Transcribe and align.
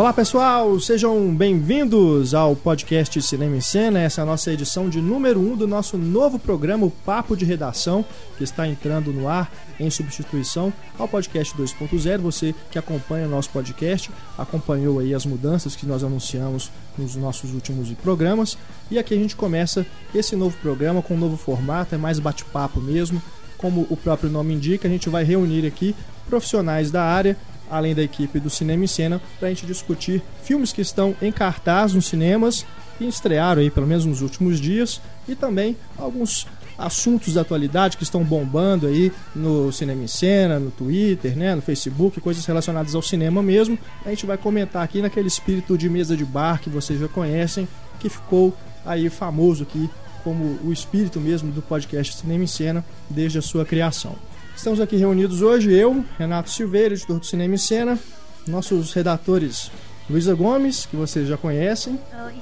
Olá 0.00 0.14
pessoal, 0.14 0.80
sejam 0.80 1.34
bem-vindos 1.34 2.32
ao 2.32 2.56
podcast 2.56 3.20
Cinema 3.20 3.56
em 3.56 3.60
Cena. 3.60 4.00
Essa 4.00 4.22
é 4.22 4.24
a 4.24 4.26
nossa 4.26 4.50
edição 4.50 4.88
de 4.88 4.98
número 4.98 5.38
1 5.38 5.52
um 5.52 5.56
do 5.58 5.68
nosso 5.68 5.98
novo 5.98 6.38
programa, 6.38 6.86
o 6.86 6.90
Papo 6.90 7.36
de 7.36 7.44
Redação, 7.44 8.02
que 8.38 8.42
está 8.42 8.66
entrando 8.66 9.12
no 9.12 9.28
ar 9.28 9.52
em 9.78 9.90
substituição 9.90 10.72
ao 10.98 11.06
podcast 11.06 11.54
2.0. 11.54 12.18
Você 12.22 12.54
que 12.70 12.78
acompanha 12.78 13.26
o 13.26 13.30
nosso 13.30 13.50
podcast, 13.50 14.10
acompanhou 14.38 15.00
aí 15.00 15.14
as 15.14 15.26
mudanças 15.26 15.76
que 15.76 15.84
nós 15.84 16.02
anunciamos 16.02 16.70
nos 16.96 17.14
nossos 17.14 17.52
últimos 17.52 17.92
programas. 18.02 18.56
E 18.90 18.98
aqui 18.98 19.12
a 19.12 19.18
gente 19.18 19.36
começa 19.36 19.84
esse 20.14 20.34
novo 20.34 20.56
programa 20.62 21.02
com 21.02 21.12
um 21.12 21.18
novo 21.18 21.36
formato, 21.36 21.94
é 21.94 21.98
mais 21.98 22.18
bate-papo 22.18 22.80
mesmo. 22.80 23.22
Como 23.58 23.86
o 23.90 23.96
próprio 23.98 24.30
nome 24.30 24.54
indica, 24.54 24.88
a 24.88 24.90
gente 24.90 25.10
vai 25.10 25.24
reunir 25.24 25.66
aqui 25.66 25.94
profissionais 26.26 26.90
da 26.90 27.02
área 27.02 27.36
além 27.70 27.94
da 27.94 28.02
equipe 28.02 28.40
do 28.40 28.50
Cinema 28.50 28.84
em 28.84 28.86
Cena, 28.86 29.20
para 29.38 29.48
a 29.48 29.50
gente 29.50 29.66
discutir 29.66 30.22
filmes 30.42 30.72
que 30.72 30.80
estão 30.80 31.14
em 31.22 31.30
cartaz 31.30 31.94
nos 31.94 32.06
cinemas 32.06 32.66
e 33.00 33.06
estrearam 33.06 33.62
aí 33.62 33.70
pelo 33.70 33.86
menos 33.86 34.04
nos 34.04 34.20
últimos 34.20 34.60
dias 34.60 35.00
e 35.28 35.34
também 35.34 35.76
alguns 35.96 36.46
assuntos 36.76 37.34
da 37.34 37.42
atualidade 37.42 37.96
que 37.96 38.02
estão 38.02 38.24
bombando 38.24 38.86
aí 38.86 39.12
no 39.36 39.70
Cinema 39.70 40.02
em 40.02 40.06
Cena, 40.06 40.58
no 40.58 40.70
Twitter, 40.70 41.36
né, 41.36 41.54
no 41.54 41.60
Facebook, 41.60 42.20
coisas 42.20 42.44
relacionadas 42.46 42.94
ao 42.94 43.02
cinema 43.02 43.42
mesmo. 43.42 43.78
A 44.04 44.08
gente 44.08 44.24
vai 44.24 44.38
comentar 44.38 44.82
aqui 44.82 45.02
naquele 45.02 45.28
espírito 45.28 45.76
de 45.76 45.88
mesa 45.88 46.16
de 46.16 46.24
bar 46.24 46.60
que 46.60 46.70
vocês 46.70 46.98
já 46.98 47.08
conhecem, 47.08 47.68
que 47.98 48.08
ficou 48.08 48.56
aí 48.84 49.10
famoso 49.10 49.62
aqui 49.62 49.90
como 50.24 50.58
o 50.64 50.72
espírito 50.72 51.20
mesmo 51.20 51.52
do 51.52 51.62
podcast 51.62 52.16
Cinema 52.16 52.44
em 52.44 52.46
Cena 52.46 52.84
desde 53.08 53.38
a 53.38 53.42
sua 53.42 53.64
criação. 53.64 54.16
Estamos 54.60 54.78
aqui 54.78 54.94
reunidos 54.94 55.40
hoje, 55.40 55.72
eu, 55.72 56.04
Renato 56.18 56.50
Silveira, 56.50 56.92
editor 56.92 57.18
do 57.18 57.24
Cinema 57.24 57.54
e 57.54 57.58
Cena, 57.58 57.98
nossos 58.46 58.92
redatores 58.92 59.70
Luísa 60.08 60.34
Gomes, 60.34 60.84
que 60.84 60.96
vocês 60.96 61.26
já 61.26 61.38
conhecem. 61.38 61.98
Oi. 62.26 62.34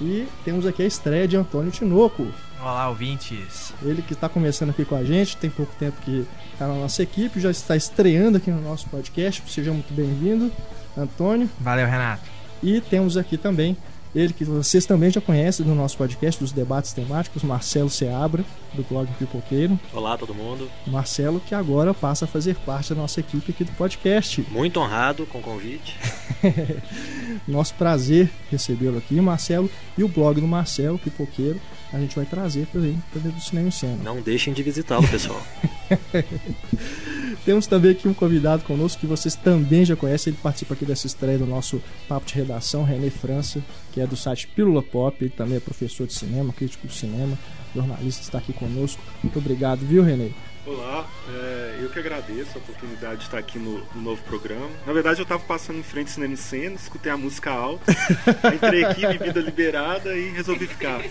E 0.00 0.26
temos 0.42 0.64
aqui 0.64 0.82
a 0.82 0.86
estreia 0.86 1.28
de 1.28 1.36
Antônio 1.36 1.70
Tinoco. 1.70 2.26
Olá, 2.62 2.88
ouvintes. 2.88 3.74
Ele 3.82 4.00
que 4.00 4.14
está 4.14 4.26
começando 4.26 4.70
aqui 4.70 4.86
com 4.86 4.96
a 4.96 5.04
gente, 5.04 5.36
tem 5.36 5.50
pouco 5.50 5.70
tempo 5.78 6.00
que 6.00 6.26
está 6.50 6.66
na 6.66 6.76
nossa 6.76 7.02
equipe, 7.02 7.38
já 7.38 7.50
está 7.50 7.76
estreando 7.76 8.38
aqui 8.38 8.50
no 8.50 8.62
nosso 8.62 8.88
podcast. 8.88 9.42
Seja 9.46 9.70
muito 9.70 9.92
bem-vindo, 9.92 10.50
Antônio. 10.96 11.46
Valeu, 11.60 11.86
Renato. 11.86 12.24
E 12.62 12.80
temos 12.80 13.18
aqui 13.18 13.36
também 13.36 13.76
ele 14.14 14.32
que 14.32 14.44
vocês 14.44 14.84
também 14.84 15.10
já 15.10 15.20
conhecem 15.20 15.64
do 15.64 15.74
nosso 15.74 15.96
podcast, 15.96 16.40
dos 16.40 16.52
debates 16.52 16.92
temáticos, 16.92 17.42
Marcelo 17.42 17.88
Seabra, 17.88 18.44
do 18.74 18.82
blog 18.82 19.08
Pipoqueiro. 19.18 19.78
Olá, 19.92 20.18
todo 20.18 20.34
mundo. 20.34 20.68
Marcelo, 20.86 21.40
que 21.40 21.54
agora 21.54 21.94
passa 21.94 22.24
a 22.24 22.28
fazer 22.28 22.56
parte 22.56 22.90
da 22.90 23.00
nossa 23.00 23.20
equipe 23.20 23.52
aqui 23.52 23.64
do 23.64 23.72
podcast. 23.72 24.44
Muito 24.50 24.80
honrado 24.80 25.26
com 25.26 25.38
o 25.38 25.42
convite. 25.42 25.96
Nosso 27.46 27.74
prazer 27.74 28.30
recebê-lo 28.50 28.98
aqui, 28.98 29.20
Marcelo. 29.20 29.70
E 29.96 30.02
o 30.02 30.08
blog 30.08 30.40
do 30.40 30.46
Marcelo, 30.46 30.98
Pipoqueiro, 30.98 31.60
a 31.92 31.98
gente 31.98 32.16
vai 32.16 32.24
trazer 32.24 32.66
para 32.66 32.80
dentro 32.80 33.32
do 33.32 33.40
Cinema 33.40 33.68
em 33.68 33.72
Cena. 33.72 33.98
Não 34.02 34.20
deixem 34.20 34.52
de 34.52 34.62
visitá-lo, 34.62 35.06
pessoal. 35.08 35.40
Temos 37.44 37.66
também 37.66 37.92
aqui 37.92 38.06
um 38.06 38.14
convidado 38.14 38.64
conosco 38.64 39.00
que 39.00 39.06
vocês 39.06 39.34
também 39.34 39.84
já 39.84 39.96
conhecem. 39.96 40.32
Ele 40.32 40.40
participa 40.42 40.74
aqui 40.74 40.84
dessa 40.84 41.06
estreia 41.06 41.38
do 41.38 41.46
nosso 41.46 41.82
papo 42.08 42.26
de 42.26 42.34
redação, 42.34 42.84
René 42.84 43.10
França, 43.10 43.62
que 43.92 44.00
é 44.00 44.06
do 44.06 44.16
site 44.16 44.46
Pílula 44.48 44.82
Pop. 44.82 45.16
Ele 45.20 45.30
também 45.30 45.56
é 45.56 45.60
professor 45.60 46.06
de 46.06 46.14
cinema, 46.14 46.52
crítico 46.52 46.86
de 46.86 46.94
cinema, 46.94 47.38
jornalista, 47.74 48.22
está 48.22 48.38
aqui 48.38 48.52
conosco. 48.52 49.02
Muito 49.22 49.38
obrigado, 49.38 49.80
viu, 49.80 50.02
René? 50.02 50.30
Olá, 50.66 51.08
é, 51.28 51.78
eu 51.80 51.88
que 51.88 51.98
agradeço 51.98 52.50
a 52.54 52.58
oportunidade 52.58 53.16
de 53.16 53.22
estar 53.24 53.38
aqui 53.38 53.58
no, 53.58 53.82
no 53.94 54.02
novo 54.02 54.22
programa. 54.24 54.68
Na 54.86 54.92
verdade, 54.92 55.18
eu 55.18 55.22
estava 55.22 55.42
passando 55.42 55.78
em 55.78 55.82
frente 55.82 56.08
ao 56.08 56.14
cinema 56.14 56.36
cena, 56.36 56.74
escutei 56.74 57.10
a 57.10 57.16
música 57.16 57.50
alta, 57.50 57.90
entrei 58.54 58.84
aqui, 58.84 59.06
bebida 59.06 59.40
liberada 59.40 60.14
e 60.14 60.28
resolvi 60.30 60.66
ficar. 60.66 61.02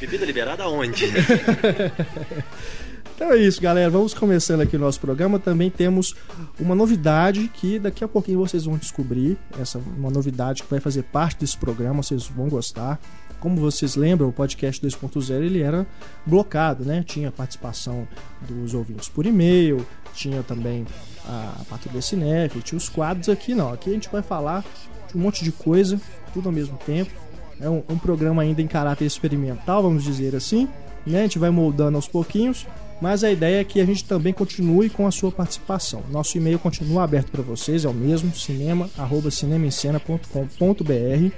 Bebida 0.00 0.24
liberada 0.24 0.62
aonde? 0.62 1.06
Então 3.16 3.32
é 3.32 3.38
isso, 3.38 3.62
galera. 3.62 3.88
Vamos 3.88 4.12
começando 4.12 4.60
aqui 4.60 4.76
o 4.76 4.78
nosso 4.78 5.00
programa. 5.00 5.38
Também 5.38 5.70
temos 5.70 6.14
uma 6.60 6.74
novidade 6.74 7.48
que 7.48 7.78
daqui 7.78 8.04
a 8.04 8.08
pouquinho 8.08 8.38
vocês 8.38 8.66
vão 8.66 8.76
descobrir. 8.76 9.38
Essa 9.58 9.78
uma 9.78 10.10
novidade 10.10 10.62
que 10.62 10.68
vai 10.68 10.80
fazer 10.80 11.02
parte 11.04 11.40
desse 11.40 11.56
programa, 11.56 12.02
vocês 12.02 12.26
vão 12.26 12.46
gostar. 12.46 13.00
Como 13.40 13.56
vocês 13.56 13.96
lembram, 13.96 14.28
o 14.28 14.32
podcast 14.34 14.86
2.0 14.86 15.30
ele 15.42 15.62
era 15.62 15.86
blocado, 16.26 16.84
né? 16.84 17.02
Tinha 17.06 17.32
participação 17.32 18.06
dos 18.46 18.74
ouvintes 18.74 19.08
por 19.08 19.24
e-mail, 19.24 19.86
tinha 20.12 20.42
também 20.42 20.84
a 21.26 21.62
Patrulha 21.70 22.02
Cinef, 22.02 22.60
tinha 22.60 22.76
os 22.76 22.90
quadros 22.90 23.30
aqui, 23.30 23.54
não. 23.54 23.72
Aqui 23.72 23.88
a 23.88 23.94
gente 23.94 24.10
vai 24.10 24.20
falar 24.20 24.62
de 25.08 25.16
um 25.16 25.22
monte 25.22 25.42
de 25.42 25.52
coisa, 25.52 25.98
tudo 26.34 26.50
ao 26.50 26.54
mesmo 26.54 26.76
tempo. 26.84 27.12
É 27.58 27.70
um, 27.70 27.82
um 27.88 27.96
programa 27.96 28.42
ainda 28.42 28.60
em 28.60 28.68
caráter 28.68 29.06
experimental, 29.06 29.82
vamos 29.82 30.04
dizer 30.04 30.36
assim. 30.36 30.68
Né? 31.06 31.20
A 31.20 31.22
gente 31.22 31.38
vai 31.38 31.48
moldando 31.48 31.96
aos 31.96 32.06
pouquinhos 32.06 32.66
mas 33.00 33.24
a 33.24 33.30
ideia 33.30 33.60
é 33.60 33.64
que 33.64 33.80
a 33.80 33.84
gente 33.84 34.04
também 34.04 34.32
continue 34.32 34.88
com 34.88 35.06
a 35.06 35.10
sua 35.10 35.30
participação. 35.30 36.02
Nosso 36.10 36.36
e-mail 36.36 36.58
continua 36.58 37.04
aberto 37.04 37.30
para 37.30 37.42
vocês, 37.42 37.84
é 37.84 37.88
o 37.88 37.94
mesmo, 37.94 38.34
cinema@cinemaencena.com.br. 38.34 41.30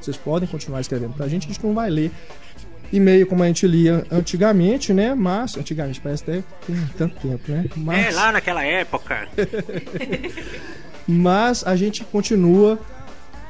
Vocês 0.00 0.16
podem 0.16 0.48
continuar 0.48 0.80
escrevendo 0.80 1.14
para 1.14 1.26
a 1.26 1.28
gente, 1.28 1.44
a 1.44 1.52
gente 1.52 1.64
não 1.64 1.74
vai 1.74 1.90
ler 1.90 2.10
e-mail 2.92 3.26
como 3.26 3.42
a 3.42 3.46
gente 3.46 3.66
lia 3.66 4.06
antigamente, 4.10 4.92
né? 4.92 5.14
Mas 5.14 5.56
antigamente 5.56 6.00
parece 6.00 6.22
até 6.22 6.42
tem 6.66 6.76
tanto 6.96 7.16
tempo, 7.20 7.50
né? 7.50 7.66
Mas... 7.76 8.06
É 8.06 8.10
lá 8.10 8.32
naquela 8.32 8.64
época. 8.64 9.28
Mas 11.08 11.64
a 11.64 11.76
gente 11.76 12.04
continua 12.04 12.78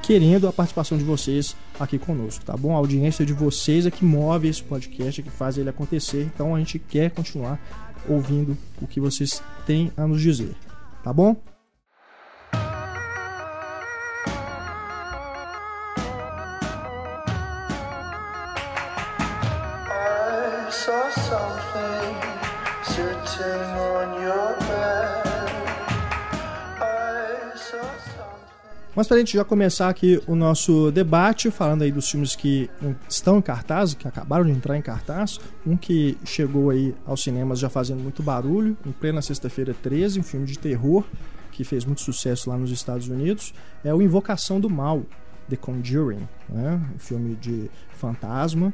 querendo 0.07 0.47
a 0.47 0.53
participação 0.53 0.97
de 0.97 1.03
vocês 1.03 1.57
aqui 1.81 1.99
conosco, 1.99 2.45
tá 2.45 2.57
bom? 2.57 2.75
A 2.75 2.79
audiência 2.79 3.27
de 3.27 3.33
vocês 3.33 3.87
é 3.87 3.91
que 3.91 4.05
move 4.05 4.47
esse 4.47 4.63
podcast, 4.63 5.21
é 5.21 5.25
que 5.25 5.31
faz 5.31 5.59
ele 5.59 5.69
acontecer. 5.69 6.31
Então 6.33 6.55
a 6.55 6.59
gente 6.61 6.79
quer 6.79 7.11
continuar 7.11 7.59
ouvindo 8.09 8.57
o 8.81 8.87
que 8.87 9.01
vocês 9.01 9.43
têm 9.67 9.91
a 9.97 10.07
nos 10.07 10.23
dizer, 10.23 10.55
tá 11.03 11.13
bom? 11.13 11.35
I 19.91 20.71
saw 20.71 21.11
something 21.11 22.17
Mas 28.97 29.07
pra 29.07 29.19
gente 29.19 29.35
já 29.35 29.45
começar 29.45 29.91
aqui 29.91 30.19
o 30.27 30.35
nosso 30.35 30.91
debate, 30.91 31.51
falando 31.51 31.83
aí 31.83 31.93
dos 31.93 32.11
filmes 32.11 32.35
que 32.35 32.71
estão 33.07 33.37
em 33.37 33.43
cartaz, 33.43 33.93
que 33.93 34.09
acabaram 34.09 34.47
de 34.47 34.53
entrar 34.53 34.75
em 34.75 34.81
cartaz, 34.81 35.39
um 35.67 35.77
que 35.77 36.17
chegou 36.25 36.71
aí 36.71 36.95
aos 37.05 37.23
cinemas 37.23 37.59
já 37.59 37.69
fazendo 37.69 38.03
muito 38.03 38.23
barulho, 38.23 38.75
em 38.87 38.93
plena 38.93 39.21
sexta-feira 39.21 39.77
13, 39.83 40.21
um 40.21 40.23
filme 40.23 40.47
de 40.47 40.59
terror 40.59 41.05
que 41.53 41.63
fez 41.63 41.85
muito 41.85 42.01
sucesso 42.01 42.49
lá 42.49 42.57
nos 42.57 42.71
Estados 42.71 43.07
Unidos, 43.09 43.53
é 43.85 43.93
o 43.93 44.01
Invocação 44.01 44.59
do 44.59 44.71
Mal, 44.71 45.05
The 45.51 45.57
Conjuring, 45.57 46.27
né? 46.49 46.81
um 46.95 46.99
filme 46.99 47.35
de 47.35 47.71
fantasma 47.99 48.73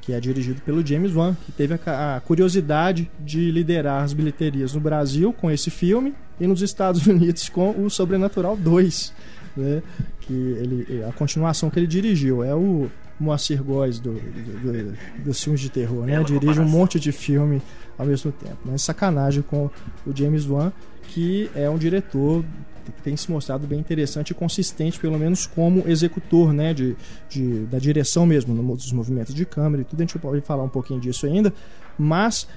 que 0.00 0.12
é 0.12 0.18
dirigido 0.18 0.60
pelo 0.62 0.84
James 0.84 1.14
Wan, 1.14 1.36
que 1.46 1.52
teve 1.52 1.78
a, 1.86 2.16
a 2.16 2.20
curiosidade 2.20 3.08
de 3.20 3.52
liderar 3.52 4.02
as 4.02 4.12
bilheterias 4.12 4.74
no 4.74 4.80
Brasil 4.80 5.32
com 5.32 5.48
esse 5.48 5.70
filme 5.70 6.12
e 6.40 6.46
nos 6.48 6.60
Estados 6.60 7.06
Unidos 7.06 7.48
com 7.48 7.70
o 7.70 7.88
Sobrenatural 7.88 8.56
2, 8.56 9.12
né? 9.56 9.82
que 10.20 10.32
ele, 10.32 11.04
a 11.04 11.12
continuação 11.12 11.68
que 11.70 11.78
ele 11.78 11.86
dirigiu 11.86 12.42
é 12.44 12.54
o 12.54 12.88
Moacir 13.20 13.62
Góes 13.62 13.98
do, 14.00 14.12
do- 14.14 14.72
do- 14.92 14.96
dos 15.24 15.42
filmes 15.42 15.60
de 15.60 15.68
terror, 15.70 16.04
né? 16.06 16.22
Dirige 16.24 16.60
um 16.60 16.68
monte 16.68 16.98
de 16.98 17.12
filme 17.12 17.60
ao 17.98 18.06
mesmo 18.06 18.32
tempo, 18.32 18.58
mas 18.64 18.82
sacanagem 18.82 19.42
com 19.42 19.70
o 20.06 20.16
James 20.16 20.46
Wan, 20.46 20.72
que 21.08 21.50
é 21.54 21.68
um 21.68 21.76
diretor 21.78 22.44
que 22.84 22.90
tem 23.02 23.16
se 23.16 23.30
mostrado 23.30 23.64
bem 23.64 23.78
interessante 23.78 24.30
e 24.30 24.34
consistente, 24.34 24.98
pelo 24.98 25.16
menos 25.16 25.46
como 25.46 25.84
executor, 25.86 26.52
né, 26.52 26.74
de, 26.74 26.96
de- 27.28 27.64
da 27.66 27.78
direção 27.78 28.26
mesmo, 28.26 28.54
dos 28.74 28.90
movimentos 28.90 29.32
de 29.34 29.44
câmera 29.46 29.82
e 29.82 29.84
tudo, 29.84 30.00
a 30.00 30.04
gente 30.04 30.18
pode 30.18 30.40
falar 30.40 30.64
um 30.64 30.68
pouquinho 30.68 30.98
disso 31.00 31.26
ainda, 31.26 31.52
mas 31.98 32.48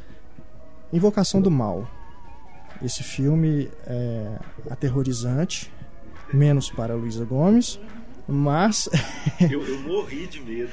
Invocação 0.94 1.42
do 1.42 1.52
Mal. 1.52 1.88
Esse 2.84 3.04
filme 3.04 3.70
é 3.86 4.38
aterrorizante, 4.70 5.72
menos 6.36 6.70
para 6.70 6.94
a 6.94 6.96
Luísa 6.98 7.24
Gomes, 7.26 7.80
mas 8.28 8.90
Eu, 9.40 9.64
eu 9.64 9.80
morri 9.82 10.28
de 10.28 10.40
medo. 10.42 10.72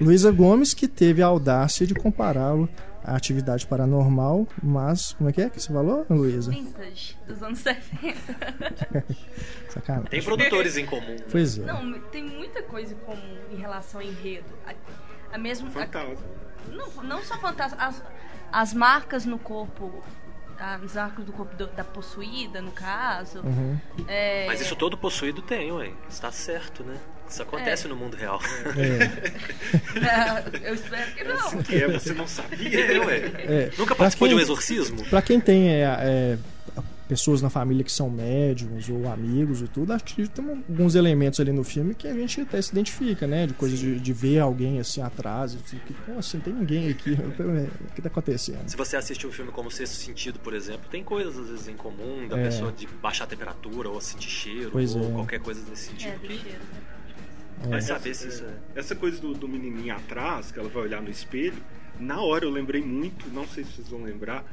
Luísa 0.00 0.30
Gomes 0.32 0.72
que 0.74 0.88
teve 0.88 1.22
a 1.22 1.26
audácia 1.26 1.86
de 1.86 1.94
compará-lo 1.94 2.68
à 3.04 3.14
atividade 3.16 3.66
paranormal, 3.66 4.46
mas 4.62 5.12
como 5.12 5.28
é 5.28 5.32
que 5.32 5.42
é 5.42 5.50
que 5.50 5.60
você 5.60 5.72
falou, 5.72 6.06
Luísa? 6.08 6.50
Vintage, 6.50 7.16
dos 7.26 7.42
anos 7.42 7.58
70. 7.58 8.14
Sacanagem. 9.68 10.08
Tem 10.10 10.22
produtores 10.22 10.76
em 10.76 10.86
comum. 10.86 11.16
Pois 11.30 11.58
é. 11.58 11.62
Não, 11.64 11.98
tem 12.10 12.24
muita 12.24 12.62
coisa 12.62 12.94
em 12.94 12.98
comum 12.98 13.36
em 13.52 13.56
relação 13.56 14.00
ao 14.00 14.06
enredo. 14.06 14.46
A, 14.66 15.34
a 15.34 15.38
mesmo, 15.38 15.68
a- 15.68 15.70
Fantasma. 15.72 16.14
não, 16.72 17.02
não 17.04 17.22
só 17.22 17.36
fantasma, 17.38 17.76
as, 17.78 18.02
as 18.52 18.72
marcas 18.72 19.26
no 19.26 19.38
corpo, 19.38 19.92
tá 20.64 20.78
nos 20.78 20.96
arcos 20.96 21.24
do 21.24 21.32
corpo 21.32 21.54
do- 21.56 21.66
da 21.66 21.84
possuída, 21.84 22.60
no 22.62 22.70
caso. 22.72 23.40
Uhum. 23.40 23.78
É, 24.08 24.46
Mas 24.46 24.60
isso 24.60 24.74
todo 24.74 24.96
possuído 24.96 25.42
tem, 25.42 25.70
ué. 25.72 25.90
Está 26.08 26.32
certo, 26.32 26.82
né? 26.82 26.96
Isso 27.28 27.42
acontece 27.42 27.86
É. 27.86 27.88
no 27.88 27.96
mundo 27.96 28.16
real. 28.16 28.38
É, 28.76 30.60
eu 30.68 30.74
espero 30.74 31.10
que 31.12 31.24
não. 31.24 31.62
Que 31.62 31.76
é, 31.82 31.88
você 31.88 32.12
não 32.12 32.26
sabia. 32.26 32.92
É, 32.94 32.98
ué. 32.98 33.16
é. 33.38 33.70
Nunca 33.78 33.94
participou 33.94 34.28
de 34.28 34.34
quem- 34.34 34.38
um 34.40 34.42
exorcismo? 34.42 35.04
Pra 35.06 35.22
quem 35.22 35.40
tem 35.40 35.68
é, 35.70 35.82
é, 36.00 36.38
pessoas 37.08 37.42
na 37.42 37.50
família 37.50 37.84
que 37.84 37.92
são 37.92 38.08
médiums 38.08 38.88
ou 38.88 39.06
amigos 39.08 39.60
e 39.60 39.68
tudo, 39.68 39.92
acho 39.92 40.04
que 40.04 40.26
tem 40.28 40.48
alguns 40.48 40.94
elementos 40.94 41.38
ali 41.38 41.52
no 41.52 41.62
filme 41.62 41.94
que 41.94 42.08
a 42.08 42.14
gente 42.14 42.40
até 42.40 42.60
se 42.62 42.72
identifica, 42.72 43.26
né? 43.26 43.46
De 43.46 43.52
coisa 43.54 43.76
de, 43.76 44.00
de 44.00 44.12
ver 44.12 44.38
alguém 44.38 44.78
assim 44.80 45.02
atrás, 45.02 45.54
assim, 45.54 45.78
que, 45.86 45.92
"Pô, 45.92 46.18
assim, 46.18 46.40
tem 46.40 46.52
ninguém 46.54 46.88
aqui, 46.88 47.12
o 47.90 47.94
que 47.94 48.00
tá 48.02 48.08
acontecendo? 48.08 48.68
Se 48.68 48.76
você 48.76 48.96
assiste 48.96 49.26
um 49.26 49.32
filme 49.32 49.52
como 49.52 49.70
Sexto 49.70 49.94
Sentido, 49.96 50.38
por 50.38 50.54
exemplo, 50.54 50.88
tem 50.90 51.04
coisas 51.04 51.36
às 51.38 51.48
vezes 51.50 51.68
em 51.68 51.76
comum 51.76 52.26
da 52.28 52.38
É. 52.38 52.44
pessoa 52.44 52.72
de 52.72 52.86
baixar 53.02 53.24
a 53.24 53.26
temperatura 53.26 53.88
ou 53.90 54.00
sentir 54.00 54.30
cheiro 54.30 54.70
Pois 54.72 54.94
ou 54.94 55.10
é. 55.10 55.12
qualquer 55.12 55.40
coisa 55.40 55.60
nesse 55.68 55.88
É, 55.88 55.90
sentido. 55.92 56.14
do 56.20 56.28
que 56.28 56.38
cheiro. 56.38 56.58
vai 57.68 57.78
É. 57.78 57.82
saber 57.82 58.14
se 58.14 58.28
isso 58.28 58.44
é. 58.44 58.78
Essa 58.80 58.94
coisa 58.94 59.20
do, 59.20 59.34
do 59.34 59.48
menininho 59.48 59.94
atrás, 59.94 60.50
que 60.50 60.58
ela 60.58 60.68
vai 60.68 60.82
olhar 60.84 61.00
no 61.02 61.10
espelho, 61.10 61.62
na 62.00 62.20
hora 62.20 62.44
eu 62.44 62.50
lembrei 62.50 62.82
muito, 62.82 63.28
não 63.32 63.46
sei 63.46 63.62
se 63.64 63.72
vocês 63.72 63.88
vão 63.88 64.02
lembrar, 64.02 64.44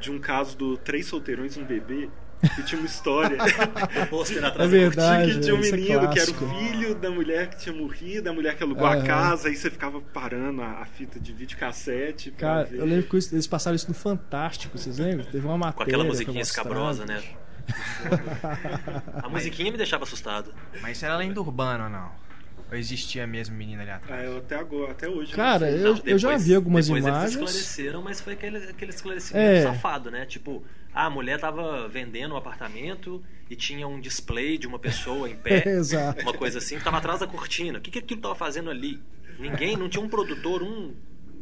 de 0.00 0.10
um 0.10 0.18
caso 0.18 0.56
do 0.56 0.76
Três 0.76 1.06
Solteirões 1.06 1.56
e 1.56 1.60
um 1.60 1.64
Bebê, 1.64 2.08
que 2.54 2.62
tinha 2.62 2.78
uma 2.78 2.86
história 2.86 3.38
É 3.40 4.02
atrás 4.46 4.70
verdade. 4.70 5.34
que 5.34 5.40
tinha 5.40 5.54
um 5.54 5.58
é 5.58 5.70
menino 5.70 6.10
que 6.10 6.18
era 6.18 6.30
o 6.30 6.34
filho 6.34 6.94
da 6.94 7.10
mulher 7.10 7.48
que 7.48 7.58
tinha 7.58 7.74
morrido, 7.74 8.28
a 8.28 8.32
mulher 8.32 8.56
que 8.56 8.62
alugou 8.62 8.86
a 8.86 9.02
casa, 9.02 9.48
aí 9.48 9.56
você 9.56 9.70
ficava 9.70 10.00
parando 10.00 10.62
a, 10.62 10.80
a 10.80 10.86
fita 10.86 11.18
de 11.18 11.32
videocassete 11.32 12.30
Cara, 12.32 12.64
ver. 12.64 12.78
eu 12.78 12.84
lembro 12.84 13.08
que 13.08 13.16
eles 13.16 13.46
passaram 13.46 13.74
isso 13.74 13.88
no 13.88 13.94
Fantástico, 13.94 14.76
vocês 14.78 14.98
lembram? 14.98 15.26
Teve 15.26 15.46
uma 15.46 15.56
matéria. 15.56 15.76
com 15.76 15.82
aquela 15.82 16.04
que 16.04 16.10
musiquinha 16.10 16.42
escabrosa, 16.42 17.06
né? 17.06 17.22
A 19.22 19.28
musiquinha 19.28 19.72
me 19.72 19.76
deixava 19.76 20.04
assustado. 20.04 20.54
Mas 20.80 20.96
isso 20.96 21.06
era 21.06 21.16
lenda 21.16 21.40
urbana 21.40 21.84
ou 21.84 21.90
não? 21.90 22.25
Ou 22.70 22.76
existia 22.76 23.26
mesmo 23.26 23.54
menina 23.56 23.82
ali 23.82 23.90
Ah, 23.92 23.96
atrás? 23.96 24.24
eu 24.24 24.38
até 24.38 24.56
agora, 24.56 24.90
até 24.92 25.08
hoje. 25.08 25.30
eu 25.32 25.36
Cara, 25.36 25.70
eu, 25.70 25.94
Não, 25.94 26.02
eu 26.04 26.18
já 26.18 26.28
depois- 26.30 26.46
vi 26.46 26.54
algumas 26.54 26.86
depois 26.86 27.04
imagens. 27.04 27.22
Eles 27.36 27.50
esclareceram, 27.50 28.02
mas 28.02 28.20
foi 28.20 28.32
aquele, 28.32 28.56
aquele 28.58 28.90
esclarecimento 28.90 29.38
É. 29.46 29.62
safado, 29.62 30.10
né? 30.10 30.26
Tipo, 30.26 30.64
ah, 30.92 31.06
a 31.06 31.10
mulher 31.10 31.38
tava 31.38 31.86
vendendo 31.88 32.34
um 32.34 32.36
apartamento 32.36 33.22
e 33.48 33.54
tinha 33.54 33.86
um 33.86 34.00
display 34.00 34.58
de 34.58 34.66
uma 34.66 34.78
pessoa 34.80 35.28
em 35.30 35.36
pé. 35.36 35.62
Exato. 35.68 36.22
Uma 36.22 36.32
coisa 36.34 36.58
assim, 36.58 36.76
que 36.78 36.82
tava 36.84 36.96
atrás 36.98 37.20
da 37.20 37.26
cortina. 37.28 37.78
O 37.78 37.80
que, 37.80 37.90
que 37.90 37.98
aquilo 38.00 38.20
tava 38.20 38.34
fazendo 38.34 38.68
ali? 38.68 39.00
Ninguém, 39.38 39.76
não 39.76 39.88
tinha 39.88 40.02
um 40.02 40.08
produtor, 40.08 40.62
um 40.62 40.92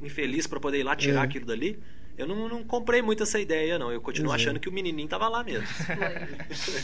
infeliz 0.03 0.47
pra 0.47 0.61
poder 0.61 0.81
ir 0.81 0.83
lá 0.83 0.95
tirar 0.95 1.23
É. 1.23 1.25
aquilo 1.25 1.47
dali. 1.47 1.79
Eu 2.17 2.29
não, 2.29 2.49
não 2.49 2.63
comprei 2.63 3.03
muito 3.03 3.23
essa 3.25 3.41
ideia, 3.41 3.79
não. 3.79 3.91
Eu 3.91 4.01
continuo 4.01 4.31
Pois 4.31 4.41
é. 4.41 4.45
achando 4.45 4.61
que 4.61 4.69
o 4.69 4.73
menininho 4.73 5.09
tava 5.09 5.29
lá 5.29 5.43
mesmo. 5.43 5.67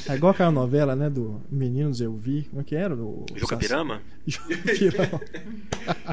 É 0.08 0.14
igual 0.16 0.32
aquela 0.32 0.50
novela, 0.50 0.96
né? 0.96 1.08
Do 1.08 1.40
Meninos 1.50 2.00
Eu 2.00 2.14
Vi. 2.16 2.46
Como 2.50 2.60
é 2.60 2.64
que 2.64 2.74
era? 2.74 2.96
Do 2.96 3.24
Juca 3.36 3.56
Pirama? 3.56 4.02
Jucapirama. 4.26 5.20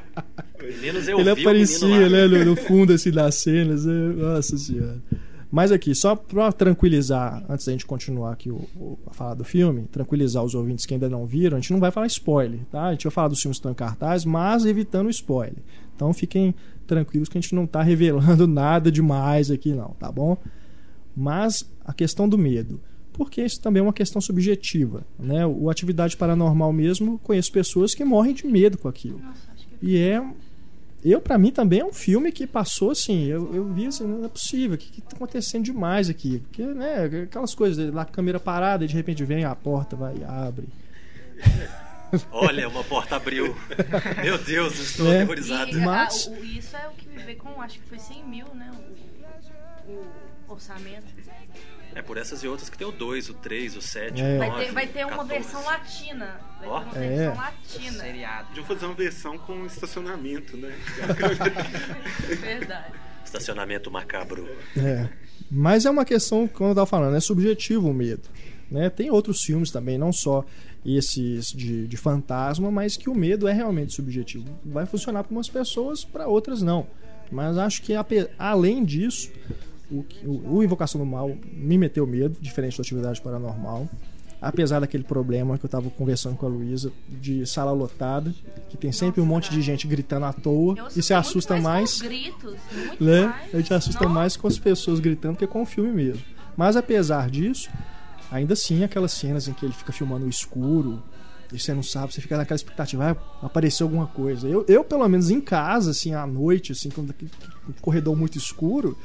Meninos 0.61 1.07
eu 1.07 1.19
Ele 1.19 1.33
vi 1.35 1.39
o 1.39 1.41
aparecia, 1.49 2.09
né? 2.09 2.27
No, 2.43 2.55
fundo, 2.55 2.93
assim, 2.93 3.11
das 3.11 3.35
cenas. 3.35 3.85
Nossa 3.85 4.57
senhora. 4.57 5.01
Mas 5.49 5.71
aqui, 5.71 5.95
só 5.95 6.13
pra 6.15 6.51
tranquilizar, 6.51 7.43
antes 7.49 7.65
da 7.65 7.71
gente 7.71 7.85
continuar 7.85 8.33
aqui 8.33 8.51
o, 8.51 8.55
o- 8.75 8.99
a 9.07 9.13
falar 9.13 9.33
do 9.33 9.45
filme, 9.45 9.87
tranquilizar 9.91 10.43
os 10.43 10.53
ouvintes 10.53 10.85
que 10.85 10.93
ainda 10.93 11.07
não 11.07 11.25
viram, 11.25 11.55
a 11.57 11.59
gente 11.61 11.71
não 11.71 11.79
vai 11.79 11.89
falar 11.89 12.05
spoiler, 12.07 12.59
tá? 12.69 12.87
A 12.87 12.91
gente 12.91 13.05
vai 13.05 13.11
falar 13.11 13.29
dos 13.29 13.41
filmes 13.41 13.55
que 13.57 13.59
estão 13.59 13.71
em 13.71 13.75
cartaz, 13.75 14.25
mas 14.25 14.65
evitando 14.65 15.07
o 15.07 15.09
spoiler. 15.09 15.55
Então 15.95 16.11
fiquem 16.13 16.53
tranquilos 16.87 17.29
que 17.29 17.37
a 17.37 17.41
gente 17.41 17.53
não 17.53 17.67
tá 17.67 17.81
revelando 17.83 18.45
nada 18.47 18.91
demais 18.91 19.51
aqui, 19.51 19.73
não, 19.73 19.89
tá 19.99 20.11
bom? 20.11 20.37
Mas 21.15 21.69
a 21.83 21.93
questão 21.93 22.27
do 22.27 22.37
medo. 22.37 22.79
Porque 23.13 23.41
isso 23.41 23.59
também 23.59 23.79
é 23.79 23.83
uma 23.83 23.93
questão 23.93 24.21
subjetiva. 24.21 25.03
Né? 25.17 25.45
O 25.45 25.69
Atividade 25.71 26.15
Paranormal 26.15 26.71
mesmo, 26.71 27.17
conheço 27.19 27.51
pessoas 27.51 27.95
que 27.95 28.05
morrem 28.05 28.33
de 28.33 28.45
medo 28.45 28.77
com 28.77 28.87
aquilo. 28.87 29.19
Nossa, 29.19 29.51
que 29.55 29.85
E 29.85 29.97
é. 29.97 30.23
Eu, 31.03 31.21
pra 31.21 31.37
mim, 31.37 31.51
também 31.51 31.79
é 31.79 31.85
um 31.85 31.93
filme 31.93 32.31
que 32.31 32.45
passou 32.45 32.91
assim. 32.91 33.25
Eu, 33.25 33.53
eu 33.55 33.73
vi 33.73 33.87
assim, 33.87 34.05
não 34.05 34.25
é 34.25 34.27
possível. 34.27 34.75
O 34.75 34.77
que, 34.77 34.91
que 34.91 35.01
tá 35.01 35.15
acontecendo 35.15 35.63
demais 35.63 36.09
aqui? 36.09 36.39
Porque, 36.39 36.63
né, 36.63 37.05
aquelas 37.23 37.55
coisas, 37.55 37.91
lá 37.93 38.03
a 38.03 38.05
câmera 38.05 38.39
parada 38.39 38.83
e 38.83 38.87
de 38.87 38.93
repente 38.93 39.23
vem 39.23 39.45
a 39.45 39.55
porta, 39.55 39.95
vai 39.95 40.17
e 40.17 40.23
abre. 40.23 40.67
Olha, 42.31 42.67
uma 42.69 42.83
porta 42.83 43.15
abriu. 43.17 43.55
Meu 44.23 44.37
Deus, 44.37 44.79
estou 44.79 45.07
Né? 45.07 45.15
aterrorizado. 45.17 45.71
E, 45.71 45.75
Mas- 45.81 46.27
ah, 46.27 46.31
o- 46.31 46.43
isso 46.45 46.75
é 46.77 46.87
o 46.87 46.91
que 46.91 47.07
me 47.09 47.21
veio 47.23 47.37
com, 47.37 47.61
acho 47.61 47.79
que 47.79 47.89
foi 47.89 47.99
100 47.99 48.23
mil, 48.23 48.47
né? 48.55 48.71
O, 49.87 49.91
o 49.91 50.07
orçamento. 50.47 51.05
É 51.95 52.01
por 52.01 52.15
essas 52.17 52.43
e 52.43 52.47
outras 52.47 52.69
que 52.69 52.77
tem 52.77 52.85
o 52.85 52.91
2, 52.91 53.27
o 53.29 53.33
3, 53.33 53.75
o 53.75 53.81
7, 53.81 54.21
É. 54.21 54.35
o 54.35 54.37
Vai 54.37 54.49
9, 54.49 54.65
ter, 54.65 54.71
vai 54.71 54.87
ter 54.87 55.05
uma 55.05 55.17
14. 55.17 55.33
versão 55.33 55.63
latina. 55.65 56.39
Vai 56.59 56.69
Ó. 56.69 56.79
ter 56.81 56.85
uma 56.97 57.05
É. 57.05 57.09
versão 57.17 57.35
latina. 57.35 58.03
Seriado. 58.03 58.47
Podiam 58.49 58.65
fazer 58.65 58.85
uma 58.85 58.93
versão 58.93 59.37
com 59.39 59.65
estacionamento, 59.65 60.55
né? 60.57 60.75
Verdade. 62.39 62.93
Estacionamento 63.25 63.91
macabro. 63.91 64.47
É. 64.77 65.07
Mas 65.49 65.85
é 65.85 65.89
uma 65.89 66.05
questão, 66.05 66.47
como 66.47 66.69
eu 66.69 66.73
estava 66.73 66.85
falando, 66.87 67.15
é 67.15 67.19
subjetivo 67.19 67.89
o 67.89 67.93
medo. 67.93 68.29
Né? 68.69 68.89
Tem 68.89 69.09
outros 69.09 69.41
filmes 69.41 69.71
também, 69.71 69.97
não 69.97 70.11
só 70.11 70.45
esses 70.85 71.51
de, 71.51 71.87
de 71.87 71.97
fantasma, 71.97 72.71
mas 72.71 72.95
que 72.95 73.09
o 73.09 73.15
medo 73.15 73.47
é 73.47 73.53
realmente 73.53 73.93
subjetivo. 73.93 74.45
Vai 74.65 74.85
funcionar 74.85 75.23
para 75.23 75.33
umas 75.33 75.49
pessoas, 75.49 76.05
para 76.05 76.27
outras 76.27 76.61
não. 76.61 76.87
Mas 77.31 77.57
acho 77.57 77.81
que 77.81 77.93
além 78.37 78.85
disso, 78.85 79.31
o, 79.91 80.05
o, 80.25 80.63
Invocação 80.63 80.99
do 80.99 81.05
Mal 81.05 81.35
me 81.51 81.77
meteu 81.77 82.05
medo, 82.07 82.37
diferente 82.39 82.77
da 82.77 82.81
atividade 82.81 83.21
paranormal. 83.21 83.87
Apesar 84.39 84.79
daquele 84.79 85.03
problema 85.03 85.57
que 85.57 85.65
eu 85.65 85.67
estava 85.67 85.89
conversando 85.89 86.37
com 86.37 86.45
a 86.45 86.49
Luísa 86.49 86.91
de 87.09 87.43
sala 87.47 87.71
lotada, 87.71 88.33
que 88.69 88.77
tem 88.77 88.91
sempre 88.91 89.19
um 89.19 89.25
monte 89.25 89.49
de 89.49 89.61
gente 89.63 89.87
gritando 89.87 90.25
à 90.27 90.33
toa 90.33 90.75
Eu 90.77 90.87
e 90.95 91.01
se 91.01 91.11
assusta 91.11 91.55
mais. 91.59 91.99
mais 91.99 92.01
gritos, 92.01 92.55
né? 92.99 93.25
mais. 93.25 93.55
A 93.55 93.57
gente 93.57 93.73
assusta 93.73 94.03
Nossa. 94.03 94.13
mais 94.13 94.37
com 94.37 94.47
as 94.47 94.59
pessoas 94.59 94.99
gritando 94.99 95.37
que 95.37 95.47
com 95.47 95.63
o 95.63 95.65
filme 95.65 95.91
mesmo. 95.91 96.21
Mas 96.55 96.75
apesar 96.75 97.31
disso, 97.31 97.67
ainda 98.31 98.53
assim 98.53 98.83
aquelas 98.83 99.11
cenas 99.11 99.47
em 99.47 99.53
que 99.53 99.65
ele 99.65 99.73
fica 99.73 99.91
filmando 99.91 100.25
o 100.25 100.29
escuro 100.29 101.01
e 101.51 101.57
você 101.57 101.73
não 101.73 101.81
sabe, 101.83 102.13
você 102.13 102.19
fica 102.19 102.35
naquela 102.35 102.57
expectativa, 102.57 103.13
vai 103.13 103.23
aparecer 103.41 103.83
alguma 103.83 104.07
coisa. 104.07 104.47
Eu, 104.49 104.65
eu 104.67 104.83
pelo 104.83 105.07
menos 105.07 105.29
em 105.29 105.39
casa, 105.39 105.91
assim, 105.91 106.13
à 106.13 106.27
noite, 106.27 106.73
assim, 106.73 106.89
quando 106.89 107.11
aquele 107.11 107.31
corredor 107.81 108.17
muito 108.17 108.37
escuro, 108.37 108.97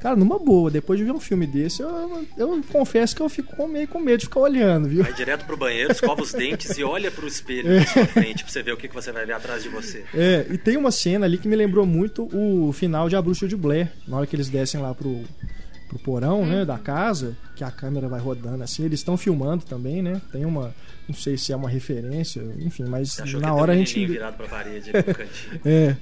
cara, 0.00 0.16
numa 0.16 0.38
boa, 0.38 0.70
depois 0.70 0.98
de 0.98 1.04
ver 1.04 1.12
um 1.12 1.20
filme 1.20 1.46
desse, 1.46 1.82
eu, 1.82 2.26
eu 2.38 2.62
confesso 2.72 3.14
que 3.14 3.20
eu 3.20 3.28
fico 3.28 3.54
com- 3.54 3.66
meio 3.68 3.86
com 3.86 3.98
medo 4.00 4.20
de 4.20 4.24
ficar 4.24 4.40
olhando, 4.40 4.88
viu? 4.88 5.02
Vai 5.02 5.12
direto 5.12 5.44
pro 5.44 5.58
banheiro, 5.58 5.92
escova 5.92 6.22
os 6.22 6.32
dentes 6.32 6.70
e 6.78 6.82
olha 6.82 7.10
pro 7.10 7.26
espelho 7.26 7.74
na 7.78 7.84
sua 7.86 8.06
frente 8.08 8.42
pra 8.44 8.50
você 8.52 8.62
ver 8.62 8.72
o 8.72 8.76
que, 8.78 8.88
que 8.88 8.94
você 8.94 9.12
vai 9.12 9.26
ver 9.26 9.34
atrás 9.34 9.62
de 9.62 9.68
você. 9.68 10.04
É, 10.14 10.46
e 10.50 10.56
tem 10.56 10.78
uma 10.78 10.90
cena 10.90 11.26
ali 11.26 11.36
que 11.36 11.46
me 11.48 11.54
lembrou 11.56 11.84
muito 11.84 12.30
o 12.34 12.72
final 12.72 13.10
de 13.10 13.16
A 13.16 13.20
Bruxa 13.20 13.46
de 13.46 13.56
Blair, 13.56 13.92
na 14.08 14.16
hora 14.16 14.26
que 14.26 14.34
eles 14.34 14.48
descem 14.48 14.80
lá 14.80 14.94
pro, 14.94 15.22
pro 15.94 15.98
porão, 15.98 16.44
né, 16.44 16.64
da 16.64 16.76
casa, 16.76 17.36
que 17.54 17.62
a 17.62 17.70
câmera 17.70 18.08
vai 18.08 18.20
rodando 18.20 18.62
assim, 18.62 18.84
eles 18.84 19.00
estão 19.00 19.16
filmando 19.16 19.64
também, 19.64 20.02
né? 20.02 20.20
Tem 20.32 20.44
uma, 20.44 20.74
não 21.08 21.14
sei 21.14 21.36
se 21.36 21.52
é 21.52 21.56
uma 21.56 21.68
referência, 21.68 22.42
enfim, 22.58 22.84
mas 22.84 23.16
na 23.18 23.24
que 23.24 23.36
hora 23.46 23.72
a 23.72 23.74
tem 23.74 23.82
um 23.82 23.86
gente 23.86 24.06
virado 24.06 24.36
pra 24.36 24.46
parede 24.48 24.90
ali 24.90 25.06
no 25.06 25.14
cantinho. 25.14 25.60
é, 25.64 25.96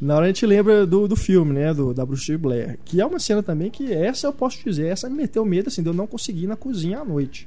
na 0.00 0.16
hora 0.16 0.24
a 0.24 0.28
gente 0.28 0.46
lembra 0.46 0.86
do, 0.86 1.06
do 1.06 1.16
filme, 1.16 1.52
né, 1.52 1.74
do 1.74 1.92
da 1.92 2.06
Bruxa 2.06 2.32
de 2.32 2.38
Blair, 2.38 2.78
que 2.84 3.00
é 3.00 3.06
uma 3.06 3.18
cena 3.18 3.42
também 3.42 3.70
que 3.70 3.92
essa 3.92 4.26
eu 4.26 4.32
posso 4.32 4.62
dizer, 4.64 4.86
essa 4.86 5.10
me 5.10 5.16
meteu 5.16 5.44
medo 5.44 5.68
assim, 5.68 5.82
de 5.82 5.88
eu 5.88 5.94
não 5.94 6.06
conseguir 6.06 6.44
ir 6.44 6.48
na 6.48 6.56
cozinha 6.56 7.00
à 7.00 7.04
noite. 7.04 7.46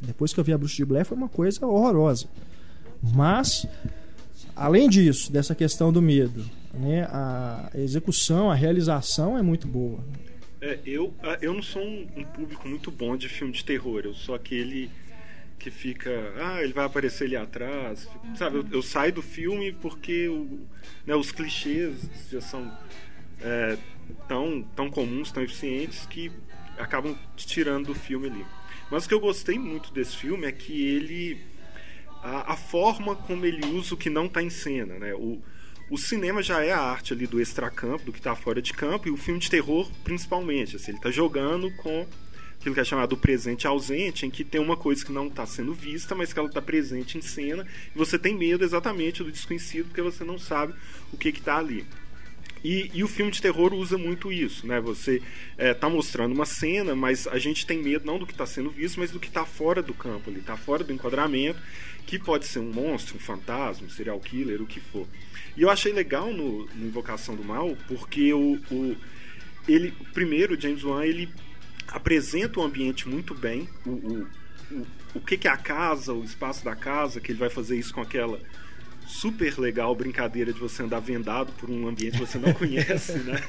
Depois 0.00 0.32
que 0.32 0.38
eu 0.38 0.44
vi 0.44 0.52
a 0.52 0.58
Bruxa 0.58 0.76
de 0.76 0.84
Blair 0.84 1.06
foi 1.06 1.16
uma 1.16 1.28
coisa 1.28 1.64
horrorosa. 1.66 2.26
Mas 3.02 3.66
além 4.54 4.88
disso, 4.88 5.32
dessa 5.32 5.54
questão 5.54 5.92
do 5.92 6.02
medo, 6.02 6.44
né, 6.74 7.04
a 7.10 7.70
execução, 7.74 8.50
a 8.50 8.54
realização 8.54 9.36
é 9.38 9.42
muito 9.42 9.66
boa. 9.66 9.98
É, 10.60 10.78
eu, 10.84 11.14
ah, 11.22 11.38
eu 11.40 11.54
não 11.54 11.62
sou 11.62 11.82
um, 11.82 12.08
um 12.16 12.24
público 12.24 12.68
muito 12.68 12.90
bom 12.90 13.16
de 13.16 13.28
filme 13.28 13.52
de 13.52 13.64
terror. 13.64 14.02
Eu 14.04 14.14
sou 14.14 14.34
aquele 14.34 14.90
que 15.58 15.70
fica. 15.70 16.10
Ah, 16.36 16.62
ele 16.62 16.72
vai 16.72 16.84
aparecer 16.84 17.24
ali 17.24 17.36
atrás. 17.36 18.08
Sabe, 18.36 18.58
eu, 18.58 18.66
eu 18.72 18.82
saio 18.82 19.12
do 19.12 19.22
filme 19.22 19.72
porque 19.72 20.28
o- 20.28 20.60
né, 21.06 21.14
os 21.14 21.32
clichês 21.32 22.08
já 22.30 22.40
são 22.40 22.70
é, 23.40 23.78
tão, 24.28 24.62
tão 24.76 24.90
comuns, 24.90 25.32
tão 25.32 25.42
eficientes, 25.42 26.06
que 26.06 26.32
acabam 26.78 27.16
te 27.36 27.46
tirando 27.46 27.86
do 27.88 27.94
filme 27.94 28.28
ali. 28.28 28.46
Mas 28.90 29.04
o 29.04 29.08
que 29.08 29.14
eu 29.14 29.20
gostei 29.20 29.58
muito 29.58 29.92
desse 29.92 30.16
filme 30.16 30.46
é 30.46 30.52
que 30.52 30.72
ele. 30.88 31.38
A, 32.22 32.52
a 32.54 32.56
forma 32.56 33.14
como 33.14 33.46
ele 33.46 33.64
usa 33.68 33.94
o 33.94 33.96
que 33.96 34.10
não 34.10 34.26
está 34.26 34.42
em 34.42 34.50
cena, 34.50 34.98
né? 34.98 35.14
O, 35.14 35.40
o 35.90 35.96
cinema 35.96 36.42
já 36.42 36.62
é 36.62 36.72
a 36.72 36.80
arte 36.80 37.12
ali 37.12 37.26
do 37.26 37.40
extracampo, 37.40 38.04
do 38.04 38.12
que 38.12 38.18
está 38.18 38.34
fora 38.34 38.60
de 38.60 38.72
campo, 38.72 39.08
e 39.08 39.10
o 39.10 39.16
filme 39.16 39.40
de 39.40 39.50
terror 39.50 39.90
principalmente. 40.04 40.76
Assim, 40.76 40.90
ele 40.90 40.98
está 40.98 41.10
jogando 41.10 41.70
com 41.76 42.06
aquilo 42.58 42.74
que 42.74 42.80
é 42.80 42.84
chamado 42.84 43.16
presente 43.16 43.66
ausente, 43.66 44.26
em 44.26 44.30
que 44.30 44.44
tem 44.44 44.60
uma 44.60 44.76
coisa 44.76 45.04
que 45.04 45.12
não 45.12 45.28
está 45.28 45.46
sendo 45.46 45.72
vista, 45.72 46.14
mas 46.14 46.32
que 46.32 46.38
ela 46.38 46.48
está 46.48 46.60
presente 46.60 47.16
em 47.16 47.22
cena, 47.22 47.66
e 47.94 47.96
você 47.96 48.18
tem 48.18 48.36
medo 48.36 48.64
exatamente 48.64 49.22
do 49.22 49.30
desconhecido, 49.30 49.86
porque 49.86 50.02
você 50.02 50.24
não 50.24 50.38
sabe 50.38 50.74
o 51.12 51.16
que 51.16 51.28
está 51.28 51.56
ali. 51.56 51.86
E, 52.62 52.90
e 52.92 53.04
o 53.04 53.08
filme 53.08 53.30
de 53.30 53.40
terror 53.40 53.72
usa 53.72 53.96
muito 53.96 54.32
isso, 54.32 54.66
né? 54.66 54.80
Você 54.80 55.22
é, 55.56 55.72
tá 55.72 55.88
mostrando 55.88 56.34
uma 56.34 56.44
cena, 56.44 56.94
mas 56.94 57.28
a 57.28 57.38
gente 57.38 57.64
tem 57.64 57.80
medo 57.80 58.04
não 58.04 58.18
do 58.18 58.26
que 58.26 58.32
está 58.32 58.46
sendo 58.46 58.70
visto, 58.70 58.98
mas 58.98 59.12
do 59.12 59.20
que 59.20 59.28
está 59.28 59.44
fora 59.44 59.80
do 59.80 59.94
campo 59.94 60.28
ali, 60.28 60.40
está 60.40 60.56
fora 60.56 60.82
do 60.82 60.92
enquadramento, 60.92 61.60
que 62.04 62.18
pode 62.18 62.46
ser 62.46 62.58
um 62.58 62.72
monstro, 62.72 63.16
um 63.16 63.20
fantasma, 63.20 63.86
um 63.86 63.90
serial 63.90 64.18
killer, 64.18 64.60
o 64.60 64.66
que 64.66 64.80
for. 64.80 65.06
E 65.58 65.62
eu 65.62 65.70
achei 65.70 65.92
legal 65.92 66.32
no, 66.32 66.66
no 66.66 66.86
Invocação 66.86 67.34
do 67.34 67.42
Mal, 67.42 67.76
porque 67.88 68.32
o, 68.32 68.60
o 68.70 68.96
ele, 69.66 69.92
primeiro, 70.14 70.54
o 70.54 70.60
James 70.60 70.84
Wan, 70.84 71.04
ele 71.04 71.28
apresenta 71.88 72.60
o 72.60 72.62
ambiente 72.62 73.08
muito 73.08 73.34
bem, 73.34 73.68
o, 73.84 73.90
o, 73.90 74.26
o, 74.70 74.86
o 75.16 75.20
que, 75.20 75.36
que 75.36 75.48
é 75.48 75.50
a 75.50 75.56
casa, 75.56 76.12
o 76.14 76.22
espaço 76.22 76.64
da 76.64 76.76
casa, 76.76 77.20
que 77.20 77.32
ele 77.32 77.40
vai 77.40 77.50
fazer 77.50 77.76
isso 77.76 77.92
com 77.92 78.00
aquela 78.00 78.40
super 79.04 79.58
legal 79.58 79.92
brincadeira 79.96 80.52
de 80.52 80.60
você 80.60 80.84
andar 80.84 81.00
vendado 81.00 81.52
por 81.54 81.68
um 81.68 81.88
ambiente 81.88 82.18
que 82.18 82.24
você 82.24 82.38
não 82.38 82.52
conhece, 82.54 83.18
né? 83.18 83.40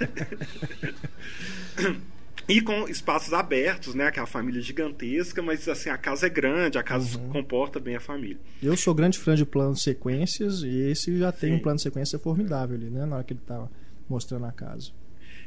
E 2.49 2.59
com 2.61 2.87
espaços 2.89 3.31
abertos, 3.31 3.93
né? 3.93 4.09
Que 4.11 4.19
é 4.19 4.23
a 4.23 4.25
família 4.25 4.59
gigantesca, 4.59 5.41
mas 5.41 5.67
assim, 5.69 5.89
a 5.89 5.97
casa 5.97 6.25
é 6.25 6.29
grande, 6.29 6.79
a 6.79 6.83
casa 6.83 7.19
comporta 7.31 7.79
bem 7.79 7.95
a 7.95 7.99
família. 7.99 8.39
Eu 8.61 8.75
sou 8.75 8.93
grande 8.95 9.19
fã 9.19 9.35
de 9.35 9.45
planos 9.45 9.83
sequências 9.83 10.63
e 10.63 10.89
esse 10.89 11.15
já 11.19 11.31
tem 11.31 11.51
Sim. 11.51 11.55
um 11.57 11.59
plano 11.59 11.77
de 11.77 11.83
sequência 11.83 12.17
formidável 12.17 12.75
ali, 12.75 12.89
né? 12.89 13.05
Na 13.05 13.17
hora 13.17 13.23
que 13.23 13.33
ele 13.33 13.41
tá 13.45 13.69
mostrando 14.09 14.45
a 14.45 14.51
casa. 14.51 14.91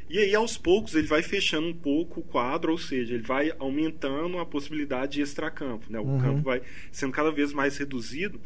E 0.09 0.17
aí, 0.19 0.35
aos 0.35 0.57
poucos, 0.57 0.95
ele 0.95 1.07
vai 1.07 1.21
fechando 1.23 1.67
um 1.67 1.73
pouco 1.73 2.19
o 2.19 2.23
quadro, 2.23 2.71
ou 2.71 2.77
seja, 2.77 3.15
ele 3.15 3.23
vai 3.23 3.53
aumentando 3.57 4.37
a 4.37 4.45
possibilidade 4.45 5.13
de 5.13 5.21
extracampo. 5.21 5.85
Né? 5.89 5.99
O 5.99 6.03
Uhum. 6.03 6.19
campo 6.19 6.41
vai 6.41 6.61
sendo 6.91 7.11
cada 7.11 7.31
vez 7.31 7.51
mais 7.51 7.77
reduzido, 7.77 8.39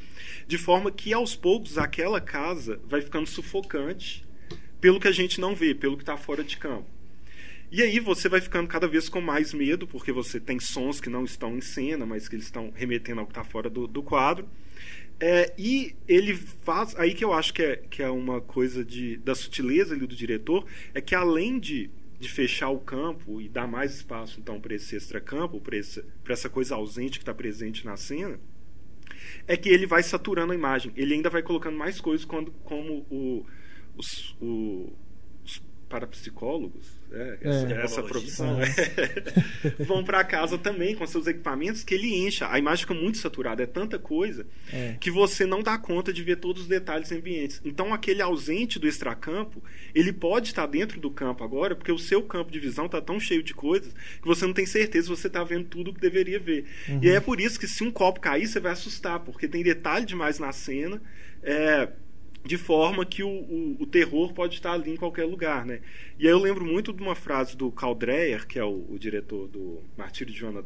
de 0.47 0.57
forma 0.57 0.91
que, 0.91 1.13
aos 1.13 1.35
poucos, 1.35 1.77
aquela 1.77 2.21
casa 2.21 2.79
vai 2.87 3.01
ficando 3.01 3.27
sufocante 3.27 4.25
pelo 4.79 4.99
que 4.99 5.07
a 5.07 5.11
gente 5.11 5.41
não 5.41 5.55
vê, 5.55 5.73
pelo 5.75 5.97
que 5.97 6.03
está 6.03 6.15
fora 6.15 6.43
de 6.43 6.57
campo. 6.57 6.85
E 7.71 7.81
aí 7.81 7.99
você 7.99 8.29
vai 8.29 8.39
ficando 8.39 8.67
cada 8.67 8.87
vez 8.87 9.09
com 9.09 9.19
mais 9.19 9.53
medo, 9.53 9.85
porque 9.87 10.11
você 10.11 10.39
tem 10.39 10.59
sons 10.59 11.01
que 11.01 11.09
não 11.09 11.25
estão 11.25 11.57
em 11.57 11.61
cena, 11.61 12.05
mas 12.05 12.27
que 12.27 12.35
eles 12.35 12.45
estão 12.45 12.71
remetendo 12.73 13.19
ao 13.19 13.25
que 13.27 13.31
está 13.31 13.43
fora 13.43 13.69
do, 13.69 13.87
do 13.87 14.01
quadro. 14.01 14.47
É, 15.19 15.53
e 15.57 15.95
ele 16.07 16.35
faz. 16.35 16.95
Aí 16.97 17.13
que 17.13 17.25
eu 17.25 17.33
acho 17.33 17.53
que 17.53 17.63
é, 17.63 17.75
que 17.77 18.03
é 18.03 18.09
uma 18.09 18.41
coisa 18.41 18.85
de, 18.85 19.17
da 19.17 19.35
sutileza 19.35 19.95
ali 19.95 20.05
do 20.07 20.15
diretor, 20.15 20.65
é 20.93 21.01
que 21.01 21.15
além 21.15 21.59
de, 21.59 21.89
de 22.19 22.29
fechar 22.29 22.69
o 22.69 22.79
campo 22.79 23.41
e 23.41 23.49
dar 23.49 23.67
mais 23.67 23.95
espaço 23.95 24.39
então 24.39 24.61
para 24.61 24.75
esse 24.75 24.95
extracampo, 24.95 25.59
para 25.61 25.77
essa 26.33 26.49
coisa 26.49 26.75
ausente 26.75 27.19
que 27.19 27.23
está 27.23 27.33
presente 27.33 27.85
na 27.85 27.97
cena, 27.97 28.39
é 29.47 29.55
que 29.57 29.69
ele 29.69 29.85
vai 29.85 30.03
saturando 30.03 30.51
a 30.51 30.55
imagem. 30.55 30.91
Ele 30.95 31.13
ainda 31.13 31.29
vai 31.29 31.41
colocando 31.41 31.77
mais 31.77 31.99
coisas 31.99 32.25
quando, 32.25 32.51
como 32.63 33.05
o, 33.09 33.45
os, 33.95 34.35
o- 34.41 34.91
os 35.45 35.61
parapsicólogos, 35.89 36.96
né, 37.09 37.37
essa, 37.41 37.67
É. 37.73 37.83
essa 37.83 38.03
profissão, 38.03 38.57
vão 39.79 40.03
para 40.03 40.23
casa 40.23 40.57
também 40.57 40.95
com 40.95 41.05
seus 41.07 41.27
equipamentos 41.27 41.83
que 41.83 41.93
ele 41.93 42.13
encha. 42.25 42.49
A 42.51 42.59
imagem 42.59 42.81
fica 42.85 42.93
muito 42.93 43.17
saturada, 43.17 43.63
é 43.63 43.65
tanta 43.65 43.97
coisa 43.97 44.45
É. 44.71 44.95
que 44.99 45.09
você 45.11 45.45
não 45.45 45.61
dá 45.63 45.77
conta 45.77 46.11
de 46.11 46.23
ver 46.23 46.37
todos 46.37 46.63
os 46.63 46.67
detalhes 46.67 47.11
ambientes. 47.11 47.61
Então, 47.63 47.93
aquele 47.93 48.21
ausente 48.21 48.79
do 48.79 48.87
extracampo, 48.87 49.63
ele 49.93 50.11
pode 50.13 50.47
estar 50.49 50.65
dentro 50.65 50.99
do 50.99 51.09
campo 51.09 51.43
agora, 51.43 51.75
porque 51.75 51.91
o 51.91 51.97
seu 51.99 52.21
campo 52.21 52.51
de 52.51 52.59
visão 52.59 52.85
está 52.85 53.01
tão 53.01 53.19
cheio 53.19 53.43
de 53.43 53.53
coisas 53.53 53.93
que 54.21 54.27
você 54.27 54.45
não 54.45 54.53
tem 54.53 54.65
certeza 54.65 55.05
se 55.07 55.09
você 55.21 55.27
está 55.27 55.43
vendo 55.43 55.65
tudo 55.65 55.91
o 55.91 55.93
que 55.93 56.01
deveria 56.01 56.39
ver. 56.39 56.65
E 57.01 57.09
aí 57.09 57.15
é 57.15 57.19
por 57.19 57.39
isso 57.39 57.59
que 57.59 57.67
se 57.67 57.83
um 57.83 57.91
copo 57.91 58.19
cair, 58.19 58.47
você 58.47 58.59
vai 58.59 58.71
assustar, 58.71 59.19
porque 59.21 59.47
tem 59.47 59.63
detalhe 59.63 60.05
demais 60.05 60.39
na 60.39 60.51
cena. 60.51 61.01
é, 61.43 61.87
de 62.47 62.57
forma 62.57 63.05
que 63.05 63.21
o, 63.21 63.29
o, 63.29 63.77
o 63.79 63.85
terror 63.85 64.33
pode 64.33 64.55
estar 64.55 64.71
ali 64.71 64.91
em 64.91 64.95
qualquer 64.95 65.25
lugar, 65.25 65.65
né? 65.65 65.81
E 66.17 66.25
aí 66.25 66.31
eu 66.31 66.39
lembro 66.39 66.65
muito 66.65 66.93
de 66.93 67.03
uma 67.03 67.13
frase 67.13 67.55
do 67.55 67.69
Carl 67.71 67.93
Dreyer, 67.93 68.47
que 68.47 68.57
é 68.57 68.63
o, 68.63 68.85
o 68.89 68.97
diretor 68.97 69.47
do 69.47 69.83
Martírio 69.97 70.33
de 70.33 70.39
Joana 70.39 70.63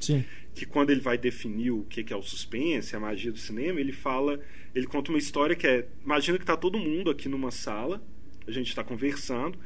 Sim. 0.00 0.24
que 0.54 0.64
quando 0.64 0.90
ele 0.90 1.00
vai 1.00 1.18
definir 1.18 1.70
o 1.70 1.84
que 1.84 2.02
que 2.02 2.12
é 2.12 2.16
o 2.16 2.22
suspense, 2.22 2.96
a 2.96 3.00
magia 3.00 3.30
do 3.30 3.38
cinema, 3.38 3.78
ele 3.78 3.92
fala, 3.92 4.40
ele 4.74 4.86
conta 4.86 5.10
uma 5.10 5.18
história 5.18 5.54
que 5.54 5.66
é, 5.66 5.86
imagina 6.02 6.38
que 6.38 6.44
está 6.44 6.56
todo 6.56 6.78
mundo 6.78 7.10
aqui 7.10 7.28
numa 7.28 7.50
sala, 7.50 8.02
a 8.46 8.50
gente 8.50 8.68
está 8.68 8.82
conversando, 8.82 9.58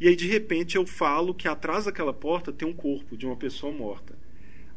e 0.00 0.08
aí 0.08 0.16
de 0.16 0.26
repente 0.26 0.76
eu 0.76 0.86
falo 0.86 1.34
que 1.34 1.46
atrás 1.46 1.84
daquela 1.84 2.12
porta 2.12 2.50
tem 2.50 2.66
um 2.66 2.72
corpo 2.72 3.16
de 3.16 3.26
uma 3.26 3.36
pessoa 3.36 3.72
morta. 3.72 4.16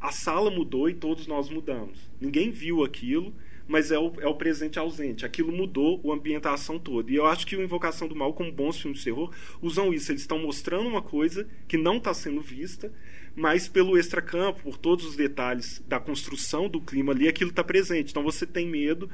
A 0.02 0.12
sala 0.12 0.52
mudou 0.52 0.90
e 0.90 0.94
todos 0.94 1.26
nós 1.26 1.50
mudamos. 1.50 1.98
Ninguém 2.20 2.52
viu 2.52 2.84
aquilo, 2.84 3.34
mas 3.68 3.92
é 3.92 3.98
o, 3.98 4.14
é 4.20 4.28
o 4.28 4.36
presente 4.36 4.78
ausente. 4.78 5.26
Aquilo 5.26 5.52
mudou 5.52 6.02
a 6.12 6.16
ambientação 6.16 6.78
toda. 6.78 7.12
E 7.12 7.16
eu 7.16 7.26
acho 7.26 7.46
que 7.46 7.56
o 7.56 7.64
Invocação 7.64 8.08
do 8.08 8.16
Mal, 8.16 8.34
como 8.34 8.52
bons 8.52 8.80
filmes 8.80 9.00
de 9.00 9.06
terror, 9.06 9.32
usam 9.62 9.94
isso. 9.94 10.12
Eles 10.12 10.22
estão 10.22 10.40
mostrando 10.40 10.88
uma 10.88 11.02
coisa 11.02 11.48
que 11.68 11.78
não 11.78 11.98
está 11.98 12.14
sendo 12.14 12.42
vista, 12.42 12.92
mas 13.36 13.68
pelo 13.68 13.98
extracampo, 13.98 14.62
por 14.62 14.78
todos 14.78 15.06
os 15.06 15.16
detalhes 15.16 15.84
da 15.88 16.00
construção 16.00 16.70
do 16.70 16.80
clima 16.80 17.12
ali, 17.12 17.28
aquilo 17.28 17.50
está 17.50 17.64
presente. 17.64 18.12
Então 18.12 18.24
você 18.24 18.46
tem 18.46 18.68
medo 18.68 19.10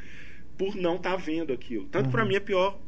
por 0.57 0.75
não 0.75 0.97
estar 0.97 1.15
vendo 1.15 1.53
aquilo. 1.53 1.85
Tanto 1.85 2.09
para 2.09 2.25
mim 2.25 2.35
é 2.35 2.39
pior, 2.39 2.79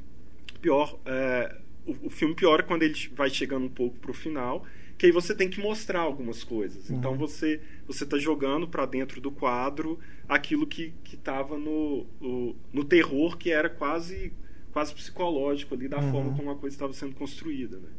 pior 0.62 1.00
é, 1.06 1.56
o, 1.86 2.08
o 2.08 2.10
filme 2.10 2.36
piora 2.36 2.64
quando 2.64 2.84
ele 2.84 2.96
vai 3.16 3.30
chegando 3.30 3.66
um 3.66 3.70
pouco 3.70 3.98
pro 4.00 4.14
final, 4.14 4.66
que 5.04 5.08
aí 5.08 5.12
você 5.12 5.36
tem 5.36 5.50
que 5.50 5.60
mostrar 5.60 6.00
algumas 6.00 6.46
coisas. 6.46 6.90
Então 6.90 7.18
você 7.18 7.60
você 7.86 8.06
está 8.06 8.18
jogando 8.18 8.66
para 8.70 8.86
dentro 8.86 9.20
do 9.20 9.30
quadro 9.30 10.00
aquilo 10.30 10.66
que 10.66 10.94
que 11.04 11.16
estava 11.16 11.58
no, 11.58 12.06
o- 12.22 12.56
no 12.72 12.86
terror 12.86 13.38
que 13.38 13.52
era 13.52 13.70
quase 13.70 14.32
quase 14.72 14.94
psicológico 14.94 15.74
ali 15.76 15.90
da 15.90 15.98
forma 16.12 16.32
como 16.38 16.50
a 16.52 16.56
coisa 16.56 16.74
estava 16.74 16.94
sendo 16.94 17.16
construída, 17.16 17.78
né? 17.80 17.90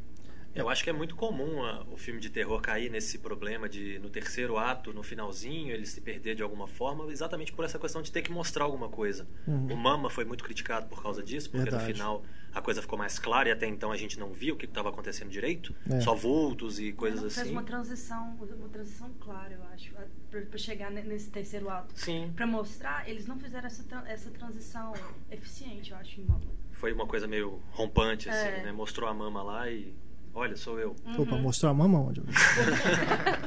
Eu 0.54 0.68
acho 0.68 0.84
que 0.84 0.90
é 0.90 0.92
muito 0.92 1.16
comum 1.16 1.62
ah, 1.64 1.84
o 1.90 1.96
filme 1.96 2.20
de 2.20 2.30
terror 2.30 2.60
cair 2.60 2.88
nesse 2.90 3.18
problema 3.18 3.68
de, 3.68 3.98
no 3.98 4.08
terceiro 4.08 4.56
ato, 4.56 4.92
no 4.92 5.02
finalzinho, 5.02 5.72
ele 5.74 5.84
se 5.84 6.00
perder 6.00 6.36
de 6.36 6.42
alguma 6.44 6.68
forma, 6.68 7.10
exatamente 7.10 7.52
por 7.52 7.64
essa 7.64 7.78
questão 7.78 8.00
de 8.02 8.12
ter 8.12 8.22
que 8.22 8.30
mostrar 8.30 8.64
alguma 8.64 8.88
coisa. 8.88 9.26
O 9.46 9.74
Mama 9.76 10.08
foi 10.08 10.24
muito 10.24 10.44
criticado 10.44 10.86
por 10.86 11.02
causa 11.02 11.22
disso, 11.22 11.50
porque 11.50 11.64
Verdade. 11.70 11.88
no 11.88 11.92
final 11.94 12.22
a 12.54 12.62
coisa 12.62 12.80
ficou 12.80 12.96
mais 12.96 13.18
clara 13.18 13.48
e 13.48 13.52
até 13.52 13.66
então 13.66 13.90
a 13.90 13.96
gente 13.96 14.16
não 14.16 14.32
via 14.32 14.54
o 14.54 14.56
que 14.56 14.64
estava 14.66 14.88
acontecendo 14.88 15.28
direito, 15.28 15.74
É. 15.90 16.00
só 16.00 16.14
vultos 16.14 16.78
e 16.78 16.92
coisas 16.92 17.18
Ela 17.20 17.30
fez 17.30 17.38
assim. 17.46 17.50
uma 17.50 17.64
transição, 17.64 18.36
uma 18.40 18.68
transição 18.68 19.10
clara, 19.18 19.54
eu 19.54 19.62
acho, 19.74 19.96
a- 19.98 20.04
pra, 20.30 20.40
pra 20.42 20.58
chegar 20.58 20.88
ne- 20.92 21.02
nesse 21.02 21.30
terceiro 21.30 21.68
ato. 21.68 21.92
Sim, 21.98 22.32
Pra 22.36 22.46
mostrar, 22.46 23.08
eles 23.08 23.26
não 23.26 23.40
fizeram 23.40 23.66
essa, 23.66 23.82
tran- 23.82 24.04
essa 24.06 24.30
transição 24.30 24.92
eficiente, 25.32 25.90
eu 25.90 25.96
acho, 25.96 26.20
em 26.20 26.24
Mama. 26.24 26.42
foi 26.70 26.92
uma 26.92 27.06
coisa 27.06 27.26
meio 27.26 27.60
rompante, 27.72 28.28
assim, 28.28 28.46
É. 28.48 28.62
né? 28.62 28.72
Mostrou 28.72 29.08
a 29.08 29.14
mama 29.14 29.42
lá 29.42 29.68
e. 29.68 29.92
Olha, 30.34 30.56
sou 30.56 30.78
eu. 30.80 30.96
Opa, 31.16 31.36
mostrou 31.36 31.70
a 31.70 31.74
mama 31.74 32.00
onde? 32.08 32.20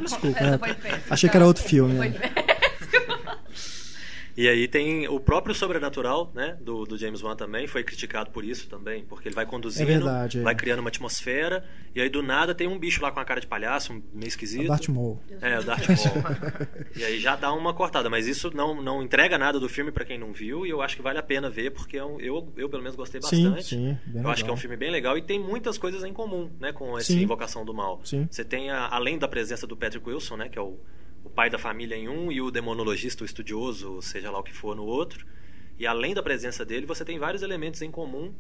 Desculpa, 0.02 0.40
né? 0.40 0.60
Achei 1.10 1.30
que 1.30 1.36
era 1.36 1.46
outro 1.46 1.64
filme. 1.64 1.98
Foi 1.98 2.10
né? 2.10 2.20
E 4.38 4.48
aí 4.48 4.68
tem 4.68 5.08
o 5.08 5.20
próprio 5.20 5.56
Sobrenatural, 5.56 6.32
né, 6.36 6.56
do, 6.62 6.84
do 6.86 6.96
James 6.96 7.24
Wan 7.24 7.36
também, 7.36 7.66
foi 7.66 7.84
criticado 7.84 8.30
por 8.30 8.46
isso 8.46 8.70
também, 8.70 9.04
porque 9.04 9.28
ele 9.28 9.34
vai 9.34 9.48
conduzindo, 9.48 9.90
É 9.90 9.94
verdade, 9.96 10.38
é. 10.38 10.42
vai 10.44 10.54
criando 10.54 10.80
uma 10.80 10.90
atmosfera, 10.90 11.66
e 11.96 12.00
aí 12.00 12.08
do 12.08 12.22
nada 12.22 12.54
tem 12.54 12.68
um 12.68 12.78
bicho 12.78 13.02
lá 13.02 13.12
com 13.12 13.20
a 13.20 13.26
cara 13.26 13.42
de 13.42 13.48
palhaço, 13.48 13.94
um 13.94 14.04
meio 14.14 14.28
esquisito. 14.28 14.66
O 14.66 14.68
Darth 14.68 14.88
Maul. 14.90 15.20
É, 15.42 15.58
o 15.58 15.64
Darth 15.64 15.88
Maul. 15.88 16.78
e 16.96 17.04
aí 17.04 17.20
já 17.20 17.36
dá 17.36 17.52
uma 17.52 17.74
cortada, 17.74 18.12
mas 18.12 18.28
isso 18.28 18.52
não, 18.56 18.80
não 18.80 19.02
entrega 19.02 19.40
nada 19.40 19.60
do 19.60 19.68
filme 19.68 19.92
pra 19.92 20.06
quem 20.06 20.20
não 20.20 20.32
viu, 20.32 20.68
e 20.68 20.70
eu 20.70 20.84
acho 20.84 20.96
que 20.96 21.02
vale 21.02 21.18
a 21.18 21.24
pena 21.24 21.50
ver, 21.50 21.72
porque 21.72 21.98
é 21.98 22.06
um- 22.06 22.20
eu, 22.22 22.54
eu 22.56 22.70
pelo 22.70 22.84
menos 22.84 22.96
gostei 22.96 23.20
Sim, 23.24 23.50
bastante. 23.50 23.70
sim, 23.70 23.98
bem 24.06 24.22
eu 24.22 24.30
acho 24.30 24.44
que 24.44 24.50
é 24.50 24.54
um 24.54 24.56
legal. 24.56 24.58
filme 24.58 24.78
bem 24.78 24.92
legal 24.92 25.18
e 25.18 25.22
tem 25.24 25.40
muitas 25.40 25.80
coisas 25.80 26.04
em 26.04 26.14
comum, 26.14 26.52
né, 26.60 26.72
com 26.72 26.96
essa 26.96 27.12
Sim. 27.12 27.24
Invocação 27.24 27.66
do 27.66 27.74
Mal. 27.74 28.02
Sim. 28.04 28.28
Você 28.30 28.46
tem, 28.46 28.70
a- 28.70 28.88
além 28.92 29.18
da 29.18 29.28
presença 29.28 29.66
do 29.66 29.76
Patrick 29.76 30.08
Wilson, 30.08 30.38
né, 30.38 30.48
que 30.48 30.60
é 30.60 30.62
o, 30.62 30.78
o 31.28 31.30
pai 31.30 31.50
da 31.50 31.60
família 31.60 31.96
em 31.96 32.08
um 32.08 32.32
e 32.32 32.42
o 32.42 32.50
demonologista, 32.50 33.22
o 33.24 33.26
estudioso, 33.26 34.02
seja 34.02 34.32
lá 34.32 34.40
o 34.40 34.44
que 34.44 34.54
for, 34.54 34.74
no 34.76 34.86
outro. 34.86 35.26
E 35.78 35.86
além 35.86 36.14
da 36.14 36.24
presença 36.24 36.64
dele, 36.66 36.86
você 36.86 37.04
tem 37.04 37.20
vários 37.20 37.44
elementos 37.44 37.82
em 37.82 37.92
comum, 37.92 38.34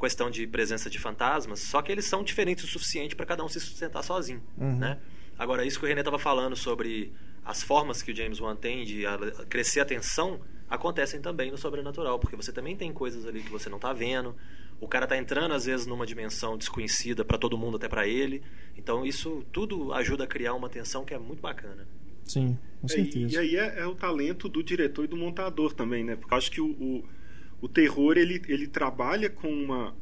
questão 0.00 0.30
de 0.30 0.46
presença 0.46 0.88
de 0.90 0.98
fantasmas, 0.98 1.60
só 1.60 1.80
que 1.82 1.92
eles 1.92 2.06
são 2.06 2.24
diferentes 2.24 2.64
o 2.64 2.66
suficiente 2.66 3.14
para 3.14 3.26
cada 3.26 3.44
um 3.44 3.48
se 3.48 3.60
sustentar 3.60 4.02
sozinho, 4.02 4.42
Uhum. 4.58 4.78
né? 4.78 4.98
Agora, 5.38 5.64
isso 5.64 5.78
que 5.78 5.84
o 5.84 5.88
René 5.88 6.00
estava 6.00 6.18
falando 6.18 6.56
sobre 6.56 7.12
as 7.44 7.62
formas 7.62 8.02
que 8.02 8.10
o 8.12 8.16
James 8.16 8.40
Wan 8.40 8.56
tem 8.56 8.84
de 8.84 9.02
crescer 9.48 9.80
a 9.80 9.84
tensão, 9.84 10.40
acontecem 10.68 11.20
também 11.20 11.50
no 11.50 11.58
sobrenatural, 11.58 12.18
porque 12.18 12.34
você 12.34 12.50
também 12.50 12.74
tem 12.76 12.92
coisas 12.92 13.26
ali 13.26 13.42
que 13.42 13.50
você 13.50 13.68
não 13.68 13.76
está 13.76 13.92
vendo. 13.92 14.34
O 14.80 14.88
cara 14.88 15.06
tá 15.06 15.16
entrando 15.16 15.52
às 15.54 15.66
vezes 15.66 15.86
numa 15.86 16.04
dimensão 16.06 16.56
desconhecida 16.58 17.24
para 17.24 17.38
todo 17.38 17.56
mundo, 17.58 17.76
até 17.76 17.88
para 17.88 18.06
ele. 18.08 18.42
Então 18.76 19.04
isso 19.06 19.44
tudo 19.52 19.92
ajuda 19.92 20.24
a 20.24 20.26
criar 20.26 20.54
uma 20.54 20.68
tensão 20.68 21.04
que 21.04 21.14
é 21.14 21.18
muito 21.18 21.40
bacana. 21.40 21.86
Sim, 22.32 22.58
com 22.80 22.88
É, 22.88 23.00
e, 23.00 23.04
certeza. 23.04 23.38
aí 23.38 23.56
é, 23.56 23.80
é 23.80 23.86
o 23.86 23.94
talento 23.94 24.48
do 24.48 24.62
diretor 24.62 25.04
e 25.04 25.08
do 25.08 25.16
montador 25.16 25.72
também, 25.72 26.04
né? 26.04 26.16
Porque 26.16 26.32
eu 26.34 26.38
acho 26.38 26.50
que 26.50 26.60
o, 26.60 26.66
o, 26.70 27.04
o 27.60 27.68
terror 27.68 28.16
ele, 28.18 28.42
ele 28.48 28.66
trabalha 28.66 29.30
com 29.30 29.48
uma, 29.48 29.94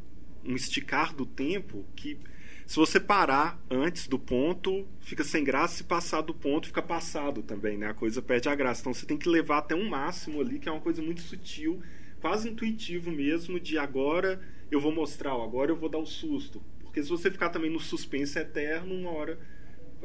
um 0.44 0.54
esticar 0.54 1.14
do 1.14 1.26
tempo 1.26 1.84
que 1.94 2.18
se 2.66 2.76
você 2.76 3.00
parar 3.00 3.60
antes 3.68 4.06
do 4.06 4.18
ponto, 4.18 4.86
fica 5.00 5.24
sem 5.24 5.42
graça, 5.42 5.76
se 5.76 5.84
passar 5.84 6.20
do 6.22 6.32
ponto, 6.32 6.68
fica 6.68 6.80
passado 6.82 7.42
também, 7.42 7.76
né? 7.76 7.88
A 7.88 7.94
coisa 7.94 8.22
perde 8.22 8.48
a 8.48 8.54
graça. 8.54 8.80
Então 8.80 8.94
você 8.94 9.06
tem 9.06 9.18
que 9.18 9.28
levar 9.28 9.58
até 9.58 9.74
um 9.74 9.88
máximo 9.88 10.40
ali, 10.40 10.58
que 10.58 10.68
é 10.68 10.72
uma 10.72 10.80
coisa 10.80 11.02
muito 11.02 11.20
sutil, 11.20 11.82
quase 12.20 12.48
intuitivo 12.48 13.10
mesmo 13.10 13.58
de 13.58 13.76
agora 13.76 14.40
eu 14.70 14.80
vou 14.80 14.92
mostrar, 14.92 15.32
agora 15.32 15.70
eu 15.72 15.76
vou 15.76 15.88
dar 15.88 15.98
o 15.98 16.06
susto. 16.06 16.62
Porque 16.80 17.02
se 17.02 17.08
você 17.08 17.30
ficar 17.30 17.50
também 17.50 17.70
no 17.70 17.80
suspense 17.80 18.38
eterno, 18.38 18.94
uma 18.94 19.10
hora 19.10 19.38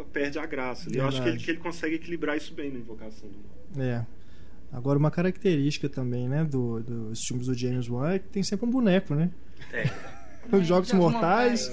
perde 0.03 0.37
a 0.39 0.45
graça. 0.45 0.89
né? 0.89 0.99
Eu 0.99 1.07
acho 1.07 1.17
que 1.17 1.21
ele, 1.23 1.31
Verdade. 1.31 1.45
que 1.45 1.51
ele 1.51 1.59
consegue 1.59 1.95
equilibrar 1.95 2.35
isso 2.37 2.53
bem 2.53 2.71
na 2.71 2.79
Invocação 2.79 3.29
do 3.29 3.37
Mal. 3.79 3.85
É. 3.87 4.05
Agora, 4.73 4.99
uma 4.99 5.11
característica 5.11 5.87
também, 5.87 6.27
né, 6.27 6.43
do, 6.43 6.81
dos 6.81 7.23
filmes 7.25 7.47
do 7.47 7.53
James 7.53 7.87
Wan 7.87 8.11
é 8.13 8.19
que 8.19 8.27
tem 8.27 8.43
sempre 8.43 8.65
um 8.65 8.69
boneco, 8.71 9.13
né? 9.15 9.29
É. 9.71 9.89
Os 10.55 10.65
Jogos 10.67 10.91
Mortais. 10.91 11.71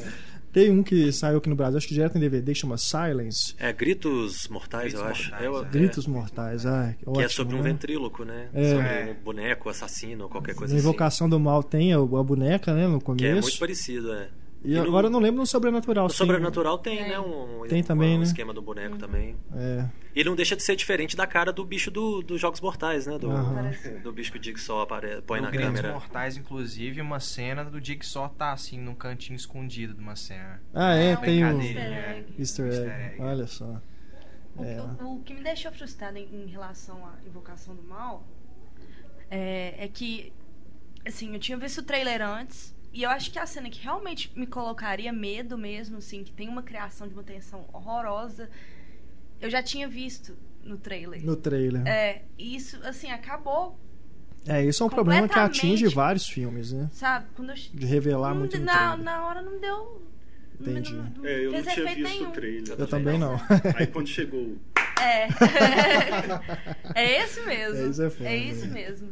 Tem 0.53 0.71
um 0.71 0.83
que 0.83 1.11
saiu 1.13 1.39
aqui 1.39 1.49
no 1.49 1.57
Brasil, 1.57 1.79
acho 1.79 1.89
que 1.89 1.95
direto 1.95 2.17
em 2.19 2.21
DVD, 2.21 2.53
que 2.53 2.59
chama 2.59 2.77
Silence. 2.77 3.55
É, 3.59 3.73
Gritos 3.73 4.47
Mortais, 4.49 4.93
eu 4.93 5.01
Gritos 5.01 5.11
acho. 5.21 5.31
Mortais, 5.31 5.45
É, 5.47 5.51
o- 5.51 5.63
é. 5.63 5.69
Gritos 5.71 6.07
Mortais, 6.07 6.67
ah, 6.67 6.95
que, 6.99 7.05
Que 7.05 7.09
ótimo, 7.11 7.25
é 7.25 7.29
sobre 7.31 7.55
um 7.57 7.63
né? 7.63 7.71
ventríloco, 7.71 8.23
né? 8.25 8.49
É. 8.53 8.71
Sobre 8.71 9.11
um 9.13 9.25
boneco, 9.25 9.71
assassino, 9.71 10.25
ou 10.25 10.29
qualquer 10.31 10.55
coisa 10.55 10.75
Na 10.75 10.79
assim. 10.79 10.87
Invocação 10.87 11.27
do 11.27 11.41
Mal 11.41 11.63
tem 11.63 11.95
a, 11.95 11.97
a 11.97 12.01
boneca, 12.23 12.75
né, 12.75 12.87
no 12.87 12.99
Que 12.99 13.05
começo. 13.07 13.25
é 13.27 13.41
muito 13.41 13.59
parecido, 13.59 14.13
é. 14.13 14.29
E, 14.65 14.73
E 14.75 14.77
no- 14.77 14.83
agora 14.85 15.09
eu 15.09 15.11
não 15.11 15.19
lembro 15.19 15.41
no 15.41 15.47
Sobrenatural. 15.47 16.05
No 16.05 16.11
sim. 16.11 16.17
Sobrenatural 16.19 16.79
tem, 16.79 17.01
né? 17.09 17.19
Um, 17.19 17.67
Tem 17.69 17.81
um- 17.81 17.85
também, 17.85 18.15
um 18.15 18.19
né? 18.19 18.23
esquema 18.25 18.55
do 18.55 18.63
boneco 18.63 18.97
também. 18.97 19.37
É, 19.55 19.87
E 20.15 20.23
não 20.23 20.37
deixa 20.37 20.55
de 20.55 20.63
ser 20.63 20.77
diferente 20.77 21.17
da 21.17 21.27
cara 21.27 21.53
do 21.53 21.65
bicho 21.65 21.91
do- 21.91 22.23
dos 22.23 22.41
Jogos 22.41 22.61
Mortais, 22.61 23.07
né? 23.07 23.19
Do, 23.19 23.31
Aham. 23.31 23.71
do 24.03 24.13
bicho 24.13 24.31
que 24.31 24.39
o 24.39 24.43
Jigsaw 24.43 24.83
apare... 24.83 25.21
põe 25.23 25.41
No 25.41 25.47
na 25.47 25.51
Gritos 25.51 25.69
câmera. 25.69 25.93
Mortais, 25.95 26.37
inclusive, 26.37 27.01
uma 27.01 27.19
cena 27.19 27.65
do 27.65 27.85
Jigsaw 27.85 28.29
tá 28.29 28.53
assim, 28.53 28.79
num 28.79 28.95
cantinho 28.95 29.37
escondido 29.37 29.95
de 29.95 30.01
uma 30.01 30.15
cena. 30.15 30.63
Ah, 30.73 30.95
é, 30.95 31.13
É, 31.13 31.17
tem 31.17 31.45
o. 31.45 31.61
Easter 31.61 31.93
egg. 31.93 32.35
Easter 32.39 32.73
egg. 32.91 33.21
Olha 33.23 33.47
só. 33.47 33.81
O, 34.55 34.63
É. 34.65 34.81
o- 35.03 35.15
o 35.17 35.21
que 35.25 35.33
me 35.35 35.43
deixou 35.43 35.73
frustrada 35.73 36.19
em, 36.19 36.29
em 36.45 36.47
relação 36.47 37.05
à 37.07 37.15
Invocação 37.27 37.75
do 37.75 37.83
Mal 37.83 38.23
é, 39.31 39.75
é 39.85 39.89
que, 39.89 40.33
assim, 41.07 41.33
eu 41.35 41.41
tinha 41.41 41.57
visto 41.59 41.79
o 41.79 41.83
trailer 41.83 42.21
antes 42.23 42.75
e 42.93 43.03
eu 43.03 43.11
acho 43.11 43.31
que 43.31 43.39
a 43.39 43.47
cena 43.47 43.71
que 43.71 43.81
realmente 43.83 44.31
me 44.37 44.47
colocaria 44.47 45.13
medo 45.13 45.57
mesmo, 45.57 45.99
assim, 45.99 46.23
que 46.25 46.33
tem 46.33 46.49
uma 46.49 46.63
criação 46.63 47.09
de 47.09 47.15
uma 47.15 47.23
tensão 47.23 47.65
horrorosa, 47.73 48.51
eu 49.41 49.49
já 49.51 49.63
tinha 49.63 49.89
visto 49.89 50.37
no 50.63 50.77
trailer. 50.77 51.25
No 51.25 51.35
trailer. 51.37 51.87
É, 51.87 52.23
e 52.39 52.55
isso, 52.55 52.79
assim, 52.85 53.11
acabou, 53.11 53.79
É, 54.47 54.65
isso 54.65 54.83
é 54.83 54.87
um 54.87 54.91
problema 54.91 55.29
que 55.29 55.39
atinge 55.39 55.87
vários 55.89 56.29
filmes, 56.29 56.73
né? 56.73 56.89
sabe? 56.93 57.27
Quando 57.35 57.51
eu, 57.51 57.57
De 57.57 57.87
revelar 57.87 58.31
não- 58.31 58.41
muito 58.41 58.59
no 58.59 58.65
na, 58.65 58.73
trailer. 58.89 58.99
na 59.05 59.27
hora 59.27 59.43
não 59.43 59.59
deu. 59.61 60.03
Entendi. 60.61 60.93
Não, 60.95 61.05
não 61.17 61.27
É, 61.27 61.45
eu 61.47 61.53
não 61.53 61.63
tinha 61.63 61.95
visto 61.95 62.03
nenhum. 62.09 62.29
o 62.29 62.33
trailer. 62.33 62.75
Eu 62.79 62.87
também 62.87 63.19
não. 63.19 63.35
Aí 63.77 63.87
quando 63.89 64.07
chegou 64.07 64.57
É. 65.01 65.27
é 66.95 67.23
esse 67.25 67.41
mesmo. 67.43 67.79
É, 67.87 67.89
isso 67.89 68.03
é 68.03 68.11
foda, 68.11 68.29
É 68.31 68.37
isso 68.37 68.67
né? 68.67 68.75
mesmo. 68.75 69.09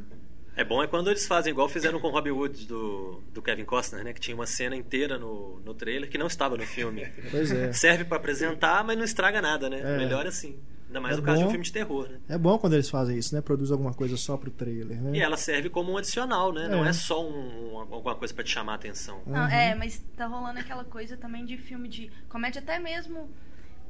É 0.60 0.64
bom 0.64 0.82
é 0.82 0.86
quando 0.86 1.08
eles 1.08 1.26
fazem 1.26 1.50
igual 1.52 1.68
fizeram 1.70 1.98
com 1.98 2.08
o 2.08 2.10
Robbie 2.10 2.30
Wood 2.30 2.66
do, 2.66 3.22
do 3.32 3.40
Kevin 3.40 3.64
Costner, 3.64 4.04
né? 4.04 4.12
Que 4.12 4.20
tinha 4.20 4.34
uma 4.34 4.44
cena 4.46 4.76
inteira 4.76 5.18
no, 5.18 5.58
no 5.60 5.72
trailer 5.72 6.10
que 6.10 6.18
não 6.18 6.26
estava 6.26 6.54
no 6.56 6.64
filme. 6.66 7.06
Pois 7.30 7.50
é. 7.50 7.72
Serve 7.72 8.04
pra 8.04 8.18
apresentar, 8.18 8.84
mas 8.84 8.96
não 8.98 9.04
estraga 9.04 9.40
nada, 9.40 9.70
né? 9.70 9.80
É. 9.80 9.96
Melhor 9.96 10.26
assim. 10.26 10.58
Ainda 10.88 11.00
mais 11.00 11.16
É 11.16 11.20
no 11.20 11.24
caso 11.24 11.38
de 11.38 11.42
um 11.44 11.46
bom. 11.46 11.50
filme 11.52 11.64
de 11.64 11.72
terror, 11.72 12.08
né? 12.10 12.18
É 12.28 12.36
bom 12.36 12.58
quando 12.58 12.74
eles 12.74 12.90
fazem 12.90 13.16
isso, 13.16 13.34
né? 13.34 13.40
Produz 13.40 13.70
alguma 13.70 13.94
coisa 13.94 14.16
só 14.18 14.36
pro 14.36 14.50
trailer, 14.50 15.00
né? 15.00 15.16
E 15.16 15.20
ela 15.22 15.36
serve 15.38 15.70
como 15.70 15.92
um 15.92 15.96
adicional, 15.96 16.52
né? 16.52 16.68
Não 16.68 16.84
É. 16.84 16.90
é 16.90 16.92
só 16.92 17.24
um- 17.26 17.78
alguma 17.78 18.14
coisa 18.14 18.34
pra 18.34 18.44
te 18.44 18.50
chamar 18.50 18.72
a 18.72 18.74
atenção. 18.74 19.22
Não, 19.26 19.40
Uhum. 19.44 19.48
é, 19.48 19.74
mas 19.74 20.04
tá 20.14 20.26
rolando 20.26 20.58
aquela 20.58 20.84
coisa 20.84 21.16
também 21.16 21.46
de 21.46 21.56
filme 21.56 21.88
de 21.88 22.10
comédia, 22.28 22.60
até 22.60 22.78
mesmo 22.78 23.30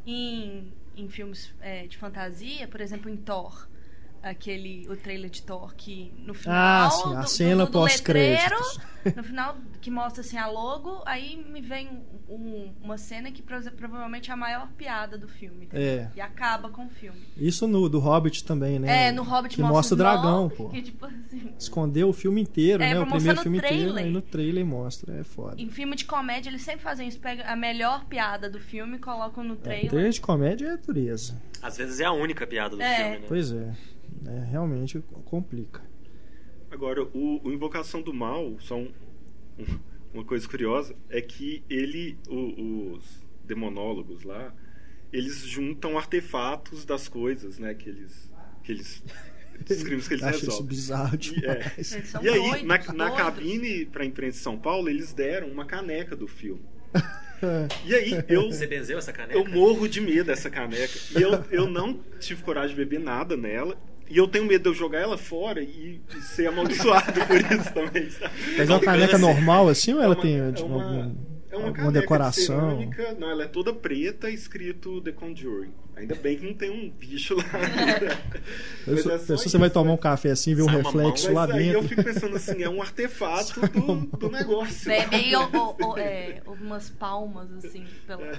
em, 0.06 0.72
em 0.96 1.08
filmes 1.08 1.52
é, 1.60 1.86
de 1.86 1.96
fantasia, 1.96 2.68
por 2.68 2.80
exemplo, 2.80 3.10
em 3.10 3.16
Thor. 3.16 3.66
Aquele, 4.22 4.86
o 4.88 4.94
trailer 4.96 5.30
de 5.30 5.42
Thor 5.42 5.74
que 5.74 6.12
no 6.18 6.34
final 6.34 6.54
Ah, 6.86 6.90
sim, 6.90 7.14
a 7.16 7.20
do- 7.22 7.28
cena 7.28 7.64
do, 7.64 7.72
do 7.72 7.82
letreiro, 7.84 8.50
pós-créditos. 8.56 9.16
no 9.16 9.24
final 9.24 9.56
que 9.80 9.90
mostra 9.90 10.20
assim 10.20 10.36
a 10.36 10.46
logo, 10.46 11.02
aí 11.06 11.42
me 11.50 11.62
vem 11.62 11.88
um- 12.28 12.70
uma 12.82 12.98
cena 12.98 13.32
que 13.32 13.40
prova- 13.40 13.70
provavelmente 13.70 14.30
é 14.30 14.34
a 14.34 14.36
maior 14.36 14.68
piada 14.76 15.16
do 15.16 15.26
filme. 15.26 15.68
É. 15.72 16.08
E 16.14 16.20
acaba 16.20 16.68
com 16.68 16.84
o 16.84 16.90
filme. 16.90 17.18
Isso 17.34 17.66
no 17.66 17.88
do 17.88 17.98
Hobbit 17.98 18.44
também, 18.44 18.78
né? 18.78 19.06
É, 19.06 19.12
no 19.12 19.22
Hobbit 19.22 19.56
que 19.56 19.62
mostra, 19.62 19.74
mostra 19.76 19.94
o 19.94 19.96
dragão, 19.98 20.48
pô. 20.50 20.68
Que, 20.68 20.82
tipo 20.82 21.06
assim, 21.06 21.54
Escondeu 21.58 22.10
o 22.10 22.12
filme 22.12 22.42
inteiro, 22.42 22.82
É, 22.82 22.92
né? 22.92 23.00
O 23.00 23.06
primeiro 23.06 23.36
no 23.36 23.42
filme 23.42 23.56
inteiro, 23.56 23.76
trailer. 23.84 24.04
aí 24.04 24.10
no 24.10 24.20
trailer 24.20 24.66
mostra. 24.66 25.14
É 25.18 25.24
foda. 25.24 25.60
em 25.60 25.70
filme 25.70 25.96
de 25.96 26.04
comédia 26.04 26.50
eles 26.50 26.60
sempre 26.60 26.82
fazem 26.82 27.08
isso, 27.08 27.18
pegam 27.18 27.46
a 27.48 27.56
melhor 27.56 28.04
piada 28.04 28.50
do 28.50 28.60
filme, 28.60 28.98
colocam 28.98 29.42
no 29.42 29.54
É, 29.54 29.56
trailer. 29.56 29.88
trailer 29.90 30.12
de 30.12 30.20
comédia 30.20 30.66
é 30.68 30.76
dureza. 30.76 31.40
Às 31.62 31.78
vezes 31.78 32.00
é 32.00 32.04
a 32.04 32.12
única 32.12 32.46
piada 32.46 32.76
do 32.76 32.82
É. 32.82 32.94
filme, 32.96 33.18
né? 33.20 33.24
Pois 33.26 33.50
é. 33.50 33.74
É, 34.26 34.44
realmente 34.50 35.02
complica. 35.24 35.82
Agora, 36.70 37.02
o, 37.02 37.40
o 37.42 37.52
Invocação 37.52 38.00
do 38.02 38.12
Mal, 38.14 38.56
só 38.60 38.76
um- 38.76 38.92
um- 39.58 39.78
uma 40.14 40.24
coisa 40.24 40.48
curiosa, 40.48 40.94
é 41.08 41.20
que 41.20 41.62
ele, 41.68 42.16
o- 42.28 42.92
os 42.94 43.26
demonólogos 43.44 44.22
lá, 44.22 44.54
eles 45.12 45.38
juntam 45.44 45.98
artefatos 45.98 46.84
das 46.84 47.08
coisas, 47.08 47.58
né? 47.58 47.74
Que 47.74 47.88
eles. 47.88 48.30
Que 48.62 48.72
eles 48.72 49.02
dos 49.66 49.82
crimes 49.82 50.06
que 50.08 50.14
eles 50.14 50.24
Acho 50.24 50.36
isso 50.38 50.46
resolvem. 50.46 50.68
bizarro 50.68 51.14
E, 51.14 51.18
demais. 51.18 51.86
São 52.04 52.22
e 52.24 52.28
aí, 52.28 52.38
doidos, 52.38 52.62
na, 52.62 52.78
na 52.78 53.08
doidos. 53.08 53.16
cabine 53.16 53.84
pra 53.86 54.04
imprensa 54.04 54.38
de 54.38 54.42
São 54.44 54.56
Paulo, 54.58 54.88
eles 54.88 55.12
deram 55.12 55.48
uma 55.48 55.64
caneca 55.64 56.14
do 56.16 56.26
filme. 56.28 56.62
E 57.86 57.94
aí, 57.94 58.12
eu, 58.28 58.52
Você 58.52 58.66
benzeu 58.66 58.98
essa 58.98 59.14
caneca? 59.14 59.32
eu 59.38 59.48
morro 59.48 59.88
de 59.88 59.98
medo 59.98 60.26
dessa 60.26 60.50
caneca. 60.50 60.92
E 61.18 61.22
eu, 61.22 61.42
eu 61.50 61.66
não 61.70 61.98
tive 62.18 62.42
coragem 62.42 62.76
de 62.76 62.84
beber 62.84 63.00
nada 63.00 63.34
nela. 63.34 63.78
E 64.10 64.16
eu 64.18 64.26
tenho 64.26 64.44
medo 64.44 64.64
de 64.64 64.68
eu 64.70 64.74
jogar 64.74 64.98
ela 64.98 65.16
fora 65.16 65.62
e, 65.62 66.00
ser 66.20 66.48
amaldiçoado 66.48 67.12
por 67.26 67.36
isso 67.38 67.72
também. 67.72 68.10
sabe? 68.10 68.34
Mas 68.58 68.68
é 68.68 68.72
uma 68.72 68.80
caneca 68.80 69.16
normal 69.16 69.68
assim 69.68 69.94
ou 69.94 70.02
ela 70.02 70.14
É 70.14 70.16
uma- 70.16 70.22
tem 70.22 70.40
é 70.40 70.52
tipo, 70.52 70.66
uma- 70.68 70.82
algum- 70.84 71.16
É 71.52 71.56
uma 71.56 71.66
alguma 71.66 71.72
caneca 71.72 71.92
de 71.92 72.00
decoração? 72.00 72.70
cerâmica. 72.70 73.16
Não, 73.18 73.30
ela 73.30 73.44
é 73.44 73.46
toda 73.46 73.72
preta, 73.72 74.28
escrito 74.30 75.00
The 75.00 75.12
Conjuring. 75.12 75.72
Ainda 75.96 76.14
bem 76.14 76.38
que 76.38 76.46
não 76.46 76.54
tem 76.54 76.70
um 76.70 76.88
bicho 76.90 77.36
lá. 77.36 77.44
Mas 78.86 79.06
é 79.06 79.18
só 79.18 79.36
você 79.36 79.58
vai 79.58 79.68
tomar 79.68 79.88
né? 79.88 79.94
um 79.94 79.96
café 79.98 80.30
assim, 80.30 80.54
ver 80.54 80.62
um 80.62 80.66
reflexo 80.66 81.32
lá 81.32 81.44
aí 81.52 81.68
eu 81.68 81.82
dentro. 81.82 81.88
fico 81.88 82.02
pensando 82.04 82.36
assim, 82.36 82.62
é 82.62 82.68
um 82.68 82.80
artefato 82.80 83.60
do, 83.68 84.06
do 84.16 84.30
negócio. 84.30 84.90
Ou- 85.52 85.60
ou- 85.60 85.76
ou, 85.90 85.98
é, 85.98 86.40
umas 86.46 86.88
palmas, 86.88 87.52
assim, 87.52 87.84
pela, 88.06 88.32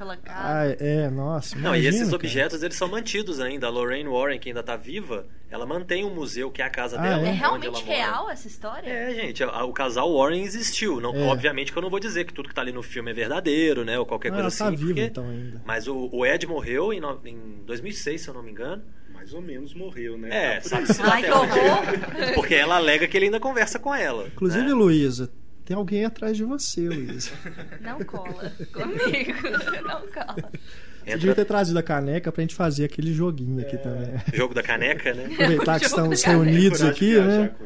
pela 0.00 0.14
Ah, 0.14 0.16
casa. 0.64 0.76
é, 0.80 1.10
nossa. 1.10 1.54
Não, 1.56 1.74
e 1.76 1.80
imagina, 1.80 1.88
esses 1.90 2.04
cara. 2.04 2.16
objetos 2.16 2.62
eles 2.62 2.76
são 2.76 2.88
mantidos 2.88 3.38
ainda. 3.38 3.66
A 3.66 3.70
Lorraine 3.70 4.08
Warren, 4.08 4.38
que 4.38 4.48
ainda 4.48 4.62
tá 4.62 4.74
viva, 4.76 5.26
ela 5.50 5.66
mantém 5.66 6.04
um 6.04 6.14
museu 6.14 6.50
que 6.50 6.62
é 6.62 6.64
a 6.64 6.70
casa 6.70 6.98
Ah, 6.98 7.02
dela. 7.02 7.22
é? 7.22 7.26
É 7.26 7.28
onde 7.30 7.38
realmente 7.38 7.66
ela 7.66 7.78
mora. 7.84 7.86
real 7.96 8.30
essa 8.30 8.48
história? 8.48 8.88
É, 8.90 9.14
gente, 9.14 9.44
a- 9.44 9.64
o 9.64 9.72
casal 9.74 10.10
Warren 10.16 10.42
existiu. 10.42 11.00
Não, 11.00 11.14
É. 11.14 11.26
Obviamente 11.26 11.70
que 11.70 11.76
eu 11.78 11.82
não 11.82 11.90
vou 11.90 12.00
dizer 12.00 12.24
que 12.24 12.32
tudo 12.32 12.48
que 12.48 12.54
tá 12.54 12.62
ali 12.62 12.72
no 12.72 12.82
filme 12.82 13.10
é 13.10 13.14
verdadeiro, 13.14 13.84
né? 13.84 13.98
Ou 13.98 14.06
qualquer 14.06 14.28
Ah, 14.28 14.32
coisa 14.32 14.40
ela 14.42 14.48
assim. 14.48 14.64
tá 14.64 14.70
viva 14.70 14.84
porque- 14.86 15.02
então 15.02 15.28
ainda. 15.28 15.60
Mas 15.66 15.86
o, 15.86 16.08
o 16.10 16.24
Ed 16.24 16.46
morreu 16.46 16.92
em, 16.92 17.00
no- 17.00 17.20
em 17.24 17.62
2006, 17.66 18.22
se 18.22 18.28
eu 18.28 18.34
não 18.34 18.42
me 18.42 18.50
engano. 18.50 18.82
Mais 19.12 19.34
ou 19.34 19.42
menos 19.42 19.74
morreu, 19.74 20.16
né? 20.16 20.28
É, 20.32 20.60
Tá 20.60 20.78
por 20.78 20.86
sabe 20.94 21.10
Ai, 21.12 21.26
até 21.26 21.28
que 21.28 21.32
horror! 21.58 21.82
Porque 22.36 22.54
ela 22.54 22.76
alega 22.76 23.06
que 23.06 23.14
ele 23.18 23.26
ainda 23.26 23.38
conversa 23.38 23.78
com 23.78 23.94
ela. 23.94 24.26
Inclusive, 24.28 24.64
né? 24.64 24.72
Luísa, 24.72 25.30
tem 25.70 25.76
alguém 25.76 26.04
atrás 26.04 26.36
de 26.36 26.42
você, 26.42 26.80
Luísa. 26.88 27.30
Não 27.80 28.00
cola 28.00 28.52
comigo. 28.74 29.32
Não 29.86 30.00
cola. 30.08 30.50
Você 30.52 31.06
Entra- 31.06 31.18
devia 31.18 31.34
ter 31.36 31.44
trazido 31.44 31.78
a 31.78 31.82
caneca 31.82 32.32
pra 32.32 32.40
gente 32.42 32.56
fazer 32.56 32.84
aquele 32.86 33.12
joguinho 33.14 33.60
É. 33.60 33.62
aqui 33.62 33.78
também. 33.78 34.10
Jogo 34.34 34.52
da 34.52 34.64
caneca, 34.64 35.14
né? 35.14 35.26
Aproveitar 35.32 35.78
que 35.78 35.86
estamos 35.86 36.24
reunidos 36.24 36.82
aqui, 36.82 37.14
né? 37.20 37.52
com. 37.56 37.64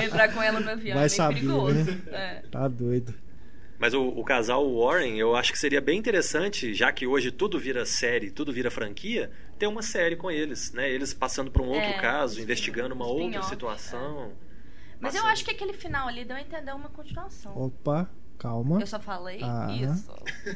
Entrar 0.00 0.32
com 0.32 0.40
ela 0.40 0.60
no 0.60 0.70
avião 0.70 0.96
Vai 0.96 1.06
é 1.06 1.08
saber, 1.08 1.34
perigoso. 1.40 1.74
né? 1.74 1.98
É. 2.12 2.42
Tá 2.52 2.68
doido. 2.68 3.12
Mas 3.76 3.92
o, 3.92 4.00
o 4.06 4.22
casal 4.24 4.64
Warren, 4.72 5.18
eu 5.18 5.34
acho 5.34 5.50
que 5.52 5.58
seria 5.58 5.80
bem 5.80 5.98
interessante, 5.98 6.72
já 6.72 6.92
que 6.92 7.04
hoje 7.04 7.32
tudo 7.32 7.58
vira 7.58 7.84
série, 7.84 8.30
tudo 8.30 8.52
vira 8.52 8.70
franquia, 8.70 9.30
ter 9.58 9.66
uma 9.66 9.82
série 9.82 10.14
com 10.14 10.30
eles, 10.30 10.72
né? 10.72 10.88
Eles 10.88 11.12
passando 11.12 11.50
por 11.50 11.62
um 11.62 11.68
outro 11.68 11.82
É, 11.82 12.00
caso, 12.00 12.40
investigando 12.40 12.94
uma 12.94 13.06
outra 13.06 13.40
spin-off, 13.40 13.48
situação. 13.50 14.32
Mas 15.00 15.14
eu 15.14 15.24
acho 15.26 15.44
que 15.44 15.50
aquele 15.50 15.72
final 15.72 16.06
ali 16.08 16.24
deu 16.24 16.36
a 16.36 16.40
entender 16.40 16.72
uma 16.72 16.88
continuação. 16.90 17.56
Opa, 17.56 18.08
calma. 18.38 18.80
Eu 18.80 18.86
só 18.86 19.00
falei 19.00 19.40
Ah. 19.42 19.66
isso. 19.70 20.12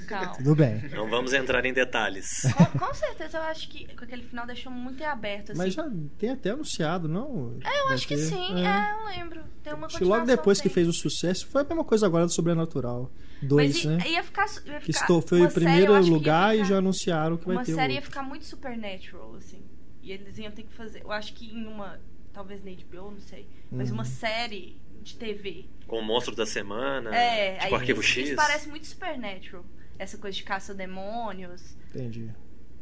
Calma. 0.07 0.37
Tudo 0.37 0.55
bem. 0.55 0.83
Não 0.91 1.09
vamos 1.09 1.33
entrar 1.33 1.65
em 1.65 1.73
detalhes. 1.73 2.43
Com, 2.57 2.79
com 2.79 2.95
certeza 2.95 3.39
eu 3.39 3.43
acho 3.45 3.69
que 3.69 3.87
com 3.97 4.05
aquele 4.05 4.23
final 4.23 4.47
deixou 4.47 4.71
muito 4.73 5.03
em 5.03 5.07
aberto. 5.07 5.53
Assim. 5.53 5.59
Mas 5.59 5.75
já 5.75 5.89
tem 6.19 6.31
até 6.31 6.51
anunciado, 6.51 7.09
não? 7.09 7.57
É, 7.65 7.81
eu 7.81 7.85
Vai 7.87 7.95
acho 7.95 8.07
que 8.09 8.17
ter? 8.17 8.23
sim, 8.23 8.65
é, 8.67 8.93
eu 8.93 9.05
lembro. 9.07 9.45
Tem 9.63 9.73
uma 9.73 9.87
Acho 9.87 9.97
que 9.99 10.05
logo 10.05 10.17
continuação, 10.21 10.37
depois 10.37 10.61
que 10.61 10.69
fez 10.69 10.89
o 10.89 10.93
sucesso, 10.93 11.47
foi 11.47 11.63
a 11.63 11.65
mesma 11.65 11.85
coisa 11.85 12.07
agora 12.07 12.27
do 12.27 12.33
Sobrenatural. 12.33 13.11
Mas 13.41 13.49
Dois, 13.49 13.85
né? 13.85 13.99
ia 14.09 14.23
ficar, 14.23 14.47
ia 14.47 14.81
Que 14.81 14.93
ficar 14.93 15.01
estou, 15.01 15.21
foi 15.21 15.41
uma 15.41 15.49
o 15.49 15.53
primeiro 15.53 15.93
que 16.03 16.09
lugar 16.11 16.55
e 16.55 16.59
ficar- 16.59 16.69
já 16.71 16.79
anunciaram 16.79 17.37
que 17.37 17.47
vai 17.47 17.57
Uma 17.57 17.65
ter 17.65 17.75
série 17.75 17.95
ia 17.95 18.03
ficar 18.03 18.23
muito 18.23 18.45
supernatural, 18.47 19.35
assim. 19.37 19.63
E 20.03 20.13
eles 20.13 20.39
iam 20.39 20.51
ter 20.53 20.63
que 20.63 20.73
fazer. 20.73 21.03
Eu 21.03 21.11
acho 21.13 21.33
que 21.35 21.47
em 21.51 21.67
uma. 21.67 21.99
Talvez 22.35 22.63
na 22.65 22.71
HBO, 22.73 23.13
não 23.13 23.21
sei. 23.21 23.47
Mas 23.71 23.89
Uhum. 23.89 23.95
uma 23.95 24.05
série 24.05 24.77
de 25.03 25.17
TV. 25.17 25.65
Com 25.87 26.01
o 26.01 26.03
monstro 26.05 26.35
da 26.35 26.45
semana, 26.45 27.15
é, 27.15 27.53
tipo 27.61 27.65
aí 27.67 27.75
Arquivo 27.81 28.01
isso, 28.01 28.11
X. 28.11 28.27
isso 28.27 28.37
parece 28.37 28.69
muito 28.69 28.87
supernatural. 28.87 29.65
Essa 29.99 30.19
coisa 30.19 30.37
de 30.37 30.43
caça-demônios. 30.43 31.77
Entendi. 31.95 32.29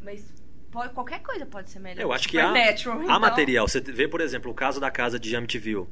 Mas 0.03 0.33
pode- 0.71 0.93
qualquer 0.95 1.21
coisa 1.21 1.45
pode 1.47 1.71
ser 1.71 1.79
melhor. 1.81 2.03
Eu 2.03 2.13
acho 2.13 2.29
que 2.29 2.39
há, 2.39 2.49
Supernatural, 2.49 2.99
há 2.99 3.03
então. 3.05 3.21
material. 3.21 3.69
Você 3.69 3.81
vê, 3.81 4.09
por 4.09 4.21
exemplo, 4.21 4.51
o 4.51 4.55
caso 4.55 4.81
da 4.81 4.91
casa 4.91 5.19
de 5.19 5.35
Amityville. 5.37 5.87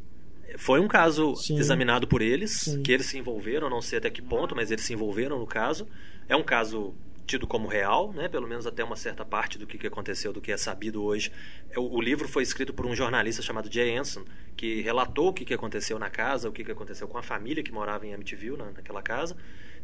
Foi 0.59 0.81
um 0.81 0.89
caso 0.89 1.37
Sim. 1.37 1.59
examinado 1.59 2.09
por 2.09 2.21
eles, 2.23 2.51
Sim. 2.63 2.83
que 2.83 2.91
eles 2.91 3.07
se 3.07 3.17
envolveram, 3.19 3.71
não 3.71 3.81
sei 3.81 3.99
até 3.99 4.11
que 4.11 4.21
ponto, 4.23 4.57
mas 4.57 4.71
eles 4.71 4.85
se 4.85 4.93
envolveram 4.93 5.39
no 5.39 5.47
caso. 5.47 5.87
É 6.29 6.35
um 6.35 6.43
caso 6.43 6.95
tido 7.31 7.47
como 7.47 7.69
real, 7.69 8.13
né? 8.13 8.29
pelo 8.29 8.49
menos 8.49 8.67
até 8.67 8.83
uma 8.83 8.97
certa 8.97 9.25
parte 9.25 9.57
do 9.57 9.65
que 9.65 9.79
que 9.79 9.87
aconteceu, 9.87 10.33
do 10.33 10.41
que 10.41 10.51
é 10.51 10.57
sabido 10.57 11.05
hoje. 11.05 11.31
É, 11.71 11.79
O, 11.79 11.95
o 11.95 12.01
livro 12.01 12.27
foi 12.27 12.43
escrito 12.43 12.75
por 12.75 12.85
um 12.87 12.95
jornalista 12.95 13.41
chamado 13.41 13.73
Jay 13.73 13.97
Anson, 13.97 14.25
que 14.57 14.81
relatou 14.81 15.29
o 15.29 15.33
que 15.33 15.45
que 15.45 15.55
aconteceu 15.55 15.97
na 15.97 16.11
casa, 16.11 16.49
o 16.49 16.53
que 16.53 16.65
que 16.65 16.73
aconteceu 16.73 17.07
com 17.07 17.17
a 17.17 17.23
família 17.23 17.63
que 17.63 17.71
morava 17.71 18.05
em 18.05 18.13
Amityville, 18.13 18.57
na, 18.57 18.73
naquela 18.73 19.01
casa. 19.01 19.37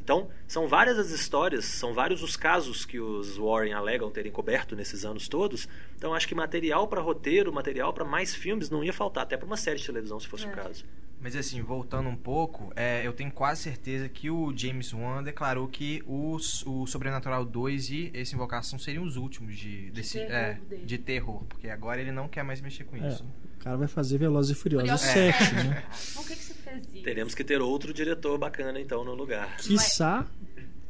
Então, 0.03 0.29
são 0.47 0.67
várias 0.67 0.99
as 0.99 1.11
histórias, 1.11 1.65
são 1.65 1.95
vários 1.95 2.23
os 2.23 2.37
casos 2.37 2.85
que 2.85 2.99
os 2.99 3.39
Warren 3.39 3.73
alegam 3.73 4.11
terem 4.11 4.31
coberto 4.31 4.75
nesses 4.75 5.05
anos 5.05 5.29
todos. 5.29 5.69
Então, 5.97 6.15
acho 6.15 6.27
que 6.27 6.35
material 6.35 6.89
para 6.89 7.01
roteiro, 7.01 7.53
material 7.53 7.93
para 7.93 8.05
mais 8.05 8.35
filmes 8.35 8.71
não 8.71 8.83
ia 8.83 8.93
faltar, 8.93 9.23
até 9.23 9.37
para 9.37 9.47
uma 9.47 9.57
série 9.57 9.79
de 9.79 9.87
televisão, 9.87 10.19
se 10.19 10.27
fosse 10.27 10.47
o 10.47 10.51
caso. 10.51 10.85
Mas 11.27 11.35
assim, 11.35 11.61
voltando 11.61 12.09
um 12.09 12.15
pouco, 12.15 12.73
é, 12.77 13.05
eu 13.05 13.13
tenho 13.13 13.33
quase 13.33 13.61
certeza 13.63 14.09
que 14.09 14.31
o 14.31 14.57
James 14.57 14.93
Wan 14.93 15.25
declarou 15.25 15.67
que 15.67 16.01
os, 16.07 16.65
o 16.65 16.87
Sobrenatural 16.87 17.45
2 17.45 17.91
e 17.91 18.11
essa 18.15 18.33
Invocação 18.37 18.79
seriam 18.79 19.03
os 19.03 19.17
últimos 19.17 19.57
de, 19.57 19.91
desse, 19.91 20.21
terror 20.21 20.31
é, 20.33 20.59
de 20.85 20.99
terror, 20.99 21.43
porque 21.49 21.69
agora 21.69 22.01
ele 22.01 22.13
não 22.13 22.29
quer 22.29 22.45
mais 22.45 22.61
mexer 22.61 22.85
com 22.85 22.97
É, 22.97 23.09
isso. 23.09 23.25
o 23.59 23.65
cara 23.65 23.77
vai 23.77 23.89
fazer 23.89 24.19
Velozes 24.19 24.57
e 24.57 24.61
Furiosos 24.61 24.89
Curioso 24.89 25.05
7, 25.05 25.37
sete. 25.45 25.55
né? 25.57 25.83
Por 26.15 26.27
que, 26.29 26.37
que 26.37 26.45
você 26.45 26.55
fez 26.55 26.87
isso? 26.95 27.03
Teremos 27.03 27.35
que 27.35 27.43
ter 27.43 27.61
outro 27.61 27.93
diretor 27.93 28.39
bacana, 28.39 28.81
então, 28.81 29.05
no 29.05 29.13
lugar. 29.17 29.57
Quiçá 29.57 30.25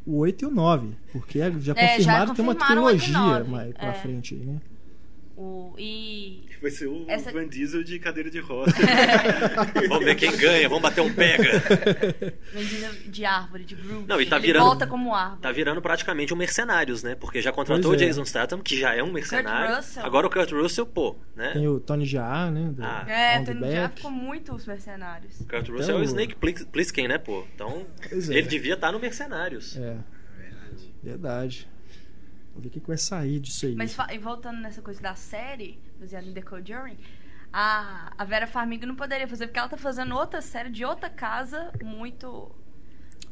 o 0.04 0.18
8 0.18 0.42
e 0.44 0.48
o 0.48 0.50
9, 0.50 0.94
porque 1.12 1.38
já 1.38 1.46
É, 1.46 1.50
já 1.60 1.74
confirmaram 1.74 2.26
que 2.28 2.36
tem 2.36 2.44
uma 2.44 2.54
confirmaram 2.54 2.86
trilogia 2.94 3.44
mais 3.44 3.72
pra 3.72 3.88
é. 3.88 3.92
frente 3.94 4.34
aí, 4.34 4.40
né? 4.44 4.60
O, 5.36 5.74
e. 5.78 6.46
Vai 6.62 6.70
ser 6.70 6.86
o 6.86 7.04
Essa- 7.06 7.30
Van 7.30 7.46
Diesel 7.46 7.84
de 7.84 7.98
cadeira 7.98 8.30
de 8.30 8.40
roda. 8.40 8.72
Vamos 9.88 10.04
ver 10.06 10.14
quem 10.14 10.34
ganha, 10.34 10.66
vamos 10.66 10.82
bater 10.82 11.02
um 11.02 11.12
pega. 11.12 11.62
Vendida 12.54 12.90
de 13.06 13.24
árvore, 13.24 13.64
de 13.64 13.74
Groot. 13.74 14.06
Não, 14.08 14.18
e 14.18 14.24
tá 14.26 14.38
virando- 14.38 14.64
volta 14.64 14.86
como 14.86 15.14
árvore. 15.14 15.42
Tá 15.42 15.52
virando 15.52 15.82
praticamente 15.82 16.32
um 16.32 16.36
mercenários, 16.38 17.02
né? 17.02 17.14
Porque 17.14 17.42
já 17.42 17.52
contratou 17.52 17.90
Pois 17.90 18.00
o 18.00 18.04
é. 18.04 18.06
Jason 18.06 18.24
Statham, 18.24 18.60
que 18.62 18.78
já 18.78 18.94
é 18.94 19.02
um 19.02 19.12
mercenário. 19.12 19.76
Russell. 19.76 20.04
Agora 20.06 20.26
o 20.26 20.30
Kurt 20.30 20.50
Russell, 20.52 20.86
pô, 20.86 21.16
né? 21.36 21.50
Tem 21.52 21.68
o 21.68 21.78
Tony 21.80 22.06
Jaa, 22.06 22.50
né? 22.50 22.70
Do 22.72 22.82
Ah. 22.82 23.04
É, 23.06 23.38
Tony 23.42 23.60
Back. 23.60 23.96
ficou 23.96 24.10
muito 24.10 24.54
os 24.54 24.64
mercenários. 24.66 25.36
Kurt 25.48 25.68
Russell 25.68 25.96
é 25.96 25.98
o 25.98 26.00
o- 26.00 26.04
Snake 26.04 26.34
Plis- 26.36 26.64
Plissken, 26.64 27.08
né, 27.08 27.18
pô? 27.18 27.44
Então, 27.54 27.86
Pois 28.08 28.30
é. 28.30 28.34
ele 28.38 28.48
devia 28.48 28.72
estar 28.74 28.90
no 28.90 28.98
Mercenários. 28.98 29.76
É, 29.76 29.96
verdade. 31.02 31.68
Vamos 31.68 31.68
ver 31.70 31.75
o 32.58 32.70
que, 32.70 32.80
que 32.80 32.86
vai 32.86 32.96
sair 32.96 33.38
disso 33.40 33.66
aí. 33.66 33.74
Mas 33.74 33.96
e 34.12 34.18
voltando 34.18 34.60
nessa 34.60 34.80
coisa 34.82 35.00
da 35.00 35.14
série, 35.14 35.78
baseada 36.00 36.26
em 36.26 36.32
The 36.32 36.42
Conjuring, 36.42 36.98
a, 37.52 38.12
a 38.16 38.24
Vera 38.24 38.46
Farmiga 38.46 38.86
não 38.86 38.94
poderia 38.96 39.26
fazer, 39.28 39.46
porque 39.46 39.58
ela 39.58 39.68
tá 39.68 39.76
fazendo 39.76 40.14
outra 40.16 40.40
série 40.40 40.70
de 40.70 40.84
outra 40.84 41.08
casa 41.10 41.70
muito. 41.82 42.50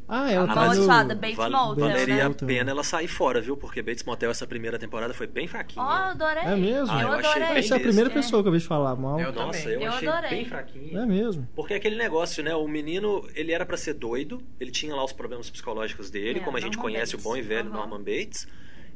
Ah, 0.07 0.31
ela 0.31 0.47
tá 0.47 0.55
no... 0.75 1.17
Bates 1.17 1.37
Val- 1.37 1.51
Motel, 1.51 1.89
valeria 1.89 2.15
né? 2.17 2.23
a 2.27 2.31
pena 2.47 2.71
ela 2.71 2.85
sair 2.85 3.09
fora, 3.09 3.41
viu? 3.41 3.57
Porque 3.57 3.81
Bates 3.81 4.05
Motel, 4.05 4.31
essa 4.31 4.47
primeira 4.47 4.79
temporada, 4.79 5.15
foi 5.15 5.27
bem 5.27 5.49
fraquinha. 5.49 5.83
Ó, 5.83 5.89
eu 5.89 5.97
adorei. 6.11 6.43
É 6.43 6.55
mesmo? 6.57 6.95
Ah, 6.95 7.01
eu, 7.01 7.09
eu 7.09 7.15
achei 7.15 7.31
adorei. 7.31 7.49
bem 7.49 7.57
Essa 7.59 7.75
é 7.75 7.77
a 7.79 7.81
primeira 7.81 8.11
É. 8.11 8.13
pessoa 8.13 8.43
que 8.43 8.49
eu 8.49 8.53
vejo 8.53 8.67
falar 8.67 8.95
mal. 8.97 9.19
Eu 9.19 9.33
Nossa, 9.33 9.61
também. 9.63 9.75
eu, 9.77 9.81
Eu 9.81 9.93
achei 9.93 10.07
adorei. 10.09 10.31
bem 10.31 10.45
fraquinha. 10.45 11.01
É 11.01 11.07
mesmo. 11.07 11.49
Porque 11.57 11.73
é 11.73 11.77
aquele 11.79 11.97
negócio, 11.97 12.45
né? 12.45 12.55
O 12.55 12.69
menino, 12.69 13.27
ele 13.35 13.51
era 13.53 13.65
pra 13.65 13.79
ser 13.79 13.95
doido, 13.95 14.43
ele 14.61 14.71
tinha 14.71 14.95
lá 14.95 15.03
os 15.03 15.13
problemas 15.13 15.49
psicológicos 15.49 16.11
dele, 16.11 16.41
É, 16.41 16.43
como 16.43 16.59
a 16.59 16.61
gente 16.61 16.77
Norman 16.77 16.93
conhece 16.93 17.13
Bates. 17.13 17.25
o 17.25 17.29
bom 17.31 17.37
e 17.39 17.41
velho 17.41 17.69
Aham. 17.71 17.79
Norman 17.79 17.99
Bates. 18.03 18.47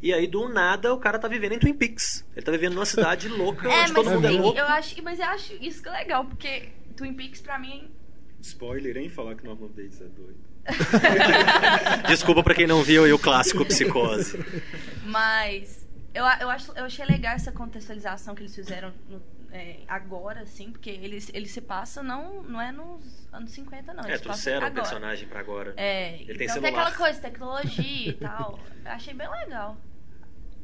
E 0.00 0.12
aí, 0.14 0.26
do 0.26 0.48
nada, 0.48 0.92
o 0.94 0.98
cara 0.98 1.18
tá 1.18 1.26
vivendo 1.28 1.52
em 1.52 1.58
Twin 1.58 1.74
Peaks. 1.74 2.24
Ele 2.36 2.44
tá 2.46 2.52
vivendo 2.52 2.74
numa 2.74 2.86
cidade 2.86 3.26
louca, 3.30 3.66
É, 3.68 3.82
onde 3.82 3.92
mas 3.92 3.92
todo 3.92 4.10
mundo 4.10 4.26
é 4.26 4.30
louco. 4.30 4.58
eu 4.58 4.66
acho, 4.66 5.02
mas 5.02 5.18
eu 5.18 5.26
acho 5.26 5.54
isso 5.60 5.82
que 5.82 5.88
é 5.88 5.92
legal, 5.92 6.24
porque 6.24 6.68
Twin 6.96 7.14
Peaks 7.14 7.40
pra 7.40 7.58
mim. 7.58 7.90
Spoiler, 8.40 8.96
hein? 8.96 9.08
Falar 9.08 9.34
que 9.34 9.44
Norman 9.44 9.68
Bates 9.68 10.00
é 10.00 10.04
doido. 10.04 10.38
Desculpa 12.08 12.42
pra 12.42 12.54
quem 12.54 12.66
não 12.66 12.82
viu 12.82 13.04
aí 13.04 13.12
o 13.12 13.18
clássico 13.18 13.64
Psicose. 13.64 14.38
Mas 15.04 15.86
eu, 16.14 16.24
eu, 16.40 16.50
acho, 16.50 16.72
eu 16.76 16.84
achei 16.84 17.04
legal 17.04 17.34
essa 17.34 17.50
contextualização 17.52 18.34
que 18.34 18.42
eles 18.42 18.54
fizeram 18.54 18.92
no- 19.08 19.22
é, 19.50 19.78
agora, 19.88 20.40
assim, 20.42 20.70
porque 20.70 20.90
eles, 20.90 21.30
eles 21.32 21.50
se 21.52 21.62
passam 21.62 22.04
não, 22.04 22.42
não 22.42 22.60
é 22.60 22.70
nos 22.70 23.26
anos 23.32 23.50
50, 23.52 23.94
não. 23.94 24.04
É, 24.04 24.18
trouxeram 24.18 24.68
o 24.68 24.72
personagem 24.72 25.26
pra 25.26 25.40
agora. 25.40 25.72
É, 25.76 26.16
Ele 26.20 26.44
então 26.44 26.54
tem 26.56 26.62
tem, 26.62 26.70
aquela 26.70 26.92
coisa, 26.92 27.18
tecnologia 27.18 28.10
e 28.10 28.12
tal. 28.12 28.58
Eu 28.84 28.90
achei 28.92 29.14
bem 29.14 29.26
legal. 29.30 29.76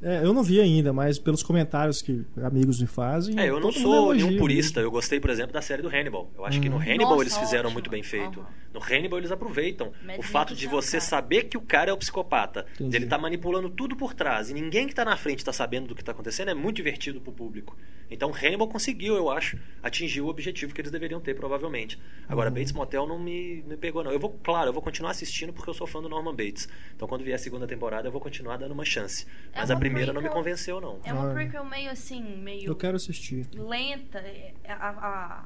É, 0.02 0.18
eu 0.24 0.34
não 0.34 0.42
vi 0.42 0.60
ainda, 0.60 0.92
mas 0.92 1.18
pelos 1.18 1.42
comentários 1.42 2.02
que 2.02 2.24
amigos 2.42 2.80
me 2.80 2.86
fazem. 2.86 3.38
É, 3.40 3.48
eu 3.48 3.58
não 3.58 3.72
sou 3.72 4.12
elogia 4.12 4.26
nenhum 4.26 4.38
purista. 4.38 4.80
Eu 4.80 4.90
gostei, 4.90 5.18
por 5.18 5.30
exemplo, 5.30 5.52
da 5.52 5.62
série 5.62 5.80
do 5.82 5.88
Hannibal. 5.88 6.30
Eu 6.36 6.44
acho 6.44 6.60
que 6.60 6.68
no 6.68 6.76
Uhum. 6.76 6.82
Hannibal 6.82 7.10
Nossa, 7.12 7.22
eles 7.22 7.36
fizeram 7.38 7.64
ótimo. 7.64 7.72
muito 7.74 7.90
bem 7.90 8.02
feito. 8.02 8.40
Aham. 8.40 8.48
No 8.74 8.80
Hannibal 8.82 9.18
eles 9.20 9.30
aproveitam 9.30 9.92
o 10.18 10.22
fato 10.22 10.54
de 10.54 10.66
é 10.66 10.68
você 10.68 10.98
cara. 10.98 11.00
saber 11.08 11.44
que 11.44 11.56
o 11.56 11.60
cara 11.60 11.90
é 11.90 11.94
o 11.94 11.96
psicopata, 11.96 12.66
Entendi. 12.74 12.90
de 12.90 12.96
ele 12.96 13.06
tá 13.06 13.16
manipulando 13.16 13.70
tudo 13.70 13.94
por 13.94 14.12
trás 14.14 14.50
e 14.50 14.54
ninguém 14.54 14.88
que 14.88 14.94
tá 14.94 15.04
na 15.04 15.16
frente 15.16 15.44
tá 15.44 15.52
sabendo 15.52 15.86
do 15.86 15.94
que 15.94 16.02
tá 16.02 16.10
acontecendo, 16.10 16.50
é 16.50 16.54
muito 16.54 16.76
divertido 16.76 17.20
pro 17.20 17.30
público. 17.32 17.76
Então 18.10 18.32
Hannibal 18.34 18.66
conseguiu, 18.68 19.14
eu 19.14 19.30
acho, 19.30 19.56
atingir 19.80 20.20
o 20.22 20.26
objetivo 20.26 20.74
que 20.74 20.80
eles 20.80 20.90
deveriam 20.90 21.20
ter, 21.20 21.34
provavelmente. 21.34 21.98
Agora, 22.28 22.50
Uhum. 22.50 22.56
Bates 22.56 22.72
Motel 22.72 23.06
não 23.06 23.18
me, 23.18 23.62
me 23.66 23.76
pegou, 23.76 24.02
não. 24.02 24.10
Eu 24.10 24.18
vou, 24.18 24.30
claro, 24.42 24.68
eu 24.70 24.72
vou 24.72 24.82
continuar 24.82 25.12
assistindo 25.12 25.52
porque 25.52 25.70
eu 25.70 25.74
sou 25.74 25.86
fã 25.86 26.02
do 26.02 26.08
Norman 26.08 26.34
Bates. 26.34 26.68
Então, 26.96 27.06
quando 27.06 27.22
vier 27.22 27.36
a 27.36 27.38
segunda 27.38 27.66
temporada, 27.68 28.08
eu 28.08 28.12
vou 28.12 28.20
continuar 28.20 28.56
dando 28.56 28.72
uma 28.72 28.84
chance. 28.84 29.24
É 29.52 29.60
Mas 29.60 29.70
a 29.70 29.74
uma 29.74 29.80
primeira 29.88 30.12
não 30.12 30.20
me 30.20 30.28
prequel. 30.28 30.42
convenceu, 30.42 30.80
não. 30.80 31.00
É 31.04 31.12
uma 31.12 31.30
Ah. 31.30 31.34
prequel 31.34 31.64
meio 31.64 31.90
assim, 31.90 32.22
meio 32.38 32.66
Eu 32.68 32.76
quero 32.76 32.96
assistir. 32.96 33.46
lenta. 33.54 34.18
é, 34.18 34.52
A, 34.68 34.88
a, 34.90 35.44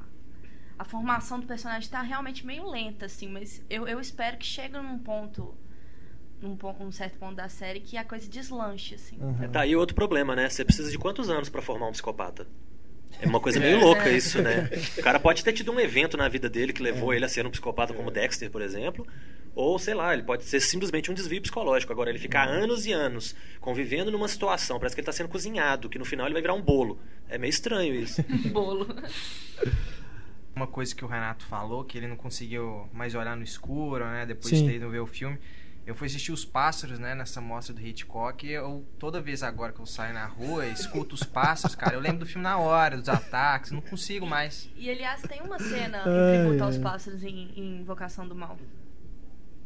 a 0.79 0.83
formação 0.85 1.39
do 1.39 1.45
personagem 1.47 1.89
tá 1.89 2.01
realmente 2.01 2.45
meio 2.45 2.69
lenta, 2.69 3.05
assim, 3.05 3.27
mas 3.27 3.61
eu, 3.69 3.87
eu 3.87 3.99
espero 3.99 4.37
que 4.37 4.45
chegue 4.45 4.77
num 4.77 4.97
ponto. 4.99 5.53
Num, 6.41 6.57
um 6.79 6.91
certo 6.91 7.17
ponto 7.19 7.35
da 7.35 7.49
série 7.49 7.81
que 7.81 7.97
a 7.97 8.03
coisa 8.05 8.29
deslanche, 8.29 8.95
assim. 8.95 9.17
Uhum. 9.19 9.49
Tá 9.51 9.61
aí 9.61 9.75
outro 9.75 9.93
problema, 9.93 10.35
né? 10.37 10.47
Você 10.49 10.63
precisa 10.63 10.89
de 10.89 10.97
quantos 10.97 11.29
anos 11.29 11.49
pra 11.49 11.61
formar 11.61 11.87
um 11.87 11.91
psicopata? 11.91 12.47
É 13.21 13.27
uma 13.27 13.41
coisa 13.41 13.59
meio 13.59 13.77
louca 13.81 14.09
isso, 14.09 14.41
né? 14.41 14.69
O 14.97 15.01
cara 15.01 15.19
pode 15.19 15.43
ter 15.43 15.51
tido 15.51 15.69
um 15.73 15.79
evento 15.81 16.15
na 16.15 16.29
vida 16.29 16.47
dele 16.49 16.71
que 16.71 16.81
levou 16.81 17.13
ele 17.13 17.25
a 17.25 17.27
ser 17.27 17.45
um 17.45 17.49
psicopata 17.49 17.93
como 17.93 18.09
Dexter, 18.09 18.49
por 18.49 18.61
exemplo. 18.61 19.05
Ou, 19.61 19.77
sei 19.77 19.93
lá, 19.93 20.13
ele 20.13 20.23
pode 20.23 20.45
ser 20.45 20.61
simplesmente 20.61 21.11
um 21.11 21.13
desvio 21.13 21.41
psicológico. 21.41 21.91
Agora, 21.91 22.09
ele 22.09 22.17
ficar 22.17 22.47
anos 22.47 22.85
e 22.85 22.93
anos 22.93 23.35
convivendo 23.59 24.09
numa 24.09 24.29
situação, 24.29 24.79
parece 24.79 24.95
que 24.95 25.01
ele 25.01 25.05
tá 25.05 25.11
sendo 25.11 25.27
cozinhado, 25.27 25.89
que 25.89 25.99
no 25.99 26.05
final 26.05 26.25
ele 26.27 26.31
vai 26.31 26.41
virar 26.41 26.53
um 26.53 26.61
bolo. 26.61 26.97
É 27.27 27.37
meio 27.37 27.49
estranho 27.49 27.93
isso. 27.93 28.23
Bolo. 28.53 28.87
Uma 30.55 30.65
coisa 30.65 30.95
que 30.95 31.03
o 31.03 31.09
Renato 31.09 31.45
falou, 31.45 31.83
que 31.83 31.97
ele 31.97 32.07
não 32.07 32.15
conseguiu 32.15 32.87
mais 32.93 33.13
olhar 33.15 33.35
no 33.35 33.43
escuro, 33.43 34.05
né? 34.05 34.25
Depois 34.25 34.47
Sim. 34.47 34.61
de 34.61 34.69
ter 34.69 34.75
ido 34.77 34.89
ver 34.89 35.01
o 35.01 35.05
filme. 35.05 35.37
Eu 35.85 35.93
fui 35.93 36.07
assistir 36.07 36.31
Os 36.31 36.45
Pássaros, 36.45 36.97
né? 36.97 37.13
Nessa 37.13 37.41
mostra 37.41 37.73
do 37.73 37.85
Hitchcock. 37.85 38.47
E 38.47 38.53
eu, 38.53 38.85
toda 38.97 39.19
vez 39.19 39.43
agora 39.43 39.73
que 39.73 39.81
eu 39.81 39.85
saio 39.85 40.13
na 40.13 40.25
rua 40.25 40.67
e 40.67 40.71
escuto 40.71 41.15
os 41.15 41.23
pássaros, 41.23 41.75
cara, 41.75 41.95
eu 41.95 41.99
lembro 41.99 42.19
do 42.19 42.25
filme 42.25 42.43
na 42.43 42.57
hora, 42.57 42.95
dos 42.95 43.09
ataques. 43.09 43.71
Não 43.71 43.81
consigo 43.81 44.25
mais. 44.25 44.69
E 44.77 44.89
aliás, 44.89 45.21
tem 45.23 45.41
uma 45.41 45.59
cena 45.59 46.03
em 46.07 46.43
tributo 46.43 46.63
aos 46.63 46.77
pássaros 46.77 47.23
em, 47.23 47.51
em 47.57 47.81
Invocação 47.81 48.25
do 48.25 48.33
Mal. 48.33 48.57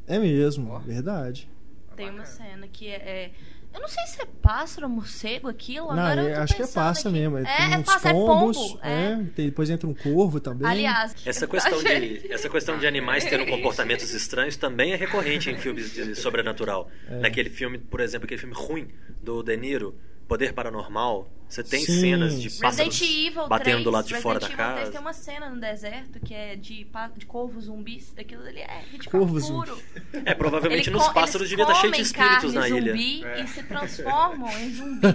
É 0.08 0.20
mesmo, 0.20 0.72
Ó. 0.72 0.80
verdade. 0.80 1.50
Tem 1.96 2.10
uma 2.10 2.26
cena 2.26 2.68
que 2.68 2.88
é. 2.88 2.96
é- 2.96 3.32
Eu 3.74 3.82
não 3.82 3.88
sei 3.88 4.06
se 4.06 4.22
é 4.22 4.26
pássaro 4.40 4.86
ou 4.88 4.94
morcego 4.94 5.48
aquilo. 5.48 5.88
Não, 5.88 5.94
agora 6.04 6.22
eu 6.22 6.28
eu 6.30 6.36
tô 6.36 6.42
acho 6.42 6.56
que 6.56 6.62
é 6.62 6.68
passa 6.68 7.10
aqui. 7.10 7.18
mesmo. 7.20 7.38
É, 7.40 7.44
tem 7.44 7.74
é 7.74 7.78
uns 7.80 7.86
pássaro, 7.86 8.08
é 8.10 8.12
pombos, 8.20 8.58
pombo. 8.58 8.80
é, 8.84 9.12
É. 9.14 9.16
tem- 9.36 9.46
depois 9.48 9.70
entra 9.72 9.88
um 9.90 9.94
corvo 9.96 10.40
também. 10.40 10.68
Aliás, 10.68 11.16
Essa 11.26 11.46
questão 11.48 11.82
de, 11.84 12.32
essa 12.32 12.50
questão 12.50 12.78
de 12.78 12.86
animais 12.86 13.24
terem 13.26 13.46
comportamentos 13.50 14.12
estranhos 14.14 14.58
também 14.58 14.92
é 14.94 14.96
recorrente 14.96 15.50
em 15.50 15.58
filmes 15.58 15.92
de 15.94 16.14
sobrenatural. 16.16 16.88
É. 17.08 17.20
Naquele 17.20 17.50
filme, 17.50 17.78
por 17.80 18.00
exemplo, 18.00 18.26
aquele 18.26 18.40
filme 18.40 18.54
ruim 18.56 18.90
do 19.24 19.42
De 19.42 19.58
Niro, 19.58 19.96
Poder 20.28 20.54
Paranormal, 20.54 21.28
você 21.54 21.64
tem 21.64 21.86
Sim. 21.86 22.00
cenas 22.00 22.42
de 22.42 22.50
pássaros 22.50 23.00
Resident 23.00 23.28
Evil 23.28 23.48
batendo 23.48 23.74
3, 23.74 23.84
do 23.84 23.92
lado 23.92 24.08
de 24.08 24.16
fora 24.16 24.40
da 24.40 24.48
Resident 24.48 24.60
Evil 24.60 24.74
3 24.74 24.80
casa. 24.80 24.92
tem 24.92 25.02
uma 25.02 25.14
cena 25.14 25.50
no 25.52 25.62
deserto 25.62 26.20
que 26.20 26.34
é 26.34 26.56
de, 26.56 26.88
de 27.16 27.26
corvos 27.28 27.66
zumbis. 27.66 28.12
Aquilo 28.18 28.42
ali 28.42 28.62
é 28.62 28.84
Corvo 29.06 29.40
puro. 29.40 29.78
É, 30.26 30.34
provavelmente 30.34 30.90
Ele 30.90 30.98
nos 30.98 31.08
pássaros 31.10 31.48
devia 31.48 31.64
estar 31.64 31.76
cheio 31.76 31.94
de 31.94 32.02
espíritos 32.02 32.54
na 32.56 32.68
ilha. 32.68 32.92
zumbi 32.94 33.24
É. 33.24 33.44
e 33.44 33.48
se 33.48 33.62
transformam 33.64 34.50
em 34.60 34.74
zumbis. 34.74 35.12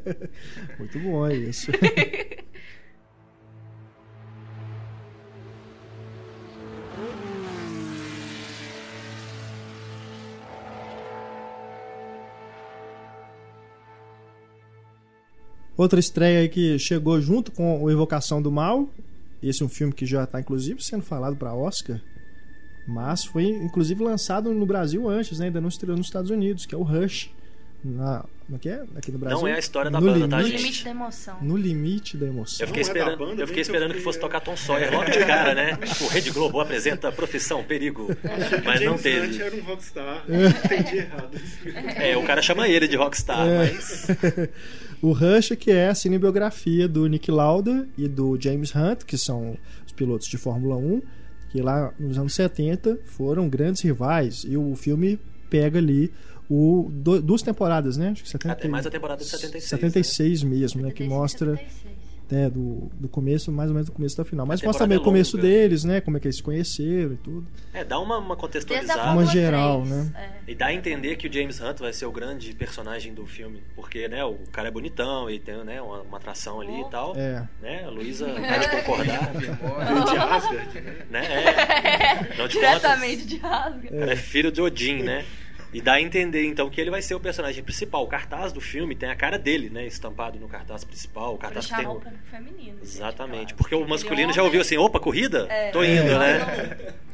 Muito 0.78 0.98
bom 0.98 1.28
isso. 1.28 1.70
Outra 15.76 16.00
estreia 16.00 16.40
aí 16.40 16.48
que 16.48 16.78
chegou 16.78 17.20
junto 17.20 17.52
com 17.52 17.82
o 17.82 17.90
Evocação 17.90 18.40
do 18.40 18.50
Mal. 18.50 18.88
Esse 19.42 19.62
é 19.62 19.66
um 19.66 19.68
filme 19.68 19.92
que 19.92 20.06
já 20.06 20.24
está 20.24 20.40
inclusive 20.40 20.82
sendo 20.82 21.02
falado 21.02 21.36
para 21.36 21.52
Oscar. 21.54 22.00
Mas 22.88 23.24
foi 23.24 23.44
inclusive 23.46 24.02
lançado 24.02 24.52
no 24.54 24.64
Brasil 24.64 25.08
antes, 25.08 25.38
né? 25.38 25.46
ainda 25.46 25.60
não 25.60 25.68
estreou 25.68 25.96
nos 25.96 26.06
Estados 26.06 26.30
Unidos, 26.30 26.64
que 26.66 26.74
é 26.74 26.78
o 26.78 26.82
Rush. 26.82 27.30
Na 27.84 28.24
Como 28.46 28.56
é 28.56 28.58
que 28.58 28.68
é? 28.68 28.82
Aqui 28.96 29.12
no 29.12 29.18
Brasil. 29.18 29.38
Não 29.38 29.46
é 29.46 29.54
a 29.54 29.58
história 29.58 29.90
da 29.90 30.00
no 30.00 30.06
banda, 30.06 30.26
tá, 30.28 30.38
No 30.38 30.44
gente? 30.46 30.56
limite 30.56 30.84
da 30.84 30.90
emoção. 30.90 31.36
No 31.42 31.56
limite 31.56 32.16
da 32.16 32.26
emoção. 32.26 32.56
Eu 32.64 32.66
fiquei 32.68 32.82
Não 32.82 32.88
é 32.88 32.92
esperando, 32.92 33.18
banda, 33.18 33.42
eu 33.42 33.46
fiquei 33.46 33.62
que 33.62 33.70
eu 33.70 33.74
esperando 33.74 33.94
que 33.94 34.00
fosse 34.00 34.18
tocar 34.18 34.40
Tom 34.40 34.56
Sawyer 34.56 34.90
logo 34.92 35.10
de 35.10 35.18
cara, 35.24 35.54
né? 35.54 35.76
Tipo, 35.76 36.06
Rede 36.08 36.30
Globo 36.30 36.58
apresenta 36.60 37.12
Profissão 37.12 37.62
Perigo. 37.62 38.08
Mas 38.64 38.80
não 38.80 38.94
Hunt 38.94 39.02
teve. 39.02 39.42
era 39.42 39.54
um 39.54 39.60
rockstar. 39.62 40.24
Entendi 40.64 40.96
errado. 40.98 41.38
É, 41.96 42.16
o 42.16 42.24
cara 42.24 42.40
chama 42.40 42.66
ele 42.66 42.88
de 42.88 42.96
rockstar, 42.96 43.46
É. 43.46 43.58
mas 43.58 44.06
o 45.02 45.12
Rush, 45.12 45.50
que 45.58 45.70
é 45.70 45.88
a 45.88 45.94
cinebiografia 45.94 46.88
do 46.88 47.06
Nick 47.06 47.30
Lauda 47.30 47.86
e 47.96 48.08
do 48.08 48.36
James 48.40 48.74
Hunt, 48.74 49.04
que 49.04 49.16
são 49.18 49.56
os 49.86 49.92
pilotos 49.92 50.26
de 50.28 50.36
Fórmula 50.38 50.76
1, 50.76 51.02
que 51.50 51.60
lá 51.60 51.92
nos 51.98 52.18
anos 52.18 52.34
70 52.34 52.98
foram 53.04 53.48
grandes 53.48 53.82
rivais. 53.82 54.44
E 54.46 54.56
o 54.56 54.74
filme 54.74 55.18
pega 55.48 55.78
ali 55.78 56.12
o, 56.48 56.88
do- 56.92 57.20
duas 57.22 57.42
temporadas, 57.42 57.96
né? 57.96 58.10
Acho 58.10 58.22
que 58.22 58.28
70, 58.30 58.52
até 58.52 58.68
mais 58.68 58.86
a 58.86 58.90
temporada 58.90 59.22
de 59.22 59.28
76. 59.30 59.64
76 59.68 60.42
mesmo, 60.42 60.82
né? 60.82 60.90
Que 60.90 61.04
76, 61.04 61.08
mostra 61.08 61.56
76. 61.56 61.95
Né, 62.30 62.50
do, 62.50 62.90
do 62.94 63.08
começo, 63.08 63.52
mais 63.52 63.70
ou 63.70 63.74
menos 63.74 63.86
do 63.88 63.92
começo 63.92 64.16
da 64.16 64.24
final. 64.24 64.44
Mas 64.46 64.62
mostra 64.62 64.84
também 64.84 64.98
é 64.98 65.00
o 65.00 65.04
começo 65.04 65.36
longa. 65.36 65.48
deles, 65.48 65.84
né? 65.84 66.00
Como 66.00 66.16
é 66.16 66.20
que 66.20 66.26
eles 66.26 66.36
se 66.36 66.42
conheceram 66.42 67.12
e 67.12 67.16
tudo. 67.16 67.46
É, 67.72 67.84
dá 67.84 67.98
uma, 67.98 68.18
uma 68.18 68.36
contextualizada. 68.36 69.12
Uma 69.12 69.26
geral, 69.26 69.82
3, 69.82 69.94
né? 69.94 70.12
é. 70.16 70.50
E 70.50 70.54
dá 70.54 70.66
a 70.66 70.74
entender 70.74 71.16
que 71.16 71.28
o 71.28 71.32
James 71.32 71.60
Hunt 71.60 71.78
vai 71.78 71.92
ser 71.92 72.06
o 72.06 72.12
grande 72.12 72.52
personagem 72.54 73.14
do 73.14 73.26
filme. 73.26 73.62
Porque, 73.74 74.08
né, 74.08 74.24
o 74.24 74.36
cara 74.52 74.68
é 74.68 74.70
bonitão 74.70 75.30
e 75.30 75.38
tem 75.38 75.56
né, 75.64 75.80
uma, 75.80 76.02
uma 76.02 76.16
atração 76.16 76.60
ali 76.60 76.80
e 76.80 76.90
tal. 76.90 77.14
É. 77.16 77.46
Né, 77.60 77.84
a 77.84 77.90
Luísa 77.90 78.26
pode 78.34 78.70
concordar. 78.70 79.32
De 80.06 80.18
Asgard, 80.18 80.80
né? 81.10 81.26
É. 81.36 82.36
Não 82.36 82.48
te 82.48 82.58
Diretamente 82.58 83.26
de 83.26 83.36
rasga. 83.36 83.88
O 83.88 83.98
cara 83.98 84.12
é 84.12 84.16
filho 84.16 84.50
de 84.50 84.60
Odin, 84.60 85.02
né? 85.02 85.24
E 85.76 85.80
dá 85.82 85.92
a 85.94 86.00
entender, 86.00 86.46
então, 86.46 86.70
que 86.70 86.80
ele 86.80 86.90
vai 86.90 87.02
ser 87.02 87.14
o 87.14 87.20
personagem 87.20 87.62
principal. 87.62 88.02
O 88.02 88.06
cartaz 88.06 88.50
do 88.50 88.62
filme 88.62 88.94
tem 88.96 89.10
a 89.10 89.14
cara 89.14 89.38
dele, 89.38 89.68
né? 89.68 89.86
Estampado 89.86 90.38
no 90.40 90.48
cartaz 90.48 90.84
principal. 90.84 91.34
O 91.34 91.36
Pra 91.36 91.48
cartaz 91.48 91.66
que 91.66 91.76
tem 91.76 91.86
o 91.86 91.96
público 91.96 92.16
feminino. 92.30 92.76
gente, 92.78 92.82
Exatamente. 92.82 93.40
claro. 93.52 93.56
Porque 93.58 93.74
o 93.74 93.86
masculino 93.86 94.32
já 94.32 94.40
homem- 94.40 94.46
ouviu 94.46 94.60
assim, 94.62 94.78
opa, 94.78 94.98
corrida? 94.98 95.46
É. 95.50 95.70
Tô 95.72 95.84
indo, 95.84 96.12
É. 96.12 96.18
né? 96.18 96.38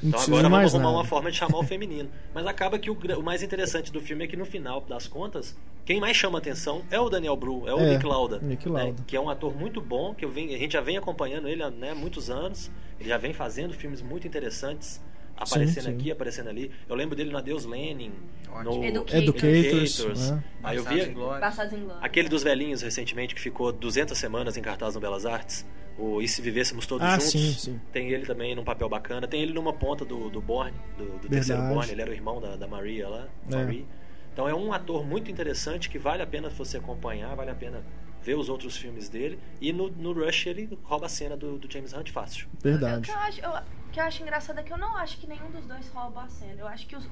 Não 0.01 0.11
Então 0.11 0.21
agora 0.23 0.43
vamos 0.49 0.75
arrumar 0.75 0.79
nada. 0.91 0.97
uma 0.99 1.05
forma 1.05 1.31
de 1.31 1.37
chamar 1.39 1.59
o 1.59 1.65
feminino. 1.65 2.09
Mas 2.33 2.47
acaba 2.47 2.79
que 2.79 2.89
o, 2.89 2.95
o 3.19 3.23
mais 3.23 3.43
interessante 3.43 3.91
do 3.91 4.01
filme 4.01 4.25
é 4.25 4.29
que 4.29 4.37
no 4.37 4.45
final 4.47 4.81
das 4.83 5.09
contas, 5.09 5.57
quem 5.85 5.99
mais 5.99 6.17
chama 6.17 6.39
atenção 6.39 6.83
é 6.89 7.01
o 7.01 7.09
Daniel 7.11 7.35
Bru, 7.37 7.69
é 7.69 7.75
o 7.75 7.81
É, 7.81 7.95
Nick 7.95 8.07
Lauda. 8.07 8.39
Nick 8.41 8.69
né? 8.71 8.85
Lauda. 8.85 9.03
Que 9.09 9.17
é 9.17 9.21
um 9.21 9.29
ator 9.29 9.57
muito 9.59 9.81
bom, 9.81 10.15
que 10.15 10.25
eu 10.25 10.31
venho- 10.31 10.55
a 10.55 10.59
gente 10.59 10.73
já 10.75 10.81
vem 10.81 10.97
acompanhando 10.97 11.49
ele 11.49 11.69
né, 11.71 11.91
há 11.91 11.95
muitos 11.97 12.31
anos. 12.31 12.71
Ele 13.01 13.09
já 13.09 13.19
vem 13.19 13.33
fazendo 13.33 13.75
filmes 13.75 14.01
muito 14.01 14.25
interessantes. 14.25 15.03
Aparecendo 15.37 15.85
sim. 15.85 15.95
aqui, 15.95 16.11
aparecendo 16.11 16.49
ali. 16.49 16.71
Eu 16.89 16.95
lembro 16.95 17.17
dele 17.17 17.31
no 17.31 17.39
Adeus 17.39 17.65
Lenin, 17.65 18.13
Ótimo. 18.51 18.77
no 18.77 18.85
Educators. 18.85 19.15
Educators, 19.15 20.31
né? 20.31 20.45
Aí 20.63 20.77
eu 20.77 20.85
Bastardos 20.85 21.79
vi 21.79 21.87
aquele 22.01 22.29
dos 22.29 22.43
velhinhos 22.43 22.83
recentemente 22.83 23.35
que 23.35 23.41
ficou 23.41 23.73
200 23.73 24.17
semanas 24.17 24.57
em 24.57 24.63
cartaz 24.63 24.95
no 24.95 25.01
Belas 25.01 25.27
Artes. 25.27 25.67
O 25.99 26.23
E 26.23 26.29
se 26.29 26.41
vivêssemos 26.41 26.87
todos 26.87 27.07
Ah, 27.07 27.13
juntos. 27.13 27.31
sim, 27.31 27.53
sim. 27.53 27.81
Tem 27.93 28.11
ele 28.11 28.25
também 28.25 28.55
num 28.55 28.65
papel 28.65 28.89
bacana. 28.89 29.27
Tem 29.29 29.43
ele 29.43 29.53
numa 29.53 29.73
ponta 29.73 30.05
do, 30.05 30.31
do 30.31 30.41
Borne, 30.41 30.77
do, 30.97 31.19
do 31.19 31.29
terceiro. 31.29 31.63
Borne. 31.63 31.93
Ele 31.93 32.01
era 32.03 32.11
o 32.11 32.15
irmão 32.15 32.41
da, 32.41 32.57
da 32.57 32.67
Maria 32.67 33.09
lá. 33.09 33.29
É. 33.51 33.57
Marie. 33.57 33.87
Então 34.33 34.49
é 34.49 34.55
um 34.55 34.73
ator 34.73 35.05
muito 35.05 35.31
interessante 35.31 35.91
que 35.91 35.99
vale 35.99 36.23
a 36.23 36.27
pena 36.27 36.49
você 36.49 36.79
acompanhar, 36.79 37.35
vale 37.37 37.51
a 37.51 37.55
pena 37.55 37.85
ver 38.25 38.35
os 38.37 38.49
outros 38.49 38.77
filmes 38.77 39.09
dele. 39.09 39.39
E 39.61 39.73
no, 39.73 39.89
no 39.91 40.13
Rush 40.13 40.47
ele 40.47 40.79
rouba 40.83 41.07
a 41.07 41.09
cena 41.09 41.37
do, 41.37 41.59
do 41.59 41.71
James 41.73 41.93
Hunt 41.93 42.11
fácil. 42.11 42.49
O 42.59 42.63
Verdade. 42.63 43.03
que 43.03 43.11
eu 43.11 43.19
acho, 43.19 43.41
eu- 43.41 43.51
o 43.51 43.91
que 43.93 44.01
eu 44.01 44.05
acho 44.05 44.23
engraçado 44.23 44.59
é 44.59 44.63
que 44.63 44.73
eu 44.73 44.79
não 44.79 44.97
acho 44.97 45.19
que 45.19 45.27
nenhum 45.27 45.51
dos 45.51 45.67
dois 45.67 45.89
rouba 45.91 46.23
a 46.23 46.29
cena. 46.29 46.55
Eu 46.59 46.67
acho 46.69 46.87
que 46.87 46.97
os, 46.97 47.09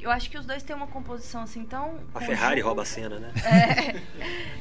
eu 0.00 0.10
acho 0.10 0.30
que 0.30 0.38
os 0.38 0.46
dois 0.46 0.62
têm 0.62 0.74
uma 0.74 0.86
composição 0.86 1.42
assim 1.42 1.64
tão. 1.64 2.00
A 2.14 2.20
Ferrari 2.20 2.60
rouba 2.60 2.82
a 2.82 2.84
cena, 2.86 3.18
né? 3.18 3.32
É. 3.44 4.00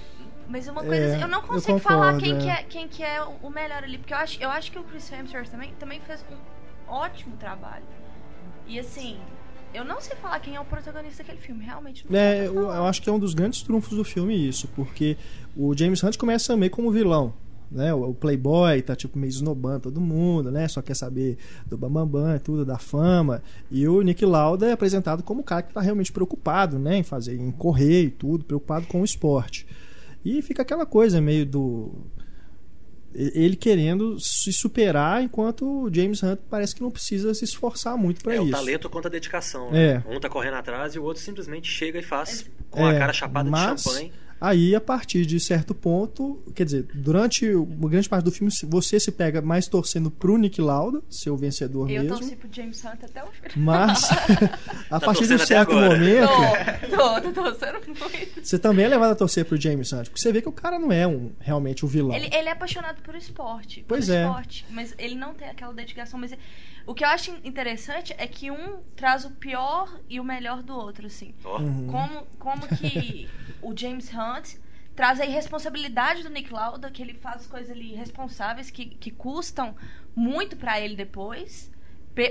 Mas 0.48 0.68
uma 0.68 0.82
coisa 0.84 0.96
É, 1.04 1.12
assim, 1.14 1.22
eu 1.22 1.28
não 1.28 1.42
eu 1.42 1.48
consigo 1.48 1.80
concordo, 1.80 2.02
falar 2.02 2.18
quem, 2.20 2.36
é. 2.36 2.40
que 2.40 2.50
é, 2.50 2.64
quem 2.64 2.88
que 2.88 3.04
é 3.04 3.22
o 3.22 3.50
melhor 3.52 3.84
ali, 3.84 4.00
porque 4.00 4.14
eu 4.14 4.18
acho, 4.18 4.42
eu 4.42 4.50
acho 4.50 4.72
que 4.72 4.80
o 4.80 4.84
Chris 4.84 5.12
Hemsworth 5.12 5.48
também, 5.50 5.74
também 5.76 6.00
fez 6.02 6.26
um 6.32 6.92
ótimo 6.92 7.38
trabalho. 7.38 7.84
E 8.66 8.80
assim, 8.80 9.20
eu 9.74 9.86
não 9.86 10.02
sei 10.02 10.16
falar 10.18 10.40
quem 10.40 10.56
é 10.56 10.60
o 10.60 10.66
protagonista 10.66 11.24
daquele 11.24 11.40
filme, 11.40 11.64
realmente 11.64 12.06
não 12.10 12.18
É, 12.18 12.48
eu, 12.48 12.56
eu 12.56 12.86
acho 12.86 13.02
que 13.02 13.10
é 13.10 13.14
um 13.14 13.20
dos 13.20 13.34
grandes 13.34 13.62
trunfos 13.62 13.98
do 13.98 14.04
filme 14.04 14.48
isso, 14.48 14.68
porque 14.76 15.18
o 15.56 15.76
James 15.76 16.04
Hunt 16.04 16.18
começa 16.18 16.56
meio 16.58 16.72
como 16.72 16.92
vilão, 16.92 17.34
né? 17.72 17.94
O, 17.94 18.10
o 18.10 18.14
playboy 18.14 18.82
tá 18.82 18.96
tipo 18.96 19.18
meio 19.18 19.30
esnobando 19.30 19.82
todo 19.82 20.02
mundo, 20.02 20.52
né? 20.52 20.68
Só 20.68 20.82
quer 20.82 20.96
saber 20.96 21.38
do 21.68 21.78
bambambam 21.78 22.36
e 22.36 22.40
tudo, 22.40 22.66
da 22.66 22.78
fama. 22.78 23.42
E 23.70 23.88
o 23.88 24.02
Nick 24.02 24.26
Lauda 24.26 24.68
é 24.68 24.72
apresentado 24.72 25.24
como 25.24 25.42
o 25.42 25.44
cara 25.44 25.62
que 25.62 25.74
tá 25.74 25.82
realmente 25.82 26.12
preocupado, 26.12 26.80
né? 26.80 26.98
Em 26.98 27.04
fazer, 27.04 27.36
em 27.36 27.52
correr 27.52 28.04
e 28.04 28.10
tudo, 28.10 28.44
preocupado 28.44 28.88
com 28.88 29.02
o 29.02 29.06
esporte. 29.06 29.68
E 30.26 30.42
fica 30.42 30.64
aquela 30.64 30.86
coisa 30.86 31.22
meio 31.22 31.46
do 31.46 31.92
ele 33.14 33.56
querendo 33.56 34.20
se 34.20 34.54
superar 34.54 35.24
enquanto 35.24 35.66
o 35.84 35.94
James 35.94 36.22
Hunt 36.22 36.40
parece 36.50 36.76
que 36.76 36.82
não 36.82 36.92
precisa 36.92 37.34
se 37.34 37.44
esforçar 37.44 37.98
muito 37.98 38.22
para 38.24 38.34
É 38.36 38.38
isso. 38.38 38.48
o 38.48 38.52
talento 38.52 38.90
contra 38.90 39.10
a 39.10 39.12
dedicação. 39.12 39.72
Né? 39.72 40.04
É. 40.06 40.16
Um 40.16 40.20
tá 40.20 40.30
correndo 40.30 40.56
atrás 40.56 40.94
e 40.96 41.00
o 41.00 41.04
outro 41.04 41.22
simplesmente 41.22 41.70
chega 41.72 41.98
e 42.00 42.04
faz 42.04 42.46
com 42.70 42.86
a 42.86 42.94
É, 42.94 43.00
cara 43.00 43.12
chapada 43.14 43.50
mas- 43.50 43.82
de 43.82 43.84
champanhe. 43.90 44.14
Aí, 44.42 44.74
a 44.74 44.80
partir 44.82 45.26
de 45.26 45.40
certo 45.40 45.76
ponto, 45.76 46.42
quer 46.56 46.64
dizer, 46.64 46.88
durante 46.94 47.46
uma 47.54 47.90
grande 47.90 48.08
parte 48.08 48.24
do 48.24 48.32
filme, 48.32 48.52
você 48.68 49.00
se 49.00 49.12
pega 49.12 49.42
mais 49.42 49.68
torcendo 49.68 50.10
pro 50.10 50.38
Nick 50.38 50.62
Lauda, 50.62 51.02
ser 51.10 51.30
o 51.30 51.36
vencedor 51.38 51.90
Eu 51.90 52.04
mesmo. 52.04 52.18
torci 52.20 52.36
pro 52.36 52.48
James 52.52 52.84
Hunt 52.86 53.04
até 53.04 53.24
o 53.24 53.28
final. 53.28 53.52
Mas, 53.58 54.10
a 54.90 55.00
Tá 55.00 55.06
partir 55.06 55.28
de 55.28 55.34
um 55.34 55.38
certo 55.40 55.72
agora. 55.72 55.90
momento, 55.90 56.30
Tô, 56.90 57.22
tô, 57.22 57.32
tô 57.34 57.44
torcendo 57.44 57.80
muito. 57.88 58.42
você 58.44 58.58
também 58.58 58.86
é 58.86 58.88
levado 58.88 59.12
a 59.12 59.16
torcer 59.16 59.44
pro 59.46 59.60
James 59.60 59.92
Hunt. 59.92 60.06
Porque 60.06 60.22
você 60.22 60.32
vê 60.32 60.42
que 60.42 60.50
o 60.50 60.54
cara 60.54 60.80
não 60.80 60.92
é 60.92 61.06
um, 61.06 61.32
realmente 61.40 61.84
o 61.84 61.88
vilão. 61.88 62.16
Ele, 62.16 62.30
ele 62.34 62.48
é 62.48 62.52
apaixonado 62.52 63.02
por 63.02 63.16
esporte. 63.16 63.84
Pois 63.88 64.06
por 64.08 64.14
é. 64.16 64.24
esporte, 64.24 64.66
mas 64.70 64.96
ele 64.98 65.16
não 65.16 65.34
tem 65.34 65.50
aquela 65.50 65.74
dedicação. 65.74 66.20
Mas 66.20 66.32
o 66.90 66.94
que 66.96 67.04
eu 67.04 67.08
acho 67.10 67.32
interessante 67.44 68.14
é 68.18 68.26
que 68.28 68.50
um 68.52 68.82
traz 68.96 69.26
o 69.26 69.32
pior 69.32 69.88
e 70.10 70.20
o 70.20 70.24
melhor 70.24 70.64
do 70.64 70.76
outro, 70.76 71.08
assim. 71.08 71.34
Uhum. 71.46 71.88
Como, 71.88 72.26
como 72.40 72.68
que 72.78 73.30
o 73.62 73.76
James 73.78 74.12
Hunt 74.14 74.56
traz 74.96 75.20
a 75.20 75.26
irresponsabilidade 75.26 76.24
do 76.24 76.30
Nick 76.30 76.52
Lauda, 76.52 76.90
que 76.92 77.02
ele 77.02 77.14
faz 77.14 77.48
coisas 77.48 77.72
ali 77.72 77.94
irresponsáveis 77.94 78.70
que, 78.72 78.86
que 78.86 79.12
custam 79.12 79.76
muito 80.16 80.58
pra 80.58 80.80
ele 80.80 80.96
depois. 80.96 81.72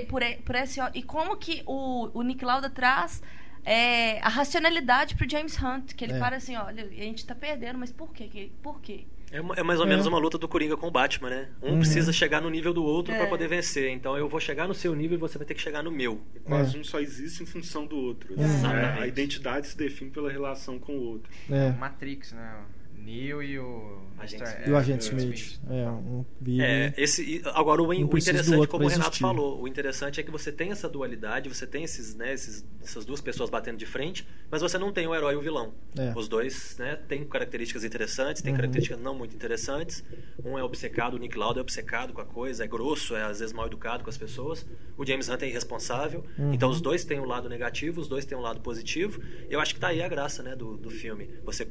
Por, 0.07 0.21
e- 0.21 0.35
por 0.37 0.55
esse, 0.55 0.79
e 0.93 1.01
como 1.01 1.35
que 1.37 1.63
o, 1.65 2.11
o 2.13 2.21
Nick 2.21 2.45
Lauda 2.45 2.69
traz 2.69 3.23
é, 3.65 4.19
a 4.21 4.29
racionalidade 4.29 5.15
pro 5.15 5.27
James 5.27 5.59
Hunt, 5.59 5.93
que 5.95 6.03
ele 6.05 6.13
É. 6.13 6.19
para 6.19 6.35
assim, 6.35 6.55
olha, 6.55 6.83
a 6.83 6.87
gente 6.87 7.25
tá 7.25 7.33
perdendo, 7.33 7.79
mas 7.79 7.91
por 7.91 8.13
quê? 8.13 8.27
Que- 8.27 8.51
Por 8.61 8.79
quê? 8.81 9.07
É, 9.31 9.37
é 9.59 9.63
mais 9.63 9.79
ou 9.79 9.85
É. 9.85 9.89
menos 9.89 10.05
uma 10.07 10.17
luta 10.17 10.37
do 10.37 10.47
Coringa 10.47 10.75
com 10.75 10.87
o 10.87 10.91
Batman, 10.91 11.29
né? 11.29 11.49
Um 11.61 11.73
Uhum. 11.73 11.79
precisa 11.79 12.11
chegar 12.11 12.41
no 12.41 12.49
nível 12.49 12.73
do 12.73 12.83
outro 12.83 13.13
É. 13.13 13.17
pra 13.17 13.27
poder 13.27 13.47
vencer. 13.47 13.89
Então 13.91 14.17
eu 14.17 14.27
vou 14.27 14.39
chegar 14.39 14.67
no 14.67 14.73
seu 14.73 14.95
nível 14.95 15.17
e 15.17 15.19
você 15.19 15.37
vai 15.37 15.45
ter 15.45 15.53
que 15.53 15.61
chegar 15.61 15.83
no 15.83 15.91
meu. 15.91 16.21
Quase 16.43 16.75
É. 16.75 16.79
um 16.79 16.83
só 16.83 16.99
existe 16.99 17.43
em 17.43 17.45
função 17.45 17.85
do 17.85 17.95
outro. 17.95 18.33
Exatamente. 18.33 19.01
A 19.03 19.07
identidade 19.07 19.67
se 19.67 19.77
define 19.77 20.09
pela 20.09 20.31
relação 20.31 20.79
com 20.79 20.93
o 20.97 21.01
outro. 21.01 21.31
É. 21.49 21.71
Matrix, 21.73 22.31
né? 22.33 22.57
Neo 22.99 23.41
e 23.41 23.57
o... 23.59 23.99
Agente. 24.19 24.43
E 24.67 24.69
o 24.69 24.75
é, 24.75 24.77
Agente 24.77 25.03
Smith. 25.05 25.59
É, 25.69 25.89
um. 25.89 26.25
É, 26.59 26.93
esse, 26.97 27.37
e- 27.37 27.41
agora 27.53 27.81
o, 27.81 27.87
o 27.87 27.93
interessante, 27.93 28.67
como 28.67 28.83
o 28.83 28.87
Renato 28.87 29.11
existir. 29.11 29.21
falou, 29.21 29.61
o 29.61 29.67
interessante 29.67 30.19
é 30.19 30.23
que 30.23 30.29
você 30.29 30.51
tem 30.51 30.71
essa 30.71 30.89
dualidade, 30.89 31.47
você 31.47 31.65
tem 31.65 31.85
esses, 31.85 32.15
né, 32.15 32.33
esses, 32.33 32.65
essas 32.83 33.05
duas 33.05 33.21
pessoas 33.21 33.49
batendo 33.49 33.77
de 33.77 33.85
frente, 33.85 34.27
mas 34.51 34.61
você 34.61 34.77
não 34.77 34.91
tem 34.91 35.07
o 35.07 35.15
herói 35.15 35.35
e 35.35 35.37
o 35.37 35.41
vilão. 35.41 35.73
É. 35.97 36.11
Os 36.17 36.27
dois 36.27 36.75
né, 36.77 36.97
têm 37.07 37.23
características 37.23 37.85
interessantes, 37.85 38.41
têm 38.41 38.51
Uhum. 38.51 38.57
características 38.57 38.99
não 38.99 39.15
muito 39.15 39.33
interessantes. 39.33 40.03
Um 40.43 40.57
é 40.57 40.63
obcecado, 40.63 41.13
o 41.13 41.17
Nick 41.17 41.37
Lauda 41.37 41.59
é 41.59 41.61
obcecado 41.61 42.11
com 42.11 42.19
a 42.19 42.25
coisa, 42.25 42.65
é 42.65 42.67
grosso, 42.67 43.15
é 43.15 43.23
às 43.23 43.39
vezes 43.39 43.53
mal 43.53 43.67
educado 43.67 44.03
com 44.03 44.09
as 44.09 44.17
pessoas. 44.17 44.65
O 44.97 45.05
James 45.05 45.29
Hunt 45.29 45.43
é 45.43 45.47
irresponsável. 45.47 46.25
Uhum. 46.37 46.53
Então 46.53 46.69
os 46.69 46.81
dois 46.81 47.05
têm 47.05 47.21
um 47.21 47.25
lado 47.25 47.47
negativo, 47.47 48.01
os 48.01 48.09
dois 48.09 48.25
têm 48.25 48.37
um 48.37 48.41
lado 48.41 48.59
positivo. 48.59 49.21
E 49.49 49.53
eu 49.53 49.61
acho 49.61 49.73
que 49.73 49.79
tá 49.79 49.87
aí 49.87 50.01
a 50.01 50.09
graça 50.09 50.43
né, 50.43 50.57
do, 50.57 50.75
do 50.75 50.89
filme. 50.89 51.29
Você 51.45 51.63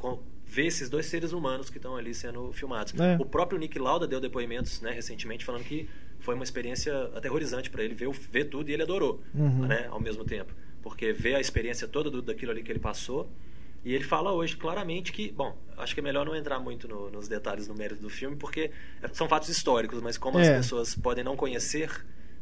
vê 0.48 0.66
esses 0.66 0.88
dois 0.88 1.06
seres 1.06 1.32
humanos 1.32 1.68
que 1.70 1.76
estão 1.76 1.94
ali 1.96 2.14
sendo 2.14 2.52
filmados. 2.52 2.94
É. 2.98 3.16
O 3.20 3.24
próprio 3.26 3.58
Nick 3.58 3.78
Lauda 3.78 4.06
deu 4.06 4.18
depoimentos 4.20 4.80
né, 4.80 4.90
recentemente 4.90 5.44
falando 5.44 5.62
que 5.64 5.88
foi 6.20 6.34
uma 6.34 6.42
experiência 6.44 6.92
aterrorizante 7.14 7.68
para 7.70 7.82
ele 7.84 7.94
ver, 7.94 8.08
ver 8.10 8.44
tudo 8.46 8.70
e 8.70 8.72
ele 8.72 8.82
adorou 8.82 9.20
Uhum. 9.34 9.66
né, 9.66 9.86
ao 9.90 10.00
mesmo 10.00 10.24
tempo. 10.24 10.52
Porque 10.82 11.12
ver 11.12 11.34
a 11.34 11.40
experiência 11.40 11.86
toda 11.86 12.10
do, 12.10 12.22
daquilo 12.22 12.50
ali 12.52 12.62
que 12.62 12.72
ele 12.72 12.78
passou. 12.78 13.28
E 13.84 13.94
ele 13.94 14.04
fala 14.04 14.32
hoje 14.32 14.56
claramente 14.56 15.12
que, 15.12 15.30
bom, 15.30 15.56
acho 15.76 15.94
que 15.94 16.00
é 16.00 16.02
melhor 16.02 16.26
não 16.26 16.34
entrar 16.34 16.58
muito 16.58 16.88
no- 16.88 17.10
nos 17.10 17.28
detalhes, 17.28 17.68
no 17.68 17.74
mérito 17.74 18.02
do 18.02 18.10
filme, 18.10 18.34
porque 18.36 18.70
são 19.12 19.28
fatos 19.28 19.48
históricos, 19.48 20.00
mas 20.02 20.18
como 20.18 20.38
as 20.38 20.48
É. 20.48 20.56
pessoas 20.56 20.94
podem 20.96 21.22
não 21.22 21.36
conhecer 21.36 21.88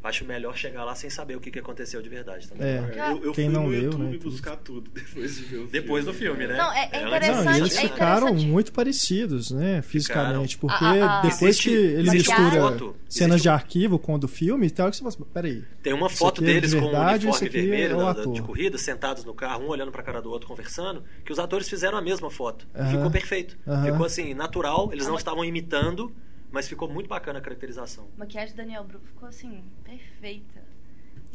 Acho 0.07 0.23
melhor 0.25 0.55
chegar 0.55 0.83
lá 0.85 0.95
sem 0.95 1.09
saber 1.09 1.35
o 1.35 1.39
que, 1.39 1.51
que 1.51 1.59
aconteceu 1.59 2.01
de 2.01 2.07
verdade 2.09 2.47
também. 2.47 2.65
É. 2.67 2.77
É, 2.97 3.11
eu, 3.11 3.25
eu 3.25 3.33
Quem 3.33 3.45
fui 3.45 3.53
não 3.53 3.63
no 3.63 3.69
leu, 3.69 3.83
YouTube 3.83 4.03
né, 4.11 4.17
buscar 4.23 4.55
tudo 4.55 4.89
depois 4.95 5.35
de 5.35 5.41
ver 5.41 5.45
o 5.45 5.49
filme. 5.49 5.67
Depois 5.71 6.05
do 6.05 6.13
filme, 6.13 6.47
né? 6.47 6.55
Não, 6.57 6.71
é- 6.71 6.89
é 6.91 6.97
antes- 6.97 7.07
interessante, 7.07 7.45
Não, 7.45 7.53
e 7.53 7.57
eles 7.59 7.77
é 7.77 7.81
ficaram 7.81 8.27
interessante. 8.29 8.51
muito 8.51 8.71
parecidos, 8.71 9.51
né, 9.51 9.81
fisicamente, 9.81 10.57
porque 10.57 10.83
Ah, 10.85 11.05
ah, 11.05 11.19
ah. 11.19 11.21
depois 11.23 11.41
Existe- 11.43 11.69
que 11.69 11.75
ele 11.75 12.09
mistura 12.11 12.51
foto, 12.51 12.95
cenas 13.09 13.31
existe 13.35 13.43
de 13.43 13.49
um- 13.49 13.53
arquivo 13.53 13.99
com 13.99 14.15
o 14.15 14.17
do 14.17 14.27
filme, 14.27 14.69
tem 14.69 14.83
hora 14.83 14.91
que 14.91 14.97
você 14.97 15.03
fala 15.03 15.13
assim, 15.15 15.23
peraí, 15.33 15.63
Tem 15.83 15.93
uma 15.93 16.09
foto 16.09 16.41
aqui 16.41 16.49
é 16.51 16.53
deles 16.53 16.71
de 16.71 16.77
com 16.77 16.81
o 16.85 16.89
verdade, 16.89 17.25
uniforme 17.27 17.49
vermelho 17.49 17.91
é 17.91 17.95
o 17.95 18.13
da- 18.13 18.25
de 18.25 18.41
corrida, 18.41 18.77
sentados 18.77 19.23
no 19.25 19.33
carro, 19.33 19.63
um 19.65 19.67
olhando 19.67 19.91
pra 19.91 20.03
cara 20.03 20.21
do 20.21 20.29
outro, 20.29 20.47
conversando, 20.47 21.03
que 21.25 21.31
os 21.31 21.39
atores 21.39 21.67
fizeram 21.69 21.97
a 21.97 22.01
mesma 22.01 22.29
foto. 22.31 22.67
Ficou 22.91 23.11
perfeito. 23.11 23.57
Ficou 23.85 24.05
assim, 24.05 24.33
natural, 24.33 24.89
eles 24.93 25.07
não 25.07 25.15
estavam 25.15 25.43
imitando, 25.43 26.11
mas 26.51 26.67
ficou 26.67 26.89
muito 26.89 27.07
bacana 27.07 27.39
a 27.39 27.41
caracterização. 27.41 28.07
A 28.15 28.19
maquiagem 28.19 28.53
do 28.53 28.57
Daniel 28.57 28.83
Bru 28.83 28.99
ficou 28.99 29.27
assim, 29.29 29.63
perfeita. 29.83 30.61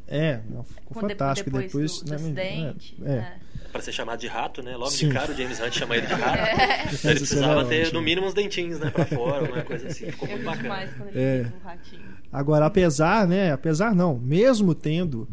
é, 0.09 0.41
não, 0.51 0.63
ficou 0.65 1.01
Com- 1.03 1.09
fantástico 1.09 1.51
depois, 1.51 1.67
depois, 1.73 1.99
do, 2.01 2.05
do 2.05 2.11
né, 2.11 2.17
acidente. 2.17 2.97
é, 3.03 3.05
é. 3.05 3.17
né? 3.17 3.41
Pra 3.71 3.81
ser 3.81 3.93
chamado 3.93 4.21
de 4.21 4.27
rato, 4.27 4.63
né? 4.63 4.77
Logo 4.77 4.91
Sim. 4.91 5.09
de 5.09 5.15
cara 5.15 5.33
o 5.33 5.35
James 5.35 5.59
Hunt 5.59 5.73
chama 5.73 5.97
ele 5.97 6.07
de 6.07 6.13
rato. 6.13 6.39
É. 6.45 6.85
Então 6.93 7.11
ele 7.11 7.21
precisava 7.21 7.63
é 7.63 7.65
ter, 7.65 7.93
no 7.95 8.03
mínimo, 8.03 8.27
uns 8.27 8.35
dentinhos, 8.35 8.79
né? 8.79 8.91
Pra 8.91 9.07
fora, 9.07 9.41
alguma 9.47 9.63
coisa 9.63 9.87
assim. 9.89 10.11
Ficou 10.11 10.29
Eu 10.29 10.35
muito 10.35 10.45
bacana. 10.45 10.63
demais 10.63 10.93
quando 10.95 11.09
ele 11.09 11.19
É. 11.19 11.47
o 11.47 11.65
ratinho. 11.65 12.03
Agora, 12.31 12.67
apesar, 12.67 13.27
né, 13.27 13.51
apesar 13.53 13.95
não, 13.95 14.19
mesmo 14.19 14.75
tendo 14.75 15.27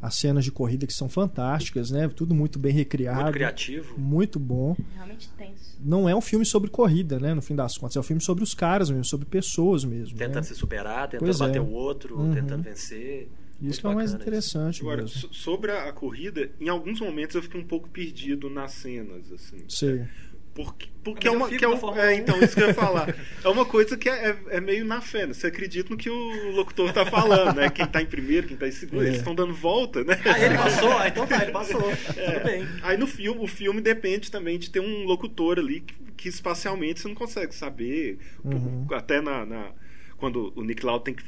as 0.00 0.14
cenas 0.14 0.44
de 0.44 0.52
corrida 0.52 0.86
que 0.86 0.92
são 0.92 1.08
fantásticas, 1.08 1.90
né, 1.90 2.08
tudo 2.08 2.34
muito 2.34 2.58
bem 2.58 2.72
recriado, 2.72 3.20
Muito 3.22 3.32
criativo. 3.34 3.98
muito 3.98 4.38
bom, 4.38 4.76
Realmente 4.94 5.28
tenso. 5.36 5.76
não 5.80 6.08
é 6.08 6.14
um 6.14 6.20
filme 6.20 6.44
sobre 6.46 6.70
corrida, 6.70 7.18
né, 7.18 7.34
no 7.34 7.42
fim 7.42 7.56
das 7.56 7.76
contas, 7.76 7.96
é 7.96 8.00
um 8.00 8.04
filme 8.04 8.22
sobre 8.22 8.44
os 8.44 8.54
caras 8.54 8.90
mesmo, 8.90 9.04
sobre 9.04 9.26
pessoas 9.26 9.84
mesmo, 9.84 10.16
né? 10.16 10.26
Tentando 10.26 10.44
se 10.44 10.54
superar, 10.54 11.08
tentando 11.08 11.26
Pois 11.26 11.40
é. 11.40 11.46
bater 11.46 11.60
o 11.60 11.70
outro, 11.70 12.16
Uhum. 12.16 12.32
tentando 12.32 12.62
vencer. 12.62 13.28
Isso 13.60 13.64
Muito 13.64 13.80
que 13.80 13.86
é 13.86 13.90
o 13.90 13.94
mais 13.96 14.12
interessante 14.14 14.80
Agora, 14.82 15.02
mesmo. 15.02 15.18
so- 15.18 15.34
sobre 15.34 15.72
a, 15.72 15.92
corrida, 15.92 16.48
em 16.60 16.68
alguns 16.68 17.00
momentos 17.00 17.34
eu 17.34 17.42
fiquei 17.42 17.60
um 17.60 17.64
pouco 17.64 17.88
perdido 17.88 18.48
nas 18.48 18.70
cenas, 18.70 19.32
assim. 19.32 19.64
Sei. 19.68 20.04
Porque, 20.64 20.88
porque 21.04 21.28
é 21.28 21.30
uma. 21.30 21.48
Que 21.48 21.64
é, 21.64 21.68
um- 21.68 21.96
é, 21.96 22.08
1. 22.08 22.18
então, 22.18 22.42
isso 22.42 22.56
que 22.56 22.62
eu 22.62 22.66
ia 22.68 22.74
falar. 22.74 23.14
É 23.44 23.48
uma 23.48 23.64
coisa 23.64 23.96
que 23.96 24.08
é, 24.08 24.30
é- 24.30 24.56
é 24.56 24.60
meio 24.60 24.84
na 24.84 25.00
fé, 25.00 25.24
né? 25.24 25.32
Você 25.32 25.46
acredita 25.46 25.88
no 25.90 25.96
que 25.96 26.10
o 26.10 26.50
locutor 26.50 26.92
tá 26.92 27.06
falando, 27.06 27.54
né? 27.54 27.70
Quem 27.70 27.86
tá 27.86 28.02
em 28.02 28.06
primeiro, 28.06 28.48
quem 28.48 28.56
tá 28.56 28.66
em 28.66 28.72
segundo, 28.72 29.04
É. 29.04 29.06
eles 29.06 29.18
estão 29.18 29.32
dando 29.34 29.54
volta, 29.54 30.02
né? 30.02 30.20
Ah, 30.24 30.38
ele 30.44 30.56
passou? 30.58 30.98
Ah, 30.98 31.06
então 31.08 31.24
tá, 31.26 31.42
ele 31.42 31.52
passou. 31.52 31.88
É. 32.16 32.30
Tudo 32.32 32.44
bem. 32.44 32.66
Aí 32.82 32.96
no 32.96 33.06
filme, 33.06 33.40
o 33.40 33.46
filme 33.46 33.80
depende 33.80 34.28
também 34.30 34.58
de 34.58 34.68
ter 34.70 34.80
um 34.80 35.04
locutor 35.04 35.60
ali 35.60 35.80
que, 35.82 35.94
que 36.16 36.28
espacialmente 36.28 36.98
você 37.00 37.06
não 37.08 37.14
consegue 37.14 37.54
saber. 37.54 38.18
Uhum. 38.44 38.84
Até 38.90 39.20
na, 39.20 39.46
na- 39.46 39.70
quando 40.16 40.52
o 40.56 40.64
Nick 40.64 40.84
Lauda 40.84 41.04
tem 41.04 41.14
que 41.14 41.22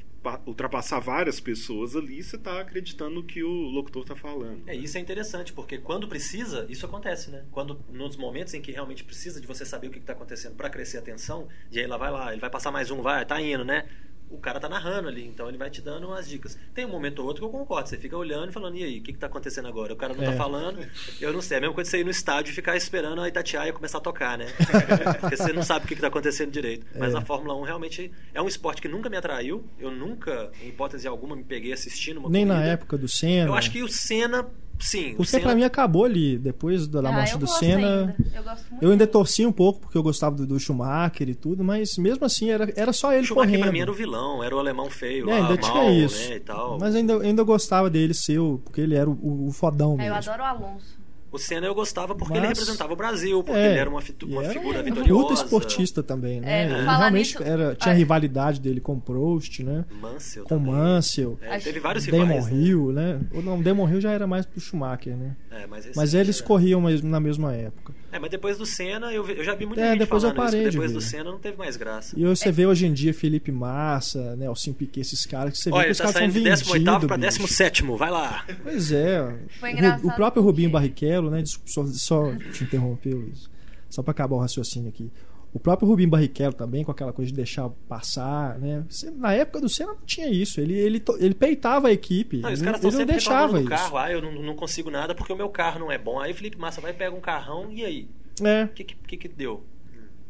ultrapassar 0.46 1.00
várias 1.00 1.40
pessoas 1.40 1.96
ali, 1.96 2.22
você 2.22 2.36
tá 2.36 2.60
acreditando 2.60 3.22
que 3.22 3.42
o 3.42 3.50
locutor 3.50 4.04
tá 4.04 4.14
falando. 4.14 4.68
É, 4.68 4.74
isso 4.74 4.98
é 4.98 5.00
interessante, 5.00 5.52
porque 5.52 5.78
quando 5.78 6.08
precisa, 6.08 6.66
isso 6.68 6.84
acontece, 6.84 7.30
né? 7.30 7.44
Quando, 7.50 7.82
nos 7.90 8.16
momentos 8.16 8.52
em 8.54 8.60
que 8.60 8.70
realmente 8.70 9.02
precisa 9.02 9.40
de 9.40 9.46
você 9.46 9.64
saber 9.64 9.88
o 9.88 9.90
que 9.90 9.98
está 9.98 10.12
acontecendo 10.12 10.54
para 10.56 10.68
crescer 10.68 10.98
a 10.98 11.00
atenção, 11.00 11.48
e 11.70 11.78
aí 11.78 11.86
lá 11.86 11.96
vai 11.96 12.10
lá, 12.10 12.32
ele 12.32 12.40
vai 12.40 12.50
passar 12.50 12.70
mais 12.70 12.90
um, 12.90 13.00
vai, 13.00 13.24
tá 13.24 13.40
indo, 13.40 13.64
né? 13.64 13.88
O 14.30 14.38
cara 14.38 14.60
tá 14.60 14.68
narrando 14.68 15.08
ali, 15.08 15.26
então 15.26 15.48
ele 15.48 15.58
vai 15.58 15.68
te 15.68 15.82
dando 15.82 16.06
umas 16.06 16.28
dicas. 16.28 16.56
Tem 16.72 16.86
um 16.86 16.88
momento 16.88 17.18
ou 17.18 17.26
outro 17.26 17.42
que 17.42 17.46
eu 17.46 17.50
concordo, 17.50 17.88
você 17.88 17.96
fica 17.98 18.16
olhando 18.16 18.50
e 18.50 18.52
falando, 18.52 18.76
e 18.76 18.84
aí, 18.84 18.98
o 18.98 19.02
que, 19.02 19.12
que 19.12 19.18
tá 19.18 19.26
acontecendo 19.26 19.66
agora? 19.66 19.92
O 19.92 19.96
cara 19.96 20.14
não 20.14 20.22
É. 20.22 20.26
tá 20.30 20.32
falando, 20.34 20.86
eu 21.20 21.32
não 21.32 21.42
sei. 21.42 21.56
É 21.56 21.58
a 21.58 21.60
mesma 21.62 21.74
coisa 21.74 21.90
você 21.90 21.98
ir 21.98 22.04
no 22.04 22.10
estádio 22.10 22.52
e 22.52 22.54
ficar 22.54 22.76
esperando 22.76 23.20
a 23.20 23.28
Itatiaia 23.28 23.72
começar 23.72 23.98
a 23.98 24.00
tocar, 24.00 24.38
né? 24.38 24.46
Porque 25.20 25.36
você 25.36 25.52
não 25.52 25.62
sabe 25.64 25.84
o 25.84 25.88
que, 25.88 25.96
que 25.96 26.00
tá 26.00 26.06
acontecendo 26.06 26.52
direito. 26.52 26.86
Mas 26.96 27.12
É. 27.12 27.18
a 27.18 27.20
Fórmula 27.20 27.56
1 27.56 27.62
realmente 27.62 28.12
é 28.32 28.40
um 28.40 28.46
esporte 28.46 28.80
que 28.80 28.86
nunca 28.88 29.10
me 29.10 29.16
atraiu, 29.16 29.64
eu 29.80 29.90
nunca, 29.90 30.50
em 30.62 30.68
hipótese 30.68 31.08
alguma, 31.08 31.34
me 31.34 31.42
peguei 31.44 31.72
assistindo 31.72 32.18
uma 32.18 32.28
Nem 32.30 32.44
na 32.44 32.54
corrida. 32.54 32.72
época 32.72 32.96
do 32.96 33.08
Senna. 33.08 33.48
Eu 33.48 33.54
acho 33.54 33.70
que 33.72 33.82
o 33.82 33.88
Senna, 33.88 34.46
sim. 34.80 35.12
o 35.12 35.16
Porque 35.16 35.30
Senna, 35.30 35.42
pra 35.44 35.54
mim 35.54 35.62
acabou 35.64 36.04
ali, 36.04 36.38
depois 36.38 36.86
da, 36.88 36.98
Ah, 37.00 37.12
morte 37.12 37.32
eu 37.32 37.38
do 37.38 37.46
gosto 37.46 37.58
Senna. 37.58 37.86
ainda. 38.00 38.16
Eu 38.34 38.42
gosto 38.42 38.70
muito. 38.70 38.84
Eu 38.84 38.90
ainda 38.90 39.06
torci 39.06 39.46
um 39.46 39.52
pouco 39.52 39.80
porque 39.80 39.96
eu 39.96 40.02
gostava 40.02 40.36
do, 40.36 40.46
do 40.46 40.58
Schumacher 40.58 41.28
e 41.28 41.34
tudo, 41.34 41.62
mas 41.62 41.96
mesmo 41.98 42.24
assim 42.24 42.50
era, 42.50 42.72
era 42.76 42.92
só 42.92 43.12
ele 43.12 43.22
o 43.22 43.26
Schumacher 43.26 43.50
correndo. 43.50 43.62
pra 43.64 43.72
mim 43.72 43.80
era 43.80 43.90
o 43.90 43.94
vilão, 43.94 44.42
era 44.42 44.54
o 44.54 44.58
alemão 44.58 44.90
feio 44.90 45.28
É, 45.30 45.34
ainda 45.34 45.48
mal, 45.48 45.58
tinha 45.58 45.90
isso. 46.04 46.28
né, 46.30 46.36
e 46.36 46.40
tal. 46.40 46.78
Mas 46.78 46.94
ainda, 46.94 47.20
ainda 47.22 47.42
gostava 47.42 47.88
dele 47.90 48.14
ser 48.14 48.38
o, 48.38 48.58
porque 48.64 48.80
ele 48.80 48.94
era 48.94 49.08
o, 49.08 49.12
o- 49.12 49.46
o 49.48 49.52
fodão 49.52 49.94
É, 49.94 49.96
mesmo. 49.96 50.10
eu 50.10 50.14
adoro 50.16 50.42
o 50.42 50.46
Alonso. 50.46 50.99
O 51.32 51.38
Senna 51.38 51.66
eu 51.66 51.74
gostava 51.74 52.14
porque 52.14 52.32
Mas- 52.34 52.38
ele 52.42 52.48
representava 52.48 52.92
o 52.92 52.96
Brasil, 52.96 53.42
porque 53.44 53.58
É, 53.60 53.70
ele 53.70 53.78
era 53.78 53.88
uma, 53.88 54.00
e 54.00 54.24
uma 54.24 54.42
era 54.44 54.52
figura 54.52 54.80
um 54.80 54.82
vitoriosa. 54.84 55.22
puta 55.22 55.34
esportista 55.34 56.02
também, 56.02 56.40
né? 56.40 56.62
É, 56.62 56.64
Ele 56.64 56.82
realmente 56.82 57.38
nisso- 57.38 57.42
era, 57.42 57.74
tinha 57.76 57.92
a 57.94 57.96
rivalidade 57.96 58.60
dele 58.60 58.80
com 58.80 58.94
o 58.94 59.00
Prost, 59.00 59.60
né? 59.60 59.84
Mansell 60.00 60.42
Com 60.44 60.48
também. 60.48 60.72
Mansell, 60.72 61.38
É, 61.42 61.58
teve 61.58 61.78
vários 61.78 62.04
Damon 62.06 62.24
rivais. 62.24 62.46
né? 62.50 62.52
Hill, 62.60 62.92
né? 62.92 63.20
Ou 63.32 63.42
não, 63.42 63.62
Damon 63.62 63.88
Hill 63.88 64.00
já 64.00 64.10
era 64.12 64.26
mais 64.26 64.44
pro 64.44 64.60
Schumacher, 64.60 65.16
né? 65.16 65.36
É, 65.50 65.66
mas, 65.66 65.86
Mas 65.86 65.96
recente, 66.12 66.16
eles 66.16 66.40
né? 66.40 66.46
corriam 66.46 66.80
na 67.04 67.20
mesma 67.20 67.52
época. 67.54 67.94
É, 68.12 68.18
mas 68.18 68.30
depois 68.30 68.58
do 68.58 68.66
Senna, 68.66 69.12
eu, 69.12 69.22
vi- 69.22 69.36
eu 69.38 69.44
já 69.44 69.54
vi 69.54 69.66
muita 69.66 69.80
É, 69.82 69.90
gente 69.90 70.00
depois 70.00 70.22
eu 70.24 70.30
falando 70.30 70.36
isso, 70.38 70.46
parei 70.52 70.64
que 70.64 70.70
de 70.70 70.76
depois 70.76 70.90
ver. 70.90 70.96
do 70.98 71.00
Senna 71.00 71.24
não 71.30 71.38
teve 71.38 71.56
mais 71.56 71.76
graça. 71.76 72.18
E 72.18 72.24
você 72.24 72.50
vê 72.50 72.66
hoje 72.66 72.86
em 72.86 72.92
dia 72.92 73.14
Felipe 73.14 73.52
Massa, 73.52 74.34
né, 74.36 74.46
Alcim 74.46 74.72
Piquet, 74.72 75.00
esses 75.00 75.24
caras 75.26 75.52
que 75.52 75.58
você 75.58 75.70
vê 75.70 75.76
Olha, 75.76 75.82
que 75.82 75.86
ele 75.86 75.92
os 75.92 75.98
tá 75.98 76.04
caras 76.04 76.18
são 76.18 76.26
vendidos, 76.30 76.60
18 76.60 77.06
pra 77.06 77.16
bicho. 77.16 77.38
17, 77.38 77.82
vai 77.96 78.10
lá. 78.10 78.44
Pois 78.62 78.90
é. 78.92 79.34
Foi 79.60 79.72
O 79.74 80.06
o 80.08 80.12
próprio 80.16 80.42
Rubinho 80.42 80.70
Barrichello, 80.70 81.30
né? 81.30 81.40
Desculpa, 81.42 81.70
só, 81.70 81.86
só 81.86 82.34
te 82.52 82.64
interromper, 82.64 83.14
Luiz. 83.14 83.48
Só 83.88 84.02
pra 84.02 84.10
acabar 84.12 84.36
o 84.36 84.40
raciocínio 84.40 84.88
aqui. 84.88 85.10
O 85.52 85.58
próprio 85.58 85.88
Rubinho 85.88 86.08
Barrichello 86.08 86.52
também, 86.54 86.84
com 86.84 86.92
aquela 86.92 87.12
coisa 87.12 87.30
de 87.30 87.36
deixar 87.36 87.68
passar, 87.88 88.56
né? 88.58 88.84
Na 89.16 89.32
época 89.32 89.60
do 89.60 89.68
Senna 89.68 89.94
não 89.94 90.04
tinha 90.06 90.28
isso. 90.28 90.60
Ele, 90.60 90.74
ele, 90.74 91.02
ele 91.18 91.34
peitava 91.34 91.88
a 91.88 91.92
equipe. 91.92 92.38
Não, 92.38 92.52
os 92.52 92.60
ele, 92.60 92.70
caras 92.70 92.84
ele 92.84 92.96
não 92.96 93.06
deixava 93.06 93.58
isso. 93.60 93.68
carro. 93.68 93.96
Ah, 93.98 94.12
eu 94.12 94.22
não, 94.22 94.30
não 94.32 94.54
consigo 94.54 94.90
nada 94.90 95.12
porque 95.12 95.32
o 95.32 95.36
meu 95.36 95.48
carro 95.48 95.80
não 95.80 95.90
é 95.90 95.98
bom. 95.98 96.20
Aí 96.20 96.30
o 96.30 96.34
Felipe 96.34 96.56
Massa 96.56 96.80
vai 96.80 96.92
pegar 96.92 97.14
um 97.16 97.20
carrão 97.20 97.70
e 97.72 97.84
aí? 97.84 98.08
É. 98.42 98.64
O 98.64 98.68
que, 98.68 98.84
que, 98.84 98.94
que 98.94 99.16
que 99.16 99.28
deu? 99.28 99.64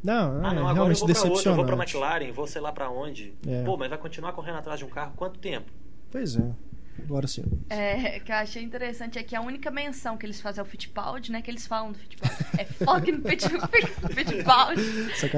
Não, 0.03 0.41
Ah, 0.43 0.53
é 0.53 0.55
não, 0.55 0.67
agora 0.67 0.91
eu 0.91 0.97
vou 0.97 1.07
pra 1.07 1.23
outra, 1.29 1.51
eu 1.51 1.55
vou 1.55 1.65
pra. 1.67 1.77
McLaren, 1.77 2.33
vou 2.33 2.47
sei 2.47 2.63
lá 2.63 2.73
pra 2.73 2.89
onde. 2.91 3.35
É. 3.47 3.63
Pô, 3.65 3.77
mas 3.77 3.91
vai 3.91 3.99
continuar 3.99 4.33
correndo 4.33 4.57
atrás 4.57 4.79
de 4.79 4.87
um 4.87 4.89
carro 4.89 5.13
quanto 5.15 5.39
tempo? 5.39 5.71
Pois 6.11 6.37
é. 6.37 6.51
Agora 7.05 7.27
sim. 7.27 7.45
É, 7.69 8.21
que 8.21 8.31
eu 8.31 8.37
achei 8.37 8.63
interessante 8.63 9.19
é 9.19 9.23
que 9.23 9.35
a 9.37 9.41
única 9.41 9.71
menção 9.71 10.17
que 10.17 10.25
eles 10.27 10.41
fazem 10.41 10.61
ao 10.61 10.67
Fittipaldi, 10.67 11.33
né? 11.33 11.43
Que 11.43 11.51
eles 11.51 11.67
falam 11.67 11.93
do 11.93 11.99
Fittipaldi. 11.99 12.37
É 12.59 12.65
fucking 12.65 13.23
Fitt- 13.23 13.49
Fittipaldi. 14.15 14.83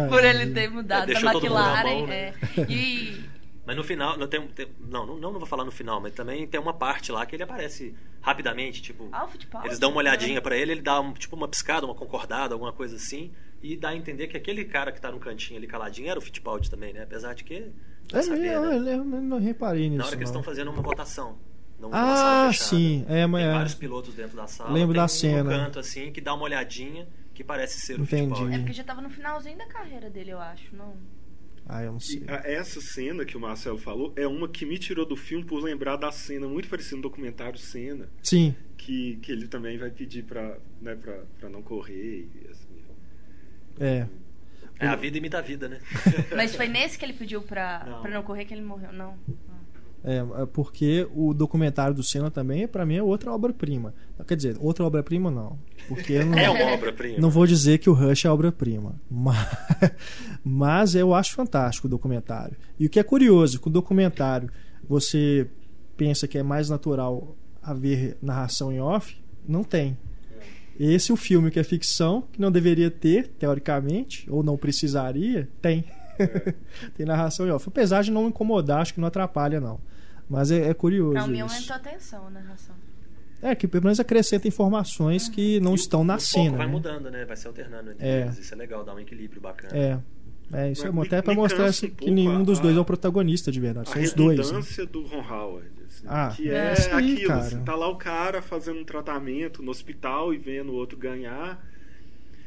Por 0.09 0.25
ele 0.25 0.53
ter 0.53 0.68
mudado 0.70 1.11
É, 1.11 1.14
da 1.14 1.20
McLaren. 1.33 1.85
mão, 1.85 2.07
né? 2.07 2.29
é. 2.29 2.35
E 2.68 3.25
Mas 3.64 3.77
no 3.77 3.85
final, 3.85 4.18
não, 4.18 4.27
tem, 4.27 4.44
tem- 4.48 4.66
não, 4.81 5.07
não, 5.07 5.18
não 5.20 5.33
vou 5.38 5.46
falar 5.46 5.64
no 5.64 5.70
final, 5.70 6.01
mas 6.01 6.12
também 6.14 6.44
tem 6.48 6.59
uma 6.61 6.72
parte 6.75 7.12
lá 7.12 7.25
que 7.25 7.37
ele 7.37 7.44
aparece 7.44 7.94
rapidamente, 8.20 8.83
tipo, 8.83 9.09
Ah, 9.12 9.25
o 9.25 9.29
Fittipaldi? 9.29 9.68
eles 9.68 9.79
dão 9.79 9.90
uma 9.90 9.98
olhadinha 9.98 10.42
pra 10.42 10.57
ele, 10.57 10.72
ele 10.72 10.83
dá 10.83 11.01
um, 11.01 11.12
tipo 11.12 11.37
uma 11.37 11.46
piscada, 11.46 11.87
uma 11.87 11.94
concordada, 11.94 12.55
alguma 12.55 12.72
coisa 12.72 12.96
assim, 12.96 13.31
e 13.62 13.77
dá 13.77 13.90
a 13.90 13.96
entender 13.96 14.27
que 14.27 14.37
aquele 14.37 14.64
cara 14.64 14.90
que 14.90 15.01
tá 15.01 15.12
no 15.12 15.20
cantinho 15.20 15.59
ali 15.59 15.68
caladinho 15.68 16.11
era 16.11 16.18
o 16.18 16.22
Fittipaldi 16.22 16.68
também, 16.68 16.92
né? 16.92 17.05
Apesar 17.05 17.35
de 17.37 17.44
que 17.44 17.70
É 18.12 18.20
saber, 18.22 18.40
mesmo, 18.40 18.66
né? 18.66 18.94
eu, 18.94 18.96
eu 18.96 19.05
não 19.05 19.38
reparei 19.38 19.85
nisso. 19.88 19.98
na 19.98 20.07
hora 20.07 20.16
que 20.16 20.22
eles 20.25 20.33
não. 20.33 20.40
estão 20.40 20.42
fazendo 20.53 20.72
uma 20.72 20.83
votação. 20.83 21.38
Numa 21.83 22.47
Ah, 22.49 22.53
sim. 22.53 23.05
É, 23.09 23.27
mas 23.27 23.42
Tem 23.42 23.51
é. 23.51 23.55
vários 23.55 23.75
pilotos 23.75 24.14
dentro 24.14 24.37
da 24.37 24.47
sala. 24.47 24.71
Lembro 24.73 24.95
tem 24.95 25.01
da 25.01 25.05
um 25.05 25.09
cena. 25.09 25.42
no 25.45 25.51
canto 25.51 25.79
assim 25.79 26.11
que 26.12 26.21
dá 26.21 26.33
uma 26.35 26.45
olhadinha 26.45 27.07
que 27.35 27.42
parece 27.45 27.81
ser 27.81 27.99
o 27.99 28.03
Entendi. 28.03 28.29
Fittipaldi. 28.29 28.55
É 28.55 28.59
porque 28.59 28.73
já 28.73 28.85
tava 28.85 29.01
no 29.03 29.11
finalzinho 29.11 29.59
da 29.59 29.66
carreira 29.66 30.09
dele, 30.09 30.31
eu 30.31 30.38
acho, 30.40 30.75
não? 30.75 30.95
Ah, 31.68 31.83
eu 31.83 31.92
não 31.92 32.01
sei. 32.01 32.25
A- 32.27 32.42
Essa 32.45 32.81
cena 32.81 33.25
que 33.25 33.37
o 33.37 33.40
Marcelo 33.40 33.79
falou 33.79 34.12
é 34.16 34.27
uma 34.27 34.49
que 34.49 34.66
me 34.66 34.79
tirou 34.79 35.07
do 35.07 35.16
filme 35.16 35.45
por 35.45 35.62
lembrar 35.62 35.97
da 35.97 36.11
cena 36.11 36.47
muito 36.49 36.68
parecida 36.68 36.97
no 36.97 37.03
documentário 37.03 37.59
Cena, 37.59 38.09
Sim. 38.23 38.55
que, 38.77 39.16
que 39.23 39.31
ele 39.31 39.47
também 39.47 39.79
vai 39.79 39.90
pedir 39.90 40.25
pra, 40.25 40.57
né, 40.81 40.95
pra, 40.97 41.21
pra 41.38 41.49
não 41.49 41.62
correr. 41.62 42.29
E 42.35 42.49
assim. 42.51 42.66
É. 43.81 44.07
É, 44.81 44.87
a 44.88 44.97
vida 44.97 45.16
imita 45.16 45.38
a 45.38 45.40
vida, 45.40 45.68
né? 45.68 45.79
Mas 46.37 46.57
foi 46.57 46.66
nesse 46.66 46.99
que 46.99 47.05
ele 47.05 47.12
pediu 47.12 47.40
pra 47.42 47.85
Não. 47.87 47.92
não, 47.92 48.03
pra 48.03 48.11
não 48.11 48.23
correr 48.25 48.45
que 48.45 48.53
ele 48.53 48.62
morreu, 48.62 48.92
não. 48.92 49.16
É, 50.05 50.43
é 50.43 50.47
porque 50.47 51.07
o 51.15 51.33
documentário 51.33 51.95
do 51.95 52.03
Senna 52.03 52.31
também, 52.31 52.67
pra 52.67 52.85
mim, 52.85 52.97
é 52.97 53.03
outra 53.03 53.33
obra-prima. 53.33 53.95
Quer 54.27 54.37
dizer, 54.37 54.57
outra 54.59 54.85
obra-prima 54.85 55.31
não. 55.31 55.59
Porque 55.88 56.25
não, 56.25 56.37
É 56.38 56.51
uma 56.51 56.73
obra-prima. 56.75 57.19
não 57.19 57.31
vou 57.31 57.47
dizer 57.47 57.79
que 57.79 57.88
o 57.88 57.93
Rush 57.93 58.25
é 58.25 58.31
obra-prima. 58.31 58.95
Mas, 59.11 59.47
mas 60.45 60.95
eu 60.95 61.14
acho 61.14 61.35
fantástico 61.35 61.87
o 61.87 61.91
documentário. 61.91 62.57
E 62.79 62.87
o 62.87 62.91
que 62.91 62.99
é 62.99 63.03
curioso, 63.03 63.61
que 63.61 63.68
o 63.68 63.70
documentário 63.70 64.51
você 64.89 65.49
pensa 65.97 66.26
que 66.26 66.37
é 66.37 66.43
mais 66.43 66.68
natural 66.68 67.37
haver 67.62 68.16
narração 68.20 68.72
em 68.72 68.81
off, 68.81 69.16
não 69.47 69.62
tem. 69.62 69.97
Esse 70.79 71.12
o 71.12 71.16
filme 71.16 71.51
que 71.51 71.61
é 71.61 71.64
ficção, 71.64 72.24
que 72.33 72.41
não 72.41 72.51
deveria 72.51 72.91
ter, 72.91 73.29
teoricamente, 73.29 74.29
ou 74.29 74.43
não 74.43 74.57
precisaria, 74.57 75.49
tem. 75.61 75.85
tem 76.97 77.07
narração 77.07 77.47
em 77.47 77.51
off. 77.51 77.68
Apesar 77.68 78.03
de 78.03 78.11
não 78.11 78.26
incomodar, 78.26 78.81
acho 78.81 78.95
que 78.95 79.01
não 79.01 79.07
atrapalha, 79.09 79.61
não. 79.61 79.79
Mas 80.33 80.51
é, 80.51 80.68
é 80.70 80.74
curioso. 80.74 81.12
Pra 81.12 81.26
mim 81.26 81.41
aumentou 81.41 81.74
a 81.74 81.76
atenção 81.76 82.26
a 82.26 82.30
narração. 82.30 82.74
É, 83.43 83.55
que 83.55 83.66
pelo 83.68 83.85
menos 83.85 83.99
acrescenta 84.01 84.47
informações 84.49 85.28
que 85.28 85.59
não 85.61 85.72
E 85.72 85.74
o- 85.74 85.76
estão 85.76 86.05
na 86.05 86.14
o 86.14 86.20
foco 86.20 86.30
cena. 86.45 86.57
vai 86.57 86.66
né? 86.66 86.72
mudando, 86.72 87.11
né? 87.11 87.24
Vai 87.24 87.37
se 87.37 87.47
alternando 87.47 87.91
entre 87.91 88.07
É. 88.07 88.22
eles. 88.22 88.39
Isso 88.39 88.55
é 88.55 88.57
legal, 88.57 88.85
dá 88.85 88.95
um 88.95 89.01
equilíbrio 89.01 89.41
bacana. 89.41 89.76
É. 89.76 89.99
É, 90.55 90.70
isso 90.70 90.83
é 90.87 90.91
Mas 90.91 90.95
me- 91.01 91.07
Até 91.07 91.22
pra 91.22 91.35
me 91.35 91.41
mostrar 91.41 91.66
um 91.68 91.72
que 91.72 92.11
nenhum 92.11 92.41
a- 92.41 92.45
dos 92.45 92.61
dois 92.61 92.74
é 92.74 92.78
a- 92.78 92.83
o 92.83 92.85
protagonista 92.85 93.51
de 93.51 93.59
verdade. 93.59 93.89
A 93.91 93.93
São 93.93 94.03
os 94.03 94.12
dois. 94.12 94.39
né? 94.39 94.45
redundância 94.45 94.87
do 94.87 95.03
Ron 95.07 95.22
Howard. 95.28 95.68
assim. 95.89 96.05
Ah, 96.07 96.33
que 96.37 96.49
é 96.51 96.55
é 96.55 96.95
aí, 96.95 97.12
aquilo, 97.14 97.28
cara. 97.28 97.41
assim, 97.41 97.64
tá 97.64 97.74
lá 97.74 97.89
o 97.89 97.97
cara 97.97 98.41
fazendo 98.43 98.78
um 98.80 98.85
tratamento 98.85 99.62
no 99.62 99.70
hospital 99.70 100.33
e 100.33 100.39
vendo 100.39 100.70
o 100.72 100.74
outro 100.74 100.97
ganhar. 100.99 101.62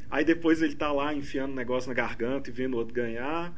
Aí 0.09 0.23
depois 0.23 0.61
ele 0.61 0.75
tá 0.75 0.91
lá 0.91 1.13
enfiando 1.13 1.51
um 1.51 1.55
negócio 1.55 1.89
na 1.89 1.93
garganta 1.95 2.49
e 2.49 2.53
vendo 2.53 2.73
o 2.75 2.77
outro 2.77 2.93
ganhar. 2.93 3.53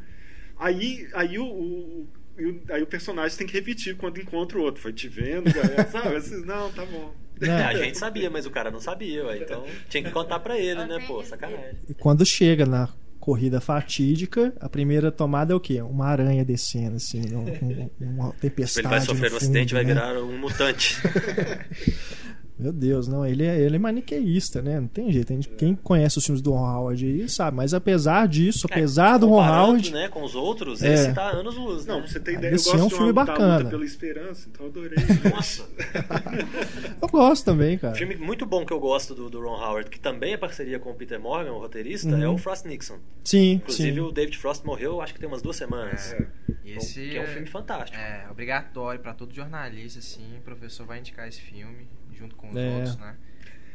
Aí, 0.58 1.08
aí 1.14 1.38
o, 1.38 1.46
o- 1.46 2.08
e 2.38 2.46
o- 2.46 2.62
aí 2.70 2.82
o 2.82 2.88
personagem 2.88 3.38
tem 3.38 3.48
que 3.48 3.54
repetir 3.54 3.96
quando 3.98 4.20
encontra 4.20 4.58
o 4.58 4.62
outro. 4.62 4.82
Foi 4.82 4.94
te 4.94 5.08
vendo, 5.08 5.52
ganhar, 5.54 5.88
sabe? 5.90 6.16
Assim, 6.18 6.44
não, 6.46 6.72
tá 6.72 6.86
bom. 6.86 7.14
É, 7.42 7.48
É. 7.48 7.64
a 7.64 7.74
gente 7.76 7.98
sabia, 7.98 8.30
mas 8.30 8.46
o 8.46 8.50
cara 8.52 8.72
não 8.72 8.80
sabia, 8.80 9.26
ué, 9.26 9.38
então 9.40 9.64
tinha 9.90 10.02
que 10.04 10.10
contar 10.12 10.40
pra 10.40 10.58
ele, 10.58 10.84
né? 10.86 11.04
Pô, 11.06 11.24
sacanagem. 11.24 11.78
E 11.88 11.94
quando 11.94 12.26
chega 12.26 12.66
na 12.66 12.90
corrida 13.20 13.60
fatídica, 13.62 14.54
a 14.60 14.70
primeira 14.70 15.12
tomada 15.12 15.52
é 15.54 15.56
o 15.56 15.60
quê? 15.60 15.82
Uma 15.82 16.08
aranha 16.08 16.44
descendo, 16.46 16.96
assim, 16.96 17.22
um- 17.36 17.42
um- 17.44 17.90
uma 18.00 18.32
tempestade. 18.34 18.88
Ele 18.88 18.96
vai 18.96 19.02
sofrer 19.02 19.30
no 19.30 19.36
um 19.36 19.38
acidente 19.38 19.72
e 19.72 19.74
vai 19.76 19.84
fundo, 19.86 19.94
né? 19.96 20.02
virar 20.02 20.24
um 20.24 20.38
mutante. 20.38 20.96
Meu 22.60 22.74
Deus, 22.74 23.08
não, 23.08 23.24
ele 23.24 23.44
é, 23.46 23.60
ele 23.60 23.76
é 23.76 23.80
maniqueísta, 23.80 24.62
né? 24.64 24.80
Não 24.80 24.88
tem 24.88 25.12
jeito. 25.12 25.32
Gente- 25.32 25.50
Quem 25.50 25.76
conhece 25.76 26.18
os 26.18 26.26
filmes 26.26 26.42
do 26.42 26.52
Ron 26.52 26.66
Howard 26.68 27.06
aí 27.06 27.30
sabe, 27.30 27.56
mas 27.56 27.72
apesar 27.74 28.28
disso, 28.28 28.66
apesar 28.70 29.20
do 29.20 29.28
Ron 29.28 29.48
Howard. 29.48 29.92
né, 29.92 30.08
com 30.10 30.24
os 30.24 30.34
outros, 30.34 30.82
É. 30.82 30.92
esse 30.94 31.14
tá 31.14 31.30
anos 31.30 31.56
luz, 31.56 31.86
né? 31.86 31.94
Não, 31.94 32.02
pra 32.02 32.10
você 32.12 32.20
ter 32.20 32.34
ideia, 32.34 32.54
Ah, 32.54 32.56
Esse 32.56 32.70
eu 32.70 32.74
é 32.74 32.76
um 32.78 32.80
gosto 32.80 32.90
de 32.90 32.96
filme 32.96 33.12
uma 33.12 33.26
da 33.26 33.32
bacana. 33.32 33.58
luta 33.60 33.70
pela 33.70 33.86
esperança, 33.86 34.50
então 34.52 34.66
eu 34.66 34.72
adorei. 34.72 34.98
Nossa, 35.32 35.66
Eu 37.02 37.08
gosto 37.10 37.46
também, 37.46 37.78
cara. 37.78 37.96
filme 37.96 38.16
muito 38.16 38.46
bom 38.46 38.66
que 38.66 38.74
eu 38.74 38.80
gosto 38.80 39.14
do, 39.14 39.30
do 39.30 39.40
Ron 39.40 39.56
Howard, 39.62 39.90
que 39.90 40.00
também 40.00 40.34
é 40.34 40.38
parceria 40.38 40.80
com 40.80 40.90
o 40.92 40.96
Peter 40.96 41.20
Morgan, 41.20 41.52
o 41.54 41.60
roteirista, 41.60 42.10
Uhum. 42.10 42.24
é 42.24 42.28
o 42.28 42.38
Frost 42.38 42.66
Nixon. 42.66 42.98
Sim, 43.24 43.54
Inclusive 43.54 43.94
sim. 43.94 44.00
o 44.00 44.12
David 44.12 44.38
Frost 44.38 44.66
morreu, 44.66 45.00
acho 45.02 45.14
que 45.14 45.20
tem 45.20 45.28
umas 45.30 45.42
duas 45.42 45.56
semanas. 45.56 46.14
É. 46.14 46.26
E 46.66 46.72
esse 46.74 47.02
que 47.10 47.18
é 47.18 47.22
um 47.22 47.28
filme 47.28 47.48
fantástico. 47.48 47.98
É 47.98 48.26
obrigatório 48.30 49.00
pra 49.00 49.14
todo 49.14 49.34
jornalista, 49.34 50.00
assim, 50.00 50.24
o 50.38 50.42
professor 50.42 50.86
vai 50.86 51.00
indicar 51.00 51.28
esse 51.28 51.40
filme 51.42 51.88
junto 52.18 52.36
com 52.36 52.50
os 52.50 52.56
É. 52.58 52.76
outros, 52.76 52.98
né? 52.98 53.16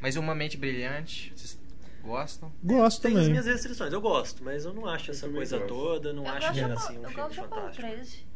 Mas 0.00 0.16
Uma 0.16 0.34
Mente 0.34 0.56
Brilhante, 0.56 1.32
vocês 1.36 1.58
gostam? 2.02 2.52
Gosto 2.62 3.00
Tem 3.02 3.12
as 3.12 3.16
também. 3.18 3.30
minhas 3.30 3.46
restrições, 3.46 3.92
eu 3.92 4.00
gosto, 4.00 4.42
mas 4.42 4.64
eu 4.64 4.72
não 4.74 4.86
acho 4.86 5.10
essa 5.12 5.28
coisa 5.28 5.58
gosto. 5.58 5.68
toda, 5.72 6.12
não 6.12 6.24
eu 6.24 6.28
acho 6.30 6.40
gosto 6.40 6.52
que 6.54 6.58
era 6.60 6.74
Apolo- 6.74 6.86
assim 6.86 6.98
um 6.98 7.02
eu 7.02 7.08
filme 7.08 7.22
Apolo 7.22 7.48
fantástico. 7.50 7.86
13. 7.88 8.32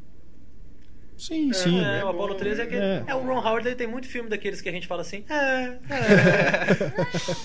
Sim, 1.19 1.51
sim. 1.55 1.81
É, 1.81 2.05
o 2.05 2.09
É 2.09 2.11
Apollo 2.11 2.35
bom. 2.35 2.39
13 2.39 2.61
é 2.61 2.65
aquele. 2.65 2.81
É. 2.83 3.05
É. 3.09 3.15
o 3.15 3.21
Ron 3.25 3.39
Howard 3.39 3.67
ele 3.67 3.75
tem 3.75 3.87
muito 3.87 4.07
filme 4.07 4.29
daqueles 4.29 4.61
que 4.61 4.69
a 4.69 4.73
gente 4.73 4.87
fala 4.87 5.01
assim. 5.01 5.25
É, 5.31 5.79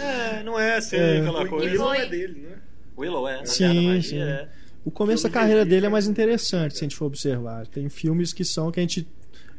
é. 0.02 0.40
é 0.40 0.44
não 0.44 0.60
é 0.60 0.76
assim 0.76 0.98
É. 0.98 1.20
aquela 1.20 1.44
O 1.44 1.48
coisa. 1.50 1.66
Willow 1.72 1.88
foi- 1.88 1.98
é 2.00 2.06
dele, 2.06 2.42
né? 2.42 2.58
Willow 2.98 3.28
é. 3.28 3.46
Sim, 3.46 4.02
sim. 4.02 4.22
é. 4.22 4.50
O 4.84 4.92
começo 4.92 5.24
da 5.24 5.30
carreira 5.30 5.64
dele 5.64 5.86
é 5.86 5.90
mais 5.90 6.08
interessante, 6.08 6.74
se 6.74 6.80
a 6.80 6.84
gente 6.84 6.96
for 6.98 7.06
observar. 7.06 7.66
Tem 7.68 7.88
filmes 7.88 8.34
que 8.34 8.44
são 8.44 8.72
que 8.72 8.80
a 8.80 8.84
gente 8.84 9.08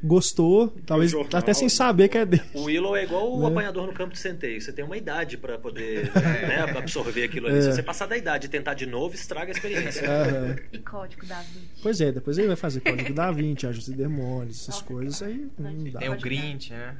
gostou, 0.02 0.68
talvez 0.86 1.10
jornal, 1.10 1.38
até 1.38 1.54
sem 1.54 1.66
né? 1.66 1.68
saber 1.68 2.08
que 2.08 2.18
é 2.18 2.26
dele. 2.26 2.42
O 2.54 2.64
Willow 2.64 2.96
é 2.96 3.04
igual 3.04 3.32
o 3.32 3.40
Né? 3.42 3.46
apanhador 3.48 3.86
no 3.86 3.92
campo 3.92 4.12
de 4.12 4.18
centeio. 4.18 4.60
Você 4.60 4.72
tem 4.72 4.84
uma 4.84 4.96
idade 4.96 5.36
pra 5.36 5.58
poder 5.58 6.10
né, 6.14 6.60
absorver 6.76 7.24
aquilo 7.24 7.46
ali. 7.46 7.58
É. 7.58 7.62
Se 7.62 7.72
você 7.72 7.82
passar 7.82 8.06
da 8.06 8.16
idade 8.16 8.46
e 8.46 8.48
tentar 8.50 8.74
de 8.74 8.86
novo, 8.86 9.14
estraga 9.14 9.50
a 9.50 9.54
experiência. 9.54 10.08
Aham. 10.08 10.56
E 10.72 10.78
Código 10.78 11.24
da 11.26 11.40
Vinci. 11.40 11.68
Pois 11.82 12.00
é, 12.00 12.10
depois 12.12 12.38
ele 12.38 12.48
vai 12.48 12.56
fazer 12.56 12.80
Código 12.80 13.14
da 13.14 13.30
Vinci, 13.30 13.66
Anjos 13.66 13.88
e 13.88 13.92
Demônios, 13.92 14.56
essas 14.62 14.74
Nossa, 14.76 14.84
coisas 14.84 15.22
aí 15.22 15.46
não 15.58 15.84
dá. 15.90 16.00
Tem 16.00 16.08
o 16.10 16.18
Grinch, 16.18 16.72
né? 16.72 16.96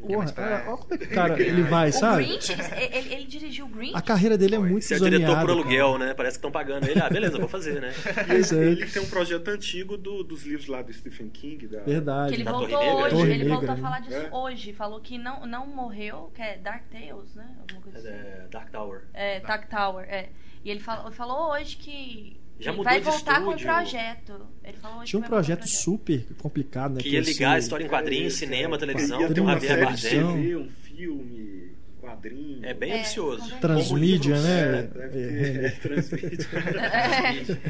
Porra, 0.00 0.18
mais 0.18 0.30
pra- 0.32 0.64
olha 0.68 0.76
como 0.76 0.94
é 0.94 0.98
que 0.98 1.04
o 1.04 1.08
cara 1.10 1.40
ele 1.42 1.62
vai, 1.62 1.88
O 1.88 1.92
sabe? 1.92 2.24
Grinch, 2.26 2.52
ele, 2.52 3.14
ele 3.14 3.24
dirigiu 3.26 3.66
o 3.66 3.68
Grinch? 3.68 3.94
A 3.96 4.00
carreira 4.02 4.38
dele 4.38 4.54
é 4.54 4.58
muito 4.58 4.84
Você 4.84 4.94
é 4.94 4.96
o 4.96 5.00
diretor 5.00 5.26
por 5.26 5.34
cara. 5.46 5.52
aluguel, 5.52 5.98
né? 5.98 6.14
Parece 6.14 6.36
que 6.36 6.38
estão 6.38 6.50
pagando 6.50 6.86
ele. 6.88 7.00
Ah, 7.00 7.08
beleza, 7.10 7.38
vou 7.38 7.48
fazer, 7.48 7.80
né? 7.80 7.92
Pois 8.26 8.52
é. 8.52 8.64
Ele 8.64 8.86
tem 8.86 9.02
um 9.02 9.08
projeto 9.08 9.48
antigo 9.48 9.96
do- 9.96 10.22
dos 10.22 10.44
livros 10.44 10.66
lá 10.68 10.82
do 10.82 10.92
Stephen 10.92 11.28
King. 11.28 11.66
Da... 11.66 11.80
Que 11.80 11.90
Verdade. 11.90 12.34
ele 12.34 12.44
Da 12.44 12.52
voltou 12.52 12.68
Torre 12.70 12.84
Negra? 12.86 13.02
hoje, 13.04 13.14
Torre 13.16 13.30
ele 13.32 13.44
voltou 13.48 13.60
Negra, 13.68 13.72
a 13.72 13.76
né? 13.76 13.82
falar 13.82 14.00
disso 14.00 14.16
É. 14.16 14.36
hoje. 14.36 14.72
Falou 14.72 15.00
que 15.00 15.18
não, 15.18 15.46
não 15.46 15.66
morreu, 15.66 16.30
que 16.34 16.42
é 16.42 16.56
Dark 16.58 16.84
Tales, 16.90 17.34
né? 17.34 17.46
Alguma 17.60 17.80
coisa 17.82 17.98
assim. 17.98 18.08
É, 18.08 18.46
Dark 18.50 18.70
Tower. 18.70 19.02
É, 19.14 19.40
Dark 19.40 19.68
Tower, 19.68 20.04
é. 20.08 20.28
E 20.64 20.70
ele 20.70 20.80
falou, 20.80 21.10
falou 21.12 21.52
hoje 21.52 21.76
que 21.76 22.38
Já 22.60 22.70
ele 22.70 22.78
mudou 22.78 22.84
vai 22.92 23.00
de 23.00 23.04
voltar 23.06 23.40
com 23.42 23.46
o 23.48 23.54
estúdio. 23.54 23.66
projeto. 23.74 24.46
Ele 24.64 24.76
falou 24.78 25.04
Tinha 25.04 25.20
um 25.20 25.22
que 25.22 25.28
projeto 25.28 25.58
com 25.60 25.64
o 25.66 25.68
super 25.68 26.26
complicado, 26.38 26.94
né? 26.94 27.00
Que 27.00 27.10
ia 27.10 27.20
esse- 27.20 27.32
ligar 27.32 27.52
a 27.54 27.58
história 27.58 27.84
em 27.84 27.88
quadrinhos, 27.88 28.34
É, 28.34 28.36
cinema, 28.36 28.76
é. 28.76 28.78
televisão, 28.78 29.20
Ia 29.20 29.32
ter 29.32 29.40
uma 29.40 29.52
Javier 29.52 29.68
série 29.70 29.80
de 29.80 29.86
Bardem. 30.26 30.42
TV, 30.42 30.56
um 30.56 30.68
filme, 30.82 31.72
quadrinho. 32.00 32.64
É 32.64 32.74
bem 32.74 32.90
É, 32.92 32.96
ambicioso. 32.98 33.54
Transmídia, 33.60 34.40
né? 34.40 34.90
É, 35.12 35.68
transmite. 35.80 36.48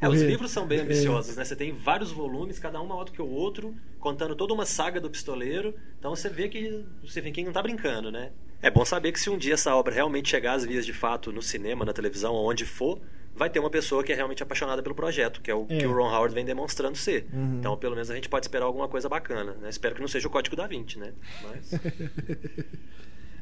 É, 0.00 0.08
os 0.08 0.14
Correr. 0.16 0.30
livros 0.30 0.50
são 0.50 0.66
bem 0.66 0.80
ambiciosos, 0.80 1.36
né? 1.36 1.44
Você 1.44 1.54
tem 1.54 1.72
vários 1.72 2.10
volumes, 2.10 2.58
cada 2.58 2.80
um 2.80 2.86
maior 2.86 3.04
do 3.04 3.12
que 3.12 3.22
o 3.22 3.28
outro, 3.28 3.72
contando 4.00 4.34
toda 4.34 4.52
uma 4.52 4.66
saga 4.66 5.00
do 5.00 5.08
pistoleiro. 5.08 5.74
Então 5.98 6.14
você 6.16 6.28
vê 6.28 6.48
que 6.48 6.84
o 7.02 7.06
Stephen 7.08 7.32
King 7.32 7.46
não 7.46 7.52
tá 7.52 7.62
brincando, 7.62 8.10
né? 8.10 8.30
É 8.60 8.68
bom 8.70 8.84
saber 8.84 9.12
que 9.12 9.20
se 9.20 9.30
um 9.30 9.38
dia 9.38 9.54
essa 9.54 9.74
obra 9.76 9.94
realmente 9.94 10.28
chegar 10.28 10.54
às 10.54 10.64
vias 10.64 10.84
de 10.84 10.92
fato 10.92 11.30
no 11.30 11.40
cinema, 11.42 11.84
na 11.84 11.92
televisão, 11.92 12.34
onde 12.34 12.64
for, 12.64 13.00
vai 13.34 13.48
ter 13.50 13.58
uma 13.58 13.70
pessoa 13.70 14.04
que 14.04 14.12
é 14.12 14.14
realmente 14.14 14.42
apaixonada 14.42 14.82
pelo 14.82 14.94
projeto, 14.94 15.40
que 15.40 15.50
é 15.50 15.54
o 15.54 15.66
É. 15.68 15.78
que 15.78 15.86
o 15.86 15.92
Ron 15.92 16.10
Howard 16.10 16.34
vem 16.34 16.44
demonstrando 16.44 16.96
ser. 16.96 17.26
Uhum. 17.32 17.58
Então, 17.58 17.76
pelo 17.76 17.94
menos 17.94 18.10
a 18.10 18.14
gente 18.14 18.28
pode 18.28 18.44
esperar 18.46 18.66
alguma 18.66 18.88
coisa 18.88 19.08
bacana, 19.08 19.54
né? 19.54 19.68
Espero 19.68 19.94
que 19.94 20.00
não 20.00 20.08
seja 20.08 20.28
o 20.28 20.30
Código 20.30 20.54
da 20.56 20.66
Vinci, 20.66 20.98
né? 20.98 21.12
Mas... 21.42 21.70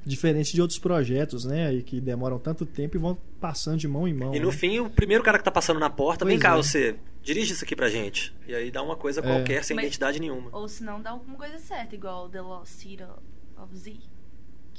Diferente 0.03 0.55
de 0.55 0.63
outros 0.63 0.79
projetos, 0.79 1.45
né? 1.45 1.75
E 1.75 1.83
que 1.83 2.01
demoram 2.01 2.39
tanto 2.39 2.65
tempo 2.65 2.97
e 2.97 2.99
vão 2.99 3.19
passando 3.39 3.77
de 3.77 3.87
mão 3.87 4.09
em 4.09 4.15
mão. 4.15 4.35
E 4.35 4.41
no 4.41 4.47
né? 4.47 4.53
fim, 4.53 4.79
o 4.81 4.89
primeiro 4.89 5.23
cara 5.23 5.37
que 5.37 5.45
tá 5.45 5.51
passando 5.51 5.79
na 5.79 5.91
porta, 5.91 6.25
Pois 6.25 6.33
vem 6.33 6.39
cá, 6.41 6.55
é. 6.55 6.57
você, 6.57 6.97
dirige 7.23 7.53
isso 7.53 7.63
aqui 7.65 7.77
pra 7.77 7.91
gente. 7.91 8.35
E 8.49 8.55
aí 8.55 8.71
dá 8.71 8.83
uma 8.83 8.97
coisa 8.97 9.21
É. 9.21 9.23
qualquer, 9.23 9.63
sem 9.63 9.77
Mas- 9.77 9.85
identidade 9.85 10.19
nenhuma. 10.19 10.49
Ou 10.53 10.67
se 10.69 10.83
não, 10.83 11.03
dá 11.03 11.11
alguma 11.11 11.37
coisa 11.37 11.59
certa, 11.59 11.95
igual 11.95 12.31
The 12.31 12.41
Lost 12.41 12.73
City 12.73 13.03
of 13.63 13.77
Z, 13.77 13.97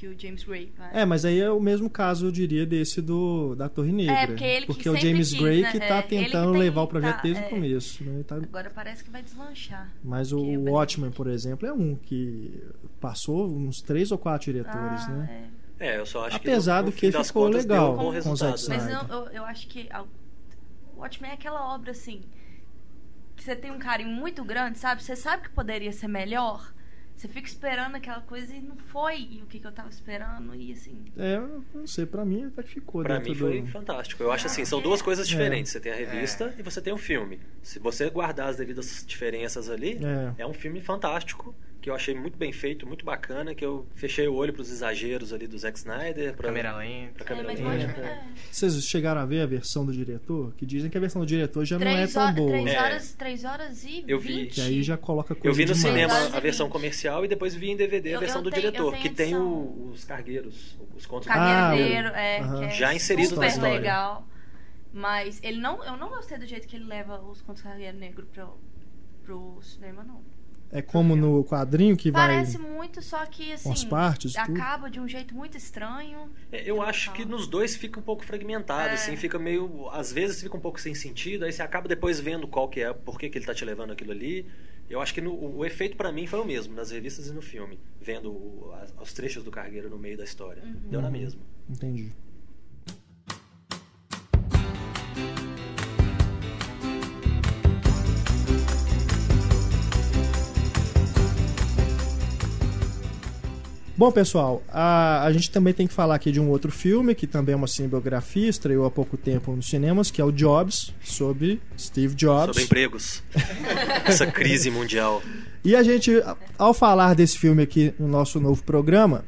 que 0.01 0.07
o 0.07 0.19
James 0.19 0.43
Gray 0.43 0.71
faz. 0.75 0.95
É, 0.95 1.05
mas 1.05 1.23
aí 1.25 1.39
é 1.39 1.51
o 1.51 1.59
mesmo 1.59 1.87
caso, 1.87 2.25
eu 2.25 2.31
diria, 2.31 2.65
desse 2.65 3.03
do 3.03 3.53
da 3.53 3.69
Torre 3.69 3.91
Negra. 3.91 4.15
É, 4.15 4.25
porque 4.25 4.43
ele 4.43 4.61
que 4.61 4.73
Porque 4.73 4.89
o 4.89 4.93
sempre 4.93 5.09
James 5.11 5.29
quis, 5.29 5.39
Gray 5.39 5.61
né? 5.61 5.71
que 5.71 5.79
tá 5.79 5.85
É, 5.85 5.97
ele 5.99 6.01
que 6.01 6.07
tentando 6.09 6.51
tem- 6.53 6.59
levar 6.61 6.81
o 6.81 6.87
projeto 6.87 7.15
tá, 7.17 7.21
desde 7.21 7.43
é. 7.43 7.45
o 7.45 7.49
começo. 7.51 8.03
Né? 8.03 8.23
Tá- 8.23 8.35
Agora 8.37 8.71
parece 8.71 9.03
que 9.03 9.11
vai 9.11 9.21
deslanchar. 9.21 9.91
Mas 10.03 10.31
o 10.33 10.39
vai- 10.43 10.73
Watchmen, 10.73 11.11
por 11.11 11.27
exemplo, 11.27 11.67
é 11.67 11.71
um 11.73 11.95
que 11.95 12.63
passou 12.99 13.47
uns 13.47 13.79
três 13.81 14.11
ou 14.11 14.17
quatro 14.17 14.45
diretores, 14.51 15.03
Ah, 15.05 15.09
né? 15.09 15.49
é. 15.79 15.87
É, 15.93 15.99
eu 15.99 16.05
só 16.07 16.25
acho 16.25 16.35
Apesar 16.37 16.77
que 16.77 16.79
no, 16.79 16.83
do 16.85 16.85
no 16.87 16.91
que 16.93 16.99
fim 17.07 17.11
das 17.11 17.27
ficou 17.27 17.45
contas, 17.45 17.63
legal 17.63 17.93
um 17.93 17.97
com 17.97 18.05
o 18.05 18.09
resultado. 18.09 18.57
Zack 18.57 18.69
Mas 18.69 18.89
eu, 18.89 19.15
eu, 19.17 19.27
eu 19.33 19.45
acho 19.45 19.67
que 19.67 19.87
a- 19.91 20.01
o 20.01 20.99
Watchmen 20.99 21.29
é 21.29 21.33
aquela 21.35 21.75
obra 21.75 21.91
assim 21.91 22.21
que 23.35 23.43
você 23.43 23.55
tem 23.55 23.69
um 23.71 23.77
carinho 23.79 24.09
muito 24.09 24.43
grande, 24.43 24.79
sabe? 24.79 25.03
Você 25.03 25.15
sabe 25.15 25.43
que 25.43 25.49
poderia 25.51 25.91
ser 25.91 26.07
melhor. 26.07 26.73
Você 27.21 27.27
fica 27.27 27.47
esperando 27.47 27.93
aquela 27.93 28.21
coisa 28.21 28.51
e 28.51 28.59
não 28.59 28.75
foi 28.75 29.41
o 29.43 29.45
que, 29.45 29.59
que 29.59 29.67
eu 29.67 29.71
tava 29.71 29.89
esperando 29.89 30.55
e 30.55 30.71
assim. 30.73 31.05
É, 31.15 31.35
eu 31.35 31.63
não 31.71 31.85
sei, 31.85 32.03
pra 32.03 32.25
mim 32.25 32.45
até 32.45 32.63
que 32.63 32.69
ficou 32.69 33.03
Pra 33.03 33.17
dentro 33.19 33.29
mim 33.31 33.37
foi 33.37 33.61
do... 33.61 33.67
fantástico. 33.67 34.23
Eu 34.23 34.31
acho 34.31 34.47
assim, 34.47 34.65
são 34.65 34.79
É. 34.79 34.81
duas 34.81 35.03
coisas 35.03 35.27
É. 35.27 35.29
diferentes. 35.29 35.71
Você 35.71 35.79
tem 35.79 35.91
a 35.91 35.95
revista 35.95 36.51
e 36.57 36.63
você 36.63 36.81
tem 36.81 36.91
o 36.91 36.97
filme. 36.97 37.39
Se 37.61 37.77
você 37.77 38.09
guardar 38.09 38.49
as 38.49 38.57
devidas 38.57 39.05
diferenças 39.07 39.69
ali, 39.69 39.99
É. 40.03 40.41
é 40.41 40.47
um 40.47 40.53
filme 40.53 40.81
fantástico. 40.81 41.53
Que 41.81 41.89
eu 41.89 41.95
achei 41.95 42.13
muito 42.13 42.37
bem 42.37 42.51
feito, 42.51 42.85
muito 42.85 43.03
bacana. 43.03 43.55
Que 43.55 43.65
eu 43.65 43.87
fechei 43.95 44.27
o 44.27 44.35
olho 44.35 44.53
pros 44.53 44.69
exageros 44.69 45.33
ali 45.33 45.47
do 45.47 45.57
Zack 45.57 45.79
Snyder. 45.79 46.35
Pra, 46.35 46.47
Câmera 46.49 46.77
lenta. 46.77 47.13
pra 47.15 47.23
É, 47.23 47.27
câmera 47.27 47.49
o 47.59 47.67
lenta. 47.69 48.01
É. 48.01 48.23
Vocês 48.51 48.83
chegaram 48.85 49.19
a 49.19 49.25
ver 49.25 49.41
a 49.41 49.47
versão 49.47 49.83
do 49.83 49.91
diretor? 49.91 50.53
Que 50.55 50.63
dizem 50.63 50.91
que 50.91 50.97
a 50.97 51.01
versão 51.01 51.21
do 51.21 51.25
diretor 51.25 51.65
já 51.65 51.79
não 51.79 51.87
é 51.87 52.05
tão 52.05 52.21
horas, 52.21 52.35
boa. 52.35 52.51
três, 52.51 52.67
É. 52.75 52.79
horas, 52.79 53.13
três 53.13 53.43
horas 53.43 53.83
e 53.83 54.03
Eu 54.07 54.19
vi. 54.19 54.45
Que 54.45 54.61
aí 54.61 54.83
já 54.83 54.95
coloca 54.95 55.33
coisa 55.33 55.47
Eu 55.49 55.53
vi 55.55 55.65
no 55.65 55.73
demais. 55.73 55.81
cinema 56.11 56.35
a 56.35 56.37
e 56.37 56.41
versão 56.41 56.69
comercial 56.69 57.25
e 57.25 57.27
depois 57.27 57.55
vi 57.55 57.71
em 57.71 57.75
DVD 57.75 58.09
a 58.09 58.11
Eu- 58.13 58.19
versão 58.19 58.37
eu 58.37 58.43
do 58.43 58.51
tenho- 58.51 58.61
diretor, 58.61 58.93
que 58.97 59.09
tem 59.09 59.35
o- 59.35 59.89
os 59.91 60.03
cargueiros, 60.03 60.77
os 60.95 61.07
contos 61.07 61.25
do 61.27 61.33
Cargueiro, 61.33 62.09
Ah, 62.13 62.21
é, 62.21 62.39
aham. 62.41 62.59
que 62.59 62.65
é 62.65 62.69
Já 62.69 62.93
inserido 62.93 63.29
super 63.29 63.41
na 63.41 63.47
história. 63.47 63.73
legal. 63.73 64.27
Mas 64.93 65.39
ele 65.41 65.59
não, 65.59 65.83
eu 65.83 65.97
não 65.97 66.09
gostei 66.09 66.37
do 66.37 66.45
jeito 66.45 66.67
que 66.67 66.75
ele 66.75 66.85
leva 66.85 67.19
os 67.21 67.41
contos 67.41 67.63
Cargueiro 67.63 67.97
Negro 67.97 68.27
pro, 68.31 68.55
pro 69.23 69.59
cinema, 69.63 70.03
não. 70.03 70.21
É 70.71 70.81
como 70.81 71.15
no 71.17 71.43
quadrinho 71.43 71.97
que 71.97 72.11
Parece 72.11 72.57
vai 72.57 72.65
muito, 72.71 73.01
só 73.01 73.25
que 73.25 73.51
assim. 73.51 73.63
com 73.65 73.73
as 73.73 73.83
partes, 73.83 74.33
tudo. 74.33 74.53
acaba 74.55 74.89
de 74.89 74.99
um 75.01 75.07
jeito 75.07 75.35
muito 75.35 75.57
estranho. 75.57 76.29
É, 76.51 76.63
Eu 76.69 76.81
acho 76.81 77.11
que 77.11 77.25
nos 77.25 77.45
dois 77.45 77.75
fica 77.75 77.99
um 77.99 78.03
pouco 78.03 78.23
fragmentado, 78.23 78.89
É. 78.89 78.93
assim, 78.93 79.15
fica 79.17 79.37
meio. 79.37 79.89
Às 79.89 80.13
vezes 80.13 80.41
fica 80.41 80.55
um 80.55 80.61
pouco 80.61 80.79
sem 80.79 80.95
sentido, 80.95 81.43
aí 81.43 81.51
você 81.51 81.61
acaba 81.61 81.87
depois 81.89 82.19
vendo 82.21 82.47
qual 82.47 82.69
que 82.69 82.79
é, 82.79 82.93
por 82.93 83.19
que, 83.19 83.29
que 83.29 83.37
ele 83.37 83.45
tá 83.45 83.53
te 83.53 83.65
levando 83.65 83.91
aquilo 83.91 84.11
ali. 84.11 84.45
Eu 84.89 84.99
acho 85.01 85.13
que 85.13 85.21
no- 85.21 85.33
o, 85.33 85.57
o 85.59 85.65
efeito 85.65 85.95
pra 85.97 86.11
mim 86.11 86.25
foi 86.27 86.39
o 86.39 86.45
mesmo, 86.45 86.73
nas 86.73 86.91
revistas 86.91 87.27
e 87.27 87.33
no 87.33 87.41
filme, 87.41 87.79
vendo 88.01 88.29
o- 88.31 88.71
as- 88.81 88.93
os 89.01 89.13
trechos 89.13 89.43
do 89.43 89.51
cargueiro 89.51 89.89
no 89.89 89.97
meio 89.97 90.17
da 90.17 90.23
história. 90.23 90.61
Deu 90.89 91.01
na 91.01 91.07
Uhum. 91.07 91.13
mesma. 91.13 91.41
Entendi. 91.69 92.11
Bom, 104.01 104.11
pessoal, 104.11 104.63
a, 104.67 105.23
a 105.23 105.31
gente 105.31 105.51
também 105.51 105.75
tem 105.75 105.85
que 105.85 105.93
falar 105.93 106.15
aqui 106.15 106.31
de 106.31 106.39
um 106.39 106.49
outro 106.49 106.71
filme, 106.71 107.13
que 107.13 107.27
também 107.27 107.53
é 107.53 107.55
uma 107.55 107.67
cinebiografia, 107.67 108.49
estreou 108.49 108.83
há 108.83 108.89
pouco 108.89 109.15
tempo 109.15 109.55
nos 109.55 109.69
cinemas, 109.69 110.09
que 110.09 110.19
é 110.19 110.25
o 110.25 110.31
Jobs, 110.31 110.91
sobre 111.03 111.61
Steve 111.77 112.15
Jobs. 112.15 112.47
Sobre 112.47 112.63
empregos. 112.63 113.21
Essa 114.03 114.25
crise 114.25 114.71
mundial. 114.71 115.21
E 115.63 115.75
a 115.75 115.83
gente, 115.83 116.13
ao 116.57 116.73
falar 116.73 117.13
desse 117.13 117.37
filme 117.37 117.61
aqui 117.61 117.93
no 117.99 118.07
nosso 118.07 118.39
novo 118.39 118.63
programa, 118.63 119.23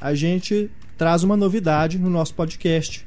a 0.00 0.14
gente 0.14 0.70
traz 0.96 1.24
uma 1.24 1.36
novidade 1.36 1.98
no 1.98 2.08
nosso 2.08 2.32
podcast, 2.36 3.04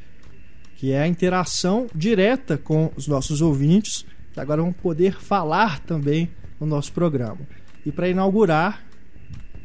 que 0.76 0.92
é 0.92 1.02
a 1.02 1.08
interação 1.08 1.88
direta 1.96 2.58
com 2.58 2.92
os 2.98 3.08
nossos 3.08 3.40
ouvintes, 3.40 4.06
que 4.34 4.40
agora 4.42 4.62
vão 4.62 4.74
poder 4.74 5.18
falar 5.18 5.80
também 5.80 6.30
no 6.60 6.68
nosso 6.68 6.92
programa. 6.92 7.40
E 7.86 7.92
para 7.94 8.10
inaugurar 8.10 8.84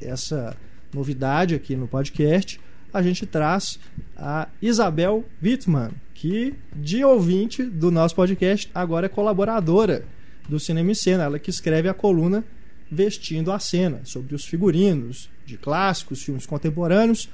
essa 0.01 0.57
novidade 0.93 1.55
aqui 1.55 1.77
no 1.77 1.87
podcast, 1.87 2.61
a 2.93 3.03
gente 3.03 3.27
traz 3.27 3.79
a 4.17 4.49
Isabel 4.61 5.25
Wittmann, 5.43 5.93
que 6.15 6.55
de 6.75 7.05
ouvinte 7.05 7.63
do 7.63 7.91
nosso 7.91 8.15
podcast 8.15 8.71
agora 8.75 9.07
é 9.07 9.09
colaboradora 9.09 10.05
do 10.49 10.59
Cinema 10.59 10.91
em 10.91 10.95
Cena, 10.95 11.25
ela 11.25 11.39
que 11.39 11.51
escreve 11.51 11.89
a 11.89 11.95
coluna 11.95 12.45
Vestindo 12.91 13.53
a 13.53 13.59
Cena, 13.59 14.01
sobre 14.05 14.35
os 14.35 14.45
figurinos 14.45 15.31
de 15.47 15.57
clássicos, 15.57 16.23
filmes 16.25 16.45
contemporâneos. 16.45 17.31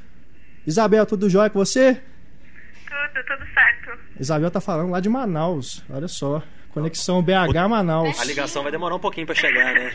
Isabel, 0.67 1.07
tudo 1.07 1.31
jóia 1.31 1.49
com 1.49 1.59
você? 1.59 1.95
Tudo, 1.95 3.25
tudo 3.27 3.47
certo. 3.55 3.99
Isabel 4.21 4.51
tá 4.51 4.61
falando 4.61 4.91
lá 4.91 5.01
de 5.01 5.09
Manaus, 5.09 5.83
olha 5.89 6.09
só. 6.09 6.43
Conexão 6.77 7.23
BH-Manaus. 7.23 8.21
A 8.21 8.25
ligação 8.27 8.63
vai 8.63 8.71
demorar 8.71 8.97
um 8.97 8.99
pouquinho 8.99 9.25
pra 9.25 9.35
chegar, 9.35 9.73
né? 9.73 9.95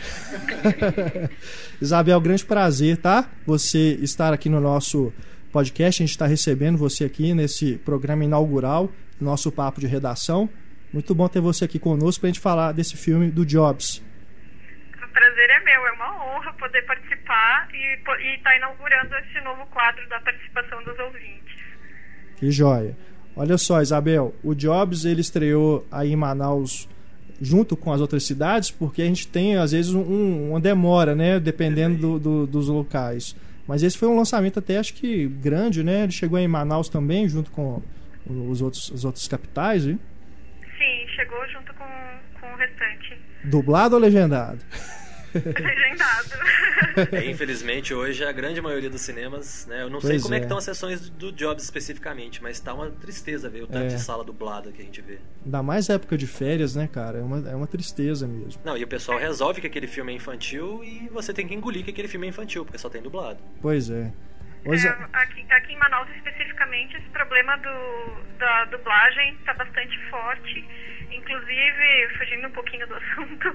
Isabel, 1.80 2.20
grande 2.20 2.44
prazer, 2.44 2.96
tá? 2.96 3.30
Você 3.46 3.94
estar 4.02 4.32
aqui 4.32 4.48
no 4.48 4.60
nosso 4.60 5.12
podcast. 5.52 6.02
A 6.02 6.04
gente 6.04 6.10
está 6.10 6.26
recebendo 6.26 6.76
você 6.76 7.04
aqui 7.04 7.34
nesse 7.34 7.78
programa 7.78 8.24
inaugural, 8.24 8.90
nosso 9.20 9.52
papo 9.52 9.78
de 9.78 9.86
redação. 9.86 10.50
Muito 10.92 11.14
bom 11.14 11.28
ter 11.28 11.40
você 11.40 11.66
aqui 11.66 11.78
conosco 11.78 12.20
para 12.20 12.30
a 12.30 12.32
gente 12.32 12.40
falar 12.40 12.72
desse 12.72 12.96
filme 12.96 13.30
do 13.30 13.46
Jobs. 13.46 14.02
O 14.96 15.08
prazer 15.12 15.50
é 15.50 15.60
meu, 15.60 15.86
é 15.86 15.92
uma 15.92 16.34
honra 16.34 16.52
poder 16.54 16.82
participar 16.82 17.68
e 17.72 18.34
estar 18.34 18.56
inaugurando 18.56 19.14
esse 19.18 19.40
novo 19.44 19.64
quadro 19.66 20.08
da 20.08 20.18
participação 20.18 20.82
dos 20.82 20.98
ouvintes. 20.98 21.62
Que 22.38 22.50
joia. 22.50 22.96
Olha 23.34 23.56
só, 23.56 23.80
Isabel, 23.80 24.34
o 24.42 24.54
Jobs 24.54 25.04
ele 25.04 25.20
estreou 25.20 25.86
aí 25.90 26.12
em 26.12 26.16
Manaus 26.16 26.88
junto 27.40 27.76
com 27.76 27.92
as 27.92 28.00
outras 28.00 28.24
cidades, 28.24 28.70
porque 28.70 29.02
a 29.02 29.04
gente 29.04 29.26
tem 29.26 29.56
às 29.56 29.72
vezes 29.72 29.92
um, 29.92 30.50
uma 30.50 30.60
demora, 30.60 31.14
né, 31.14 31.40
dependendo 31.40 31.98
do, 31.98 32.18
do, 32.18 32.46
dos 32.46 32.68
locais. 32.68 33.34
Mas 33.66 33.82
esse 33.82 33.96
foi 33.96 34.08
um 34.08 34.16
lançamento 34.16 34.58
até 34.58 34.78
acho 34.78 34.94
que 34.94 35.26
grande, 35.26 35.82
né? 35.82 36.02
Ele 36.02 36.12
chegou 36.12 36.38
em 36.38 36.48
Manaus 36.48 36.88
também, 36.88 37.28
junto 37.28 37.50
com 37.50 37.82
os 38.26 38.60
outros, 38.60 38.90
os 38.90 39.04
outros 39.04 39.26
capitais, 39.28 39.84
viu? 39.84 39.98
Sim, 40.60 41.08
chegou 41.14 41.38
junto 41.48 41.72
com, 41.74 41.84
com 42.40 42.52
o 42.52 42.56
restante. 42.56 43.18
Dublado 43.44 43.94
ou 43.94 44.00
legendado? 44.00 44.58
Legendado. 45.34 47.12
É, 47.12 47.24
infelizmente, 47.30 47.94
hoje 47.94 48.24
a 48.24 48.32
grande 48.32 48.60
maioria 48.60 48.90
dos 48.90 49.00
cinemas, 49.00 49.66
né? 49.66 49.82
Eu 49.82 49.90
não 49.90 50.00
sei 50.00 50.10
Pois 50.10 50.22
como 50.22 50.34
é. 50.34 50.36
é. 50.36 50.40
que 50.40 50.44
estão 50.46 50.58
as 50.58 50.64
sessões 50.64 51.08
do 51.10 51.32
Jobs 51.32 51.62
especificamente, 51.64 52.42
mas 52.42 52.60
tá 52.60 52.74
uma 52.74 52.90
tristeza 52.90 53.48
ver 53.48 53.62
o 53.62 53.66
tanto 53.66 53.84
É. 53.84 53.88
de 53.88 54.00
sala 54.00 54.24
dublada 54.24 54.70
que 54.72 54.82
a 54.82 54.84
gente 54.84 55.00
vê. 55.00 55.18
Ainda 55.44 55.62
mais 55.62 55.88
época 55.88 56.16
de 56.18 56.26
férias, 56.26 56.74
né, 56.76 56.88
cara? 56.92 57.18
É 57.18 57.22
uma, 57.22 57.48
é 57.50 57.54
uma 57.54 57.66
tristeza 57.66 58.26
mesmo. 58.26 58.60
Não, 58.64 58.76
e 58.76 58.84
o 58.84 58.88
pessoal 58.88 59.18
resolve 59.18 59.60
que 59.60 59.66
aquele 59.66 59.86
filme 59.86 60.12
é 60.12 60.16
infantil 60.16 60.82
e 60.84 61.08
você 61.10 61.32
tem 61.32 61.46
que 61.46 61.54
engolir 61.54 61.84
que 61.84 61.90
aquele 61.90 62.08
filme 62.08 62.26
é 62.26 62.30
infantil, 62.30 62.64
porque 62.64 62.78
só 62.78 62.88
tem 62.90 63.00
dublado. 63.02 63.38
Pois 63.60 63.88
é. 63.90 64.12
Isa- 64.64 64.88
É, 64.88 65.16
aqui, 65.16 65.44
aqui 65.50 65.72
em 65.72 65.76
Manaus, 65.78 66.08
especificamente, 66.16 66.96
esse 66.96 67.08
problema 67.08 67.56
do, 67.56 68.38
da 68.38 68.64
dublagem 68.66 69.34
está 69.40 69.54
bastante 69.54 69.98
forte. 70.08 70.64
Inclusive, 71.16 72.08
fugindo 72.18 72.48
um 72.48 72.50
pouquinho 72.52 72.86
do 72.86 72.94
assunto, 72.96 73.54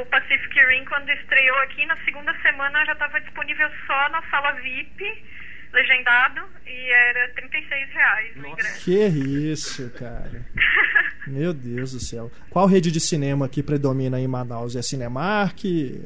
o 0.00 0.06
Pacific 0.06 0.54
Rim, 0.68 0.84
quando 0.84 1.08
estreou 1.10 1.56
aqui, 1.58 1.84
na 1.86 1.96
segunda 2.04 2.34
semana 2.42 2.84
já 2.84 2.92
estava 2.92 3.20
disponível 3.20 3.68
só 3.86 4.08
na 4.10 4.22
sala 4.30 4.52
VIP, 4.52 5.24
legendado, 5.72 6.42
e 6.66 6.90
era 6.90 7.28
36 7.34 7.90
reais 7.90 8.36
o 8.36 8.46
ingresso. 8.46 8.84
Que 8.84 9.06
isso, 9.06 9.90
cara. 9.98 10.46
Meu 11.26 11.52
Deus 11.52 11.92
do 11.92 12.00
céu. 12.00 12.30
Qual 12.48 12.66
rede 12.66 12.90
de 12.90 13.00
cinema 13.00 13.48
que 13.48 13.62
predomina 13.62 14.18
em 14.18 14.26
Manaus? 14.26 14.74
É 14.76 14.82
Cinemark? 14.82 15.58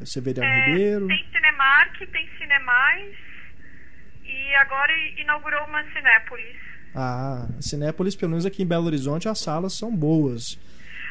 Severiano 0.04 0.48
É, 0.48 0.66
Ribeiro? 0.66 1.06
tem 1.06 1.24
Cinemark, 1.32 1.96
tem 2.10 2.28
Cinemais, 2.38 3.14
e 4.24 4.54
agora 4.56 4.92
inaugurou 5.18 5.64
uma 5.66 5.82
Cinépolis. 5.92 6.56
Ah, 6.94 7.48
Cinépolis, 7.60 8.14
pelo 8.16 8.30
menos 8.30 8.44
aqui 8.44 8.62
em 8.62 8.66
Belo 8.66 8.86
Horizonte, 8.86 9.28
as 9.28 9.38
salas 9.38 9.72
são 9.78 9.94
boas. 9.94 10.58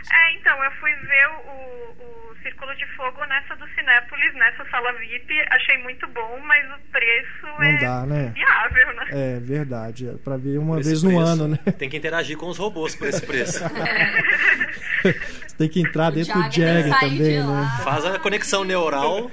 É, 0.10 0.38
então, 0.38 0.64
eu 0.64 0.72
fui 0.74 0.92
ver 0.96 1.28
o, 1.28 2.32
o 2.32 2.36
Círculo 2.42 2.76
de 2.76 2.86
Fogo 2.96 3.24
nessa 3.26 3.56
do 3.56 3.68
Cinépolis, 3.70 4.34
nessa 4.34 4.66
sala 4.70 4.92
VIP. 4.94 5.34
Achei 5.50 5.78
muito 5.84 6.08
bom, 6.08 6.40
mas 6.44 6.66
o 6.72 6.80
preço 6.92 7.44
Não 7.44 7.64
é 7.64 7.78
dá, 7.78 8.06
né? 8.06 8.34
viável, 8.34 8.96
né? 8.96 9.06
É 9.12 9.40
verdade. 9.40 10.10
É 10.10 10.14
pra 10.14 10.38
ver 10.38 10.58
uma 10.58 10.76
Por 10.76 10.84
vez 10.84 11.04
no 11.04 11.20
ano, 11.20 11.48
né? 11.48 11.60
Tem 11.78 11.90
que 11.90 11.98
interagir 11.98 12.38
com 12.38 12.48
os 12.48 12.58
robôs 12.58 12.96
por 12.96 13.08
esse 13.08 13.26
preço. 13.26 13.60
Você 15.04 15.54
tem 15.58 15.70
que 15.70 15.82
entrar 15.82 16.12
dentro 16.12 16.34
do 16.34 16.52
Jagger 16.52 17.00
também, 17.00 17.18
de 17.18 17.44
né? 17.44 17.80
Faz 17.84 18.06
a 18.06 18.20
conexão 18.20 18.64
neural. 18.64 19.30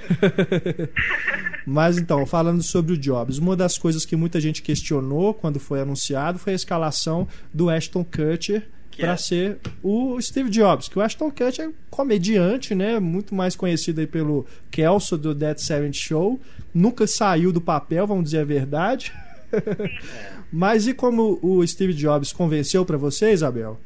Mas 1.65 1.97
então, 1.97 2.25
falando 2.25 2.63
sobre 2.63 2.93
o 2.93 2.97
Jobs, 2.97 3.37
uma 3.37 3.55
das 3.55 3.77
coisas 3.77 4.05
que 4.05 4.15
muita 4.15 4.39
gente 4.39 4.61
questionou 4.61 5.33
quando 5.33 5.59
foi 5.59 5.81
anunciado 5.81 6.39
foi 6.39 6.53
a 6.53 6.55
escalação 6.55 7.27
do 7.53 7.69
Ashton 7.69 8.03
Kutcher 8.03 8.67
para 8.99 9.13
é? 9.13 9.17
ser 9.17 9.57
o 9.81 10.19
Steve 10.21 10.49
Jobs, 10.49 10.89
que 10.89 10.97
o 10.99 11.01
Ashton 11.01 11.31
Kutcher 11.31 11.69
é 11.69 11.71
comediante, 11.89 12.75
né, 12.75 12.99
muito 12.99 13.33
mais 13.33 13.55
conhecido 13.55 13.99
aí 14.01 14.07
pelo 14.07 14.47
Kelso 14.71 15.17
do 15.17 15.33
Dead 15.33 15.57
Seventh 15.57 15.95
Show, 15.95 16.39
nunca 16.73 17.07
saiu 17.07 17.51
do 17.51 17.61
papel, 17.61 18.05
vamos 18.05 18.25
dizer 18.25 18.39
a 18.39 18.45
verdade. 18.45 19.13
Mas 20.51 20.87
e 20.87 20.93
como 20.93 21.39
o 21.43 21.65
Steve 21.65 21.93
Jobs 21.93 22.33
convenceu 22.33 22.85
para 22.85 22.97
você, 22.97 23.31
Isabel? 23.31 23.79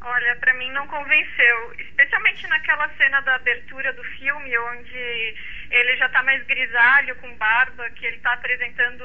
Olha, 0.00 0.36
pra 0.36 0.52
mim 0.54 0.70
não 0.72 0.86
convenceu. 0.86 1.72
Especialmente 1.78 2.46
naquela 2.48 2.88
cena 2.96 3.20
da 3.20 3.36
abertura 3.36 3.92
do 3.94 4.04
filme, 4.04 4.58
onde 4.58 5.34
ele 5.70 5.96
já 5.96 6.08
tá 6.10 6.22
mais 6.22 6.44
grisalho, 6.46 7.16
com 7.16 7.34
barba, 7.36 7.88
que 7.90 8.04
ele 8.04 8.18
tá 8.18 8.34
apresentando 8.34 9.02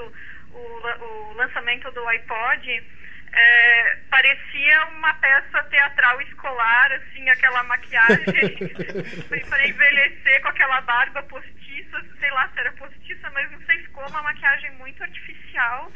o, 0.52 0.58
o 0.58 1.34
lançamento 1.36 1.90
do 1.92 2.06
iPod. 2.08 2.84
É, 3.32 3.98
parecia 4.10 4.86
uma 4.88 5.14
peça 5.16 5.64
teatral 5.66 6.22
escolar, 6.22 6.92
assim, 6.94 7.30
aquela 7.30 7.64
maquiagem 7.64 8.26
para 9.50 9.68
envelhecer 9.68 10.42
com 10.42 10.48
aquela 10.48 10.82
barba 10.82 11.24
postiça, 11.24 12.06
sei 12.20 12.32
lá 12.32 12.50
se 12.50 12.60
era 12.60 12.72
postiça, 12.74 13.30
mas 13.32 13.52
não 13.52 13.62
sei 13.62 13.84
como, 13.88 14.10
uma 14.10 14.24
maquiagem 14.24 14.72
muito 14.72 15.02
artificial. 15.04 15.92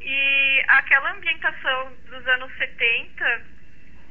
E 0.00 0.64
aquela 0.68 1.12
ambientação 1.12 1.96
dos 2.10 2.26
anos 2.28 2.54
70, 2.58 3.42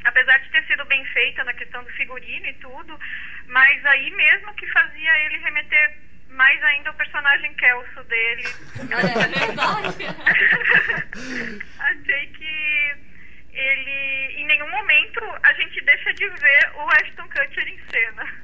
apesar 0.05 0.39
de 0.39 0.49
ter 0.49 0.65
sido 0.65 0.83
bem 0.85 1.05
feita 1.05 1.43
na 1.43 1.53
questão 1.53 1.83
do 1.83 1.89
figurino 1.91 2.47
e 2.47 2.53
tudo, 2.55 2.99
mas 3.47 3.85
aí 3.85 4.09
mesmo 4.11 4.53
que 4.55 4.65
fazia 4.71 5.25
ele 5.25 5.37
remeter 5.37 5.97
mais 6.33 6.61
ainda 6.63 6.89
ao 6.89 6.95
personagem 6.95 7.53
Kelso 7.55 8.03
dele. 8.05 8.43
É 8.79 9.35
verdade. 9.35 10.05
Achei 11.79 12.27
que 12.27 12.93
ele, 13.53 14.41
em 14.41 14.45
nenhum 14.47 14.69
momento, 14.69 15.19
a 15.43 15.53
gente 15.53 15.81
deixa 15.81 16.13
de 16.13 16.27
ver 16.27 16.71
o 16.75 16.89
Ashton 16.89 17.27
Kutcher 17.27 17.67
em 17.67 17.79
cena. 17.91 18.43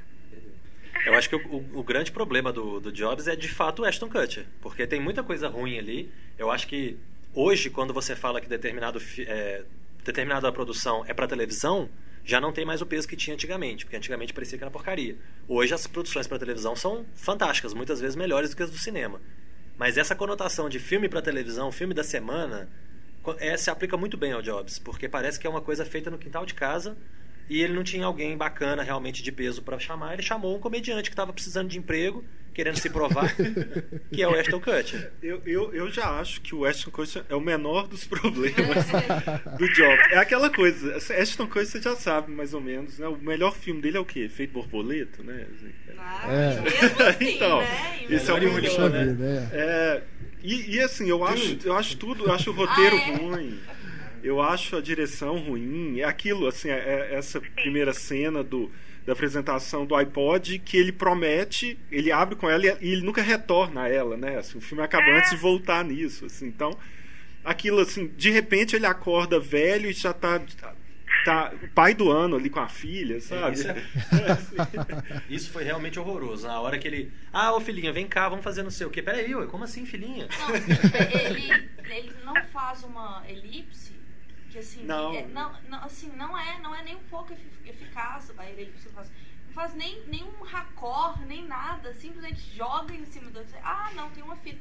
Eu 1.06 1.14
acho 1.14 1.28
que 1.28 1.36
o, 1.36 1.46
o- 1.46 1.78
o 1.80 1.82
grande 1.84 2.12
problema 2.12 2.52
do, 2.52 2.80
do 2.80 2.92
Jobs 2.92 3.26
é 3.26 3.34
de 3.36 3.48
fato 3.48 3.82
o 3.82 3.84
Ashton 3.84 4.08
Kutcher, 4.08 4.46
porque 4.60 4.86
tem 4.86 5.00
muita 5.00 5.22
coisa 5.22 5.48
ruim 5.48 5.78
ali. 5.78 6.12
Eu 6.38 6.50
acho 6.50 6.66
que 6.66 6.98
hoje, 7.34 7.70
quando 7.70 7.92
você 7.94 8.14
fala 8.14 8.40
que 8.40 8.48
determinado, 8.48 9.00
é, 9.26 9.62
determinada 10.04 10.50
produção 10.52 11.04
é 11.08 11.14
para 11.14 11.26
televisão, 11.26 11.88
já 12.24 12.40
não 12.40 12.52
tem 12.52 12.64
mais 12.64 12.80
o 12.80 12.86
peso 12.86 13.08
que 13.08 13.16
tinha 13.16 13.34
antigamente, 13.34 13.84
porque 13.84 13.96
antigamente 13.96 14.32
parecia 14.32 14.58
que 14.58 14.64
era 14.64 14.70
porcaria. 14.70 15.16
Hoje 15.48 15.74
as 15.74 15.86
produções 15.86 16.26
para 16.26 16.38
televisão 16.38 16.76
são 16.76 17.04
fantásticas, 17.14 17.74
muitas 17.74 18.00
vezes 18.00 18.16
melhores 18.16 18.50
do 18.50 18.56
que 18.56 18.62
as 18.62 18.70
do 18.70 18.78
cinema. 18.78 19.20
Mas 19.78 19.96
essa 19.96 20.14
conotação 20.14 20.68
de 20.68 20.78
filme 20.78 21.08
para 21.08 21.22
televisão, 21.22 21.72
filme 21.72 21.94
da 21.94 22.04
semana, 22.04 22.68
é, 23.38 23.56
se 23.56 23.70
aplica 23.70 23.96
muito 23.96 24.16
bem 24.16 24.32
ao 24.32 24.42
Jobs, 24.42 24.78
porque 24.78 25.08
parece 25.08 25.38
que 25.38 25.46
é 25.46 25.50
uma 25.50 25.60
coisa 25.60 25.84
feita 25.84 26.10
no 26.10 26.18
quintal 26.18 26.44
de 26.44 26.54
casa 26.54 26.96
e 27.48 27.62
ele 27.62 27.72
não 27.72 27.82
tinha 27.82 28.06
alguém 28.06 28.36
bacana 28.36 28.82
realmente 28.82 29.22
de 29.22 29.32
peso 29.32 29.62
para 29.62 29.78
chamar. 29.78 30.12
Ele 30.12 30.22
chamou 30.22 30.56
um 30.56 30.60
comediante 30.60 31.10
que 31.10 31.14
estava 31.14 31.32
precisando 31.32 31.68
de 31.68 31.78
emprego, 31.78 32.24
querendo 32.60 32.76
se 32.78 32.90
provar, 32.90 33.34
que 34.12 34.22
é 34.22 34.28
o 34.28 34.34
Ashton 34.38 34.60
Kutcher. 34.60 35.10
Eu, 35.22 35.40
eu, 35.46 35.72
eu 35.74 35.90
já 35.90 36.10
acho 36.20 36.42
que 36.42 36.54
o 36.54 36.66
Ashton 36.66 36.90
Kutcher 36.90 37.24
é 37.30 37.34
o 37.34 37.40
menor 37.40 37.88
dos 37.88 38.04
problemas 38.04 38.84
do 39.58 39.66
Jobs. 39.72 40.06
É 40.12 40.18
aquela 40.18 40.50
coisa, 40.50 40.96
Ashton 40.96 41.46
Kutcher 41.46 41.66
você 41.66 41.80
já 41.80 41.96
sabe 41.96 42.30
mais 42.30 42.52
ou 42.52 42.60
menos, 42.60 42.98
né? 42.98 43.06
O 43.08 43.16
melhor 43.16 43.54
filme 43.54 43.80
dele 43.80 43.96
é 43.96 44.00
o 44.00 44.04
quê? 44.04 44.28
Feito 44.28 44.52
borboleta, 44.52 45.22
né? 45.22 45.46
É. 46.28 46.60
Mesmo 46.60 47.02
assim, 47.02 47.24
Então, 47.36 47.60
né? 47.60 48.00
esse 48.10 48.30
é 48.30 48.34
o 48.34 48.36
Melhor 48.38 48.54
melhor, 48.60 48.90
né? 48.90 49.04
vida, 49.06 49.24
é. 49.52 49.56
É, 49.58 50.02
e, 50.42 50.76
e 50.76 50.80
assim, 50.80 51.08
eu 51.08 51.24
acho, 51.24 51.58
eu 51.64 51.76
acho 51.76 51.96
tudo, 51.96 52.26
eu 52.26 52.32
acho 52.32 52.50
o 52.50 52.52
roteiro 52.54 52.96
Ah, 52.96 53.08
é? 53.10 53.16
ruim. 53.16 53.58
Eu 54.22 54.42
acho 54.42 54.76
a 54.76 54.82
direção 54.82 55.38
ruim. 55.38 56.00
É 56.00 56.04
aquilo, 56.04 56.46
assim, 56.46 56.68
é- 56.68 57.08
é 57.12 57.14
essa 57.14 57.40
primeira 57.40 57.94
cena 57.94 58.42
do, 58.44 58.70
da 59.10 59.14
apresentação 59.14 59.84
do 59.84 59.96
iPod 59.96 60.60
que 60.60 60.76
ele 60.76 60.92
promete, 60.92 61.76
ele 61.90 62.12
abre 62.12 62.36
com 62.36 62.48
ela 62.48 62.64
e 62.64 62.76
e 62.80 62.92
ele 62.92 63.02
nunca 63.02 63.20
retorna 63.20 63.82
a 63.82 63.88
ela, 63.88 64.16
né? 64.16 64.38
Assim, 64.38 64.58
o 64.58 64.60
filme 64.60 64.84
acaba 64.84 65.04
É. 65.08 65.18
antes 65.18 65.30
de 65.30 65.36
voltar 65.36 65.84
nisso, 65.84 66.26
assim. 66.26 66.46
Então, 66.46 66.70
aquilo 67.44 67.80
assim, 67.80 68.06
de 68.16 68.30
repente 68.30 68.76
ele 68.76 68.86
acorda 68.86 69.40
velho 69.40 69.90
e 69.90 69.92
já 69.92 70.12
tá, 70.12 70.40
tá 71.24 71.52
pai 71.74 71.92
do 71.92 72.08
ano 72.10 72.36
ali 72.36 72.48
com 72.48 72.60
a 72.60 72.68
filha, 72.68 73.20
sabe? 73.20 73.56
Isso, 73.56 73.68
é- 73.68 73.82
Isso 75.28 75.50
foi 75.50 75.64
realmente 75.64 75.98
horroroso. 75.98 76.46
Na 76.46 76.60
hora 76.60 76.78
que 76.78 76.86
ele. 76.86 77.12
Ah, 77.32 77.52
ô 77.54 77.60
filhinha, 77.60 77.92
vem 77.92 78.06
cá, 78.06 78.28
vamos 78.28 78.44
fazer 78.44 78.62
não 78.62 78.70
sei 78.70 78.86
o 78.86 78.90
quê. 78.90 79.02
Peraí, 79.02 79.34
ué, 79.34 79.46
como 79.46 79.64
assim, 79.64 79.84
filhinha? 79.84 80.28
Não, 80.38 80.54
ele, 80.54 81.70
ele 81.90 82.12
não 82.24 82.34
faz 82.52 82.84
uma 82.84 83.24
elipse 83.28 83.79
que 84.50 84.58
assim, 84.58 84.84
Não. 84.84 85.14
é- 85.14 85.26
não, 85.28 85.62
não, 85.62 85.84
assim, 85.84 86.10
não 86.16 86.36
é, 86.36 86.58
não 86.60 86.74
é 86.74 86.82
nem 86.82 86.96
um 86.96 87.04
pouco 87.04 87.32
efi- 87.32 87.70
eficaz 87.70 88.32
a 88.36 88.50
elipse 88.50 88.82
que 88.82 88.88
ele 88.88 88.94
faz. 88.94 89.12
Não 89.46 89.52
faz 89.52 89.74
nem 89.74 90.02
nenhum 90.06 90.42
racor, 90.42 91.20
nem 91.26 91.44
nada, 91.46 91.92
simplesmente 91.94 92.40
joga 92.56 92.92
em 92.94 93.04
cima 93.04 93.30
do 93.30 93.40
Ah, 93.62 93.90
não, 93.94 94.10
tem 94.10 94.22
uma 94.22 94.36
filha. 94.36 94.58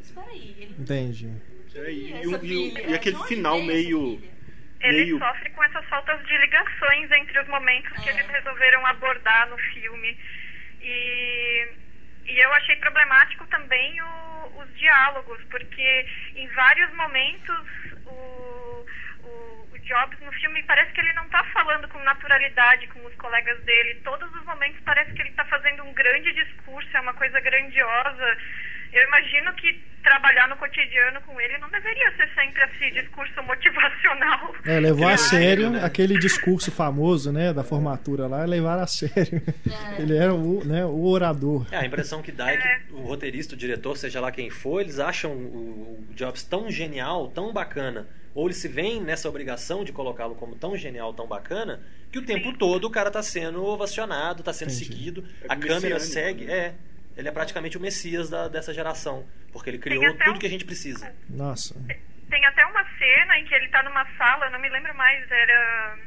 Espera 0.00 0.26
aí, 0.28 0.56
ele 0.60 0.74
queria 0.74 0.94
É, 0.96 1.92
e- 1.92 2.12
e 2.12 2.78
e 2.78 2.90
e 2.90 2.94
aquele 2.94 3.18
final 3.24 3.60
meio-? 3.62 4.22
Ele 4.80 5.04
meio- 5.04 5.18
sofre 5.18 5.48
com 5.50 5.64
essas 5.64 5.84
faltas 5.86 6.22
de 6.26 6.36
ligações 6.38 7.10
entre 7.10 7.40
os 7.40 7.48
momentos 7.48 7.90
que 8.02 8.10
É. 8.10 8.12
eles 8.12 8.26
resolveram 8.30 8.84
abordar 8.86 9.48
no 9.48 9.56
filme. 9.72 10.18
E, 10.80 11.68
e 12.26 12.38
eu 12.44 12.52
achei 12.52 12.76
problemático 12.76 13.46
também 13.46 14.00
o- 14.02 14.60
os 14.62 14.74
diálogos, 14.78 15.42
porque 15.50 16.06
em 16.36 16.46
vários 16.48 16.94
momentos 16.96 17.66
o 18.06 18.63
Jobs 19.84 20.18
no 20.20 20.32
filme 20.32 20.62
parece 20.64 20.92
que 20.92 21.00
ele 21.00 21.12
não 21.12 21.24
está 21.24 21.44
falando 21.52 21.86
com 21.88 21.98
naturalidade 22.00 22.86
com 22.88 23.04
os 23.06 23.14
colegas 23.16 23.62
dele. 23.64 24.00
Todos 24.02 24.32
os 24.34 24.44
momentos 24.44 24.80
parece 24.84 25.12
que 25.12 25.22
ele 25.22 25.30
está 25.30 25.44
fazendo 25.44 25.82
um 25.84 25.92
grande 25.92 26.32
discurso, 26.32 26.88
é 26.94 27.00
uma 27.00 27.14
coisa 27.14 27.38
grandiosa. 27.40 28.36
Eu 28.92 29.02
imagino 29.08 29.52
que 29.54 29.82
trabalhar 30.04 30.48
no 30.48 30.56
cotidiano 30.56 31.20
com 31.22 31.40
ele 31.40 31.58
não 31.58 31.68
deveria 31.68 32.14
ser 32.16 32.28
sempre 32.32 32.62
esse 32.62 32.90
discurso 32.92 33.42
motivacional. 33.42 34.54
É, 34.64 34.78
levou 34.78 35.08
a 35.08 35.14
Aquele 35.14 35.28
sério 35.28 35.84
aquele 35.84 36.18
discurso 36.18 36.70
famoso, 36.70 37.32
né, 37.32 37.52
da 37.52 37.64
formatura 37.64 38.26
lá, 38.26 38.44
levaram 38.44 38.82
a 38.82 38.86
sério. 38.86 39.42
Ele 39.98 40.16
era 40.16 40.32
o, 40.32 40.64
né, 40.64 40.84
o 40.84 41.06
orador. 41.06 41.66
É, 41.72 41.78
a 41.78 41.84
impressão 41.84 42.22
que 42.22 42.30
dá 42.30 42.52
é 42.52 42.56
que 42.56 42.92
o 42.92 43.00
roteirista, 43.00 43.54
o 43.54 43.58
diretor, 43.58 43.96
seja 43.96 44.20
lá 44.20 44.30
quem 44.30 44.48
for, 44.48 44.80
eles 44.80 45.00
acham 45.00 45.32
o 45.32 46.06
Jobs 46.14 46.44
tão 46.44 46.70
genial, 46.70 47.28
tão 47.28 47.52
bacana, 47.52 48.06
ou 48.34 48.46
eles 48.46 48.56
se 48.56 48.66
veem 48.68 49.00
nessa 49.00 49.28
obrigação 49.28 49.84
de 49.84 49.92
colocá-lo 49.92 50.34
como 50.34 50.56
tão 50.56 50.76
genial, 50.76 51.14
tão 51.14 51.26
bacana, 51.26 51.80
que 52.10 52.18
o 52.18 52.22
tempo 52.24 52.52
todo 52.56 52.84
o 52.86 52.90
cara 52.90 53.10
tá 53.10 53.22
sendo 53.22 53.64
ovacionado, 53.64 54.42
tá 54.42 54.52
sendo 54.52 54.70
Entendi. 54.72 54.84
seguido, 54.86 55.24
É 55.42 55.46
a 55.52 55.56
câmera 55.56 55.94
messiânico, 55.94 56.00
segue, 56.00 56.44
né? 56.46 56.52
é. 56.58 56.74
Ele 57.16 57.28
é 57.28 57.32
praticamente 57.32 57.76
o 57.76 57.80
messias 57.80 58.28
da- 58.28 58.48
dessa 58.48 58.74
geração, 58.74 59.24
porque 59.52 59.70
ele 59.70 59.78
criou 59.78 60.04
até 60.04 60.24
tudo 60.24 60.36
um- 60.36 60.38
que 60.40 60.46
a 60.46 60.50
gente 60.50 60.64
precisa. 60.64 61.14
Nossa. 61.30 61.74
Tem 62.28 62.44
até 62.46 62.66
uma 62.66 62.84
cena 62.98 63.38
em 63.38 63.44
que 63.44 63.54
ele 63.54 63.68
tá 63.68 63.82
numa 63.84 64.04
sala, 64.16 64.46
eu 64.46 64.50
não 64.50 64.58
me 64.58 64.68
lembro 64.68 64.92
mais, 64.96 65.30
era, 65.30 65.98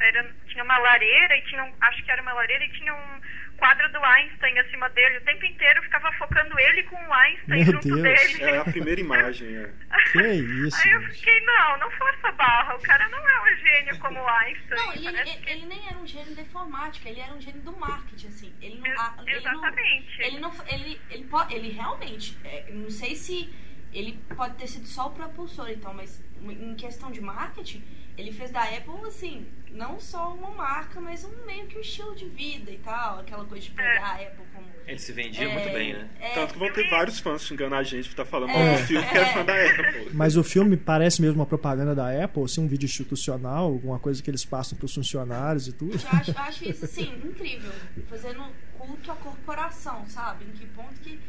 era 0.00 0.30
tinha 0.48 0.64
uma 0.64 0.78
lareira 0.78 1.36
e 1.36 1.42
tinha 1.42 1.62
um, 1.64 1.72
acho 1.80 2.02
que 2.04 2.10
era 2.10 2.22
uma 2.22 2.32
lareira 2.32 2.64
e 2.64 2.70
tinha 2.72 2.94
um 2.94 3.20
quadro 3.58 3.90
do 3.92 3.98
Einstein 3.98 4.58
acima 4.60 4.88
dele. 4.90 5.18
O 5.18 5.24
tempo 5.24 5.44
inteiro 5.44 5.82
ficava 5.82 6.10
focando 6.12 6.58
ele 6.58 6.82
com 6.84 6.96
o 6.96 7.12
Einstein 7.12 7.64
Meu 7.64 7.72
junto 7.74 7.88
Deus. 7.88 8.02
dele. 8.02 8.42
É 8.44 8.58
a 8.58 8.64
primeira 8.64 9.00
imagem, 9.00 9.56
é. 9.56 9.70
Que 10.12 10.22
isso, 10.32 10.76
Aí 10.86 10.92
eu 10.92 11.02
fiquei, 11.12 11.40
não, 11.44 11.78
não 11.80 11.90
força 11.90 12.28
a 12.28 12.32
barra, 12.32 12.74
o 12.76 12.80
cara 12.82 13.08
não 13.08 13.18
é 13.28 13.42
um 13.52 13.56
gênio 13.56 13.98
como 13.98 14.18
o 14.20 14.28
Einstein. 14.28 14.76
Não, 14.78 14.94
e 14.94 15.06
ele, 15.06 15.18
ele, 15.20 15.30
que- 15.36 15.50
ele 15.50 15.66
nem 15.66 15.86
era 15.88 15.98
um 15.98 16.06
gênio 16.06 16.34
da 16.34 16.42
informática, 16.42 17.08
ele 17.08 17.20
era 17.20 17.34
um 17.34 17.40
gênio 17.40 17.60
do 17.62 17.76
marketing, 17.76 18.26
assim. 18.28 18.54
Ele 18.62 18.78
não, 18.80 18.90
a- 19.00 19.14
ele 19.26 19.40
não- 19.40 19.52
Exatamente. 19.52 20.22
Ele 20.22 20.38
não, 20.40 20.52
ele, 20.68 21.00
ele, 21.10 21.24
pode, 21.24 21.54
ele 21.54 21.68
realmente, 21.70 22.38
é, 22.44 22.66
não 22.70 22.88
sei 22.90 23.14
se 23.16 23.52
ele 23.92 24.18
pode 24.36 24.54
ter 24.56 24.66
sido 24.66 24.86
só 24.86 25.08
o 25.08 25.10
propulsor, 25.10 25.68
então, 25.70 25.92
mas 25.94 26.22
em 26.42 26.74
questão 26.76 27.10
de 27.10 27.20
marketing, 27.20 27.82
ele 28.18 28.32
fez 28.32 28.50
da 28.50 28.62
Apple, 28.64 29.06
assim, 29.06 29.46
não 29.70 29.98
só 30.00 30.34
uma 30.34 30.50
marca, 30.50 31.00
mas 31.00 31.24
um 31.24 31.46
meio 31.46 31.66
que 31.66 31.78
um 31.78 31.80
estilo 31.80 32.14
de 32.14 32.26
vida 32.26 32.70
e 32.70 32.78
tal, 32.78 33.20
aquela 33.20 33.44
coisa 33.44 33.64
de 33.64 33.70
pegar 33.70 34.04
a 34.06 34.14
Apple 34.16 34.44
como. 34.52 34.66
Ele 34.86 34.98
se 34.98 35.12
vendia 35.12 35.44
é, 35.48 35.52
muito 35.52 35.72
bem, 35.72 35.92
né? 35.92 36.08
é, 36.18 36.30
Tanto 36.34 36.54
que 36.54 36.58
vão 36.58 36.72
ter 36.72 36.88
vários 36.88 37.18
fãs 37.20 37.42
xingando 37.42 37.74
a 37.74 37.82
gente 37.82 38.04
por 38.08 38.12
estar 38.12 38.24
falando 38.24 38.48
mal 38.50 38.58
É. 38.58 38.78
do 38.80 38.86
filme, 38.86 39.06
que 39.06 39.16
é 39.18 39.24
fã 39.34 39.44
da 39.44 39.52
Apple. 39.54 40.10
Mas 40.14 40.36
o 40.36 40.42
filme 40.42 40.76
parece 40.78 41.20
mesmo 41.20 41.36
uma 41.36 41.46
propaganda 41.46 41.94
da 41.94 42.24
Apple, 42.24 42.42
assim, 42.42 42.62
um 42.62 42.66
vídeo 42.66 42.86
institucional, 42.86 43.64
alguma 43.64 43.98
coisa 43.98 44.22
que 44.22 44.30
eles 44.30 44.44
passam 44.46 44.76
para 44.78 44.86
os 44.86 44.94
funcionários 44.94 45.68
e 45.68 45.72
tudo. 45.74 45.92
Eu 45.92 46.18
acho, 46.18 46.30
eu 46.30 46.38
acho 46.38 46.68
isso, 46.70 46.84
assim, 46.86 47.12
incrível. 47.22 47.70
Fazendo 48.08 48.42
culto 48.78 49.12
à 49.12 49.16
corporação, 49.16 50.06
sabe? 50.08 50.44
Em 50.46 50.52
que 50.52 50.66
ponto 50.68 50.94
que, 51.02 51.20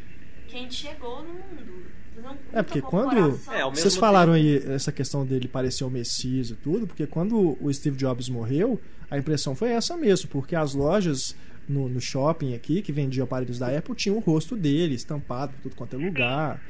que 0.47 0.55
a 0.55 0.59
gente 0.59 0.73
chegou 0.75 1.21
no 1.21 1.33
mundo. 1.33 1.85
É, 2.53 2.63
porque 2.63 2.79
à 2.79 2.81
quando-. 2.81 3.39
É, 3.51 3.63
Vocês 3.63 3.95
falaram 3.95 4.33
aí 4.33 4.57
essa 4.67 4.91
questão 4.91 5.25
dele 5.25 5.47
parecer 5.47 5.83
o 5.83 5.89
Messias 5.89 6.49
e 6.49 6.55
tudo, 6.55 6.87
porque 6.87 7.05
quando 7.07 7.57
o 7.61 7.73
Steve 7.73 7.97
Jobs 7.97 8.29
morreu, 8.29 8.79
a 9.09 9.17
impressão 9.17 9.55
foi 9.55 9.69
essa 9.69 9.97
mesmo, 9.97 10.29
porque 10.29 10.55
as 10.55 10.73
lojas 10.73 11.35
no, 11.67 11.87
no 11.87 12.01
shopping 12.01 12.55
aqui, 12.55 12.81
que 12.81 12.91
vendiam 12.91 13.23
aparelhos 13.23 13.59
da 13.59 13.75
Apple, 13.75 13.95
tinham 13.95 14.17
o 14.17 14.19
rosto 14.19 14.55
dele 14.55 14.95
estampado 14.95 15.53
por 15.53 15.61
tudo 15.61 15.75
quanto 15.75 15.95
é 15.95 15.99
lugar. 15.99 16.61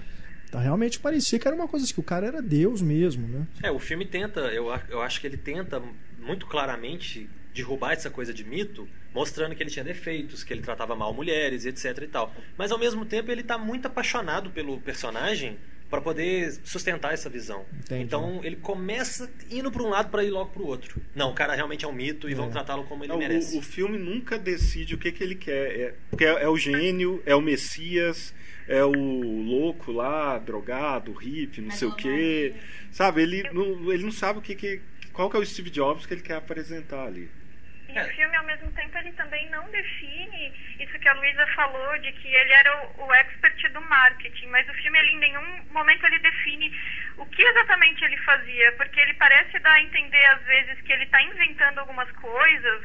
Então 0.48 0.60
realmente 0.60 1.00
parecia 1.00 1.40
que 1.40 1.48
era 1.48 1.56
uma 1.56 1.68
coisa 1.68 1.86
assim, 1.86 1.94
que 1.94 2.00
o 2.00 2.04
cara 2.04 2.26
era 2.26 2.42
Deus 2.42 2.82
mesmo, 2.82 3.28
né? 3.28 3.48
É, 3.64 3.72
o 3.72 3.80
filme 3.80 4.06
tenta, 4.06 4.42
eu, 4.42 4.68
eu 4.90 5.02
acho 5.02 5.22
que 5.22 5.28
ele 5.28 5.38
tenta 5.38 5.82
muito 6.20 6.48
claramente 6.48 7.30
derrubar 7.54 7.94
essa 7.94 8.10
coisa 8.10 8.34
de 8.34 8.44
mito, 8.44 8.88
mostrando 9.14 9.56
que 9.56 9.64
ele 9.64 9.70
tinha 9.70 9.84
defeitos, 9.84 10.44
que 10.44 10.54
ele 10.54 10.62
tratava 10.62 10.96
mal 10.96 11.14
mulheres, 11.14 11.66
etc 11.66 11.98
e 12.04 12.08
tal. 12.08 12.34
Mas 12.58 12.72
ao 12.72 12.78
mesmo 12.80 13.06
tempo 13.06 13.32
ele 13.32 13.44
tá 13.44 13.58
muito 13.58 13.86
apaixonado 13.88 14.50
pelo 14.52 14.80
personagem 14.80 15.58
para 15.90 16.00
poder 16.02 16.52
sustentar 16.64 17.14
essa 17.16 17.28
visão. 17.30 17.66
Entendi. 17.80 18.04
Então 18.04 18.42
ele 18.44 18.56
começa 18.58 19.28
indo 19.50 19.72
para 19.72 19.82
um 19.82 19.90
lado 19.90 20.10
para 20.12 20.24
ir 20.24 20.30
logo 20.30 20.52
para 20.52 20.62
o 20.62 20.68
outro. 20.68 21.02
Não, 21.16 21.32
o 21.32 21.34
cara 21.34 21.56
realmente 21.56 21.84
é 21.84 21.88
um 21.88 21.92
mito 21.94 22.30
e 22.30 22.36
vão 22.36 22.46
É. 22.46 22.50
tratá-lo 22.52 22.84
como 22.84 23.04
ele 23.04 23.12
Não, 23.12 23.18
merece. 23.18 23.56
o, 23.56 23.60
o 23.60 23.62
filme 23.64 23.98
nunca 23.98 24.38
decide 24.38 24.94
o 24.94 24.98
que, 25.00 25.12
que 25.12 25.24
ele 25.24 25.34
quer. 25.36 25.80
É, 25.80 25.96
porque 26.12 26.26
é, 26.26 26.44
é 26.44 26.48
o 26.48 26.56
gênio, 26.56 27.24
é 27.26 27.34
o 27.36 27.42
Messias, 27.42 28.36
é 28.68 28.84
o 28.84 28.92
louco 28.92 29.92
lá, 29.92 30.38
drogado, 30.38 31.12
hippie, 31.14 31.62
não 31.62 31.72
sei 31.72 31.88
o 31.88 31.96
quê. 31.96 32.54
Sabe, 32.92 33.24
ele 33.24 33.50
não, 33.52 33.92
ele 33.92 34.04
não 34.04 34.12
sabe 34.12 34.38
o 34.38 34.42
que, 34.44 34.54
que 34.54 34.80
qual 35.20 35.30
que 35.30 35.36
é 35.36 35.40
o 35.42 35.46
Steve 35.46 35.70
Jobs 35.70 36.06
que 36.06 36.14
ele 36.14 36.22
quer 36.22 36.38
apresentar 36.38 37.04
ali. 37.04 37.30
E 37.90 38.00
o 38.00 38.06
filme, 38.16 38.34
ao 38.38 38.46
mesmo 38.46 38.72
tempo, 38.72 38.98
ele 39.00 39.12
também 39.12 39.50
não 39.50 39.70
define 39.70 40.54
isso 40.80 40.98
que 40.98 41.10
a 41.10 41.14
Luísa 41.14 41.46
falou, 41.48 42.00
de 42.00 42.10
que 42.14 42.34
ele 42.34 42.54
era 42.54 42.86
o, 42.86 43.04
o 43.06 43.14
expert 43.16 43.70
do 43.74 43.82
marketing, 43.82 44.48
mas 44.48 44.70
o 44.70 44.74
filme, 44.76 44.98
ele, 44.98 45.12
em 45.12 45.18
nenhum 45.18 45.64
momento, 45.72 46.06
ele 46.06 46.20
define 46.20 46.74
o 47.18 47.26
que 47.26 47.42
exatamente 47.42 48.02
ele 48.06 48.16
fazia, 48.20 48.72
porque 48.78 48.98
ele 48.98 49.14
parece 49.16 49.60
dar 49.60 49.74
a 49.74 49.82
entender, 49.82 50.24
às 50.28 50.42
vezes, 50.44 50.82
que 50.84 50.94
ele 50.94 51.04
está 51.04 51.22
inventando 51.22 51.80
algumas 51.80 52.10
coisas, 52.12 52.84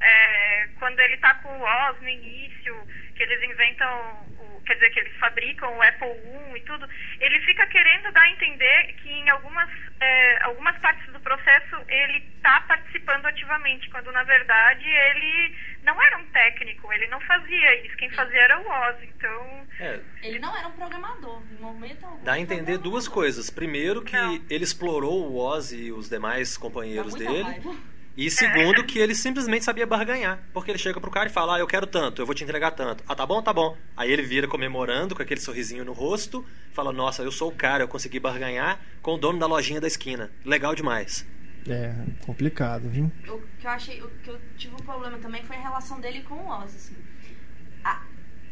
é, 0.00 0.68
quando 0.80 0.98
ele 0.98 1.14
está 1.14 1.34
com 1.34 1.56
o 1.56 1.62
Oz 1.62 2.00
no 2.00 2.08
início, 2.08 2.88
que 3.14 3.22
eles 3.22 3.48
inventam, 3.48 4.25
quer 4.66 4.74
dizer, 4.74 4.90
que 4.90 5.00
eles 5.00 5.16
fabricam 5.18 5.76
o 5.76 5.82
Apple 5.82 6.08
I 6.08 6.56
e 6.56 6.60
tudo, 6.60 6.88
ele 7.20 7.40
fica 7.40 7.66
querendo 7.66 8.12
dar 8.12 8.22
a 8.22 8.30
entender 8.30 8.94
que 9.02 9.08
em 9.10 9.28
algumas, 9.30 9.70
é, 10.00 10.44
algumas 10.44 10.76
partes 10.78 11.12
do 11.12 11.20
processo 11.20 11.76
ele 11.88 12.18
está 12.36 12.60
participando 12.62 13.26
ativamente, 13.26 13.88
quando 13.90 14.10
na 14.12 14.24
verdade 14.24 14.86
ele 14.86 15.54
não 15.84 16.02
era 16.02 16.18
um 16.18 16.26
técnico, 16.26 16.92
ele 16.92 17.06
não 17.06 17.20
fazia 17.20 17.86
isso, 17.86 17.96
quem 17.96 18.10
fazia 18.10 18.40
era 18.40 18.60
o 18.60 18.68
Oz, 18.68 18.96
então... 19.02 19.66
É, 19.78 20.00
Ele 20.22 20.38
não 20.38 20.56
era 20.56 20.68
um 20.68 20.72
programador, 20.72 21.42
em 21.52 21.60
momento 21.60 22.04
algum. 22.04 22.24
Dá 22.24 22.32
a 22.32 22.40
entender 22.40 22.78
duas 22.78 23.06
coisas. 23.06 23.50
Primeiro, 23.50 24.02
que 24.02 24.16
Não. 24.16 24.34
ele 24.48 24.64
explorou 24.64 25.30
o 25.30 25.36
Ozzy 25.38 25.84
e 25.86 25.92
os 25.92 26.08
demais 26.08 26.56
companheiros 26.56 27.14
dele. 27.14 27.42
raiva. 27.42 27.76
E 28.16 28.30
segundo, 28.30 28.82
que 28.84 28.98
ele 28.98 29.14
simplesmente 29.14 29.64
sabia 29.64 29.86
barganhar. 29.86 30.38
Porque 30.52 30.70
ele 30.70 30.78
chega 30.78 30.98
pro 31.00 31.10
cara 31.10 31.28
e 31.28 31.32
fala: 31.32 31.56
Ah, 31.56 31.58
eu 31.58 31.66
quero 31.66 31.86
tanto, 31.86 32.22
eu 32.22 32.26
vou 32.26 32.34
te 32.34 32.42
entregar 32.44 32.70
tanto. 32.70 33.04
Ah, 33.06 33.14
tá 33.14 33.26
bom, 33.26 33.42
tá 33.42 33.52
bom. 33.52 33.76
Aí 33.96 34.10
ele 34.10 34.22
vira 34.22 34.48
comemorando 34.48 35.14
com 35.14 35.20
aquele 35.22 35.40
sorrisinho 35.40 35.84
no 35.84 35.92
rosto, 35.92 36.44
fala: 36.72 36.92
Nossa, 36.92 37.22
eu 37.22 37.30
sou 37.30 37.50
o 37.50 37.54
cara, 37.54 37.84
eu 37.84 37.88
consegui 37.88 38.18
barganhar 38.18 38.80
com 39.02 39.14
o 39.14 39.18
dono 39.18 39.38
da 39.38 39.46
lojinha 39.46 39.80
da 39.80 39.86
esquina. 39.86 40.30
Legal 40.44 40.74
demais. 40.74 41.26
É 41.68 41.92
complicado, 42.24 42.88
viu? 42.88 43.10
O 43.28 43.40
que 43.58 43.66
eu 43.66 43.70
achei, 43.70 44.00
o 44.00 44.08
que 44.22 44.30
eu 44.30 44.40
tive 44.56 44.74
um 44.74 44.78
problema 44.84 45.18
também 45.18 45.42
foi 45.42 45.56
a 45.56 45.60
relação 45.60 46.00
dele 46.00 46.22
com 46.22 46.36
o 46.36 46.48
Oz, 46.48 46.74
assim. 46.74 46.94
A- 47.84 48.02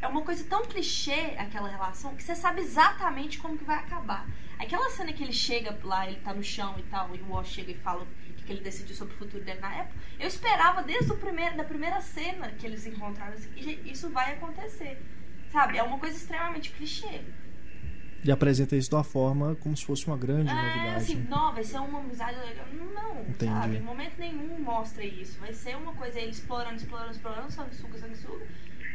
é 0.02 0.06
uma 0.08 0.20
coisa 0.22 0.44
tão 0.44 0.64
clichê 0.66 1.32
aquela 1.38 1.68
relação 1.68 2.14
que 2.16 2.22
você 2.22 2.34
sabe 2.34 2.60
exatamente 2.60 3.38
como 3.38 3.56
que 3.56 3.64
vai 3.64 3.76
acabar. 3.76 4.26
Aquela 4.58 4.90
cena 4.90 5.12
que 5.12 5.22
ele 5.22 5.32
chega 5.32 5.78
lá, 5.84 6.06
ele 6.06 6.20
tá 6.20 6.34
no 6.34 6.42
chão 6.42 6.74
e 6.78 6.82
tal, 6.82 7.14
e 7.14 7.20
o 7.20 7.32
Oz 7.32 7.48
chega 7.48 7.70
e 7.70 7.74
fala 7.76 8.06
que, 8.44 8.52
ele 8.52 8.60
decidiu 8.60 8.94
sobre 8.94 9.14
o 9.14 9.18
futuro 9.18 9.42
dele 9.42 9.60
na 9.60 9.74
época. 9.74 9.94
Eu 10.18 10.28
esperava 10.28 10.82
desde 10.82 11.10
o 11.12 11.16
primeiro, 11.16 11.56
da 11.56 11.64
primeira 11.64 12.00
cena 12.00 12.48
que 12.50 12.66
eles 12.66 12.86
encontraram 12.86 13.34
assim, 13.34 13.50
e 13.56 13.90
isso 13.90 14.10
vai 14.10 14.34
acontecer. 14.34 15.00
Sabe? 15.50 15.78
É 15.78 15.82
uma 15.82 15.98
coisa 15.98 16.16
extremamente 16.16 16.70
clichê. 16.72 17.20
E 18.24 18.32
apresenta 18.32 18.74
isso 18.74 18.88
de 18.88 18.96
uma 18.96 19.04
forma 19.04 19.54
como 19.56 19.76
se 19.76 19.84
fosse 19.84 20.06
uma 20.06 20.16
grande 20.16 20.50
É, 20.50 20.54
novidade. 20.54 20.96
assim, 20.96 21.26
não, 21.28 21.52
vai 21.52 21.62
ser 21.62 21.78
uma 21.78 21.98
amizade 22.00 22.38
legal. 22.38 22.66
Não, 22.72 23.20
Entendi. 23.28 23.52
sabe? 23.52 23.76
Em 23.76 23.80
momento 23.82 24.14
nenhum 24.18 24.58
mostra 24.60 25.04
isso. 25.04 25.38
Vai 25.38 25.52
ser 25.52 25.76
uma 25.76 25.92
coisa 25.92 26.18
ele 26.18 26.30
explorando, 26.30 26.76
explorando, 26.76 27.10
explorando, 27.12 27.52
sanguessuga, 27.52 27.98
sanguessuga. 27.98 28.46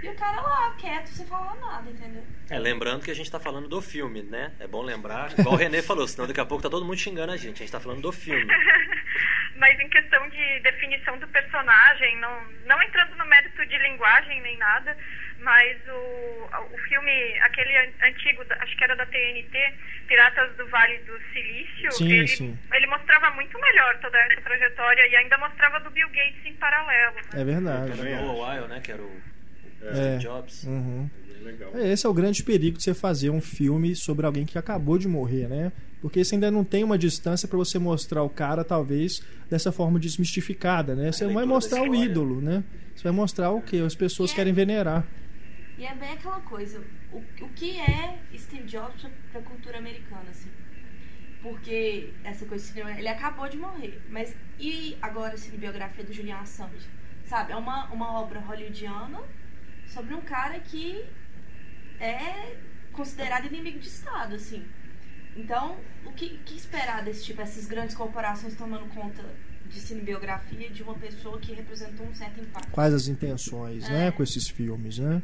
E 0.01 0.09
o 0.09 0.15
cara 0.15 0.41
lá, 0.41 0.73
quieto, 0.79 1.07
sem 1.07 1.25
falar 1.25 1.55
nada, 1.57 1.89
entendeu? 1.91 2.23
É, 2.49 2.57
lembrando 2.57 3.03
que 3.03 3.11
a 3.11 3.13
gente 3.13 3.29
tá 3.29 3.39
falando 3.39 3.67
do 3.67 3.81
filme, 3.81 4.23
né? 4.23 4.51
É 4.57 4.65
bom 4.65 4.81
lembrar, 4.81 5.37
igual 5.37 5.53
o 5.55 5.57
Renê 5.57 5.81
falou, 5.81 6.07
senão 6.07 6.25
daqui 6.25 6.39
a 6.39 6.45
pouco 6.45 6.63
tá 6.63 6.69
todo 6.69 6.85
mundo 6.85 6.97
xingando 6.97 7.31
a 7.33 7.37
gente. 7.37 7.57
A 7.57 7.59
gente 7.59 7.71
tá 7.71 7.79
falando 7.81 8.01
do 8.01 8.11
filme. 8.11 8.47
Mas 9.59 9.77
em 9.79 9.89
questão 9.89 10.27
de 10.29 10.59
definição 10.61 11.17
do 11.19 11.27
personagem, 11.27 12.17
não, 12.19 12.43
não 12.65 12.81
entrando 12.81 13.13
no 13.17 13.25
mérito 13.25 13.65
de 13.65 13.77
linguagem 13.77 14.41
nem 14.41 14.57
nada, 14.57 14.95
mas 15.39 15.77
o, 15.87 16.49
o 16.73 16.77
filme, 16.87 17.11
aquele 17.41 17.75
an- 17.77 18.07
antigo, 18.07 18.41
acho 18.49 18.77
que 18.77 18.83
era 18.85 18.95
da 18.95 19.05
TNT, 19.05 19.73
Piratas 20.07 20.55
do 20.55 20.65
Vale 20.67 20.97
do 20.99 21.19
Silício, 21.33 21.91
Sim, 21.91 22.11
ele, 22.11 22.27
sim. 22.27 22.59
ele 22.73 22.87
mostrava 22.87 23.31
muito 23.31 23.59
melhor 23.59 23.97
toda 23.99 24.17
essa 24.17 24.41
trajetória 24.41 25.05
e 25.07 25.15
ainda 25.17 25.37
mostrava 25.37 25.79
do 25.81 25.89
Bill 25.91 26.07
Gates 26.09 26.45
em 26.45 26.53
paralelo. 26.55 27.17
É 27.33 27.43
verdade. 27.43 27.99
Era 27.99 28.21
o 28.21 28.25
Noah 28.25 28.53
Weil, 28.55 28.67
né? 28.69 28.79
Que 28.81 28.91
era 28.93 29.01
o 29.01 29.21
É. 29.83 29.93
Steve 29.93 30.17
Jobs. 30.19 30.63
Uhum. 30.63 31.09
Legal. 31.43 31.75
É, 31.75 31.91
Esse 31.91 32.05
é 32.05 32.09
o 32.09 32.13
grande 32.13 32.43
perigo 32.43 32.77
de 32.77 32.83
você 32.83 32.93
fazer 32.93 33.29
um 33.29 33.41
filme 33.41 33.95
sobre 33.95 34.25
alguém 34.25 34.45
que 34.45 34.57
acabou 34.57 34.97
de 34.97 35.07
morrer, 35.07 35.47
né? 35.47 35.71
Porque 36.01 36.23
você 36.23 36.35
ainda 36.35 36.49
não 36.49 36.63
tem 36.63 36.83
uma 36.83 36.97
distância 36.97 37.47
para 37.47 37.57
você 37.57 37.77
mostrar 37.77 38.23
o 38.23 38.29
cara, 38.29 38.63
talvez, 38.63 39.19
dessa 39.49 39.71
forma 39.71 39.99
desmistificada, 39.99 40.95
né? 40.95 41.11
Você 41.11 41.25
A 41.25 41.27
vai 41.27 41.45
mostrar 41.45 41.83
o 41.83 41.93
ídolo, 41.93 42.41
né? 42.41 42.63
Você 42.95 43.03
vai 43.03 43.11
mostrar 43.11 43.51
o 43.51 43.61
que 43.61 43.79
as 43.79 43.95
pessoas 43.95 44.31
é- 44.31 44.35
querem 44.35 44.53
venerar. 44.53 45.07
E 45.77 45.85
é 45.85 45.95
bem 45.95 46.11
aquela 46.11 46.41
coisa, 46.41 46.85
o, 47.11 47.17
o 47.41 47.49
que 47.49 47.79
é 47.79 48.19
Steve 48.37 48.65
Jobs 48.65 48.99
pra, 49.01 49.09
pra 49.31 49.41
cultura 49.41 49.77
americana, 49.77 50.29
assim? 50.29 50.51
Porque 51.41 52.15
essa 52.23 52.45
coisa 52.45 52.63
de 52.65 52.71
cinema, 52.71 52.91
ele 52.91 53.07
acabou 53.07 53.47
de 53.47 53.57
morrer, 53.57 54.01
mas 54.09 54.35
e 54.57 54.97
agora 55.01 55.35
a 55.35 55.37
cinebiografia 55.37 56.03
do 56.03 56.11
Julian 56.11 56.37
Assange? 56.37 56.89
Sabe, 57.23 57.53
é 57.53 57.55
uma, 57.55 57.89
uma 57.93 58.19
obra 58.19 58.39
hollywoodiana 58.41 59.21
sobre 59.85 60.13
um 60.13 60.21
cara 60.21 60.59
que 60.59 61.13
é 61.99 62.55
considerado 62.91 63.45
inimigo 63.47 63.79
de 63.79 63.87
Estado, 63.87 64.35
assim. 64.35 64.65
Então, 65.35 65.77
o 66.05 66.11
que, 66.11 66.37
que 66.45 66.55
esperar 66.55 67.03
desse 67.03 67.23
tipo, 67.25 67.41
essas 67.41 67.65
grandes 67.67 67.95
corporações 67.95 68.55
tomando 68.55 68.85
conta 68.93 69.23
de 69.67 69.79
cinebiografia 69.79 70.69
de 70.69 70.81
uma 70.83 70.95
pessoa 70.95 71.39
que 71.39 71.53
representou 71.53 72.05
um 72.07 72.13
certo 72.13 72.39
impacto? 72.41 72.71
Quais 72.71 72.93
as 72.93 73.07
intenções, 73.07 73.87
né? 73.87 74.07
É. 74.07 74.11
Com 74.11 74.23
esses 74.23 74.47
filmes, 74.49 74.97
né? 74.97 75.21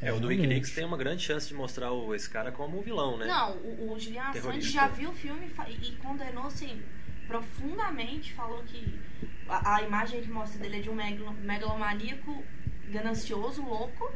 É, 0.00 0.10
o 0.12 0.18
do. 0.18 0.28
Wikileaks 0.28 0.74
tem 0.74 0.84
uma 0.84 0.96
grande 0.96 1.22
chance 1.22 1.46
de 1.46 1.52
mostrar 1.54 1.92
o- 1.92 2.14
esse 2.14 2.28
cara 2.28 2.50
como 2.50 2.78
um 2.78 2.82
vilão, 2.82 3.18
né? 3.18 3.26
Não, 3.26 3.56
o, 3.58 3.92
o 3.92 3.98
Julian 4.00 4.22
Assange 4.22 4.70
já 4.70 4.88
viu 4.88 5.10
o 5.10 5.14
filme 5.14 5.46
e 5.68 5.88
e, 5.88 5.96
condenou, 5.96 6.46
assim, 6.46 6.80
profundamente. 7.28 8.32
Falou 8.32 8.62
que 8.64 8.98
a, 9.46 9.76
a 9.76 9.82
imagem 9.82 10.22
que 10.22 10.30
mostra 10.30 10.58
dele 10.58 10.78
é 10.78 10.80
de 10.80 10.88
um 10.88 10.94
megalo- 10.94 11.32
megalomaníaco 11.42 12.42
ganancioso, 12.88 13.62
louco. 13.62 14.10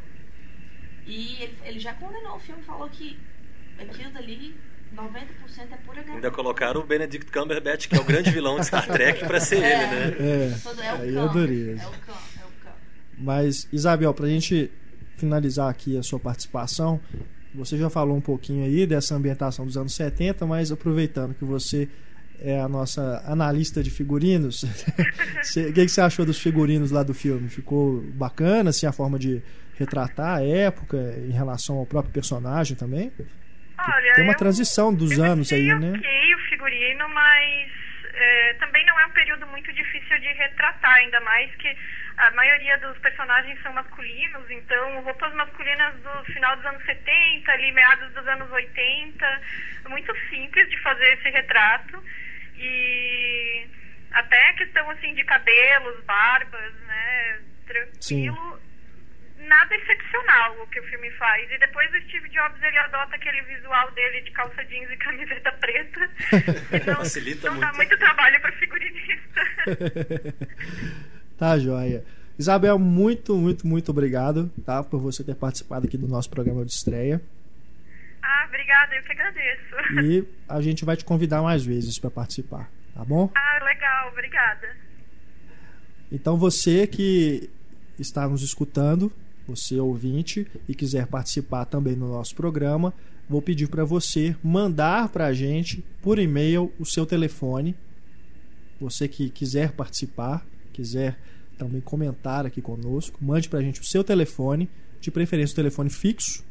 E 1.06 1.36
ele, 1.42 1.54
ele 1.64 1.78
já 1.80 1.92
condenou 1.94 2.36
o 2.36 2.38
filme, 2.40 2.62
falou 2.62 2.88
que 2.88 3.18
aquilo 3.78 4.10
dali, 4.12 4.54
90% 4.96 5.02
é 5.72 5.76
pura 5.84 5.98
Ainda 6.00 6.12
ganância. 6.12 6.30
colocaram 6.30 6.80
o 6.80 6.84
Benedict 6.86 7.30
Cumberbatch, 7.30 7.88
que 7.88 7.96
é 7.96 8.00
o 8.00 8.04
grande 8.04 8.30
vilão 8.30 8.58
de 8.58 8.66
Star 8.66 8.86
Trek, 8.86 9.26
pra 9.26 9.40
ser 9.40 9.62
É. 9.62 9.72
ele, 9.72 9.86
né? 9.86 10.16
É, 10.18 10.86
é 10.86 10.94
o 10.94 11.02
aí 11.02 11.12
cão, 11.14 11.26
é 11.28 11.32
dureza. 11.32 11.82
É 11.82 11.86
o 11.86 11.90
cão, 11.90 12.14
é 12.14 12.44
o 12.46 12.64
cão. 12.64 12.72
Mas, 13.18 13.68
Isabel, 13.72 14.14
pra 14.14 14.28
gente 14.28 14.70
finalizar 15.16 15.68
aqui 15.70 15.96
a 15.98 16.02
sua 16.02 16.18
participação, 16.18 17.00
você 17.54 17.76
já 17.76 17.88
falou 17.90 18.16
um 18.16 18.20
pouquinho 18.20 18.64
aí 18.64 18.86
dessa 18.86 19.14
ambientação 19.14 19.64
dos 19.66 19.76
anos 19.76 19.94
70, 19.94 20.46
mas 20.46 20.72
aproveitando 20.72 21.34
que 21.34 21.44
você 21.44 21.88
é 22.40 22.60
a 22.60 22.68
nossa 22.68 23.22
analista 23.26 23.82
de 23.82 23.90
figurinos, 23.90 24.64
você- 25.42 25.68
o 25.68 25.72
que, 25.72 25.82
que 25.84 25.88
você 25.88 26.00
achou 26.00 26.24
dos 26.26 26.38
figurinos 26.38 26.90
lá 26.90 27.02
do 27.02 27.14
filme? 27.14 27.48
Ficou 27.48 28.00
bacana, 28.14 28.70
assim, 28.70 28.86
a 28.86 28.92
forma 28.92 29.18
de 29.18 29.40
retratar 29.78 30.38
a 30.38 30.44
época 30.46 30.96
em 31.18 31.32
relação 31.32 31.76
ao 31.76 31.86
próprio 31.86 32.12
personagem 32.12 32.76
também? 32.76 33.12
Olha, 33.78 34.12
Tem 34.14 34.24
uma 34.24 34.32
eu- 34.32 34.36
transição 34.38 34.94
dos 34.94 35.18
anos 35.18 35.52
aí, 35.52 35.66
né? 35.66 35.92
ok 35.96 36.34
o 36.34 36.38
figurino, 36.48 37.08
mas 37.08 37.70
é, 38.14 38.54
também 38.54 38.84
não 38.86 38.98
é 39.00 39.06
um 39.06 39.10
período 39.10 39.46
muito 39.48 39.72
difícil 39.72 40.18
de 40.20 40.28
retratar, 40.28 40.94
ainda 40.94 41.20
mais 41.20 41.54
que 41.56 41.76
a 42.16 42.30
maioria 42.30 42.78
dos 42.78 42.96
personagens 42.98 43.60
são 43.62 43.72
masculinos, 43.72 44.48
então 44.48 45.00
roupas 45.02 45.34
masculinas 45.34 45.94
do 45.96 46.24
final 46.32 46.54
dos 46.56 46.64
anos 46.66 46.84
70, 46.84 47.50
ali 47.50 47.72
meados 47.72 48.12
dos 48.14 48.26
anos 48.28 48.50
80, 48.52 49.40
muito 49.88 50.14
simples 50.30 50.70
de 50.70 50.78
fazer 50.80 51.12
esse 51.14 51.28
retrato 51.30 52.02
e 52.56 53.66
até 54.12 54.50
a 54.50 54.54
questão 54.54 54.88
assim 54.90 55.12
de 55.14 55.24
cabelos, 55.24 56.02
barbas, 56.04 56.72
né, 56.86 57.38
tranquilo 57.66 58.60
nada 59.48 59.74
excepcional 59.74 60.56
o 60.62 60.66
que 60.68 60.80
o 60.80 60.84
filme 60.84 61.10
faz. 61.12 61.50
E 61.50 61.58
depois 61.58 61.90
o 61.92 62.00
Steve 62.08 62.28
Jobs 62.30 62.62
ele 62.62 62.78
adota 62.78 63.16
aquele 63.16 63.40
visual 63.42 63.90
dele 63.92 64.20
de 64.22 64.30
calça 64.32 64.64
jeans 64.64 64.90
e 64.90 64.96
camiseta 64.96 65.52
preta. 65.52 66.08
que 66.70 66.86
não, 66.90 66.96
Facilita 66.96 67.50
não 67.50 67.58
dá 67.60 67.66
muito. 67.68 67.76
muito 67.78 67.98
trabalho 67.98 68.40
para 68.40 68.52
figurinista. 68.52 69.40
Tá, 71.36 71.58
joia. 71.58 72.04
Isabel, 72.38 72.78
muito, 72.78 73.34
muito, 73.36 73.66
muito 73.66 73.90
obrigado, 73.90 74.48
tá? 74.64 74.84
Por 74.84 75.00
você 75.00 75.24
ter 75.24 75.34
participado 75.34 75.86
aqui 75.86 75.98
do 75.98 76.06
nosso 76.06 76.30
programa 76.30 76.64
de 76.64 76.70
estreia. 76.72 77.20
ah, 78.22 78.44
obrigada, 78.48 78.94
eu 78.94 79.02
que 79.02 79.12
agradeço. 79.12 79.74
E 80.04 80.24
a 80.48 80.60
gente 80.60 80.84
vai 80.84 80.96
te 80.96 81.04
convidar 81.04 81.42
mais 81.42 81.64
vezes 81.64 81.98
para 81.98 82.08
participar, 82.10 82.70
tá 82.94 83.04
bom? 83.04 83.30
Ah, 83.34 83.64
legal, 83.64 84.08
obrigada. 84.12 84.76
Então 86.10 86.36
você 86.36 86.86
que 86.86 87.50
está 87.98 88.28
nos 88.28 88.42
escutando, 88.42 89.12
você 89.46 89.78
ouvinte 89.78 90.46
e 90.68 90.74
quiser 90.74 91.06
participar 91.06 91.64
também 91.66 91.94
no 91.94 92.08
nosso 92.08 92.34
programa, 92.34 92.92
vou 93.28 93.42
pedir 93.42 93.68
para 93.68 93.84
você 93.84 94.36
mandar 94.42 95.08
para 95.08 95.26
a 95.26 95.32
gente 95.32 95.84
por 96.02 96.18
e-mail 96.18 96.72
o 96.78 96.84
seu 96.84 97.06
telefone. 97.06 97.74
Você 98.80 99.06
que 99.08 99.30
quiser 99.30 99.72
participar, 99.72 100.46
quiser 100.72 101.18
também 101.56 101.80
comentar 101.80 102.44
aqui 102.44 102.60
conosco, 102.60 103.18
mande 103.22 103.48
para 103.48 103.60
a 103.60 103.62
gente 103.62 103.80
o 103.80 103.84
seu 103.84 104.02
telefone, 104.02 104.68
de 105.00 105.10
preferência 105.10 105.52
o 105.52 105.56
telefone 105.56 105.90
fixo, 105.90 106.44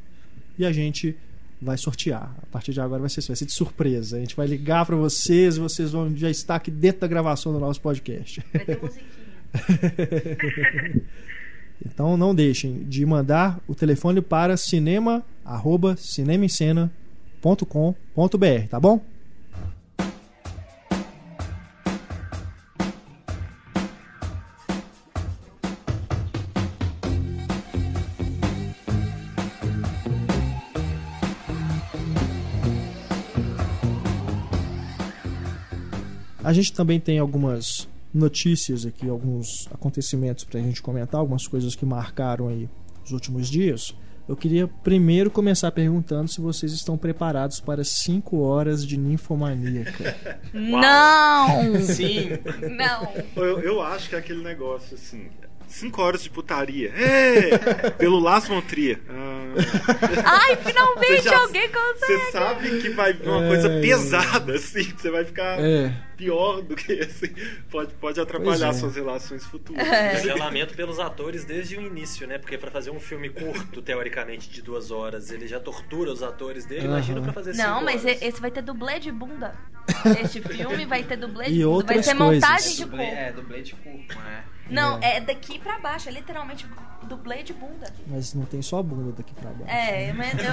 e 0.57 0.65
a 0.65 0.71
gente 0.71 1.15
vai 1.61 1.77
sortear. 1.77 2.35
A 2.41 2.45
partir 2.47 2.73
de 2.73 2.81
agora 2.81 3.01
vai 3.01 3.09
ser, 3.09 3.21
vai 3.21 3.35
ser 3.35 3.45
de 3.45 3.53
surpresa. 3.53 4.17
A 4.17 4.19
gente 4.19 4.35
vai 4.35 4.47
ligar 4.47 4.85
para 4.85 4.95
vocês 4.95 5.57
e 5.57 5.59
vocês 5.59 5.91
vão 5.91 6.15
já 6.15 6.29
estar 6.29 6.55
aqui 6.55 6.69
dentro 6.69 7.01
da 7.01 7.07
gravação 7.07 7.51
do 7.51 7.59
nosso 7.59 7.81
podcast. 7.81 8.43
Vai 8.53 8.65
ter 8.65 8.81
musiquinha. 8.81 9.23
Então 11.85 12.17
não 12.17 12.33
deixem 12.33 12.83
de 12.83 13.05
mandar 13.05 13.59
o 13.67 13.75
telefone 13.75 14.21
para 14.21 14.57
cinema 14.57 15.23
arroba 15.45 15.95
cinemaencena.com.br, 15.97 18.67
tá 18.69 18.79
bom? 18.79 19.01
A 36.43 36.51
gente 36.51 36.73
também 36.73 36.99
tem 36.99 37.19
algumas 37.19 37.87
notícias 38.13 38.85
aqui, 38.85 39.09
alguns 39.09 39.67
acontecimentos 39.71 40.43
para 40.43 40.59
a 40.59 40.63
gente 40.63 40.81
comentar, 40.81 41.19
algumas 41.19 41.47
coisas 41.47 41.75
que 41.75 41.85
marcaram 41.85 42.47
aí 42.47 42.69
os 43.03 43.11
últimos 43.11 43.49
dias. 43.49 43.95
Eu 44.27 44.37
queria 44.37 44.67
primeiro 44.67 45.29
começar 45.29 45.69
perguntando 45.71 46.29
se 46.29 46.39
vocês 46.39 46.71
estão 46.71 46.97
preparados 46.97 47.59
para 47.59 47.83
5 47.83 48.39
horas 48.39 48.85
de 48.85 48.95
ninfomaníaca. 48.97 50.15
Não! 50.53 51.81
Sim. 51.81 52.29
Não! 52.77 53.11
Eu, 53.35 53.59
eu 53.59 53.81
acho 53.81 54.07
que 54.07 54.15
é 54.15 54.19
aquele 54.19 54.41
negócio 54.41 54.95
assim. 54.95 55.27
Cinco 55.73 56.01
horas 56.03 56.21
de 56.23 56.29
putaria. 56.29 56.93
É! 56.95 57.89
Pelo 57.97 58.19
Las 58.19 58.47
von 58.47 58.61
Trier. 58.61 58.99
Ah, 59.09 60.43
Ai, 60.47 60.55
finalmente 60.57 61.23
já- 61.23 61.37
alguém 61.39 61.67
consegue! 61.69 62.13
Você 62.25 62.31
sabe 62.31 62.79
que 62.81 62.89
vai 62.89 63.13
vir 63.13 63.27
uma 63.27 63.43
É, 63.43 63.47
coisa 63.47 63.67
é. 63.69 63.81
pesada, 63.81 64.53
assim. 64.55 64.83
que 64.83 65.01
Você 65.01 65.09
vai 65.09 65.25
ficar 65.25 65.59
É, 65.59 65.91
pior 66.15 66.61
do 66.61 66.75
que 66.75 66.93
assim. 67.01 67.33
Pode, 67.71 67.93
pode 67.95 68.19
atrapalhar 68.21 68.69
é. 68.69 68.73
suas 68.73 68.95
relações 68.95 69.43
futuras. 69.45 69.85
É. 69.87 70.15
Eu 70.19 70.23
já 70.27 70.35
lamento 70.35 70.75
pelos 70.75 70.99
atores 70.99 71.43
desde 71.43 71.75
o 71.77 71.81
início, 71.81 72.27
né? 72.27 72.37
Porque 72.37 72.57
pra 72.57 72.69
fazer 72.69 72.91
um 72.91 72.99
filme 72.99 73.29
curto, 73.29 73.81
teoricamente, 73.81 74.49
de 74.51 74.61
duas 74.61 74.91
horas, 74.91 75.31
ele 75.31 75.47
já 75.47 75.59
tortura 75.59 76.11
os 76.11 76.21
atores 76.21 76.65
dele. 76.65 76.85
Imagina 76.85 77.17
Aham. 77.17 77.23
pra 77.25 77.33
fazer 77.33 77.53
cinco 77.53 77.67
Não, 77.67 77.83
mas 77.83 78.05
horas. 78.05 78.21
e- 78.21 78.25
esse 78.25 78.39
vai 78.39 78.51
ter 78.51 78.61
dublê 78.61 78.99
de 78.99 79.11
bunda. 79.11 79.55
Este 80.23 80.39
filme 80.41 80.85
vai 80.85 81.03
ter 81.03 81.17
dublê 81.17 81.45
E 81.47 81.53
de 81.53 81.63
bunda. 81.63 81.65
Vai 81.67 81.73
outras 81.97 82.05
ser 82.05 82.15
coisas. 82.15 82.35
montagem 82.43 82.75
de 82.75 82.83
Dublê, 82.85 83.05
corpo. 83.05 83.19
é, 83.19 83.31
dublê 83.31 83.61
de 83.61 83.75
corpo, 83.75 84.13
é. 84.29 84.43
Não, 84.69 84.97
é 85.01 85.19
daqui 85.19 85.59
pra 85.59 85.77
baixo, 85.79 86.09
é 86.09 86.11
literalmente 86.11 86.65
dublê 87.03 87.43
de 87.43 87.53
bunda. 87.53 87.93
Mas 88.07 88.33
não 88.33 88.45
tem 88.45 88.61
só 88.61 88.79
a 88.79 88.83
bunda 88.83 89.11
daqui 89.11 89.33
pra 89.33 89.49
baixo. 89.51 89.69
É, 89.69 90.13
mas 90.13 90.33
eu, 90.39 90.45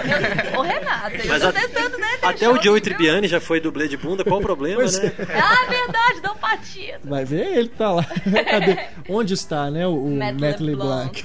eu, 0.52 0.58
ô 0.58 0.62
Renato, 0.62 1.14
eu 1.16 1.26
Mas 1.28 1.42
tô 1.42 1.48
a- 1.48 1.52
tentando, 1.52 1.96
né? 1.96 2.08
Até 2.20 2.48
o 2.48 2.61
Joey 2.61 2.80
Tribbiani 2.80 3.28
já 3.28 3.40
foi 3.40 3.61
dublê 3.61 3.86
de 3.86 3.96
bunda, 3.96 4.24
qual 4.24 4.40
o 4.40 4.42
problema, 4.42 4.76
Pois 4.80 4.98
né? 5.00 5.12
Ah, 5.18 5.70
verdade, 5.70 6.20
dá 6.20 6.32
um 6.32 6.36
patino. 6.36 6.98
Vai 7.04 7.24
ver 7.24 7.46
ele 7.56 7.68
que 7.68 7.76
tá 7.76 7.92
lá. 7.92 8.04
Cadê? 8.50 8.88
Onde 9.08 9.34
está, 9.34 9.70
né? 9.70 9.86
O, 9.86 9.94
o 10.06 10.11
Matt 10.16 10.40
Matt 10.40 10.61
LeBlanc. 10.61 11.22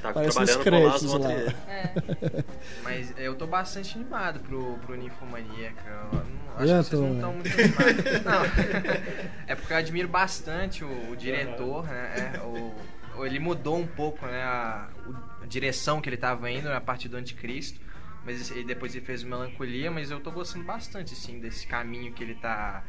Tá 0.00 0.12
Parece 0.12 0.36
trabalhando 0.36 0.38
o 0.38 0.86
Lars 0.86 1.00
créditos 1.00 1.12
lá. 1.12 1.18
Montrier. 1.18 1.54
É. 1.68 2.44
Mas 2.84 3.14
eu 3.18 3.34
tô 3.34 3.46
bastante 3.48 3.96
animado 3.98 4.38
pro, 4.40 4.78
pro 4.86 4.94
Ninfomaníaca. 4.96 5.82
Eu 6.12 6.18
não- 6.18 6.41
Acho 6.56 6.72
Eu 6.72 6.82
que 6.84 6.88
vocês 6.88 6.88
tô, 6.90 7.00
não 7.00 7.08
né? 7.08 7.14
estão 7.14 7.32
muito 7.32 7.80
animados. 7.84 8.24
Não. 8.24 9.42
É 9.46 9.54
porque 9.54 9.72
eu 9.72 9.76
admiro 9.76 10.08
bastante 10.08 10.84
o, 10.84 11.10
o 11.10 11.16
diretor, 11.16 11.86
né? 11.86 12.32
É, 12.36 12.40
o, 12.40 13.24
ele 13.26 13.38
mudou 13.38 13.78
um 13.78 13.86
pouco, 13.86 14.26
né? 14.26 14.42
A, 14.42 14.88
a 15.42 15.46
direção 15.46 16.00
que 16.00 16.08
ele 16.08 16.16
tava 16.16 16.50
indo 16.50 16.70
a 16.70 16.80
partir 16.80 17.08
do 17.08 17.16
Anticristo. 17.16 17.80
Mas 18.24 18.40
esse- 18.40 18.58
e 18.58 18.64
depois 18.64 18.94
ele 18.94 19.04
fez 19.04 19.22
o 19.24 19.26
Melancolia, 19.26 19.90
mas 19.90 20.10
eu 20.10 20.20
tô 20.20 20.30
gostando 20.30 20.64
bastante, 20.64 21.12
assim, 21.12 21.40
desse 21.40 21.66
caminho 21.66 22.12
que 22.12 22.22
ele 22.22 22.34
tá. 22.36 22.84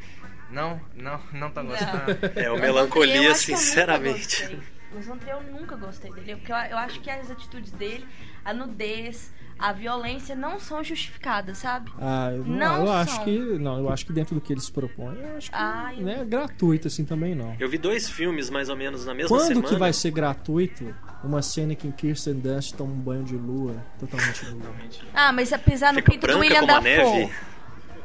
Não, 0.50 0.80
não, 0.94 1.20
não 1.32 1.50
tá 1.50 1.62
gostando. 1.62 2.16
É, 2.36 2.50
o 2.50 2.58
Melancolia, 2.58 3.22
eu 3.22 3.34
sinceramente. 3.34 4.58
O 4.96 5.02
Zantrier 5.02 5.34
eu 5.34 5.42
nunca 5.42 5.74
gostei 5.74 6.12
dele, 6.12 6.36
porque 6.36 6.52
eu, 6.52 6.56
eu 6.56 6.78
acho 6.78 7.00
que 7.00 7.10
as 7.10 7.28
atitudes 7.28 7.72
dele, 7.72 8.06
a 8.44 8.54
nudez, 8.54 9.32
a 9.58 9.72
violência 9.72 10.34
não 10.34 10.58
são 10.58 10.82
justificadas, 10.82 11.58
sabe? 11.58 11.90
Ah, 12.00 12.30
eu, 12.32 12.44
não, 12.44 12.56
Não 12.56 12.86
eu 12.86 12.92
acho 12.92 13.14
são. 13.16 13.24
que. 13.24 13.38
Não, 13.58 13.78
eu 13.78 13.88
acho 13.90 14.04
que 14.06 14.12
dentro 14.12 14.34
do 14.34 14.40
que 14.40 14.52
eles 14.52 14.68
propõem, 14.70 15.16
eu 15.18 15.36
acho 15.36 15.50
que 15.50 15.56
Ah, 15.56 15.92
eu- 15.96 16.02
não 16.04 16.12
é 16.12 16.24
gratuito 16.24 16.88
assim 16.88 17.04
também, 17.04 17.34
não. 17.34 17.54
Eu 17.58 17.68
vi 17.68 17.78
dois 17.78 18.08
filmes 18.08 18.50
mais 18.50 18.68
ou 18.68 18.76
menos 18.76 19.04
na 19.06 19.14
mesma 19.14 19.28
Quando 19.28 19.48
semana. 19.48 19.68
que 19.68 19.76
vai 19.76 19.92
ser 19.92 20.10
gratuito 20.10 20.94
uma 21.22 21.40
cena 21.42 21.74
que 21.74 21.90
Kirsten 21.92 22.34
Dunst 22.34 22.74
toma 22.74 22.92
um 22.92 22.98
banho 22.98 23.24
de 23.24 23.36
lua, 23.36 23.76
totalmente 23.98 24.44
nua? 24.50 24.72
Ah, 25.14 25.32
mas 25.32 25.52
apesar 25.52 25.92
no 25.92 26.00
Fica 26.00 26.12
pinto 26.12 26.26
do 26.26 26.38
William 26.38 26.64
Dafoe. 26.64 27.30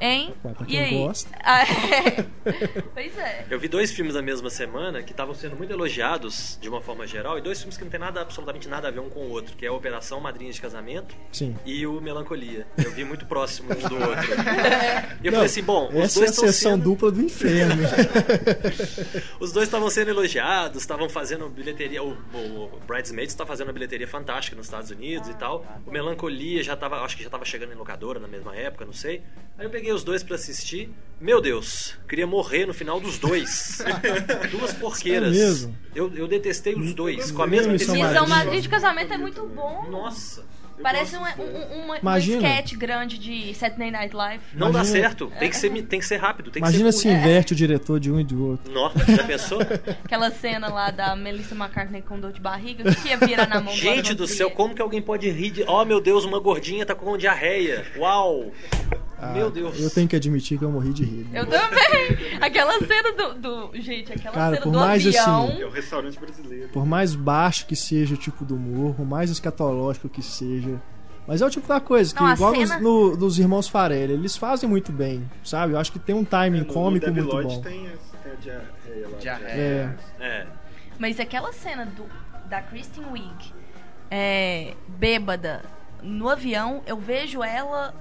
Hein? 0.02 0.34
Ué, 0.45 0.54
pra 0.54 0.66
e 0.66 0.70
quem 0.70 0.80
aí? 0.80 0.97
gosta. 0.97 1.30
Ah, 1.43 1.64
é. 1.64 2.26
pois 2.93 3.18
é. 3.18 3.45
Eu 3.50 3.60
vi 3.60 3.68
dois 3.68 3.91
filmes 3.91 4.16
na 4.16 4.22
mesma 4.22 4.50
semana 4.50 5.04
que 5.04 5.12
estavam 5.12 5.34
sendo 5.34 5.56
muito 5.56 5.72
elogiados 5.72 6.58
de 6.62 6.70
uma 6.70 6.82
forma 6.82 7.06
geral 7.06 7.38
e 7.38 7.41
dois 7.41 7.60
filmes 7.60 7.78
que 7.78 7.84
não 7.84 7.91
tem 7.91 8.00
nada, 8.00 8.22
absolutamente 8.22 8.68
nada 8.68 8.88
a 8.88 8.91
ver 8.91 9.00
um 9.00 9.10
com 9.10 9.20
o 9.22 9.30
outro, 9.30 9.56
que 9.56 9.66
é 9.66 9.70
a 9.70 9.74
Operação 9.74 10.20
Madrinha 10.20 10.52
de 10.52 10.62
Casamento 10.62 11.16
Sim. 11.32 11.56
e 11.66 11.86
o 11.86 12.00
Melancolia. 12.00 12.66
Eu 12.78 12.91
vi 12.91 13.04
muito 13.04 13.26
próximo 13.26 13.70
um 13.74 13.88
do 13.89 13.95
outro. 13.95 14.30
E 15.22 15.28
eu 15.28 15.32
Não, 15.32 15.39
falei 15.39 15.45
assim, 15.47 15.64
bom, 15.64 15.89
os 15.89 15.95
Essa 15.95 16.20
é 16.20 16.26
dois 16.26 16.32
a 16.32 16.41
sessão 16.41 16.72
sendo... 16.74 16.84
dupla 16.84 17.12
do 17.12 17.22
inferno. 17.22 17.76
Os 19.39 19.52
dois 19.52 19.68
estavam 19.68 19.89
sendo 19.89 20.10
elogiados, 20.10 20.82
estavam 20.82 21.10
fazendo 21.10 21.50
bilheteria. 21.50 22.02
O, 22.04 22.12
o 22.12 22.80
Bridesmaids 22.88 23.34
está 23.34 23.45
fazendo 23.45 23.68
uma 23.68 23.74
bilheteria 23.74 24.08
fantástica 24.08 24.56
nos 24.56 24.68
Estados 24.68 24.91
Unidos 24.91 25.28
e 25.30 25.34
tal. 25.34 25.66
O 25.86 25.91
Melancolia 25.91 26.64
já 26.64 26.76
tava, 26.76 27.02
acho 27.04 27.18
que 27.18 27.24
já 27.24 27.30
tava 27.30 27.45
chegando 27.45 27.74
em 27.74 27.76
locadora 27.76 28.20
na 28.20 28.28
mesma 28.28 28.56
época, 28.56 28.86
não 28.86 28.93
sei. 28.93 29.22
Aí 29.58 29.66
eu 29.66 29.70
peguei 29.70 29.89
os 29.94 30.04
dois 30.04 30.24
pra 30.24 30.36
assistir. 30.36 30.90
Meu 31.20 31.42
Deus, 31.42 31.98
queria 32.08 32.26
morrer 32.26 32.66
no 32.66 32.74
final 32.74 33.00
dos 33.00 33.18
dois. 33.18 33.80
Duas 34.52 34.74
porqueiras. 34.74 35.36
É 35.36 35.40
mesmo? 35.40 35.78
Eu, 35.94 36.12
eu 36.16 36.28
detestei 36.28 36.74
os 36.76 36.94
dois, 36.94 37.30
com 37.32 37.44
a 37.44 37.48
mesma 37.48 37.74
lembro, 37.74 37.86
São. 37.86 38.28
Madrinha 38.28 38.62
de 38.62 38.70
Casamento 38.70 39.14
é 39.14 39.18
muito 39.18 39.46
bom. 39.48 39.86
Nossa, 39.90 40.46
Parece 40.82 41.16
um, 41.18 41.20
um, 41.22 41.92
um, 41.92 41.96
Imagina. 41.98 42.38
um 42.42 42.46
sketch 42.52 42.74
grande 42.76 43.18
de 43.18 43.54
Saturday 43.54 43.92
Night 43.92 44.16
Live. 44.16 44.42
não 44.54 44.72
dá 44.72 44.80
Imagina- 44.80 45.02
certo. 45.02 45.32
Tem 45.38 45.50
que 45.50 45.58
ser, 45.58 45.70
tem 45.84 46.00
que 46.00 46.06
ser 46.06 46.18
rápido, 46.18 46.52
tem 46.52 46.62
Imagina 46.62 46.86
que 46.86 46.92
se 46.94 47.02
ser 47.02 47.10
curto. 47.10 47.22
inverte 47.22 47.54
o 47.54 47.56
diretor 47.56 48.00
de 48.00 48.12
um 48.12 48.20
e 48.20 48.24
do 48.24 48.48
outro. 48.48 48.72
Nossa, 48.72 49.00
já 49.14 49.24
pensou? 49.24 49.60
Aquela 50.06 50.32
cena 50.32 50.70
lá 50.70 50.90
da 50.90 51.16
Melissa 51.16 51.54
McCartney 51.54 52.02
com 52.02 52.18
dor 52.20 52.32
de 52.32 52.40
barriga. 52.40 52.90
O 52.90 52.96
que 52.96 53.10
ia 53.10 53.18
virar 53.18 53.48
na 53.48 53.60
mão 53.60 53.74
Gente 53.74 54.14
do 54.14 54.26
céu, 54.26 54.50
como 54.52 54.74
que 54.74 54.82
alguém 54.82 55.02
pode 55.02 55.30
rir 55.30 55.52
de. 55.52 55.64
Oh 55.68 55.84
meu 55.84 56.00
Deus, 56.00 56.24
uma 56.24 56.40
gordinha 56.40 56.86
tá 56.86 56.96
com 56.96 57.18
diarreia. 57.18 57.86
Uau! 57.98 58.52
Ah, 59.22 59.34
Meu 59.34 59.52
Deus. 59.52 59.80
Eu 59.80 59.90
tenho 59.90 60.08
que 60.08 60.16
admitir 60.16 60.58
que 60.58 60.64
eu 60.64 60.72
morri 60.72 60.94
de 60.94 61.04
rir. 61.04 61.28
Eu 61.34 61.46
também. 61.46 62.38
Aquela 62.42 62.80
cena 62.80 63.12
do. 63.12 63.34
do- 63.36 63.82
gente, 63.82 64.14
aquela 64.14 64.34
Cara, 64.34 64.54
cena 64.56 64.64
por 64.64 64.72
do 64.72 64.80
mais 64.80 65.06
avião. 65.06 65.48
assim- 65.50 65.62
É 65.62 65.66
o 65.66 65.70
restaurante 65.70 66.20
brasileiro. 66.20 66.70
Por 66.70 66.86
mais 66.86 67.16
baixo 67.16 67.66
que 67.66 67.76
seja 67.76 68.16
o 68.16 68.18
tipo 68.18 68.46
do 68.46 68.56
humor, 68.56 68.96
por 68.96 69.06
mais 69.06 69.30
escatológico 69.30 70.08
que 70.08 70.22
seja. 70.22 70.82
Mas 71.28 71.42
é 71.42 71.46
o 71.46 71.50
tipo 71.50 71.68
da 71.68 71.80
coisa 71.80 72.14
que, 72.16 72.20
Não, 72.22 72.28
a 72.30 72.34
igual 72.34 72.56
cena- 72.56 72.80
nos, 72.80 72.84
no- 73.12 73.18
nos 73.18 73.38
Irmãos 73.38 73.68
Farelli, 73.68 74.14
eles 74.14 74.36
fazem 74.38 74.68
muito 74.70 74.92
bem, 74.92 75.30
sabe? 75.44 75.74
Eu 75.74 75.80
acho 75.80 75.92
que 75.92 76.00
tem 76.00 76.16
um 76.16 76.24
timing 76.26 76.60
No- 76.62 76.66
cômico 76.66 77.06
no 77.08 77.14
muito 77.14 77.32
Lloyd 77.32 77.56
bom. 77.56 77.62
Tem, 77.62 77.88
a 77.88 78.36
diarreia 78.42 79.08
lá. 79.10 79.18
Diarreia. 79.20 80.00
É, 80.20 80.24
É. 80.26 80.48
Mas 80.98 81.20
aquela 81.20 81.52
cena 81.54 81.86
do, 81.86 82.06
da 82.50 82.62
Kristen 82.62 83.04
Wiig 83.12 83.54
é, 84.10 84.74
bêbada 84.88 85.62
no 86.02 86.30
avião, 86.30 86.82
eu 86.88 86.98
vejo 86.98 87.44
ela 87.44 87.94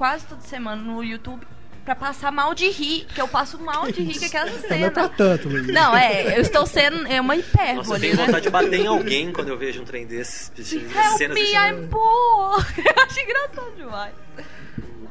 quase 0.00 0.24
toda 0.24 0.40
semana 0.40 0.80
no 0.80 1.04
YouTube 1.04 1.46
pra 1.84 1.94
passar 1.94 2.32
mal 2.32 2.54
de 2.54 2.70
rir, 2.70 3.06
que 3.14 3.20
eu 3.20 3.28
passo 3.28 3.58
mal 3.58 3.92
de 3.92 4.00
rir 4.02 4.18
com 4.18 4.24
aquela 4.24 4.46
não 4.46 4.56
é 4.56 4.90
pra 4.90 5.02
cena. 5.02 5.08
tanto, 5.10 5.48
Luiz. 5.50 5.66
Não, 5.66 5.94
é, 5.94 6.38
eu 6.38 6.40
estou 6.40 6.64
sendo. 6.64 7.06
É 7.06 7.20
uma 7.20 7.36
Nossa, 7.36 7.48
eu 7.48 7.52
hipérbole, 7.52 8.00
tenho 8.00 8.16
né? 8.16 8.24
vontade 8.24 8.42
de 8.44 8.50
bater 8.50 8.80
em 8.80 8.86
alguém 8.86 9.30
quando 9.30 9.48
eu 9.48 9.58
vejo 9.58 9.82
um 9.82 9.84
trem 9.84 10.06
desses. 10.06 10.50
Help 10.72 11.18
cenas 11.18 11.34
me, 11.34 11.54
assim. 11.54 11.74
I'm 11.74 11.88
poor! 11.88 12.64
Eu 12.82 13.02
acho 13.04 13.20
engraçado 13.20 13.76
demais. 13.76 14.14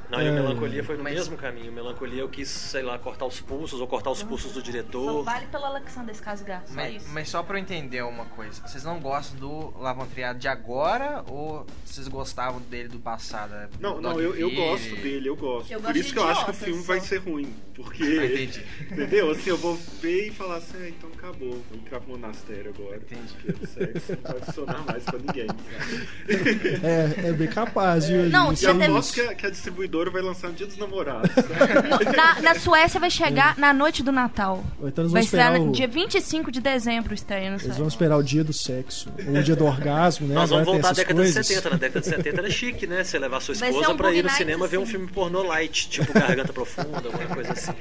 Não, 0.10 0.22
e 0.22 0.26
É. 0.28 0.32
o 0.32 0.34
Melancolia 0.34 0.84
foi 0.84 0.98
no 0.98 1.04
Mas- 1.04 1.14
mesmo 1.14 1.38
caminho. 1.38 1.72
O 1.72 1.74
Melancolia 1.74 2.22
eu 2.22 2.30
quis, 2.30 2.50
sei 2.50 2.82
lá, 2.82 2.98
cortar 2.98 3.26
os 3.26 3.40
pulsos 3.40 3.80
ou 3.80 3.88
cortar 3.88 4.10
os 4.12 4.24
pulsos 4.24 4.52
do 4.54 4.60
Só 4.60 4.66
diretor. 4.66 5.24
vale 5.24 5.46
pelo 5.48 5.66
Alexander 5.66 6.16
Skarsgård, 6.16 6.62
só 6.68 6.74
Mas, 6.74 6.96
isso. 6.96 7.10
mas 7.14 7.30
só 7.30 7.44
pra 7.44 7.58
eu 7.58 7.62
entender 7.62 8.02
uma 8.04 8.26
coisa, 8.26 8.62
vocês 8.68 8.84
não 8.84 9.00
gostam 9.00 9.40
do 9.40 9.80
Lavontriado 9.80 10.40
de 10.40 10.48
agora 10.48 11.24
ou 11.28 11.66
vocês 11.86 12.08
gostavam 12.08 12.60
dele 12.62 12.90
do 12.90 13.00
passado? 13.00 13.54
é, 13.54 13.70
Não, 13.80 13.96
do 13.96 14.02
não, 14.02 14.20
eu, 14.20 14.36
eu 14.36 14.50
gosto 14.52 14.96
dele, 14.96 15.30
eu 15.30 15.36
gosto. 15.36 15.72
Eu 15.72 15.80
Por 15.80 15.88
gosto 15.88 15.98
isso 16.00 16.14
que 16.14 16.20
eu 16.20 16.28
acho 16.28 16.46
que 16.46 16.52
o 16.52 16.54
filme 16.54 16.82
só. 16.82 16.88
vai 16.88 17.00
ser 17.02 17.18
ruim. 17.18 17.54
Porque. 17.76 18.04
Ah, 18.04 18.26
entendi. 18.26 18.64
Entendeu? 18.92 19.32
Assim, 19.32 19.50
eu 19.52 19.58
vou 19.58 19.76
ver 20.02 20.28
e 20.28 20.32
falar 20.32 20.58
assim, 20.58 20.78
ah, 20.82 20.90
então 20.90 21.10
acabou. 21.18 21.52
Vou 21.70 21.78
entrar 21.80 22.00
pro 22.02 22.10
monastério 22.12 22.74
agora. 22.78 22.98
Entendi. 22.98 23.34
Porque 23.46 23.64
o 23.64 23.68
sexo 23.68 24.12
não 24.22 24.32
vai 24.32 24.42
funcionar 24.42 24.86
mais 24.86 25.04
pra 25.06 25.20
ninguém. 25.20 25.48
sabe? 25.48 26.10
É, 26.84 27.30
é 27.30 27.34
bem 27.34 27.48
capaz, 27.48 28.08
viu? 28.08 28.30
Não, 28.30 28.52
E 28.52 28.56
Você 28.58 28.68
teve- 28.68 28.84
aposto 28.86 29.14
que 29.14 29.22
a, 29.22 29.36
que 29.36 29.46
a 29.46 29.50
distribuidora 29.50 29.99
vai 30.10 30.22
lançar 30.22 30.48
no 30.50 30.54
dia 30.54 30.68
dos 30.68 30.78
namorados. 30.78 31.30
Na, 32.16 32.42
na 32.42 32.56
Suécia 32.56 33.00
vai 33.00 33.10
chegar 33.10 33.58
na 33.58 33.74
noite 33.74 34.04
do 34.04 34.12
Natal. 34.12 34.64
Então 34.84 35.04
eles 35.04 35.12
vão 35.12 35.40
Vai 35.40 35.60
no 35.60 35.70
o, 35.70 35.72
dia 35.72 35.88
25 35.88 36.52
de 36.52 36.62
dezembro 36.62 37.14
estreia 37.14 37.48
eles 37.48 37.78
vão 37.78 37.88
esperar 37.88 38.18
o 38.18 38.24
dia 38.24 38.44
do 38.44 38.54
sexo, 38.54 39.12
ou 39.28 39.36
o 39.36 39.44
dia 39.44 39.56
do 39.56 39.66
orgasmo, 39.66 40.28
né? 40.28 40.36
Nós 40.36 40.50
vamos 40.50 40.68
Agora 40.68 40.82
voltar 40.82 40.90
à 40.90 40.94
década 40.94 41.14
de 41.24 41.34
coisas. 41.34 41.48
70. 41.48 41.70
Na 41.70 41.78
década 41.78 42.00
de 42.02 42.06
70 42.08 42.38
era 42.40 42.50
chique, 42.50 42.88
né? 42.88 43.04
Você 43.04 43.20
levar 43.20 43.42
sua 43.42 43.56
ser 43.56 43.68
esposa 43.68 43.92
um 43.92 43.98
pra 43.98 44.14
ir 44.14 44.24
no 44.24 44.30
cinema 44.30 44.68
ver 44.68 44.78
um 44.78 44.84
assim. 44.84 44.92
filme 44.92 45.08
pornô 45.08 45.44
light, 45.44 45.90
tipo 45.90 46.14
Garganta 46.14 46.54
Profunda, 46.54 46.98
alguma 46.98 47.26
coisa 47.28 47.52
assim. 47.54 47.72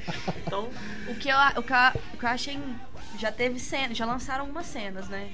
Então, 0.47 0.69
O 1.09 1.15
que 1.15 1.29
eu, 1.29 1.37
o 1.57 1.63
que 1.63 1.73
eu, 1.73 2.03
o 2.15 2.17
que 2.19 2.25
eu 2.25 2.29
achei. 2.29 2.59
Já 3.19 3.33
teve 3.33 3.59
cena, 3.59 3.95
já 3.95 4.07
lançaram 4.07 4.43
algumas 4.43 4.67
cenas, 4.67 5.09
né? 5.09 5.29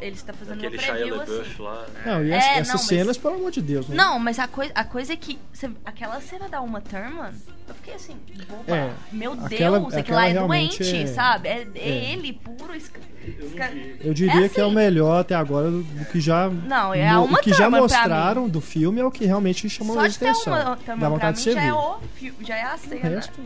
Eles 0.00 0.18
estão 0.18 0.34
fazendo 0.34 0.58
aquele 0.58 0.76
uma 0.76 0.82
preview 0.94 1.20
assim. 1.22 1.62
lá. 1.62 1.86
Não, 2.04 2.24
e 2.24 2.30
É, 2.32 2.36
essa- 2.36 2.46
não, 2.48 2.56
essas 2.58 2.72
mas- 2.74 2.82
cenas, 2.82 3.16
pelo 3.18 3.34
amor 3.34 3.50
de 3.50 3.62
Deus, 3.62 3.88
né? 3.88 3.96
Não, 3.96 4.18
mas 4.18 4.38
a, 4.38 4.46
coi 4.46 4.70
a 4.74 4.84
coisa 4.84 5.12
é 5.12 5.16
que. 5.16 5.38
cê- 5.52 5.70
aquela 5.84 6.20
cena 6.20 6.48
da 6.48 6.60
Uma 6.60 6.80
Thurman, 6.80 7.32
eu 7.68 7.74
fiquei 7.76 7.94
assim, 7.94 8.16
boba. 8.48 8.76
É, 8.76 8.90
Meu 9.10 9.32
aquela- 9.32 9.78
Deus, 9.80 9.94
aquilo 9.94 10.00
aquela 10.18 10.20
lá 10.20 10.28
é 10.28 10.34
doente, 10.34 10.96
é- 10.96 11.06
sabe? 11.06 11.48
É, 11.48 11.66
é 11.74 11.88
é. 11.88 12.12
ele 12.12 12.32
puro. 12.34 12.74
esca- 12.74 13.00
Eu 13.26 13.46
esca- 13.46 13.70
diria 14.14 14.46
É 14.46 14.48
que 14.48 14.60
é 14.60 14.64
o 14.64 14.66
assim. 14.66 14.74
melhor 14.76 15.20
até 15.20 15.34
agora 15.34 15.68
do, 15.70 15.82
do 15.82 16.04
que 16.04 16.20
já 16.20 16.48
Não, 16.48 16.94
é 16.94 17.08
a 17.08 17.20
Uma 17.20 17.38
o 17.38 17.42
que 17.42 17.52
já 17.52 17.68
mostraram 17.68 18.48
do 18.48 18.60
filme 18.60 19.00
é 19.00 19.04
o 19.04 19.10
que 19.10 19.24
realmente 19.26 19.68
chamou 19.68 19.96
ter 19.96 20.26
atenção. 20.28 20.52
uma 20.52 20.62
Dá 20.64 20.76
Thurman 20.76 20.98
pra 20.98 21.08
vontade 21.08 21.38
mim 21.38 21.44
de 21.44 21.50
você 21.50 21.52
já 21.54 21.62
é, 21.62 21.72
o, 21.72 21.98
fi- 22.14 22.34
já 22.42 22.56
é 22.56 22.62
a 22.62 22.74
O 22.74 22.78
cena. 22.78 23.00
resto, 23.08 23.40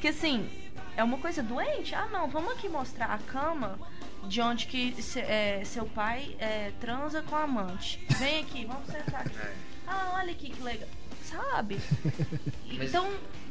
Que 0.00 0.08
assim, 0.08 0.44
é 0.96 1.04
uma 1.04 1.18
coisa 1.18 1.40
doente. 1.42 1.94
Ah, 1.94 2.08
não, 2.12 2.26
vamos 2.28 2.50
aqui 2.52 2.68
mostrar 2.68 3.06
a 3.06 3.18
cama 3.18 3.78
de 4.24 4.40
onde 4.40 4.66
que 4.66 5.00
se- 5.02 5.20
é, 5.20 5.62
seu 5.64 5.84
pai 5.86 6.34
é, 6.38 6.72
transa 6.80 7.22
com 7.22 7.36
a 7.36 7.42
amante. 7.44 8.04
Vem 8.18 8.40
aqui, 8.42 8.64
vamos 8.64 8.86
sentar 8.86 9.20
aqui. 9.22 9.36
Ah, 9.86 10.12
olha 10.16 10.32
aqui 10.32 10.50
que 10.50 10.62
legal. 10.62 10.88
Sabe? 11.24 11.78
Então, 12.70 13.10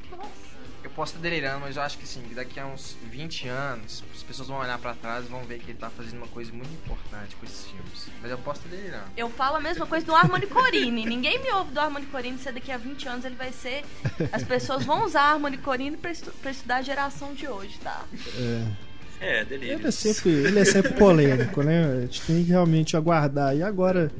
nossa. 0.10 0.52
Eu 0.84 0.90
posso 0.90 1.12
estar 1.16 1.22
delirando, 1.22 1.60
mas 1.62 1.76
eu 1.78 1.84
acho 1.84 1.96
que 1.96 2.04
assim, 2.06 2.24
que 2.24 2.34
daqui 2.34 2.60
a 2.60 2.66
uns 2.66 2.98
20 3.04 3.48
anos, 3.48 4.04
as 4.16 4.24
pessoas 4.24 4.48
vão 4.48 4.58
olhar 4.58 4.80
pra 4.80 4.96
trás 4.96 5.26
e 5.26 5.28
vão 5.28 5.44
ver 5.44 5.60
que 5.60 5.70
ele 5.70 5.78
tá 5.78 5.92
fazendo 5.92 6.18
uma 6.18 6.28
coisa 6.28 6.52
muito 6.52 6.72
importante 6.74 7.36
com 7.36 7.46
esses 7.46 7.68
filmes. 7.68 8.08
Mas 8.20 8.32
eu 8.32 8.38
posso 8.40 8.62
estar 8.66 8.76
delirando. 8.76 9.06
Eu 9.16 9.30
falo 9.30 9.58
a 9.58 9.60
mesma 9.60 9.86
coisa 9.86 10.04
do 10.04 10.16
Harmony 10.16 10.48
Corine. 10.48 11.06
Ninguém 11.06 11.38
me 11.40 11.52
ouve 11.52 11.72
do 11.72 11.80
Harmony 11.80 12.08
Corine 12.08 12.40
se 12.40 12.52
daqui 12.52 12.72
a 12.72 12.78
20 12.78 13.08
anos 13.08 13.26
ele 13.26 13.36
vai 13.36 13.52
ser. 13.54 13.86
As 14.32 14.44
pessoas 14.44 14.84
vão 14.84 15.06
usar 15.06 15.22
Harmony 15.34 15.60
Corine 15.60 15.96
pra, 15.98 16.10
estu- 16.12 16.32
pra 16.42 16.50
estudar 16.50 16.78
a 16.78 16.82
geração 16.82 17.36
de 17.36 17.48
hoje, 17.48 17.78
tá? 17.78 18.04
É. 18.36 18.91
É, 19.22 19.46
delírio. 19.46 19.76
Ele 19.76 19.88
é 19.88 19.92
sempre, 19.92 20.30
ele 20.32 20.60
é 20.60 20.66
sempre 20.66 20.94
polêmico, 20.94 21.62
né? 21.62 21.86
A 21.86 22.02
gente 22.02 22.22
tem 22.24 22.44
que 22.44 22.50
realmente 22.50 22.98
aguardar. 22.98 23.56
E 23.56 23.62
agora, 23.62 24.12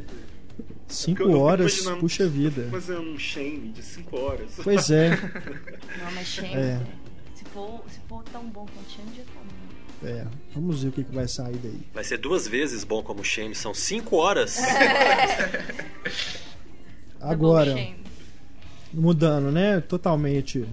cinco 0.88 1.24
Eu- 1.24 1.28
eu 1.28 1.34
fico 1.34 1.43
horas, 1.43 1.82
puxa 1.99 2.28
vida. 2.28 2.68
Fazendo 2.70 3.02
um 3.02 3.18
shame 3.18 3.70
de 3.70 3.82
5 3.82 4.16
horas. 4.20 4.52
Pois 4.64 4.91
é. 4.91 5.10
Não, 5.10 6.12
mas 6.14 6.28
Shame, 6.28 6.54
É. 6.54 6.80
se, 7.36 7.43
for, 7.45 7.84
se 7.89 7.99
for 8.08 8.24
tão 8.32 8.43
bom 8.45 8.66
quanto 8.74 8.89
Shame, 8.91 9.10
já 9.18 9.24
tá 9.24 9.32
bom. 9.43 10.08
É, 10.08 10.26
vamos 10.56 10.82
ver 10.84 10.89
o 10.89 10.91
que, 10.91 11.04
que 11.04 11.14
vai 11.16 11.28
sair 11.28 11.58
daí. 11.58 11.80
Vai 11.93 12.04
ser 12.04 12.18
duas 12.18 12.47
vezes 12.47 12.84
bom 12.84 13.02
como 13.04 13.22
o 13.22 13.24
Shame, 13.24 13.54
são 13.56 13.74
cinco 13.74 14.16
horas. 14.18 14.58
Agora, 17.20 17.66
Double 17.66 17.84
shame. 17.86 18.04
mudando, 18.93 19.52
né? 19.52 19.80
Totalmente 19.82 20.66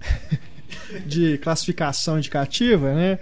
de 1.06 1.38
classificação 1.38 2.18
indicativa, 2.18 2.92
né? 2.94 3.18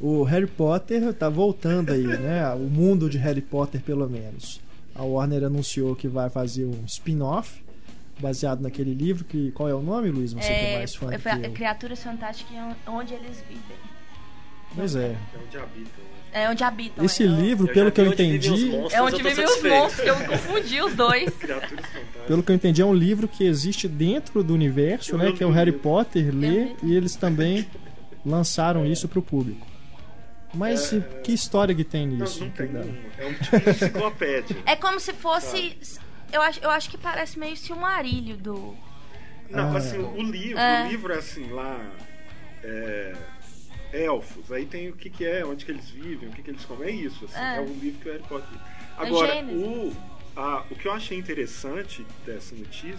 O 0.00 0.22
Harry 0.22 0.46
Potter 0.46 1.12
tá 1.12 1.28
voltando 1.28 1.92
aí, 1.92 2.06
né? 2.06 2.48
O 2.54 2.58
mundo 2.60 3.10
de 3.10 3.18
Harry 3.18 3.40
Potter, 3.40 3.80
pelo 3.80 4.08
menos. 4.08 4.60
A 4.94 5.02
Warner 5.02 5.44
anunciou 5.44 5.94
que 5.96 6.06
vai 6.08 6.28
fazer 6.30 6.64
um 6.64 6.84
spin-off 6.86 7.62
baseado 8.20 8.60
naquele 8.60 8.94
livro 8.94 9.24
que 9.24 9.50
qual 9.52 9.68
é 9.68 9.74
o 9.74 9.80
nome, 9.80 10.10
Luiz? 10.10 10.32
Você 10.32 10.40
que 10.40 10.52
é 10.52 10.74
É, 10.74 10.78
mais 10.78 10.94
fã 10.94 11.06
foi 11.18 11.38
que 11.40 11.46
eu. 11.46 11.52
Criaturas 11.52 12.02
Fantásticas 12.02 12.56
onde 12.86 13.14
eles 13.14 13.42
vivem. 13.48 13.76
Pois 14.74 14.94
é. 14.96 15.16
É 15.34 15.38
onde 15.46 15.56
habitam. 15.56 16.04
né? 16.04 16.42
É 16.42 16.50
onde 16.50 16.62
habitam. 16.64 17.04
Esse 17.04 17.22
é, 17.22 17.26
livro, 17.26 17.68
Eu 17.68 17.72
pelo 17.72 17.90
que 17.92 18.00
eu 18.00 18.04
vi 18.04 18.10
onde 18.10 18.22
vivem 18.22 18.38
os 18.38 18.44
entendi, 18.60 18.70
monstros, 18.76 18.92
É 18.94 19.02
onde 19.02 19.22
vivem 19.22 19.44
os 19.44 19.62
monstros, 19.62 20.00
que 20.00 20.08
eu 20.10 20.26
confundi 20.26 20.82
os 20.82 20.94
dois. 20.94 21.30
Criaturas 21.38 21.86
fantásticas. 21.86 22.26
pelo 22.26 22.42
que 22.42 22.52
eu 22.52 22.56
entendi, 22.56 22.82
é 22.82 22.84
um 22.84 22.94
livro 22.94 23.26
que 23.28 23.44
existe 23.44 23.88
dentro 23.88 24.42
do 24.44 24.52
universo, 24.52 25.12
Eu 25.12 25.18
né? 25.18 25.32
Que 25.32 25.42
é 25.42 25.46
o 25.46 25.50
o 25.50 25.52
Harry. 25.52 25.72
Potter 25.72 26.34
lê 26.34 26.72
e 26.82 26.94
eles 26.94 27.14
também 27.16 27.66
lançaram 28.26 28.84
isso 28.84 29.08
pro 29.08 29.22
público. 29.22 29.66
Mas 30.54 30.92
É, 30.92 31.00
que 31.22 31.32
história 31.32 31.74
que 31.74 31.84
tem 31.84 32.06
Não, 32.06 32.16
nisso? 32.18 32.40
não 32.44 32.50
tem 32.50 32.66
Que 32.68 32.72
dá? 32.72 32.80
nenhuma. 32.80 33.08
É 33.18 33.26
um 33.26 33.34
tipo 33.34 33.60
de 33.60 33.70
enciclopédia. 33.70 34.56
É 34.66 34.76
como 34.76 34.98
se 34.98 35.12
fosse. 35.12 35.76
Eu 36.32 36.40
acho, 36.42 36.60
eu 36.62 36.70
acho 36.70 36.90
que 36.90 36.98
parece 36.98 37.38
meio 37.38 37.56
Silmarilho 37.56 38.36
do. 38.36 38.76
Não, 39.50 39.74
Ah. 39.74 39.78
assim, 39.78 39.98
o 39.98 40.22
livro, 40.22 40.58
É. 40.58 40.84
o 40.84 40.88
livro 40.88 41.12
é 41.12 41.18
assim, 41.18 41.50
lá. 41.50 41.80
É, 42.62 43.14
elfos, 43.92 44.50
aí 44.52 44.66
tem 44.66 44.88
o 44.88 44.92
que, 44.96 45.08
que 45.08 45.24
é, 45.24 45.44
onde 45.46 45.64
que 45.64 45.70
eles 45.70 45.88
vivem, 45.88 46.28
o 46.28 46.32
que, 46.32 46.42
que 46.42 46.50
eles 46.50 46.64
comem. 46.64 46.88
É 46.88 46.92
isso, 46.92 47.24
assim, 47.24 47.38
É. 47.38 47.56
é, 47.56 47.60
o 47.60 47.66
livro 47.72 48.00
que 48.00 48.08
o 48.08 48.12
Harry 48.12 48.24
Potter. 48.24 48.48
vive. 48.48 48.60
Agora, 48.96 49.44
o, 49.44 49.96
a- 50.36 50.64
o 50.70 50.74
que 50.74 50.86
eu 50.86 50.92
achei 50.92 51.16
interessante 51.16 52.04
dessa 52.26 52.54
notícia 52.54 52.98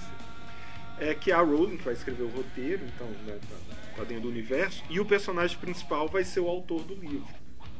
é 1.00 1.14
que 1.14 1.32
a 1.32 1.40
Rowling 1.40 1.78
vai 1.78 1.94
escrever 1.94 2.24
o 2.24 2.30
roteiro, 2.30 2.82
então, 2.96 3.08
né, 3.26 3.38
tá, 3.50 3.76
tá 3.98 4.04
dentro 4.06 4.24
do 4.24 4.30
universo, 4.30 4.82
e 4.90 5.00
o 5.00 5.06
personagem 5.06 5.58
principal 5.60 6.08
vai 6.08 6.24
ser 6.24 6.40
o 6.40 6.48
autor 6.48 6.82
do 6.84 6.96
livro. 6.96 7.28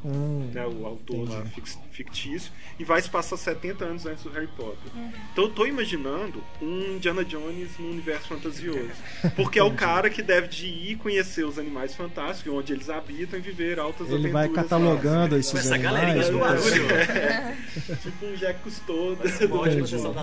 Hum, 0.02 0.50
né, 0.54 0.66
o 0.66 0.86
autor 0.86 1.28
fictício, 1.92 2.50
e 2.78 2.84
vai 2.84 3.02
se 3.02 3.10
passar 3.10 3.36
70 3.36 3.84
anos 3.84 4.06
antes 4.06 4.24
do 4.24 4.30
Harry 4.30 4.46
Potter. 4.56 4.78
Uhum. 4.94 5.12
Então 5.32 5.44
eu 5.44 5.50
tô 5.50 5.66
imaginando 5.66 6.42
um 6.62 6.96
Indiana 6.96 7.22
Jones 7.22 7.68
no 7.78 7.90
universo 7.90 8.28
fantasioso. 8.28 8.88
Porque 9.36 9.58
é 9.58 9.62
o 9.62 9.72
cara 9.74 10.08
que 10.08 10.22
deve 10.22 10.48
de 10.48 10.66
ir 10.66 10.96
conhecer 10.96 11.44
os 11.44 11.58
animais 11.58 11.94
fantásticos, 11.94 12.52
onde 12.52 12.72
eles 12.72 12.88
habitam 12.88 13.38
e 13.38 13.42
viver 13.42 13.78
altas 13.78 14.06
Ele 14.08 14.28
aventuras. 14.28 14.32
vai 14.32 14.48
catalogando 14.48 15.34
lá. 15.34 15.40
esses 15.40 15.54
Essa 15.54 15.74
animais. 15.74 15.94
galerinha 16.02 16.30
do 16.30 16.38
né? 16.38 16.40
barulho. 16.40 16.86
Tipo 18.02 18.26
um 18.26 18.34
Jack 18.36 18.60
Cousteau. 18.60 19.18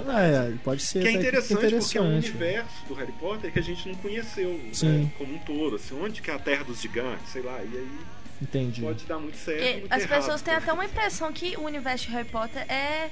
Ah, 0.08 0.22
é, 0.22 0.54
pode 0.64 0.82
ser 0.82 1.02
Que 1.02 1.08
é 1.08 1.12
até 1.12 1.20
interessante, 1.20 1.76
porque 1.78 1.98
é 1.98 2.02
um 2.02 2.06
interessante. 2.18 2.30
universo 2.32 2.86
do 2.88 2.94
Harry 2.96 3.12
Potter 3.14 3.52
que 3.52 3.60
a 3.60 3.64
gente 3.64 3.88
não 3.88 3.96
conheceu 3.96 4.60
né, 4.84 5.10
como 5.18 5.36
um 5.36 5.40
todo. 5.40 5.76
Assim, 5.76 6.00
onde 6.02 6.22
que 6.22 6.32
é 6.32 6.34
a 6.34 6.40
Terra 6.40 6.64
dos 6.64 6.82
Gigantes, 6.82 7.30
sei 7.32 7.42
lá. 7.44 7.60
E 7.62 7.78
aí 7.78 7.88
Entendi. 8.42 8.82
pode 8.82 9.06
dar 9.06 9.20
muito 9.20 9.38
certo. 9.38 9.64
E 9.64 9.80
muito 9.82 9.92
as 9.94 10.04
errado. 10.04 10.20
pessoas 10.20 10.42
têm 10.42 10.54
até 10.54 10.72
uma 10.74 10.86
impressão 10.86 11.32
que 11.34 11.56
o 11.58 11.62
universo 11.64 12.06
de 12.08 12.12
Harry 12.14 12.30
Potter 12.30 12.62
é. 12.72 13.10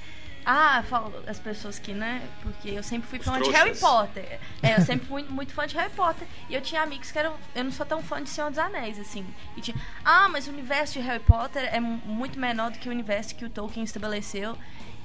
Ah, 0.48 0.84
falo, 0.88 1.12
as 1.26 1.40
pessoas 1.40 1.76
que, 1.76 1.92
né? 1.92 2.22
Porque 2.40 2.68
eu 2.70 2.82
sempre 2.82 3.08
fui 3.08 3.18
Os 3.18 3.24
fã 3.24 3.32
de 3.32 3.38
trouxas. 3.40 3.60
Harry 3.64 3.76
Potter. 3.80 4.38
É, 4.62 4.76
eu 4.76 4.82
sempre 4.82 5.04
fui 5.08 5.24
muito 5.24 5.52
fã 5.52 5.66
de 5.66 5.74
Harry 5.76 5.90
Potter. 5.90 6.24
E 6.48 6.54
eu 6.54 6.60
tinha 6.60 6.82
amigos 6.82 7.10
que 7.10 7.18
eram. 7.18 7.34
Eu 7.52 7.64
não 7.64 7.72
sou 7.72 7.84
tão 7.84 8.00
fã 8.00 8.22
de 8.22 8.30
Senhor 8.30 8.48
dos 8.50 8.58
Anéis, 8.60 8.96
assim. 9.00 9.26
E 9.56 9.60
tinha. 9.60 9.76
Ah, 10.04 10.28
mas 10.28 10.46
o 10.46 10.50
universo 10.50 10.92
de 10.92 11.00
Harry 11.00 11.18
Potter 11.24 11.64
é 11.74 11.80
mu- 11.80 12.00
muito 12.04 12.38
menor 12.38 12.70
do 12.70 12.78
que 12.78 12.88
o 12.88 12.92
universo 12.92 13.34
que 13.34 13.44
o 13.44 13.50
Tolkien 13.50 13.82
estabeleceu 13.82 14.56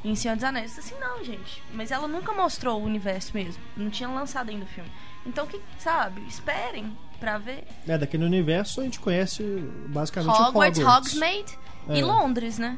em 0.05 0.13
Senhor 0.15 0.35
dos 0.35 0.43
Anéis. 0.43 0.77
Assim, 0.77 0.93
não, 0.99 1.23
gente. 1.23 1.63
Mas 1.73 1.89
ela 1.89 2.07
nunca 2.07 2.31
mostrou 2.33 2.79
o 2.79 2.85
universo 2.85 3.31
mesmo. 3.33 3.63
Não 3.75 3.89
tinha 3.89 4.07
lançado 4.09 4.49
ainda 4.49 4.65
o 4.65 4.67
filme. 4.67 4.91
Então, 5.25 5.45
que, 5.47 5.59
sabe? 5.79 6.21
Esperem 6.27 6.95
pra 7.19 7.37
ver. 7.37 7.63
É, 7.87 7.97
daquele 7.97 8.25
universo 8.25 8.81
a 8.81 8.83
gente 8.83 8.99
conhece 8.99 9.43
basicamente 9.87 10.31
Hogwarts, 10.31 10.79
Hogwarts. 10.79 11.11
Hogsmeade 11.13 11.57
É. 11.89 11.97
e 11.97 12.01
Londres, 12.01 12.57
né? 12.57 12.77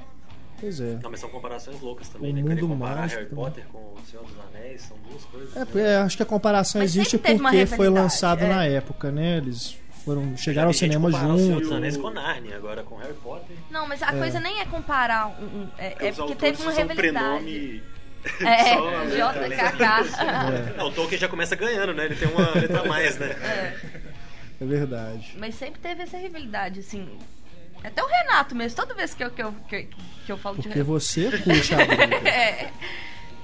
Pois 0.60 0.80
é. 0.80 0.98
Não, 1.02 1.10
mas 1.12 1.20
são 1.20 1.30
comparações 1.30 1.80
loucas 1.82 2.08
também, 2.10 2.32
O 2.32 2.36
né? 2.36 2.42
Mundo 2.42 2.68
comparar 2.68 2.96
mágico, 2.96 3.20
Harry 3.22 3.30
né? 3.30 3.36
Potter 3.36 3.66
com 3.72 3.78
O 3.80 3.98
Senhor 4.10 4.26
dos 4.26 4.36
Anéis 4.54 4.82
são 4.82 4.98
duas 5.10 5.24
coisas. 5.26 5.56
É, 5.56 5.60
né? 5.60 5.66
porque 5.66 5.80
é, 5.80 5.98
acho 5.98 6.18
que 6.18 6.24
a 6.24 6.26
comparação 6.26 6.82
Mas 6.82 6.92
existe 6.96 7.18
porque 7.18 7.66
foi 7.68 7.90
lançado 7.90 8.44
é. 8.44 8.48
na 8.50 8.66
época, 8.66 9.12
né? 9.12 9.38
Eles 9.38 9.78
foram 10.06 10.36
chegaram 10.38 10.68
ao 10.70 10.74
cinema 10.74 11.10
comparar 11.10 11.34
O 11.34 11.38
Senhor 11.38 11.50
juntos. 11.54 11.68
dos 11.70 11.78
Anéis 11.78 11.98
com 11.98 12.10
Narnia, 12.10 12.56
agora 12.58 12.84
com 12.84 12.96
Harry 12.98 13.14
Potter. 13.14 13.56
Não, 13.72 13.88
mas 13.88 14.02
a 14.04 14.12
coisa 14.12 14.40
nem 14.40 14.60
é 14.60 14.66
comparar 14.66 15.28
um. 15.28 15.44
um- 15.44 15.70
é, 15.78 15.90
Porque 15.92 16.06
é 16.06 16.12
porque 16.12 16.36
teve 16.36 16.62
uma 16.62 16.72
rivalidade. 16.72 16.98
prenome 16.98 17.84
É. 18.42 18.76
JKK. 19.10 20.78
Não, 20.78 20.88
o 20.88 20.92
Tolkien 20.92 21.20
já 21.20 21.28
começa 21.28 21.56
ganhando, 21.56 21.94
né? 21.94 22.06
Ele 22.06 22.16
tem 22.16 22.28
uma 22.30 22.52
letra 22.52 22.82
a 22.82 22.86
mais, 22.86 23.18
né? 23.18 23.36
É 24.62 24.66
verdade. 24.66 25.36
Mas 25.38 25.56
sempre 25.56 25.82
teve 25.82 26.04
essa 26.04 26.18
rivalidade, 26.18 26.80
assim. 26.80 27.18
Até 27.84 28.02
o 28.02 28.08
Renato 28.08 28.56
mesmo, 28.56 28.78
toda 28.78 28.94
vez 28.94 29.14
que 29.14 29.24
eu, 29.24 29.30
que 29.30 29.44
eu, 29.44 29.54
que, 29.68 29.90
que 30.26 30.32
eu 30.32 30.38
falo 30.38 30.56
de 30.56 30.64
Porque 30.64 30.80
Harry 30.80 30.88
você 30.88 31.30
curte 31.38 31.76
a 31.76 31.86
briga. 31.86 32.18
É. 32.30 32.72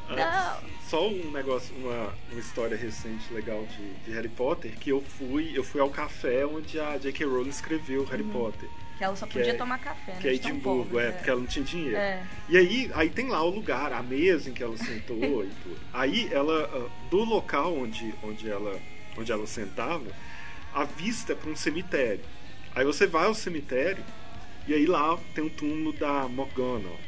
Não. 0.09 0.69
Só 0.89 1.07
um 1.07 1.32
negócio, 1.32 1.75
uma, 1.75 2.13
uma 2.32 2.39
história 2.39 2.75
recente 2.75 3.32
legal 3.32 3.63
de, 3.65 3.93
de 4.05 4.11
Harry 4.11 4.30
Potter, 4.30 4.71
que 4.71 4.89
eu 4.89 5.01
fui, 5.01 5.51
eu 5.53 5.63
fui 5.63 5.80
ao 5.80 5.89
café 5.89 6.45
onde 6.47 6.80
a 6.80 6.97
J.K. 6.97 7.25
Rowling 7.25 7.49
escreveu 7.49 8.05
Harry 8.05 8.23
Potter, 8.23 8.67
Que 8.99 9.05
ela 9.05 9.15
só 9.15 9.25
podia 9.25 9.51
é- 9.51 9.55
tomar 9.55 9.79
café, 9.79 10.11
né? 10.11 10.17
que 10.19 10.27
é 10.27 10.33
Edimburgo, 10.33 10.89
pobre, 10.89 11.05
é, 11.05 11.11
porque 11.11 11.29
ela 11.29 11.39
não 11.39 11.47
tinha 11.47 11.63
dinheiro. 11.63 11.95
É. 11.95 12.21
E 12.49 12.57
aí, 12.57 12.91
aí 12.93 13.09
tem 13.09 13.29
lá 13.29 13.41
o 13.41 13.49
lugar, 13.49 13.93
a 13.93 14.03
mesa 14.03 14.49
em 14.49 14.53
que 14.53 14.61
ela 14.61 14.75
sentou 14.75 15.15
e 15.45 15.49
tudo. 15.63 15.79
Aí 15.93 16.27
ela, 16.33 16.69
ah, 16.73 17.07
do 17.09 17.23
local 17.23 17.77
onde, 17.77 18.13
onde, 18.21 18.49
ela, 18.49 18.77
onde 19.17 19.31
ela 19.31 19.47
sentava, 19.47 20.03
a 20.73 20.83
vista 20.83 21.31
é 21.31 21.35
para 21.35 21.49
um 21.49 21.55
cemitério. 21.55 22.19
Aí 22.75 22.83
você 22.83 23.07
vai 23.07 23.25
ao 23.25 23.33
cemitério 23.33 24.03
e 24.67 24.73
aí 24.73 24.85
lá 24.85 25.17
tem 25.33 25.45
o 25.45 25.49
túmulo 25.49 25.93
da 25.93 26.25
McGonagall, 26.25 26.99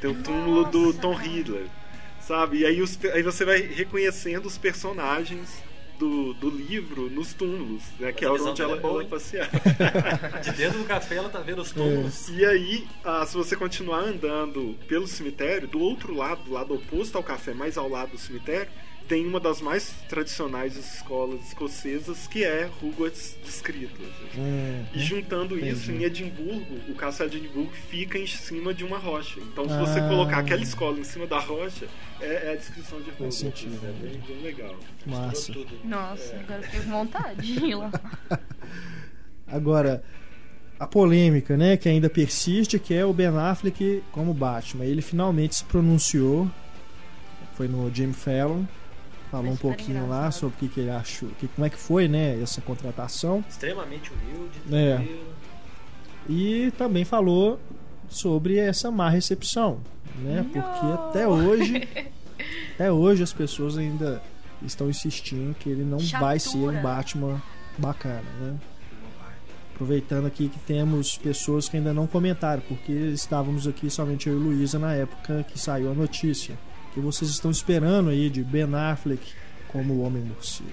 tem 0.00 0.10
o 0.10 0.22
túmulo 0.24 0.64
do 0.64 0.86
Nossa. 0.86 0.98
Tom 0.98 1.14
Riddler, 1.14 1.66
sabe? 2.20 2.58
E 2.58 2.66
aí, 2.66 2.82
os, 2.82 2.98
aí 3.14 3.22
você 3.22 3.44
vai 3.44 3.60
reconhecendo 3.60 4.46
os 4.46 4.58
personagens 4.58 5.62
do, 5.98 6.34
do 6.34 6.50
livro 6.50 7.10
nos 7.10 7.34
túmulos, 7.34 7.82
né? 7.98 8.12
Que 8.12 8.24
a 8.24 8.28
é 8.28 8.30
onde 8.30 8.62
ela, 8.62 8.76
é 8.76 8.80
ela 8.82 9.02
hein? 9.02 9.08
passeava. 9.08 9.50
De 10.42 10.52
dentro 10.52 10.78
do 10.78 10.84
café 10.84 11.16
ela 11.16 11.28
tá 11.28 11.40
vendo 11.40 11.62
os 11.62 11.72
túmulos. 11.72 12.28
E 12.28 12.44
aí, 12.44 12.86
ah, 13.04 13.24
se 13.26 13.36
você 13.36 13.56
continuar 13.56 14.00
andando 14.00 14.76
pelo 14.86 15.06
cemitério, 15.06 15.68
do 15.68 15.80
outro 15.80 16.14
lado, 16.14 16.44
do 16.44 16.52
lado 16.52 16.74
oposto 16.74 17.16
ao 17.16 17.22
café, 17.22 17.52
mais 17.52 17.76
ao 17.76 17.88
lado 17.88 18.12
do 18.12 18.18
cemitério, 18.18 18.70
tem 19.08 19.26
uma 19.26 19.38
das 19.40 19.60
mais 19.60 19.92
tradicionais 20.08 20.76
escolas 20.76 21.40
escocesas, 21.48 22.26
que 22.26 22.44
é 22.44 22.68
Hogwarts 22.82 23.36
descrito. 23.44 24.00
assim. 24.02 24.40
Hum, 24.40 24.84
E 24.94 24.98
juntando 24.98 25.58
isso, 25.58 25.90
entendi. 25.90 26.02
em 26.04 26.06
Edimburgo, 26.06 26.74
o 26.88 26.94
castelo 26.94 27.30
de 27.30 27.36
Edimburgo 27.38 27.72
fica 27.88 28.18
em 28.18 28.26
cima 28.26 28.74
de 28.74 28.84
uma 28.84 28.98
rocha. 28.98 29.40
Então, 29.40 29.68
se 29.68 29.76
você 29.78 30.00
Ah. 30.00 30.08
colocar 30.08 30.38
aquela 30.38 30.62
escola 30.62 30.98
em 30.98 31.04
cima 31.04 31.26
da 31.26 31.38
rocha, 31.38 31.86
é, 32.20 32.48
é 32.48 32.52
a 32.52 32.56
descrição 32.56 33.00
de 33.00 33.10
Hogwarts. 33.10 33.38
sentido, 33.38 33.78
É 33.86 33.92
bem, 33.92 34.20
bem 34.26 34.42
legal. 34.42 34.74
massa. 35.06 35.52
Tudo. 35.52 35.78
Nossa, 35.84 36.34
agora 36.36 36.58
eu 36.60 36.62
fiquei 36.64 36.80
com 36.80 36.90
vontade 36.90 37.42
de 37.54 37.64
ir 37.64 37.74
lá. 37.74 37.90
Agora, 39.46 40.02
a 40.78 40.86
polêmica, 40.86 41.56
né, 41.56 41.76
que 41.76 41.88
ainda 41.88 42.10
persiste, 42.10 42.78
que 42.78 42.92
é 42.94 43.04
o 43.04 43.12
Ben 43.12 43.28
Affleck 43.28 44.02
como 44.10 44.34
Batman. 44.34 44.84
Ele 44.84 45.00
finalmente 45.00 45.54
se 45.56 45.64
pronunciou, 45.64 46.50
foi 47.54 47.68
no 47.68 47.92
Jim 47.94 48.12
Fallon, 48.12 48.64
falou 49.30 49.52
um 49.52 49.56
pouquinho 49.56 50.08
lá 50.08 50.30
sobre 50.30 50.56
o 50.56 50.58
que, 50.58 50.68
que 50.68 50.80
ele 50.80 50.90
achou, 50.90 51.28
que, 51.40 51.48
como 51.48 51.66
é 51.66 51.70
que 51.70 51.76
foi, 51.76 52.08
né, 52.08 52.40
essa 52.40 52.60
contratação. 52.60 53.44
Extremamente 53.48 54.10
humilde, 54.12 54.60
É. 54.72 55.36
E 56.28 56.72
também 56.72 57.04
falou 57.04 57.60
sobre 58.08 58.56
essa 58.58 58.90
má 58.90 59.08
recepção, 59.08 59.78
né? 60.18 60.44
Porque 60.52 60.58
até 60.88 61.26
hoje, 61.26 61.88
até 62.74 62.90
hoje 62.90 63.22
as 63.22 63.32
pessoas 63.32 63.78
ainda 63.78 64.20
estão 64.62 64.88
insistindo 64.88 65.54
que 65.54 65.68
ele 65.68 65.84
não 65.84 65.98
vai 65.98 66.38
ser 66.38 66.58
um 66.58 66.72
Chatura. 66.72 66.82
Batman 66.82 67.42
bacana, 67.78 68.24
né? 68.40 68.56
Aproveitando 69.74 70.26
aqui 70.26 70.48
que 70.48 70.58
temos 70.60 71.18
pessoas 71.18 71.68
que 71.68 71.76
ainda 71.76 71.92
não 71.92 72.06
comentaram, 72.06 72.62
porque 72.66 72.92
estávamos 72.92 73.66
aqui 73.66 73.90
somente 73.90 74.28
eu 74.28 74.34
e 74.34 74.38
Luísa 74.38 74.78
na 74.78 74.94
época 74.94 75.44
que 75.44 75.58
saiu 75.58 75.90
a 75.90 75.94
notícia. 75.94 76.58
Que 76.96 77.00
vocês 77.02 77.30
estão 77.30 77.50
esperando 77.50 78.08
aí 78.08 78.30
de 78.30 78.42
Ben 78.42 78.74
Affleck 78.74 79.34
como 79.68 79.92
o 79.92 80.00
Homem 80.00 80.22
Morcego. 80.22 80.70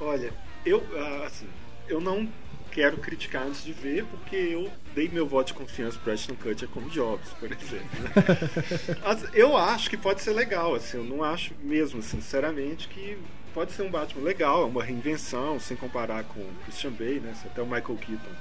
Olha, 0.00 0.32
eu, 0.64 0.80
ah, 0.96 1.24
assim, 1.26 1.48
eu 1.88 2.00
não 2.00 2.28
quero 2.70 2.98
criticar 2.98 3.42
antes 3.48 3.64
de 3.64 3.72
ver, 3.72 4.04
porque 4.04 4.36
eu 4.36 4.70
dei 4.94 5.08
meu 5.08 5.26
voto 5.26 5.48
de 5.48 5.54
confiança 5.54 5.98
pro 5.98 6.12
Ashton 6.12 6.36
Kutcher 6.36 6.68
como 6.68 6.88
Jobs, 6.90 7.28
por 7.40 7.50
exemplo. 7.50 7.90
né? 8.04 8.98
Mas 9.02 9.34
eu 9.34 9.56
acho 9.56 9.90
que 9.90 9.96
pode 9.96 10.22
ser 10.22 10.32
legal, 10.32 10.76
assim, 10.76 10.98
eu 10.98 11.04
não 11.04 11.24
acho 11.24 11.52
mesmo, 11.60 12.00
sinceramente, 12.04 12.86
que 12.86 13.18
pode 13.52 13.72
ser 13.72 13.82
um 13.82 13.90
Batman 13.90 14.22
legal, 14.22 14.62
é 14.62 14.66
uma 14.66 14.84
reinvenção, 14.84 15.58
sem 15.58 15.76
comparar 15.76 16.22
com 16.22 16.38
o 16.38 16.54
Christian 16.66 16.92
Bale, 16.92 17.18
né? 17.18 17.34
Até 17.46 17.60
o 17.60 17.66
Michael 17.66 17.98
Keaton 17.98 18.32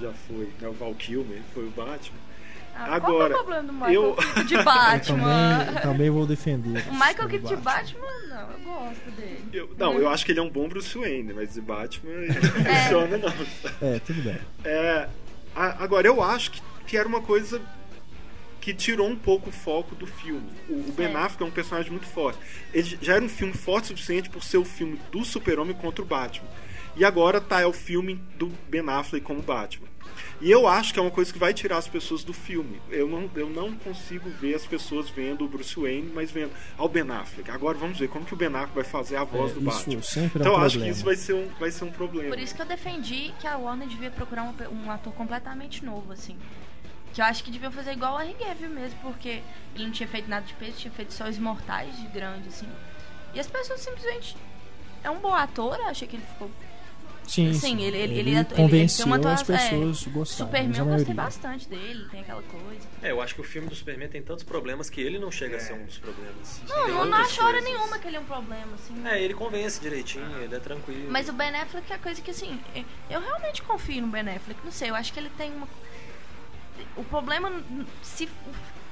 já 0.00 0.12
foi, 0.12 0.48
né, 0.60 0.68
o 0.68 0.72
Val 0.72 0.94
Kilmer 0.94 1.40
foi 1.52 1.64
o 1.64 1.70
Batman. 1.70 2.20
Ah, 2.80 2.94
Agora, 2.94 3.00
qual 3.00 3.22
é 3.22 3.26
o 3.26 3.44
problema 3.44 3.62
do 3.64 3.72
Michael 3.72 3.92
eu- 3.94 4.14
Keaton 4.14 4.44
de 4.44 4.54
Eu 4.54 4.64
Batman? 4.64 5.64
também, 5.66 5.82
também 5.82 6.10
vou 6.10 6.26
defender. 6.26 6.84
O 6.88 6.92
Michael 6.92 7.28
Keaton 7.28 7.48
de 7.48 7.56
Batman. 7.56 8.00
Batman, 8.00 8.28
não, 8.28 8.50
eu 8.52 8.58
gosto 8.88 9.10
dele. 9.16 9.44
Eu- 9.52 9.70
não, 9.76 9.98
eu 9.98 10.08
acho 10.08 10.24
que 10.24 10.32
ele 10.32 10.38
é 10.38 10.42
um 10.42 10.50
bom 10.50 10.68
Bruce 10.68 10.96
Wayne, 10.96 11.32
mas 11.32 11.54
de 11.54 11.60
Batman 11.60 12.10
ele 12.12 12.28
não 12.38 12.70
É. 12.70 12.82
funciona 12.82 13.18
não. 13.18 13.88
É, 13.88 13.98
tudo 13.98 14.22
bem. 14.22 14.38
É, 14.64 15.08
a- 15.56 15.82
agora, 15.82 16.06
eu 16.06 16.22
acho 16.22 16.52
que, 16.52 16.62
que 16.86 16.96
era 16.96 17.08
uma 17.08 17.20
coisa 17.20 17.60
que 18.60 18.72
tirou 18.74 19.08
um 19.08 19.16
pouco 19.16 19.50
o 19.50 19.52
foco 19.52 19.94
do 19.94 20.06
filme. 20.06 20.48
O, 20.68 20.74
o 20.74 20.92
Ben 20.96 21.06
É. 21.08 21.16
Affleck 21.16 21.42
é 21.42 21.46
um 21.46 21.50
personagem 21.50 21.90
muito 21.90 22.06
forte. 22.06 22.38
Ele 22.72 22.98
já 23.02 23.14
era 23.14 23.24
um 23.24 23.28
filme 23.28 23.54
forte 23.54 23.84
o 23.86 23.88
suficiente 23.88 24.28
por 24.30 24.42
ser 24.42 24.58
o 24.58 24.64
filme 24.64 25.00
do 25.10 25.24
Super-Homem 25.24 25.74
contra 25.74 26.02
o 26.02 26.04
Batman. 26.06 26.46
E 26.96 27.04
agora 27.04 27.40
tá 27.40 27.60
é 27.60 27.66
o 27.66 27.72
filme 27.72 28.20
do 28.36 28.52
Ben 28.68 28.82
Affleck 28.88 29.24
como 29.24 29.40
Batman. 29.42 29.86
E 30.40 30.50
eu 30.50 30.66
acho 30.68 30.92
que 30.92 30.98
é 30.98 31.02
uma 31.02 31.10
coisa 31.10 31.32
que 31.32 31.38
vai 31.38 31.52
tirar 31.52 31.78
as 31.78 31.88
pessoas 31.88 32.22
do 32.24 32.32
filme. 32.32 32.80
Eu 32.90 33.08
não, 33.08 33.30
eu 33.34 33.48
não 33.48 33.74
consigo 33.76 34.28
ver 34.30 34.54
as 34.54 34.66
pessoas 34.66 35.08
vendo 35.10 35.44
o 35.44 35.48
Bruce 35.48 35.78
Wayne, 35.78 36.10
mas 36.14 36.30
vendo 36.30 36.52
ao 36.76 36.88
Ben 36.88 37.08
Affleck. 37.10 37.50
Agora 37.50 37.76
vamos 37.78 37.98
ver 37.98 38.08
como 38.08 38.24
que 38.24 38.34
o 38.34 38.36
Ben 38.36 38.48
Affleck 38.48 38.74
vai 38.74 38.84
fazer 38.84 39.16
a 39.16 39.24
voz 39.24 39.50
É, 39.50 39.54
do 39.54 39.60
isso 39.68 39.78
Batman. 39.78 40.02
sempre 40.02 40.38
é 40.38 40.42
um 40.42 40.48
então 40.48 40.52
eu 40.60 40.64
acho 40.66 40.78
que 40.78 40.88
isso 40.88 41.04
vai 41.04 41.16
ser 41.16 41.34
um, 41.34 41.48
vai 41.58 41.70
ser 41.70 41.84
um 41.84 41.90
problema. 41.90 42.28
Por 42.30 42.38
isso 42.38 42.54
que 42.54 42.62
eu 42.62 42.66
defendi 42.66 43.32
que 43.40 43.46
a 43.46 43.56
Warner 43.56 43.88
devia 43.88 44.10
procurar 44.10 44.42
um, 44.44 44.54
um 44.84 44.90
ator 44.90 45.12
completamente 45.14 45.84
novo, 45.84 46.12
assim. 46.12 46.36
Que 47.14 47.20
eu 47.20 47.24
acho 47.24 47.42
que 47.42 47.50
devia 47.50 47.70
fazer 47.70 47.92
igual 47.92 48.16
o 48.16 48.20
Henry 48.22 48.34
Cavill 48.34 48.70
mesmo, 48.70 48.98
porque 49.00 49.40
ele 49.74 49.84
não 49.84 49.90
tinha 49.90 50.08
feito 50.08 50.28
nada 50.28 50.44
de 50.46 50.52
peso, 50.54 50.72
tinha 50.78 50.92
feito 50.92 51.12
só 51.14 51.28
os 51.28 51.38
mortais 51.38 51.96
de 51.96 52.06
grande, 52.08 52.48
assim. 52.48 52.68
E 53.34 53.40
as 53.40 53.46
pessoas 53.46 53.80
simplesmente. 53.80 54.36
É 55.02 55.08
um 55.10 55.18
bom 55.20 55.32
ator, 55.32 55.76
eu 55.78 55.86
achei 55.86 56.06
que 56.08 56.16
ele 56.16 56.24
ficou. 56.24 56.50
Sim, 57.28 57.52
Sim, 57.52 57.60
sim. 57.60 57.82
ele- 57.82 57.96
ele- 57.98 58.12
ele- 58.18 58.30
ele 58.30 58.38
ele 58.38 58.44
convenceu 58.46 59.06
uma 59.06 59.16
as 59.16 59.20
atuação- 59.42 59.54
é, 59.54 59.58
pessoas 59.58 60.06
a 60.06 60.10
gostarem. 60.10 60.46
Superman 60.52 60.78
eu 60.78 60.84
gostei 60.86 61.14
bastante 61.14 61.68
dele, 61.68 62.08
tem 62.10 62.20
aquela 62.22 62.42
coisa. 62.42 62.88
É, 63.02 63.10
eu 63.10 63.20
acho 63.20 63.34
que 63.34 63.40
o 63.42 63.44
filme 63.44 63.68
do 63.68 63.74
Superman 63.74 64.08
tem 64.08 64.22
tantos 64.22 64.42
problemas 64.44 64.88
que 64.88 65.00
ele 65.00 65.18
não 65.18 65.30
chega 65.30 65.56
a 65.58 65.60
ser 65.60 65.74
um 65.74 65.84
dos 65.84 65.98
problemas. 65.98 66.60
Não, 66.66 66.84
Tem 66.86 66.94
não, 66.94 67.14
acho 67.14 67.44
hora 67.44 67.60
nenhuma 67.60 67.98
que 67.98 68.08
ele 68.08 68.16
é 68.16 68.20
um 68.20 68.24
problema, 68.24 68.72
assim. 68.74 69.06
É, 69.06 69.22
ele 69.22 69.34
convence 69.34 69.78
direitinho, 69.80 70.38
ele 70.42 70.54
é 70.54 70.58
tranquilo. 70.58 71.10
Mas 71.10 71.28
o 71.28 71.32
Ben 71.34 71.54
Affleck 71.54 71.92
é 71.92 71.96
a 71.96 71.98
coisa 71.98 72.20
que, 72.22 72.30
assim, 72.30 72.58
eu 73.10 73.20
realmente 73.20 73.60
confio 73.62 74.00
no 74.02 74.08
Ben 74.08 74.22
Affleck. 74.28 74.58
Não 74.64 74.72
sei, 74.72 74.88
eu 74.90 74.94
acho 74.94 75.12
que 75.12 75.20
ele 75.20 75.30
tem 75.36 75.52
uma. 75.52 75.68
O 76.96 77.04
problema, 77.04 77.52
se 78.02 78.28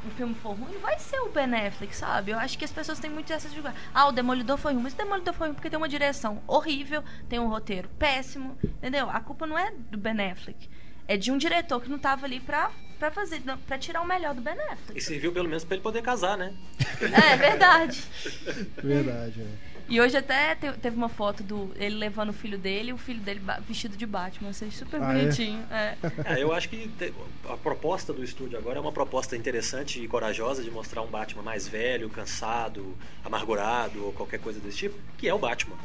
o, 0.07 0.11
filme 0.11 0.35
for 0.35 0.53
ruim, 0.55 0.79
vai 0.79 0.99
ser 0.99 1.19
o 1.21 1.29
Ben 1.29 1.53
Affleck, 1.55 1.95
sabe? 1.95 2.31
Eu 2.33 2.39
acho 2.39 2.59
que 2.59 2.65
as 2.65 2.73
pessoas 2.73 2.99
têm 2.99 3.11
muito 3.11 3.33
essa 3.33 3.49
de 3.49 3.55
julgar. 3.55 3.75
Ah, 3.95 4.07
o 4.07 4.13
Demolidor 4.13 4.57
foi 4.57 4.73
ruim, 4.73 4.83
mas 4.83 4.93
o 4.95 4.97
Demolidor 4.97 5.35
foi 5.35 5.49
ruim 5.49 5.55
porque 5.55 5.71
tem 5.71 5.77
uma 5.77 5.89
direção 5.89 6.43
horrível, 6.47 7.03
tem 7.29 7.39
um 7.39 7.49
roteiro 7.49 7.89
péssimo, 7.99 8.57
entendeu? 8.63 9.09
A 9.11 9.21
culpa 9.21 9.47
não 9.47 9.59
é 9.59 9.73
do 9.91 9.99
Ben 9.99 10.31
Affleck. 10.31 10.69
É 11.09 11.17
de 11.17 11.31
um 11.31 11.39
diretor 11.39 11.81
que 11.81 11.89
não 11.89 11.99
tava 11.99 12.27
ali 12.27 12.41
pra, 12.41 12.71
pra 12.99 13.11
fazer, 13.11 13.41
pra 13.67 13.79
tirar 13.79 14.01
o 14.01 14.07
melhor 14.07 14.35
do 14.35 14.41
Ben 14.41 14.55
E 14.57 14.61
Affleck. 14.73 15.01
serviu 15.01 15.33
pelo 15.33 15.49
menos 15.49 15.65
pra 15.65 15.75
ele 15.77 15.83
poder 15.83 16.03
casar, 16.03 16.37
né? 16.37 16.53
É 17.01 17.37
verdade. 17.37 18.03
Verdade, 18.83 19.41
é. 19.43 19.76
E 19.89 20.01
hoje 20.01 20.16
até 20.16 20.55
te- 20.57 20.72
teve 20.72 20.97
uma 20.97 21.09
foto 21.09 21.43
do 21.43 21.70
ele 21.76 21.95
levando 21.97 22.30
o 22.30 22.32
filho 22.32 22.59
dele 22.59 22.91
e 22.91 22.93
o 22.93 22.99
filho 22.99 23.20
dele 23.20 23.41
vestido 23.68 23.97
de 23.97 24.05
Batman. 24.05 24.51
Achei 24.51 24.70
super 24.70 25.01
Ah, 25.01 25.12
é? 25.12 25.22
bonitinho. 25.22 25.64
É. 25.70 25.97
É, 26.37 26.43
eu 26.43 26.53
acho 26.53 26.68
que 26.68 26.89
te- 26.89 27.12
a 27.49 27.57
proposta 27.57 28.12
do 28.12 28.24
estúdio 28.24 28.59
agora 28.59 28.78
é 28.78 28.80
uma 28.80 28.91
proposta 28.93 29.37
interessante 29.37 30.03
e 30.03 30.09
corajosa 30.09 30.62
de 30.62 30.70
mostrar 30.70 31.03
um 31.03 31.07
Batman 31.07 31.43
mais 31.43 31.68
velho, 31.68 32.11
cansado, 32.11 32.97
amargurado 33.24 34.05
ou 34.07 34.12
qualquer 34.12 34.41
coisa 34.41 34.59
desse 34.59 34.78
tipo, 34.78 34.99
que 35.16 35.28
é 35.28 35.34
o 35.34 35.39
Batman. 35.39 35.76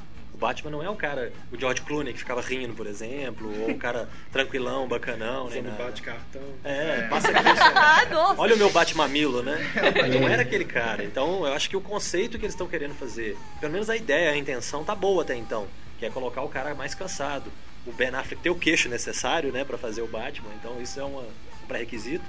O 0.41 0.47
Batman 0.47 0.71
não 0.71 0.81
é 0.81 0.89
o 0.89 0.95
cara, 0.95 1.31
o 1.51 1.59
George 1.59 1.81
Clooney 1.83 2.13
que 2.13 2.17
ficava 2.17 2.41
rindo, 2.41 2.73
por 2.73 2.87
exemplo, 2.87 3.47
ou 3.61 3.69
um 3.69 3.77
cara 3.77 4.09
tranquilão, 4.33 4.87
bacanão, 4.87 5.47
nem 5.51 5.59
Usando 5.59 5.65
nada. 5.69 5.83
bate-cartão. 5.83 6.41
É, 6.63 7.03
passa 7.07 7.27
aqui. 7.37 7.59
Ah. 7.59 8.33
Olha 8.39 8.55
o 8.55 8.57
meu 8.57 8.71
Batmamilo, 8.71 9.43
né? 9.43 9.59
Não 10.19 10.27
era 10.27 10.41
aquele 10.41 10.65
cara. 10.65 11.03
Então, 11.03 11.45
eu 11.45 11.53
acho 11.53 11.69
que 11.69 11.77
o 11.77 11.81
conceito 11.81 12.39
que 12.39 12.45
eles 12.45 12.55
estão 12.55 12.65
querendo 12.67 12.95
fazer, 12.95 13.37
pelo 13.59 13.71
menos 13.71 13.87
a 13.87 13.95
ideia, 13.95 14.31
a 14.31 14.35
intenção 14.35 14.83
tá 14.83 14.95
boa 14.95 15.21
até 15.21 15.35
então, 15.35 15.67
que 15.99 16.07
é 16.07 16.09
colocar 16.09 16.41
o 16.41 16.49
cara 16.49 16.73
mais 16.73 16.95
cansado. 16.95 17.51
O 17.85 17.91
Ben 17.91 18.07
Affleck 18.09 18.41
ter 18.41 18.49
o 18.49 18.55
queixo 18.55 18.89
necessário, 18.89 19.51
né, 19.51 19.63
para 19.63 19.77
fazer 19.77 20.01
o 20.01 20.07
Batman. 20.07 20.49
Então, 20.59 20.81
isso 20.81 20.99
é 20.99 21.03
uma- 21.03 21.21
um 21.21 21.67
pré-requisito. 21.67 22.25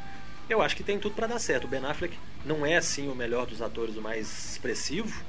Eu 0.51 0.61
acho 0.61 0.77
que 0.77 0.83
tem 0.83 0.99
tudo 0.99 1.15
para 1.15 1.27
dar 1.29 1.39
certo. 1.39 1.65
O 1.65 1.69
Ben 1.69 1.83
Affleck 1.83 2.15
não 2.45 2.67
é 2.67 2.77
assim 2.77 3.09
o 3.09 3.15
melhor 3.15 3.47
dos 3.47 3.63
atores, 3.63 3.97
o 3.97 4.03
mais 4.03 4.51
expressivo, 4.51 5.25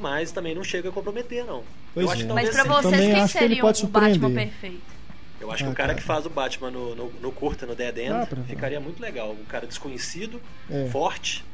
mas 0.00 0.30
também 0.32 0.54
não 0.54 0.64
chega 0.64 0.88
a 0.88 0.92
comprometer, 0.92 1.44
não. 1.44 1.62
Pois 1.94 2.06
eu 2.06 2.12
acho 2.12 2.22
é. 2.22 2.26
que 2.26 2.32
Mas 2.32 2.50
pra 2.50 2.64
vocês, 2.64 2.82
Também 2.94 3.12
quem 3.12 3.20
acho 3.22 3.32
que 3.32 3.38
ele 3.38 3.48
seria 3.48 3.62
pode 3.62 3.84
o 3.84 3.88
Batman 3.88 4.30
perfeito? 4.34 4.98
Eu 5.40 5.52
acho 5.52 5.62
Ah, 5.62 5.66
que 5.66 5.72
o 5.72 5.76
cara 5.76 5.88
cara. 5.90 6.00
que 6.00 6.04
faz 6.06 6.26
o 6.26 6.30
Batman 6.30 6.70
no, 6.70 6.94
no, 6.96 7.12
no 7.20 7.32
curta, 7.32 7.64
no 7.64 7.74
Dead 7.74 7.96
End, 7.98 8.26
pra- 8.26 8.42
ficaria 8.42 8.80
muito 8.80 9.00
legal. 9.00 9.30
Um 9.30 9.44
cara 9.44 9.66
desconhecido, 9.66 10.40
É. 10.70 10.88
forte, 10.90 11.44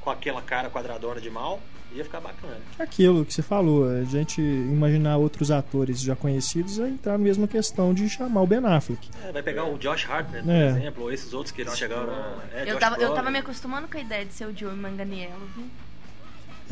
com 0.00 0.10
aquela 0.10 0.40
cara 0.40 0.70
quadradona 0.70 1.20
de 1.20 1.28
mal, 1.28 1.60
ia 1.92 2.04
ficar 2.04 2.20
bacana. 2.20 2.56
Aquilo 2.78 3.24
que 3.24 3.34
você 3.34 3.42
falou, 3.42 3.88
a 3.88 4.04
gente 4.04 4.40
imaginar 4.40 5.16
outros 5.16 5.50
atores 5.50 6.00
já 6.00 6.14
conhecidos 6.16 6.78
é 6.78 6.88
entrar 6.88 7.12
na 7.12 7.18
mesma 7.18 7.46
questão 7.48 7.92
de 7.92 8.08
chamar 8.08 8.42
o 8.42 8.46
Ben 8.46 8.64
Affleck. 8.64 9.10
É, 9.24 9.32
vai 9.32 9.42
pegar 9.42 9.64
o 9.64 9.76
Josh 9.76 10.08
Hartnett, 10.08 10.44
por 10.44 10.50
É. 10.52 10.68
exemplo, 10.68 11.02
ou 11.02 11.12
esses 11.12 11.32
outros 11.34 11.52
que 11.54 11.60
eles 11.62 11.76
chegaram. 11.76 12.12
É, 12.54 12.62
Eu 12.62 12.66
Josh 12.74 12.78
tava, 12.80 12.96
eu 12.96 13.12
tava 13.12 13.30
me 13.30 13.38
acostumando 13.38 13.88
com 13.88 13.98
a 13.98 14.00
ideia 14.00 14.24
de 14.24 14.32
ser 14.32 14.46
o 14.46 14.56
Joey 14.56 14.74
Manganiello, 14.76 15.46
viu? 15.56 15.64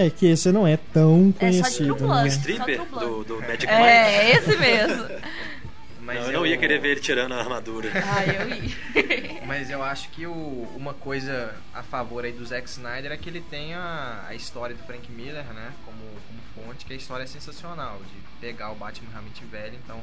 É 0.03 0.09
que 0.09 0.26
esse 0.26 0.51
não 0.51 0.66
é 0.66 0.78
tão 0.78 1.34
É 1.38 1.53
só 1.53 1.61
conhecido, 1.62 1.94
True 1.96 2.09
O 2.09 2.14
né? 2.14 2.22
Blood. 2.22 2.28
stripper 2.28 2.80
Só 2.90 2.98
do, 3.01 3.24
do 3.24 3.36
Magic 3.40 3.66
Mike. 3.66 3.82
É, 3.82 4.30
esse 4.36 4.57
mesmo. 4.57 5.05
Mas 6.01 6.18
Não, 6.20 6.26
eu 6.28 6.32
não 6.40 6.46
ia 6.46 6.57
querer 6.57 6.80
ver 6.80 6.92
ele 6.92 7.01
tirando 7.01 7.32
a 7.32 7.38
armadura. 7.38 7.90
Ah, 7.94 8.24
eu 8.24 8.48
ia. 8.48 9.42
Mas 9.46 9.68
eu 9.68 9.82
acho 9.82 10.09
que 10.09 10.26
o- 10.26 10.66
uma 10.74 10.94
coisa 10.94 11.55
a 11.74 11.82
favor 11.82 12.24
aí 12.24 12.32
do 12.32 12.44
Zack 12.46 12.66
Snyder 12.68 13.12
é 13.12 13.16
que 13.18 13.28
ele 13.28 13.42
tem 13.42 13.74
a, 13.74 14.24
a 14.26 14.34
história 14.34 14.74
do 14.74 14.82
Frank 14.84 15.11
Miller, 15.12 15.44
né? 15.53 15.70
Como, 15.84 15.98
como 15.98 16.40
fonte, 16.66 16.86
que 16.86 16.94
a 16.94 16.96
história 16.96 17.24
é 17.24 17.26
sensacional. 17.26 17.98
De 17.98 18.40
pegar 18.40 18.72
o 18.72 18.74
Batman 18.74 19.11
realmente 19.11 19.44
velho. 19.44 19.74
Então, 19.84 20.01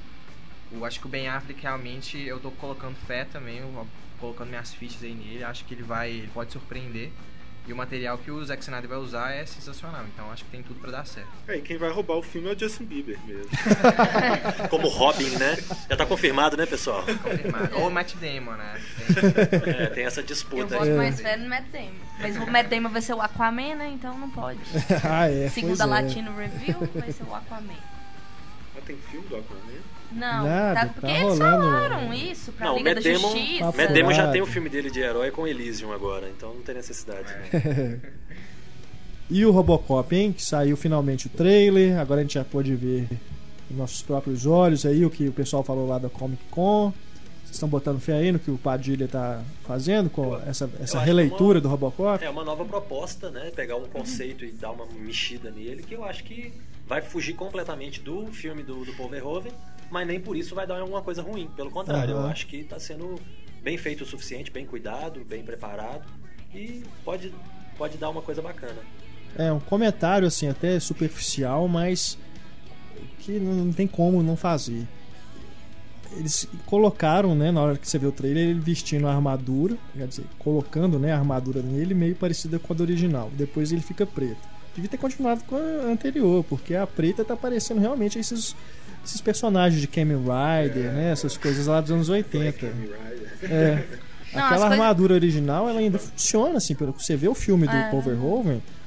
eu 0.72 0.86
acho 0.86 1.00
que 1.00 1.08
o 1.08 1.10
Ben 1.10 1.28
Affleck 1.28 1.60
realmente, 1.64 2.20
eu 2.22 2.40
tô 2.40 2.52
colocando 2.52 2.96
fé 3.08 3.26
também, 3.26 3.58
eu 3.58 3.88
colocando 4.20 4.50
minhas 4.50 4.72
fichas 4.74 5.04
aí 5.04 5.16
nele. 5.16 5.44
Acho 5.44 5.66
que 5.66 5.74
ele 5.74 5.84
vai, 5.84 6.12
ele 6.12 6.30
pode 6.32 6.52
surpreender. 6.52 7.10
E 7.68 7.74
o 7.74 7.76
material 7.76 8.18
que 8.18 8.32
o 8.32 8.46
Zack 8.46 8.64
Snyder 8.64 8.90
vai 8.90 8.98
usar 8.98 9.32
é 9.32 9.46
sensacional. 9.46 10.06
Então, 10.14 10.32
acho 10.32 10.46
que 10.46 10.52
tem 10.52 10.64
tudo 10.64 10.80
pra 10.80 10.90
dar 10.90 11.06
certo. 11.06 11.28
É, 11.50 11.58
e 11.58 11.62
quem 11.62 11.78
vai 11.78 11.92
roubar 11.92 12.16
o 12.16 12.24
filme 12.24 12.48
é 12.50 12.54
o 12.54 12.58
Justin 12.58 12.86
Bieber 12.86 13.20
mesmo. 13.26 13.50
Como 14.72 14.88
Robin, 14.88 15.30
né? 15.32 15.58
Já 15.90 15.98
tá 15.98 16.06
confirmado, 16.06 16.56
né, 16.56 16.66
pessoal? 16.66 17.04
Confirmado. 17.04 17.78
Ou 17.78 17.90
o 17.90 17.92
Matt 17.92 18.16
Damon, 18.16 18.54
né? 18.54 18.82
É, 19.66 19.88
tem 19.88 20.06
essa 20.06 20.22
Eu 20.22 20.26
disputa 20.26 20.78
gosto 20.78 20.90
aí. 20.90 20.96
mais 20.96 21.20
velho 21.20 21.44
no 21.44 21.50
Matt 21.50 21.66
Damon. 21.66 21.92
Mas 22.20 22.38
o 22.38 22.48
Matt 22.50 22.68
Damon 22.68 22.90
vai 22.90 23.02
ser 23.02 23.14
o 23.14 23.22
Aquaman, 23.22 23.76
né? 23.76 23.90
Então 23.94 24.18
não 24.18 24.30
pode. 24.30 24.60
ah, 25.04 25.30
é. 25.30 25.50
Segundo 25.50 25.78
pois 25.78 25.82
a 25.82 25.84
é. 25.84 25.88
Latino 25.88 26.38
Review, 26.38 26.90
vai 26.96 27.12
ser 27.12 27.24
o 27.24 27.36
Aquaman. 27.36 27.74
Ah, 28.78 28.82
tem 28.86 28.96
filme 29.12 29.28
do 29.28 29.36
Aquaman? 29.36 29.82
Não, 30.12 30.44
Nada, 30.46 30.74
tá, 30.74 30.86
tá 30.88 30.94
porque 30.94 31.08
eles 31.08 31.22
rolando- 31.22 31.40
falaram 31.64 32.14
isso 32.14 32.52
pra 32.54 32.68
Não, 32.68 32.74
o 32.76 32.78
Liga 32.78 32.94
Matt 32.96 33.04
da 33.04 33.12
Damon, 33.12 33.32
Justiça. 33.32 33.66
Matt 33.66 33.92
Damon 33.92 34.14
já 34.14 34.32
tem 34.32 34.42
o 34.42 34.46
filme 34.46 34.70
dele 34.70 34.90
de 34.90 35.00
herói 35.00 35.32
com 35.32 35.48
Elysium 35.48 35.92
agora, 35.92 36.30
então 36.30 36.54
não 36.54 36.62
tem 36.62 36.76
necessidade. 36.76 37.28
né? 37.54 38.00
E 39.30 39.46
o 39.46 39.52
Robocop, 39.52 40.16
hein? 40.16 40.32
Que 40.32 40.42
saiu 40.42 40.78
finalmente 40.78 41.28
o 41.28 41.30
trailer. 41.30 41.98
Agora 42.00 42.22
a 42.22 42.24
gente 42.24 42.36
já 42.36 42.46
pode 42.46 42.74
ver 42.76 43.10
com 43.68 43.74
nossos 43.76 44.02
próprios 44.02 44.46
olhos 44.46 44.86
aí 44.86 45.06
o 45.06 45.10
que 45.10 45.28
o 45.28 45.34
pessoal 45.34 45.64
falou 45.64 45.86
lá 45.86 46.00
da 46.00 46.08
Comic 46.10 46.42
Con. 46.50 46.94
Vocês 47.44 47.56
estão 47.56 47.68
botando 47.68 48.00
fé 48.00 48.14
aí 48.14 48.32
no 48.32 48.40
que 48.40 48.50
o 48.50 48.58
Padilha 48.58 49.06
tá 49.06 49.42
fazendo 49.66 50.10
com 50.10 50.34
Eu- 50.34 50.42
essa, 50.48 50.70
essa 50.82 50.98
acho 50.98 51.06
releitura 51.06 51.56
uma- 51.58 51.62
do 51.62 51.68
Robocop? 51.68 52.24
É 52.24 52.30
uma 52.30 52.46
nova 52.46 52.64
proposta, 52.64 53.30
né? 53.30 53.52
Pegar 53.54 53.76
um 53.76 53.86
conceito 53.88 54.46
e 54.46 54.52
dar 54.52 54.72
uma 54.72 54.86
mexida 54.98 55.52
nele, 55.52 55.84
que 55.84 55.94
eu 55.96 56.06
acho 56.06 56.24
que 56.24 56.54
vai 56.88 57.02
fugir 57.02 57.34
completamente 57.34 58.00
do 58.00 58.28
filme 58.28 58.64
do, 58.64 58.86
do 58.86 58.94
Paul 58.94 59.10
Verhoeven, 59.10 59.52
mas 59.90 60.08
nem 60.08 60.20
por 60.20 60.36
isso 60.36 60.54
vai 60.56 60.68
dar 60.68 60.80
alguma 60.80 61.02
coisa 61.02 61.22
ruim. 61.22 61.50
Pelo 61.56 61.72
contrário, 61.72 62.14
eu 62.14 62.18
Aham. 62.20 62.30
acho 62.30 62.48
que 62.48 62.58
está 62.58 62.80
sendo 62.80 63.16
bem 63.62 63.78
feito 63.78 64.04
o 64.04 64.06
suficiente, 64.06 64.52
bem 64.52 64.66
cuidado, 64.66 65.24
bem 65.26 65.44
preparado 65.44 66.08
e 66.54 66.84
pode, 67.04 67.34
pode 67.78 67.98
dar 67.98 68.10
uma 68.10 68.22
coisa 68.22 68.42
bacana. 68.42 68.80
É 69.38 69.52
um 69.52 69.60
comentário 69.60 70.28
assim 70.28 70.48
até 70.48 70.80
superficial, 70.80 71.68
mas 71.68 72.18
que 73.20 73.40
não 73.40 73.72
tem 73.74 73.86
como 73.86 74.24
não 74.24 74.36
fazer. 74.36 74.88
Eles 76.14 76.48
colocaram, 76.66 77.36
né, 77.36 77.52
na 77.52 77.62
hora 77.62 77.78
que 77.78 77.88
você 77.88 78.00
vê 78.00 78.08
o 78.08 78.12
trailer, 78.12 78.50
ele 78.50 78.60
vestindo 78.60 79.08
a 79.08 79.14
armadura, 79.14 79.78
quer 79.96 80.08
dizer, 80.08 80.24
colocando, 80.40 80.98
né, 80.98 81.12
a 81.12 81.18
armadura 81.18 81.62
nele 81.62 81.94
meio 81.94 82.16
parecida 82.16 82.58
com 82.58 82.72
a 82.72 82.76
do 82.76 82.84
original. 82.84 83.30
Depois 83.34 83.72
ele 83.74 83.82
fica 83.82 84.06
preto. 84.06 84.40
Devia 84.74 84.90
ter 84.90 84.98
continuado 84.98 85.44
com 85.44 85.56
a 85.56 85.92
anterior, 85.92 86.46
porque 86.46 86.76
a 86.76 86.88
preta 86.88 87.26
tá 87.26 87.36
parecendo 87.36 87.82
realmente 87.82 88.18
esses 88.18 88.56
esses 89.08 89.22
personagens 89.22 89.80
de 89.82 89.88
Kamen 89.88 90.18
Rider, 90.18 90.92
né, 90.92 91.12
essas 91.12 91.38
coisas 91.38 91.68
lá 91.68 91.82
dos 91.82 91.92
anos 91.92 92.10
80. 92.10 92.52
Kamen 92.54 92.74
Rider. 92.74 93.52
É. 93.52 93.84
Não, 94.34 94.44
Aquela 94.44 94.70
armadura 94.70 95.14
original, 95.14 95.70
ela 95.70 95.80
ainda 95.80 95.98
funciona, 95.98 96.58
assim, 96.58 96.76
pelo 96.76 96.94
que 96.94 97.04
você 97.04 97.16
vê 97.16 97.28
o 97.28 97.34
filme 97.34 97.66
do 97.66 97.74
É. 97.74 97.90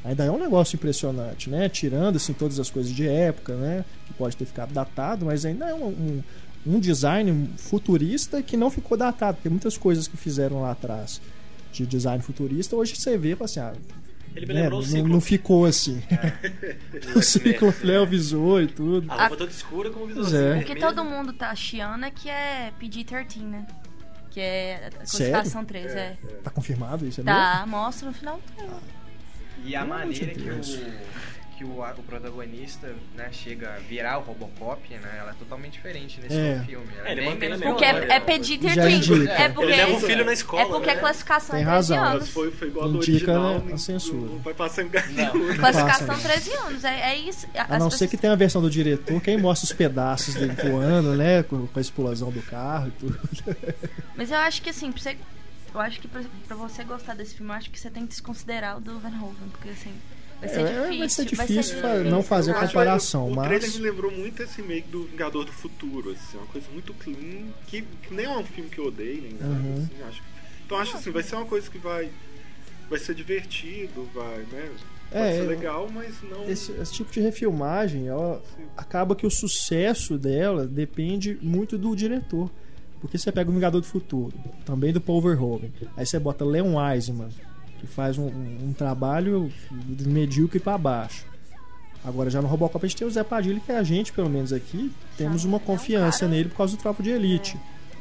Ainda 0.05 0.25
é 0.25 0.31
um 0.31 0.39
negócio 0.39 0.77
impressionante, 0.77 1.51
né? 1.51 1.69
Tirando, 1.69 2.17
assim, 2.17 2.33
todas 2.33 2.59
as 2.59 2.71
coisas 2.71 2.93
de 2.93 3.07
época, 3.07 3.55
né? 3.55 3.85
Que 4.07 4.13
pode 4.15 4.37
ter 4.37 4.45
ficado 4.45 4.73
datado, 4.73 5.27
mas 5.27 5.45
ainda 5.45 5.67
é 5.67 5.75
um, 5.75 5.89
um, 5.89 6.23
um 6.67 6.79
design 6.79 7.51
futurista 7.57 8.43
que 8.43 8.57
não 8.57 8.71
ficou 8.71 8.97
datado, 8.97 9.37
porque 9.37 9.49
muitas 9.49 9.77
coisas 9.77 10.07
que 10.07 10.17
fizeram 10.17 10.63
lá 10.63 10.73
atrás 10.73 11.21
de 11.73 11.87
design 11.87 12.23
futurista, 12.23 12.77
hoje 12.77 12.97
você 12.97 13.17
vê 13.17 13.37
assim, 13.41 13.61
ah, 13.61 13.73
Ele 14.35 14.47
me 14.47 14.55
né, 14.55 14.63
lembrou 14.63 14.81
o 14.81 14.83
não, 14.83 14.91
ciclo. 14.91 15.09
não 15.09 15.21
ficou 15.21 15.65
assim. 15.67 16.03
o 17.15 17.23
ciclo 17.23 17.75
Léo 17.83 18.07
visou 18.07 18.63
e 18.63 18.67
tudo. 18.67 19.11
A 19.11 19.23
roupa 19.23 19.37
toda 19.37 19.51
escura 19.51 19.91
com 19.91 20.01
o 20.01 20.07
visor 20.07 20.23
Pois 20.23 20.35
é. 20.35 20.53
assim, 20.53 20.63
O 20.63 20.65
que 20.67 20.77
todo 20.77 21.05
mundo 21.05 21.33
tá 21.33 21.55
chiando 21.55 22.05
é 22.05 22.11
que 22.11 22.29
é 22.29 22.73
PG-13, 22.81 23.43
né? 23.43 23.67
Que 24.31 24.41
é 24.41 24.87
a 24.87 24.91
classificação 24.91 25.65
3, 25.65 25.87
é. 25.93 26.17
Tá 26.45 26.51
confirmado 26.51 27.05
isso? 27.07 27.21
É 27.21 27.25
mesmo? 27.25 27.39
Tá, 27.39 27.65
mostra 27.67 28.09
no 28.09 28.15
final 28.15 28.41
do. 28.57 29.01
E 29.65 29.75
a 29.75 29.85
maneira 29.85 30.33
que 30.33 30.49
o. 30.49 30.61
que 31.61 31.65
o, 31.65 31.83
o 31.83 32.03
protagonista 32.05 32.91
né, 33.15 33.29
chega 33.31 33.75
a 33.75 33.79
virar 33.81 34.17
o 34.17 34.23
Robocop, 34.23 34.81
né? 34.95 35.17
Ela 35.19 35.33
é 35.33 35.35
totalmente 35.35 35.73
diferente 35.75 36.19
nesse 36.19 36.35
É. 36.35 36.63
filme. 36.65 36.87
Ela 36.99 37.09
É, 37.09 37.13
ele 37.13 37.21
mantém 37.27 37.37
a 37.37 37.51
menos 37.51 37.59
mesma 37.61 37.73
Porque 37.75 37.85
é, 37.85 37.91
é 37.91 38.09
Já 38.09 38.21
PG-13. 38.21 38.91
indica. 38.97 39.33
É 39.33 39.49
porque, 39.51 39.65
Ele 39.73 39.77
leva 39.77 39.93
o 39.93 40.01
filho 40.01 40.25
na 40.25 40.31
é 40.31 40.35
escola. 40.35 40.67
porque 40.67 40.87
né? 40.87 40.93
a 40.95 40.99
classificação 41.01 41.51
Tem 41.55 41.61
é 41.63 41.69
13 41.71 41.93
razão. 41.93 42.01
Mas 42.05 42.15
anos. 42.15 42.29
foi, 42.31 42.51
foi 42.51 42.69
igual 42.69 42.87
a 42.87 42.89
do 42.89 42.97
Indica, 42.97 43.13
original. 43.33 43.59
né, 43.59 43.63
a 43.67 43.71
não- 43.73 43.79
censura. 43.79 44.21
Não 44.33 44.39
vai 44.39 44.55
passar 44.55 44.83
enganado. 44.85 45.13
Não. 45.39 45.53
Classificação 45.59 46.07
Passa, 46.07 46.29
13 46.29 46.53
anos. 46.55 46.85
É, 46.85 47.01
é 47.11 47.17
isso. 47.19 47.47
A 47.55 47.79
não 47.79 47.91
ser 47.91 48.09
que 48.09 48.17
tenha 48.17 48.33
a 48.33 48.37
versão 48.37 48.63
do 48.63 48.71
diretor, 48.71 49.21
quem 49.21 49.37
mostra 49.37 49.67
os 49.67 49.73
pedaços 49.75 50.35
dele 50.35 50.55
voando, 50.55 51.15
né? 51.15 51.43
Com, 51.43 51.67
com 51.67 51.79
a 51.79 51.83
explosão 51.83 52.31
do 52.31 52.41
carro 52.41 52.89
e 52.89 52.91
tudo. 52.93 53.21
Mas 54.17 54.31
eu 54.31 54.39
acho 54.39 54.63
que 54.63 54.71
assim, 54.71 54.91
pra 54.91 55.03
você, 55.03 55.17
eu 55.75 55.81
acho 55.81 56.01
que 56.01 56.09
pra, 56.09 56.23
pra 56.49 56.57
você 56.57 56.85
gostar 56.85 57.15
desse 57.15 57.35
filme, 57.35 57.53
eu 57.53 57.57
acho 57.57 57.71
que 57.71 57.79
você 57.79 57.91
tem 57.91 58.05
que 58.05 58.09
desconsiderar 58.09 58.79
o 58.79 58.81
do 58.81 58.99
Van 58.99 59.09
Hoven, 59.09 59.49
porque 59.53 59.69
assim, 59.69 59.93
vai 60.41 60.49
ser 60.49 60.61
É, 60.61 60.65
difícil. 60.65 60.99
vai 60.99 61.09
ser 61.09 61.25
difícil 61.25 61.81
fa- 61.81 61.89
difícil. 61.93 62.11
não 62.11 62.23
fazer 62.23 62.51
acho, 62.53 62.67
comparação, 62.69 63.25
o, 63.29 63.33
o 63.33 63.37
mas- 63.37 63.47
trailer 63.49 63.71
me 63.73 63.79
lembrou 63.79 64.11
muito 64.11 64.43
esse 64.43 64.61
remake 64.63 64.89
do 64.89 65.05
Vingador 65.05 65.45
do 65.45 65.53
Futuro, 65.53 66.11
assim, 66.11 66.37
uma 66.39 66.47
coisa 66.47 66.67
muito 66.73 66.93
clean, 66.95 67.47
que, 67.67 67.83
que 67.83 68.15
nem 68.15 68.27
é 68.27 68.31
um 68.39 68.45
filme 68.45 68.69
que 68.71 68.79
eu 68.79 68.87
odeio, 68.87 69.23
nem 69.23 69.33
nada, 69.35 69.47
Uhum. 69.53 69.75
assim, 69.75 70.03
acho. 70.09 70.23
Então 70.67 70.79
acho 70.79 70.97
assim, 70.97 71.11
vai 71.11 71.23
ser 71.23 71.35
uma 71.37 71.47
coisa 71.47 71.71
que 71.71 71.79
vai 71.79 72.11
vai 72.89 72.99
ser 72.99 73.15
divertido, 73.15 74.09
vai, 74.13 74.39
né? 74.51 74.69
Pode 75.11 75.25
É, 75.25 75.33
ser 75.37 75.43
legal, 75.47 75.89
mas 75.93 76.15
não 76.29 76.49
Esse, 76.49 76.73
esse 76.73 76.93
tipo 76.93 77.11
de 77.13 77.21
refilmagem, 77.21 78.09
ela 78.09 78.43
acaba 78.77 79.15
que 79.15 79.25
o 79.27 79.31
sucesso 79.31 80.19
dela 80.19 80.67
depende 80.67 81.39
muito 81.41 81.77
do 81.79 81.95
diretor. 81.95 82.51
Porque 83.01 83.17
você 83.17 83.31
pega 83.33 83.49
o 83.49 83.55
Vingador 83.55 83.81
do 83.81 83.87
Futuro, 83.87 84.33
também 84.67 84.93
do 84.93 85.01
Paul 85.01 85.23
Verhoeven, 85.23 85.73
aí 85.97 86.05
você 86.05 86.19
bota 86.19 86.45
Leon 86.45 86.75
Wiseman, 86.77 87.29
que 87.81 87.87
faz 87.87 88.19
um, 88.19 88.27
um- 88.27 88.73
trabalho 88.73 89.53
de 89.71 90.07
medíocre 90.09 90.61
para 90.61 90.77
baixo. 90.79 91.25
Agora 92.05 92.31
já 92.31 92.41
no 92.41 92.49
Robocop 92.49 92.85
a 92.85 92.89
gente 92.89 92.97
tem 92.99 93.07
o 93.07 93.11
Zé 93.11 93.23
Padilha, 93.25 93.61
que 93.61 93.73
a 93.73 93.83
gente, 93.83 94.13
pelo 94.13 94.31
menos 94.31 94.53
aqui, 94.53 94.91
temos 95.17 95.45
uma 95.45 95.57
é 95.59 95.61
um 95.61 95.65
confiança 95.65 96.27
nele 96.29 96.49
por 96.49 96.57
causa 96.57 96.77
do 96.77 96.81
Tropa 96.81 97.03
de 97.03 97.11
Elite. 97.11 97.59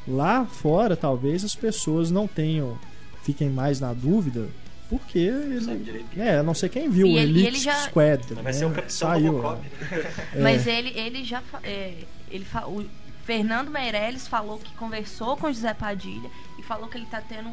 Lá 0.07 0.45
fora, 0.45 0.95
talvez 0.95 1.43
as 1.43 1.53
pessoas 1.55 2.09
não 2.09 2.27
tenham, 2.27 2.77
fiquem 3.23 3.49
mais 3.49 3.79
na 3.79 3.93
dúvida, 3.93 4.47
porque 4.89 5.19
ele, 5.19 5.59
direito. 5.83 6.19
é, 6.19 6.41
não 6.41 6.53
sei 6.53 6.69
quem 6.69 6.89
viu 6.89 7.07
E 7.07 7.13
o 7.13 7.17
ele- 7.17 7.31
Elite 7.41 7.47
ele 7.47 7.57
já- 7.59 7.75
Squad. 7.87 8.23
Mas 8.29 8.35
vai 8.35 8.43
né? 8.43 8.53
ser 8.53 8.65
o 8.65 8.69
Capitão 8.69 8.89
Saiu 8.89 9.31
Robocop. 9.33 9.61
lá. 9.81 9.87
né? 9.97 10.11
É. 10.35 10.41
Mas 10.41 10.65
ele, 10.67 10.89
ele 10.97 11.23
já. 11.25 11.43
é, 11.63 11.93
ele 12.31 12.45
fa- 12.45 12.67
o 12.67 12.85
Fernando 13.25 13.69
Meirelles 13.69 14.27
falou 14.27 14.57
que 14.57 14.73
conversou 14.75 15.35
com 15.37 15.47
o 15.47 15.53
José 15.53 15.73
Padilha 15.73 16.29
e 16.57 16.63
falou 16.63 16.87
que 16.87 16.97
ele 16.97 17.05
tá 17.05 17.21
tendo 17.21 17.49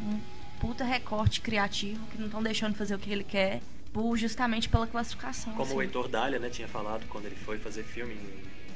um 0.00 0.18
puta 0.62 0.84
recorte 0.84 1.40
criativo, 1.40 1.98
que 2.12 2.18
não 2.18 2.26
estão 2.26 2.40
deixando 2.40 2.76
fazer 2.76 2.94
o 2.94 2.98
que 2.98 3.10
ele 3.10 3.24
quer, 3.24 3.60
por, 3.92 4.16
justamente 4.16 4.68
pela 4.68 4.86
classificação. 4.86 5.52
Como 5.54 5.64
assim. 5.64 5.74
o 5.74 5.82
Heitor 5.82 6.06
Dália, 6.06 6.38
né, 6.38 6.48
tinha 6.48 6.68
falado 6.68 7.04
quando 7.08 7.26
ele 7.26 7.34
foi 7.34 7.58
fazer 7.58 7.82
filme 7.82 8.14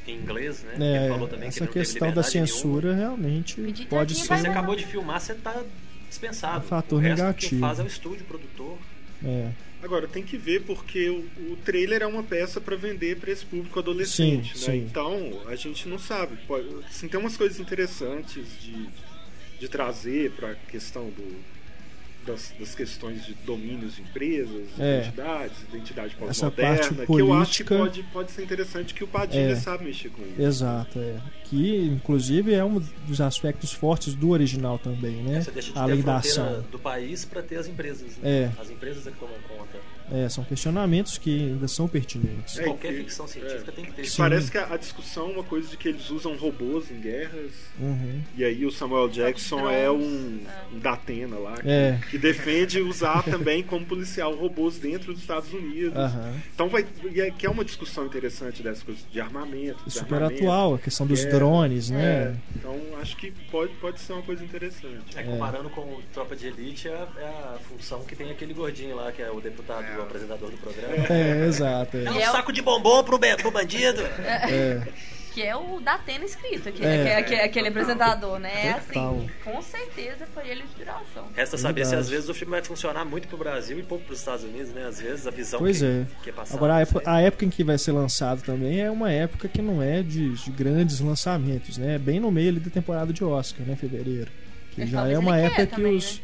em, 0.05 0.11
em 0.11 0.17
inglês, 0.17 0.65
né? 0.65 0.75
É, 0.81 1.05
ele 1.05 1.13
falou 1.13 1.29
também 1.29 1.49
que 1.49 1.55
essa 1.55 1.61
teve 1.61 1.73
questão 1.73 2.13
da 2.13 2.25
censura 2.25 2.93
realmente 2.93 3.55
Pedir 3.55 3.87
pode 3.87 4.17
Se 4.17 4.23
ser. 4.23 4.29
vai 4.29 4.39
você 4.41 4.49
acabou 4.49 4.75
de 4.75 4.85
filmar, 4.85 5.21
você 5.21 5.35
tá 5.35 5.63
dispensado. 6.09 6.65
Um 6.65 6.69
fator 6.69 6.99
o 6.99 7.03
resto 7.03 7.23
negativo. 7.23 7.51
quem 7.51 7.61
faz 7.61 7.79
é 7.79 7.83
o 7.85 7.87
estúdio, 7.87 8.23
o 8.23 8.27
produtor. 8.27 8.79
É. 9.25 9.51
Agora 9.81 10.09
tem 10.09 10.25
que 10.25 10.37
ver 10.37 10.65
porque 10.65 11.09
o, 11.09 11.53
o 11.53 11.57
trailer 11.65 12.03
é 12.03 12.07
uma 12.07 12.25
peça 12.25 12.61
para 12.61 12.75
vender 12.75 13.17
para 13.19 13.31
esse 13.31 13.47
público 13.47 13.79
adolescente, 13.79 14.59
Sim, 14.59 14.67
né? 14.67 14.73
sim. 14.73 14.87
Então 14.91 15.41
a 15.47 15.55
gente 15.55 15.89
não 15.89 16.01
sabe. 16.01 16.37
Pode, 16.49 16.67
assim, 16.89 17.07
tem 17.07 17.21
umas 17.21 17.37
coisas 17.37 17.61
interessantes 17.61 18.45
de, 18.61 18.89
de 19.61 19.69
trazer 19.69 20.33
para 20.33 20.51
a 20.51 20.55
questão 20.55 21.05
do 21.11 21.56
das, 22.27 22.53
das 22.59 22.74
questões 22.74 23.24
de 23.24 23.35
domínios 23.47 23.97
de 23.97 24.03
empresas, 24.03 24.62
É. 24.78 24.98
identidades, 25.01 25.57
identidade 25.69 26.09
Essa 26.28 26.51
pós-moderna, 26.51 26.77
parte 26.77 26.89
que 26.89 27.20
eu 27.20 27.32
acho 27.32 27.53
que 27.59 27.65
política- 27.65 27.77
pode, 27.78 28.03
pode 28.12 28.31
ser 28.32 28.43
interessante 28.43 28.93
que 28.94 29.05
o 29.05 29.07
Padilha 29.07 29.53
É. 29.53 29.57
sabe 29.57 29.85
mexer 29.85 30.11
com 30.11 30.23
isso. 30.23 30.43
Exato, 30.43 30.98
é. 30.98 31.16
Que 31.44 31.86
inclusive 31.86 32.53
é 32.53 32.65
um 32.65 32.81
dos 33.07 33.20
aspectos 33.20 33.73
fortes 33.73 34.15
do 34.15 34.31
original 34.31 34.78
também, 34.78 35.23
né? 35.23 35.40
Você 35.43 35.51
deixa 35.53 35.73
de 35.73 35.78
Além 35.78 35.97
ter 35.98 36.03
da 36.03 36.16
a 36.16 36.20
fronteira 36.23 36.51
ação. 36.59 36.70
do 36.70 36.78
país 36.78 37.24
para 37.24 37.43
ter 37.43 37.57
as 37.57 37.69
empresas. 37.69 38.16
Né? 38.19 38.51
É. 38.57 38.61
As 38.61 38.69
empresas 38.70 39.07
é 39.07 39.11
que 39.12 39.19
tomam 39.19 39.36
conta. 39.48 39.78
É, 40.12 40.28
são 40.28 40.45
questionamentos 40.45 41.19
que 41.19 41.49
ainda 41.51 41.66
são 41.66 41.89
pertinentes. 41.89 42.59
É, 42.59 42.65
Qualquer 42.65 42.93
que- 42.93 42.99
ficção 43.01 43.27
científica 43.27 43.70
é. 43.70 43.74
tem 43.74 43.85
que 43.85 43.93
ter. 43.93 44.03
Que 44.03 44.16
parece 44.16 44.51
que 44.51 44.59
a, 44.59 44.73
a 44.73 44.77
discussão 44.77 45.31
é 45.31 45.33
uma 45.33 45.43
coisa 45.45 45.69
de 45.69 45.77
que 45.77 45.89
eles 45.89 46.09
usam 46.11 46.37
robôs 46.37 46.91
em 46.91 47.01
guerras. 47.01 47.51
Uhum. 47.81 48.20
E 48.37 48.45
aí 48.45 48.65
o 48.65 48.70
Samuel 48.70 49.09
Jackson 49.09 49.69
é 49.69 49.91
um, 49.91 50.41
um 50.73 50.78
Datena 50.78 51.37
lá, 51.39 51.55
que, 51.57 51.69
É. 51.69 52.01
que 52.11 52.19
defende 52.19 52.81
usar 52.81 53.23
também 53.24 53.62
como 53.62 53.85
policial 53.85 54.35
robôs 54.37 54.78
dentro 54.78 55.12
dos 55.12 55.20
Estados 55.23 55.53
Unidos. 55.53 55.97
Aham. 55.97 56.35
Então 56.55 56.69
vai. 56.69 56.87
e 57.12 57.20
é- 57.20 57.31
Que 57.31 57.45
é 57.47 57.51
uma 57.51 57.65
discussão 57.65 58.07
interessante 58.07 58.62
dessas 58.62 58.83
coisas 58.83 59.05
de 59.11 59.20
armamento. 59.20 59.83
De 59.85 59.91
super 59.93 60.15
armamento. 60.15 60.43
atual, 60.43 60.74
a 60.74 60.78
questão 60.78 61.07
dos 61.07 61.24
É, 61.24 61.28
drones, 61.31 61.91
É, 61.91 61.95
né? 61.95 62.37
então 62.55 62.81
acho 63.01 63.16
que 63.16 63.31
pode, 63.51 63.73
pode 63.74 64.01
ser 64.01 64.12
uma 64.12 64.23
coisa 64.23 64.45
interessante. 64.45 65.16
É, 65.16 65.23
comparando 65.23 65.69
com 65.70 65.81
o 65.81 66.03
Tropa 66.15 66.37
de 66.37 66.47
Elite, 66.47 66.89
é 66.89 67.07
é 67.16 67.24
a 67.28 67.59
função 67.69 68.05
que 68.05 68.15
tem 68.15 68.31
aquele 68.31 68.55
gordinho 68.55 68.95
lá, 68.97 69.11
que 69.12 69.20
é 69.23 69.31
o 69.31 69.41
deputado, 69.41 69.85
o 69.98 70.02
apresentador 70.02 70.51
do 70.51 70.56
programa. 70.59 70.94
É, 71.10 71.47
exato. 71.47 71.97
Dá 71.98 72.10
É. 72.10 72.12
um 72.12 72.20
é 72.20 72.28
o- 72.28 72.32
saco 72.32 72.52
de 72.52 72.62
bombom 72.62 73.02
pro, 73.05 73.18
be- 73.18 73.36
pro 73.36 73.51
bandido. 73.51 74.02
É. 74.02 74.82
Que 75.35 75.43
é 75.43 75.55
o 75.55 75.81
Datena 75.82 76.24
escrito, 76.24 76.70
aquele, 76.70 76.86
É. 76.89 76.94
aquele, 77.02 77.14
aquele- 77.20 77.40
aquele 77.43 77.68
apresentador, 77.68 78.39
né? 78.39 78.68
É 78.68 78.70
assim, 78.70 79.28
com 79.44 79.60
certeza 79.60 80.27
foi 80.32 80.48
ele 80.48 80.62
a 80.62 80.64
inspiração. 80.64 81.27
Resta 81.36 81.59
saber 81.59 81.85
se 81.85 81.90
Verdade. 81.90 82.01
às 82.06 82.09
vezes 82.09 82.28
o 82.31 82.35
filme 82.35 82.52
vai 82.52 82.62
funcionar 82.64 83.05
muito 83.05 83.28
pro 83.28 83.36
Brasil 83.36 83.78
e 83.78 83.82
pouco 83.82 84.02
pros 84.06 84.18
Estados 84.20 84.44
Unidos, 84.44 84.70
né? 84.73 84.86
Às 84.89 84.98
vezes 84.98 85.27
a 85.27 85.31
visão 85.31 85.59
Pois 85.59 85.81
que, 85.81 85.85
é. 85.85 86.06
que 86.23 86.31
é 86.31 86.32
passada. 86.32 86.56
Agora, 86.56 86.77
a 86.77 86.81
época, 86.81 87.02
a 87.10 87.20
época 87.20 87.44
em 87.44 87.51
que 87.51 87.62
vai 87.62 87.77
ser 87.77 87.93
lançado 87.93 88.40
também 88.44 88.81
é 88.81 88.90
uma 88.90 89.12
época 89.12 89.47
que 89.47 89.60
não 89.60 89.82
é 89.82 90.02
de, 90.02 90.31
de 90.43 90.51
grandes 90.52 91.01
lançamentos, 91.01 91.77
né? 91.77 91.98
Bem 91.98 92.18
no 92.18 92.31
meio 92.31 92.48
ali 92.48 92.60
da 92.60 92.70
temporada 92.70 93.12
de 93.12 93.23
Oscar, 93.23 93.66
né? 93.66 93.77
Fevereiro. 93.77 94.31
Que 94.74 94.86
já 94.86 95.06
é 95.06 95.18
uma 95.18 95.39
época 95.39 95.66
que 95.66 95.74
também, 95.77 95.97
os, 95.97 96.20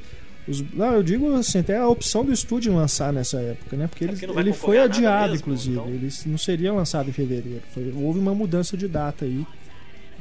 os. 0.49 0.61
Não, 0.73 0.93
eu 0.95 1.03
digo 1.03 1.33
assim, 1.35 1.59
até 1.59 1.77
a 1.77 1.87
opção 1.89 2.25
do 2.25 2.33
estúdio 2.33 2.75
lançar 2.75 3.13
nessa 3.13 3.41
época, 3.41 3.77
né? 3.77 3.87
Porque 3.87 4.05
É 4.05 4.09
ele, 4.09 4.27
vai 4.27 4.43
ele 4.43 4.53
foi 4.53 4.79
adiado, 4.79 5.31
mesmo, 5.33 5.37
inclusive. 5.37 5.77
então. 5.77 5.89
Ele 5.89 6.09
não 6.27 6.39
seria 6.39 6.73
lançado 6.73 7.09
em 7.09 7.13
fevereiro. 7.13 7.63
Foi- 7.73 7.93
houve 7.97 8.19
uma 8.19 8.35
mudança 8.35 8.77
de 8.77 8.89
data 8.89 9.25
aí 9.25 9.47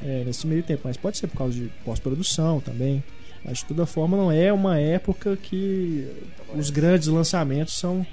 é, 0.03 0.23
nesse 0.25 0.45
meio 0.47 0.63
tempo. 0.63 0.81
Mas 0.85 0.97
pode 0.97 1.17
ser 1.17 1.27
por 1.27 1.37
causa 1.37 1.53
de 1.53 1.71
pós-produção 1.85 2.59
também. 2.59 3.03
Mas 3.43 3.59
de 3.59 3.65
toda 3.65 3.85
forma 3.87 4.15
não 4.15 4.31
é 4.31 4.53
uma 4.53 4.77
época 4.79 5.35
que 5.35 6.07
os 6.55 6.69
grandes 6.69 7.07
lançamentos 7.07 7.73
são, 7.77 8.05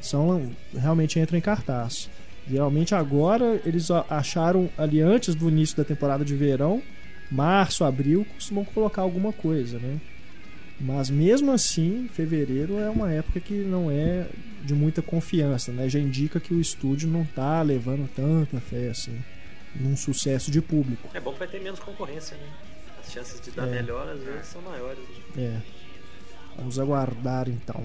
são 0.00 0.50
realmente 0.72 1.18
entram 1.18 1.36
em 1.36 1.40
cartaz. 1.42 2.08
Geralmente 2.48 2.94
agora 2.94 3.60
eles 3.66 3.88
acharam 4.08 4.70
ali 4.78 5.00
antes 5.00 5.34
do 5.34 5.48
início 5.48 5.76
da 5.76 5.84
temporada 5.84 6.24
de 6.24 6.34
verão, 6.34 6.80
março, 7.30 7.84
abril, 7.84 8.24
costumam 8.34 8.64
colocar 8.64 9.02
alguma 9.02 9.32
coisa, 9.32 9.78
né? 9.78 9.98
Mas 10.80 11.10
mesmo 11.10 11.50
assim, 11.50 12.08
fevereiro 12.12 12.78
é 12.78 12.88
uma 12.88 13.12
época 13.12 13.40
que 13.40 13.54
não 13.54 13.90
é 13.90 14.26
de 14.64 14.74
muita 14.74 15.02
confiança, 15.02 15.72
né? 15.72 15.88
Já 15.88 15.98
indica 15.98 16.38
que 16.38 16.54
o 16.54 16.60
estúdio 16.60 17.08
não 17.08 17.24
tá 17.24 17.60
levando 17.62 18.08
tanta 18.14 18.60
fé 18.60 18.88
assim 18.90 19.18
num 19.74 19.96
sucesso 19.96 20.50
de 20.50 20.60
público. 20.60 21.08
É 21.14 21.20
bom 21.20 21.32
que 21.32 21.38
vai 21.40 21.48
ter 21.48 21.60
menos 21.60 21.80
concorrência, 21.80 22.36
né? 22.36 22.46
As 23.04 23.12
chances 23.12 23.40
de 23.40 23.50
dar 23.50 23.66
É. 23.66 23.70
melhor 23.70 24.08
às 24.08 24.20
vezes 24.22 24.46
são 24.46 24.62
maiores. 24.62 24.98
né? 25.36 25.42
É. 25.44 25.60
Vamos 26.56 26.78
aguardar 26.78 27.48
então. 27.48 27.82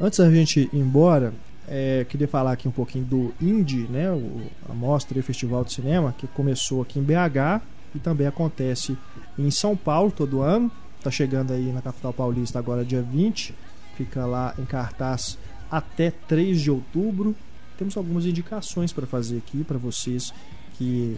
Antes 0.00 0.18
da 0.18 0.30
gente 0.30 0.60
ir 0.72 0.76
embora, 0.76 1.32
é, 1.68 2.04
queria 2.08 2.28
falar 2.28 2.52
aqui 2.52 2.68
um 2.68 2.72
pouquinho 2.72 3.04
do 3.04 3.34
Indie, 3.40 3.86
né? 3.88 4.10
O, 4.10 4.42
a 4.68 4.74
mostra 4.74 5.16
e 5.16 5.20
o 5.20 5.24
Festival 5.24 5.64
de 5.64 5.72
Cinema, 5.72 6.14
que 6.18 6.26
começou 6.28 6.82
aqui 6.82 6.98
em 6.98 7.02
BH 7.02 7.62
e 7.94 7.98
também 7.98 8.26
acontece 8.26 8.96
em 9.38 9.50
São 9.50 9.76
Paulo 9.76 10.10
todo 10.12 10.42
ano. 10.42 10.70
Tá 11.06 11.10
chegando 11.12 11.52
aí 11.52 11.72
na 11.72 11.80
capital 11.80 12.12
paulista 12.12 12.58
agora 12.58 12.84
dia 12.84 13.00
20. 13.00 13.54
Fica 13.96 14.26
lá 14.26 14.52
em 14.58 14.64
cartaz 14.64 15.38
até 15.70 16.10
3 16.10 16.60
de 16.60 16.68
outubro. 16.68 17.32
Temos 17.78 17.96
algumas 17.96 18.26
indicações 18.26 18.92
para 18.92 19.06
fazer 19.06 19.38
aqui 19.38 19.62
para 19.62 19.78
vocês 19.78 20.34
que 20.76 21.16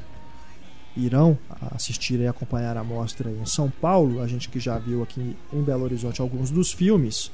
irão 0.94 1.38
assistir 1.74 2.20
e 2.20 2.26
acompanhar 2.26 2.76
a 2.76 2.84
mostra 2.84 3.30
em 3.30 3.46
São 3.46 3.70
Paulo, 3.70 4.20
a 4.20 4.26
gente 4.26 4.50
que 4.50 4.60
já 4.60 4.76
viu 4.76 5.02
aqui 5.02 5.34
em 5.50 5.62
Belo 5.62 5.84
Horizonte 5.84 6.20
alguns 6.20 6.50
dos 6.50 6.70
filmes. 6.70 7.30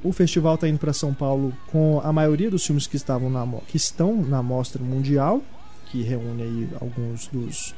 O 0.00 0.12
festival 0.12 0.54
está 0.54 0.68
indo 0.68 0.78
para 0.78 0.92
São 0.92 1.12
Paulo 1.12 1.52
com 1.72 2.00
a 2.04 2.12
maioria 2.12 2.52
dos 2.52 2.64
filmes 2.64 2.86
que 2.86 2.94
estavam 2.94 3.28
na 3.28 3.44
que 3.66 3.76
estão 3.76 4.22
na 4.22 4.44
mostra 4.44 4.80
mundial, 4.80 5.42
que 5.86 6.02
reúne 6.02 6.44
aí 6.44 6.68
alguns 6.80 7.26
dos 7.26 7.74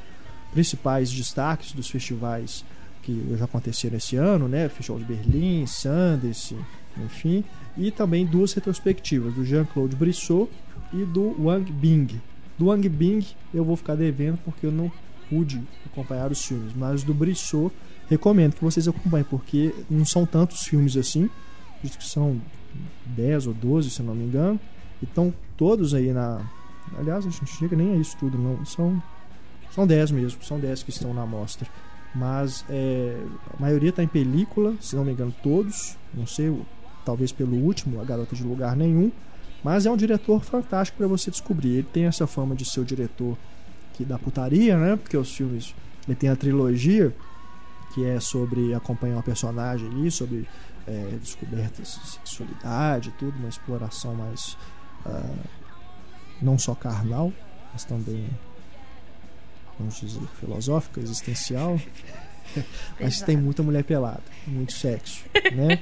principais 0.52 1.10
destaques 1.10 1.72
dos 1.72 1.88
festivais 1.88 2.62
que 3.08 3.36
já 3.38 3.46
aconteceram 3.46 3.96
esse 3.96 4.16
ano, 4.16 4.46
né? 4.46 4.68
Festival 4.68 5.00
de 5.00 5.06
Berlim, 5.06 5.66
Sundance, 5.66 6.54
enfim, 7.02 7.42
e 7.74 7.90
também 7.90 8.26
duas 8.26 8.52
retrospectivas 8.52 9.32
do 9.32 9.46
Jean-Claude 9.46 9.96
Brissot 9.96 10.50
e 10.92 11.04
do 11.06 11.34
Wang 11.42 11.72
Bing. 11.72 12.20
Do 12.58 12.66
Wang 12.66 12.86
Bing 12.86 13.24
eu 13.54 13.64
vou 13.64 13.76
ficar 13.76 13.94
devendo 13.94 14.38
porque 14.44 14.66
eu 14.66 14.72
não 14.72 14.92
pude 15.30 15.62
acompanhar 15.86 16.30
os 16.30 16.44
filmes, 16.44 16.74
mas 16.74 17.02
do 17.02 17.14
Brissot 17.14 17.72
recomendo 18.10 18.54
que 18.54 18.64
vocês 18.64 18.86
acompanhem 18.86 19.26
porque 19.28 19.74
não 19.88 20.04
são 20.04 20.26
tantos 20.26 20.66
filmes 20.66 20.94
assim, 20.94 21.30
acho 21.82 21.96
que 21.96 22.04
são 22.04 22.38
10 23.06 23.46
ou 23.46 23.54
12, 23.54 23.90
se 23.90 24.02
não 24.02 24.14
me 24.14 24.24
engano, 24.24 24.60
e 25.00 25.06
estão 25.06 25.32
todos 25.56 25.94
aí 25.94 26.12
na. 26.12 26.42
Aliás, 26.98 27.26
a 27.26 27.30
gente 27.30 27.46
chega 27.46 27.74
nem 27.74 27.94
a 27.94 27.96
isso 27.96 28.16
tudo, 28.18 28.36
não. 28.36 28.64
São, 28.66 29.02
são 29.70 29.86
10 29.86 30.10
mesmo, 30.10 30.42
são 30.42 30.60
10 30.60 30.82
que 30.82 30.90
estão 30.90 31.14
na 31.14 31.24
mostra. 31.24 31.68
Mas 32.14 32.64
é, 32.68 33.20
a 33.56 33.60
maioria 33.60 33.90
está 33.90 34.02
em 34.02 34.08
película, 34.08 34.74
se 34.80 34.96
não 34.96 35.04
me 35.04 35.12
engano, 35.12 35.34
todos. 35.42 35.96
Não 36.12 36.26
sei, 36.26 36.54
talvez 37.04 37.32
pelo 37.32 37.56
último, 37.56 38.00
A 38.00 38.04
Garota 38.04 38.34
de 38.34 38.42
Lugar 38.42 38.76
Nenhum. 38.76 39.12
Mas 39.62 39.86
é 39.86 39.90
um 39.90 39.96
diretor 39.96 40.42
fantástico 40.42 40.98
para 40.98 41.06
você 41.06 41.30
descobrir. 41.30 41.70
Ele 41.70 41.88
tem 41.92 42.04
essa 42.06 42.26
fama 42.26 42.54
de 42.54 42.64
ser 42.64 42.80
o 42.80 42.84
diretor 42.84 43.36
que 43.94 44.04
da 44.04 44.18
putaria, 44.18 44.76
né? 44.76 44.96
Porque 44.96 45.16
os 45.16 45.34
filmes. 45.34 45.74
Ele 46.06 46.14
tem 46.14 46.30
a 46.30 46.36
trilogia 46.36 47.14
que 47.92 48.04
é 48.04 48.20
sobre 48.20 48.72
acompanhar 48.72 49.16
uma 49.16 49.22
personagem 49.22 49.86
ali, 49.88 50.10
sobre 50.10 50.48
é, 50.86 51.18
descobertas 51.20 52.00
de 52.02 52.10
sexualidade, 52.10 53.12
tudo, 53.18 53.36
uma 53.38 53.48
exploração 53.48 54.14
mais 54.14 54.56
ah, 55.04 55.34
não 56.40 56.58
só 56.58 56.74
carnal, 56.74 57.32
mas 57.72 57.84
também 57.84 58.26
vamos 59.78 60.00
dizer 60.00 60.20
filosófica, 60.40 61.00
existencial. 61.00 61.78
mas 62.98 63.14
Exato. 63.14 63.26
tem 63.26 63.36
muita 63.36 63.62
mulher 63.62 63.84
pelada, 63.84 64.22
muito 64.46 64.72
sexo, 64.72 65.24
né? 65.54 65.78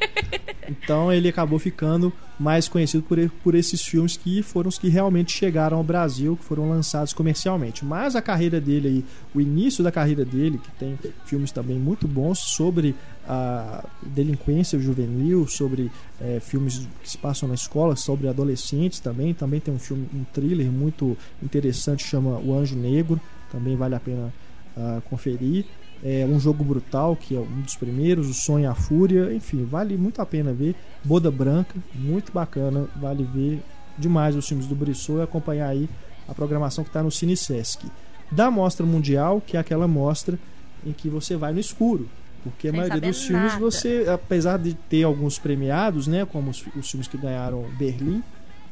Então 0.69 1.13
ele 1.13 1.29
acabou 1.29 1.59
ficando 1.59 2.13
mais 2.39 2.69
conhecido 2.69 3.03
por, 3.05 3.19
por 3.43 3.55
esses 3.55 3.83
filmes 3.83 4.17
que 4.17 4.43
foram 4.43 4.69
os 4.69 4.79
que 4.79 4.89
realmente 4.89 5.33
chegaram 5.33 5.79
ao 5.79 5.85
Brasil, 5.85 6.37
que 6.37 6.45
foram 6.45 6.69
lançados 6.69 7.13
comercialmente. 7.13 7.85
Mas 7.85 8.15
a 8.15 8.23
carreira 8.23 8.61
dele 8.61 8.89
aí, 8.89 9.05
o 9.35 9.41
início 9.41 9.83
da 9.83 9.91
carreira 9.93 10.25
dele, 10.25 10.59
que 10.59 10.71
tem 10.73 10.99
filmes 11.25 11.51
também 11.51 11.79
muito 11.79 12.07
bons 12.07 12.39
sobre 12.39 12.95
a 13.29 13.85
delinquência 14.03 14.79
juvenil, 14.79 15.49
sobre 15.49 15.91
eh, 16.21 16.39
filmes 16.41 16.87
que 17.03 17.11
se 17.11 17.19
passam 17.19 17.49
na 17.49 17.55
escola, 17.55 17.97
sobre 17.97 18.29
adolescentes 18.29 19.01
também. 19.01 19.33
Também 19.33 19.59
tem 19.59 19.73
um 19.73 19.79
filme, 19.79 20.07
um 20.15 20.25
thriller 20.25 20.71
muito 20.71 21.17
interessante, 21.43 22.05
chama 22.05 22.39
O 22.39 22.57
Anjo 22.57 22.77
Negro, 22.77 23.21
também 23.51 23.77
vale 23.77 23.95
a 23.95 24.01
pena 24.01 24.33
ah, 24.77 25.01
conferir. 25.09 25.65
É 26.05 26.27
um 26.27 26.39
jogo 26.39 26.63
brutal, 26.63 27.17
que 27.17 27.35
é 27.35 27.41
um 27.41 27.63
dos 27.63 27.75
primeiros, 27.75 28.29
o 28.29 28.35
Sonho 28.35 28.65
e 28.65 28.67
a 28.67 28.75
Fúria, 28.75 29.33
enfim, 29.33 29.65
vale 29.65 29.97
muito 29.97 30.21
a 30.21 30.27
pena 30.27 30.53
ver. 30.53 30.75
Boda 31.03 31.31
Branca, 31.31 31.75
muito 31.95 32.31
bacana, 32.33 32.87
vale 32.97 33.25
ver 33.25 33.63
demais 33.97 34.37
os 34.37 34.47
filmes 34.47 34.67
do 34.67 34.75
Brissot 34.75 35.19
e 35.19 35.23
acompanhar 35.23 35.69
aí 35.69 35.89
a 36.29 36.35
programação 36.35 36.85
que 36.85 36.91
está 36.91 37.03
no 37.03 37.11
Cine 37.11 37.37
Sesc. 37.37 37.87
Da 38.31 38.51
Mostra 38.51 38.85
Mundial, 38.85 39.41
que 39.41 39.57
é 39.57 39.61
aquela 39.61 39.89
mostra 39.89 40.39
em 40.85 40.93
que 40.93 41.09
você 41.09 41.37
vai 41.37 41.53
no 41.53 41.61
escuro, 41.61 42.09
porque 42.45 42.69
a 42.69 42.71
Sem 42.71 42.81
maioria 42.81 43.01
dos 43.01 43.25
filmes 43.25 43.53
nada. 43.53 43.61
você, 43.61 44.07
apesar 44.13 44.59
de 44.59 44.75
ter 44.75 45.05
alguns 45.05 45.39
premiados, 45.39 46.07
né, 46.07 46.27
como 46.27 46.51
os, 46.51 46.65
os 46.77 46.91
filmes 46.91 47.09
que 47.09 47.17
ganharam 47.17 47.65
Berlim, 47.79 48.23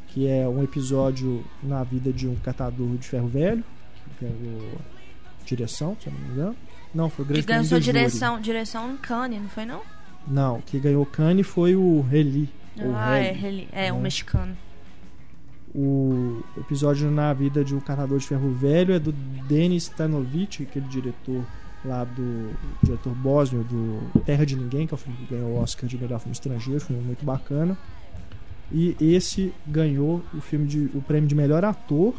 que 0.09 0.29
é 0.29 0.47
um 0.47 0.63
episódio 0.63 1.45
na 1.63 1.83
vida 1.83 2.13
de 2.13 2.29
um 2.29 2.37
catador 2.37 2.97
de 2.97 3.09
ferro 3.09 3.29
velho, 3.29 3.65
ganhou 4.29 4.79
direção, 5.45 5.97
se 6.01 6.09
eu 6.09 6.13
não 6.13 6.21
me 6.21 6.29
engano. 6.33 6.57
Não, 6.95 7.11
foi 7.11 7.25
o 7.25 7.29
Que 7.29 7.33
grande 7.35 7.47
ganhou 7.47 7.65
prêmio 7.65 7.81
do 7.81 7.85
júri. 7.85 7.99
direção, 7.99 8.41
direção 8.41 8.93
em 8.93 8.97
Cannes, 8.97 9.43
não 9.43 9.49
foi 9.49 9.65
não? 9.67 9.83
Não, 10.27 10.61
que 10.61 10.79
ganhou 10.79 11.05
Cannes 11.05 11.47
foi 11.47 11.75
o 11.77 12.01
Reli. 12.03 12.49
ah, 12.95 13.19
é, 13.19 13.33
Reli. 13.33 13.69
é, 13.73 13.93
um 13.93 13.97
né? 13.97 14.03
mexicano. 14.05 14.57
O 15.75 16.41
episódio 16.57 17.11
na 17.11 17.33
vida 17.33 17.65
de 17.65 17.75
um 17.75 17.81
catador 17.81 18.19
de 18.19 18.27
ferro 18.27 18.53
velho 18.53 18.95
é 18.95 18.99
do 18.99 19.11
Denis 19.13 19.85
Stanovic, 19.85 20.63
aquele 20.63 20.87
diretor 20.87 21.45
lá 21.85 22.05
do 22.05 22.55
diretor 22.83 23.13
bósnio 23.15 23.65
do 23.65 24.21
Terra 24.21 24.47
de 24.47 24.57
Ninguém, 24.57 24.87
que 24.87 24.95
é 24.95 24.97
o 24.97 24.99
filme 24.99 25.19
que 25.19 25.35
ganhou 25.35 25.51
o 25.51 25.57
Oscar 25.61 25.89
de 25.89 25.99
melhor 25.99 26.19
filme 26.21 26.33
estrangeiro, 26.33 26.81
filme 26.81 27.03
muito 27.03 27.25
bacana. 27.25 27.77
E 28.73 28.97
esse 29.01 29.53
ganhou 29.67 30.23
o 30.33 30.41
filme 30.41 30.67
de 30.67 30.91
o 30.95 31.03
prêmio 31.03 31.29
de 31.29 31.35
melhor 31.35 31.65
ator 31.65 32.15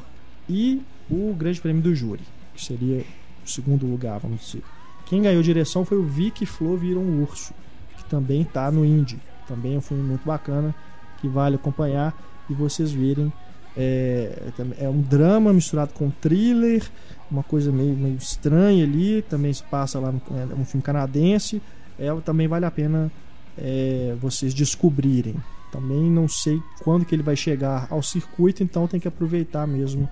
e 0.48 0.82
o 1.10 1.34
grande 1.34 1.62
prêmio 1.62 1.82
do 1.82 1.94
júri, 1.96 2.24
que 2.54 2.64
seria 2.64 3.04
o 3.46 3.50
segundo 3.50 3.86
lugar, 3.86 4.20
vamos 4.20 4.42
dizer. 4.42 4.64
Quem 5.06 5.22
ganhou 5.22 5.44
direção 5.44 5.86
foi 5.86 5.98
o 5.98 6.04
Vicky 6.04 6.46
Flo 6.46 6.76
Vira 6.76 7.00
um 7.00 7.22
Urso, 7.22 7.54
que 7.98 8.04
também 8.06 8.42
está 8.42 8.72
no 8.72 8.84
Indie. 8.84 9.20
Também 9.48 9.76
é 9.76 9.78
um 9.78 9.82
filme 9.82 10.04
muito 10.04 10.26
bacana 10.26 10.74
que 11.22 11.28
vale 11.28 11.56
acompanhar 11.56 12.16
e 12.50 12.54
vocês 12.54 12.92
verem. 12.92 13.32
É, 13.78 14.52
é 14.80 14.90
um 14.90 15.02
drama 15.02 15.52
misturado 15.52 15.94
com 15.94 16.10
thriller, 16.10 16.90
uma 17.30 17.44
coisa 17.44 17.72
meio, 17.72 17.94
meio 17.96 18.16
estranha 18.16 18.84
ali. 18.84 19.22
Também 19.22 19.54
se 19.54 19.64
passa 19.64 20.00
lá, 20.00 20.12
no, 20.12 20.22
é 20.32 20.56
um 20.56 20.66
filme 20.66 20.82
canadense. 20.82 21.62
É, 22.00 22.14
também 22.22 22.48
vale 22.48 22.66
a 22.66 22.72
pena 22.72 23.12
é, 23.58 24.16
vocês 24.20 24.54
descobrirem. 24.54 25.36
Também 25.72 26.10
não 26.10 26.28
sei 26.28 26.60
quando 26.84 27.06
que 27.06 27.14
ele 27.14 27.24
vai 27.24 27.36
chegar 27.36 27.88
ao 27.90 28.02
circuito, 28.02 28.64
então 28.64 28.88
tem 28.88 29.00
que 29.00 29.08
aproveitar 29.08 29.68
mesmo 29.68 30.10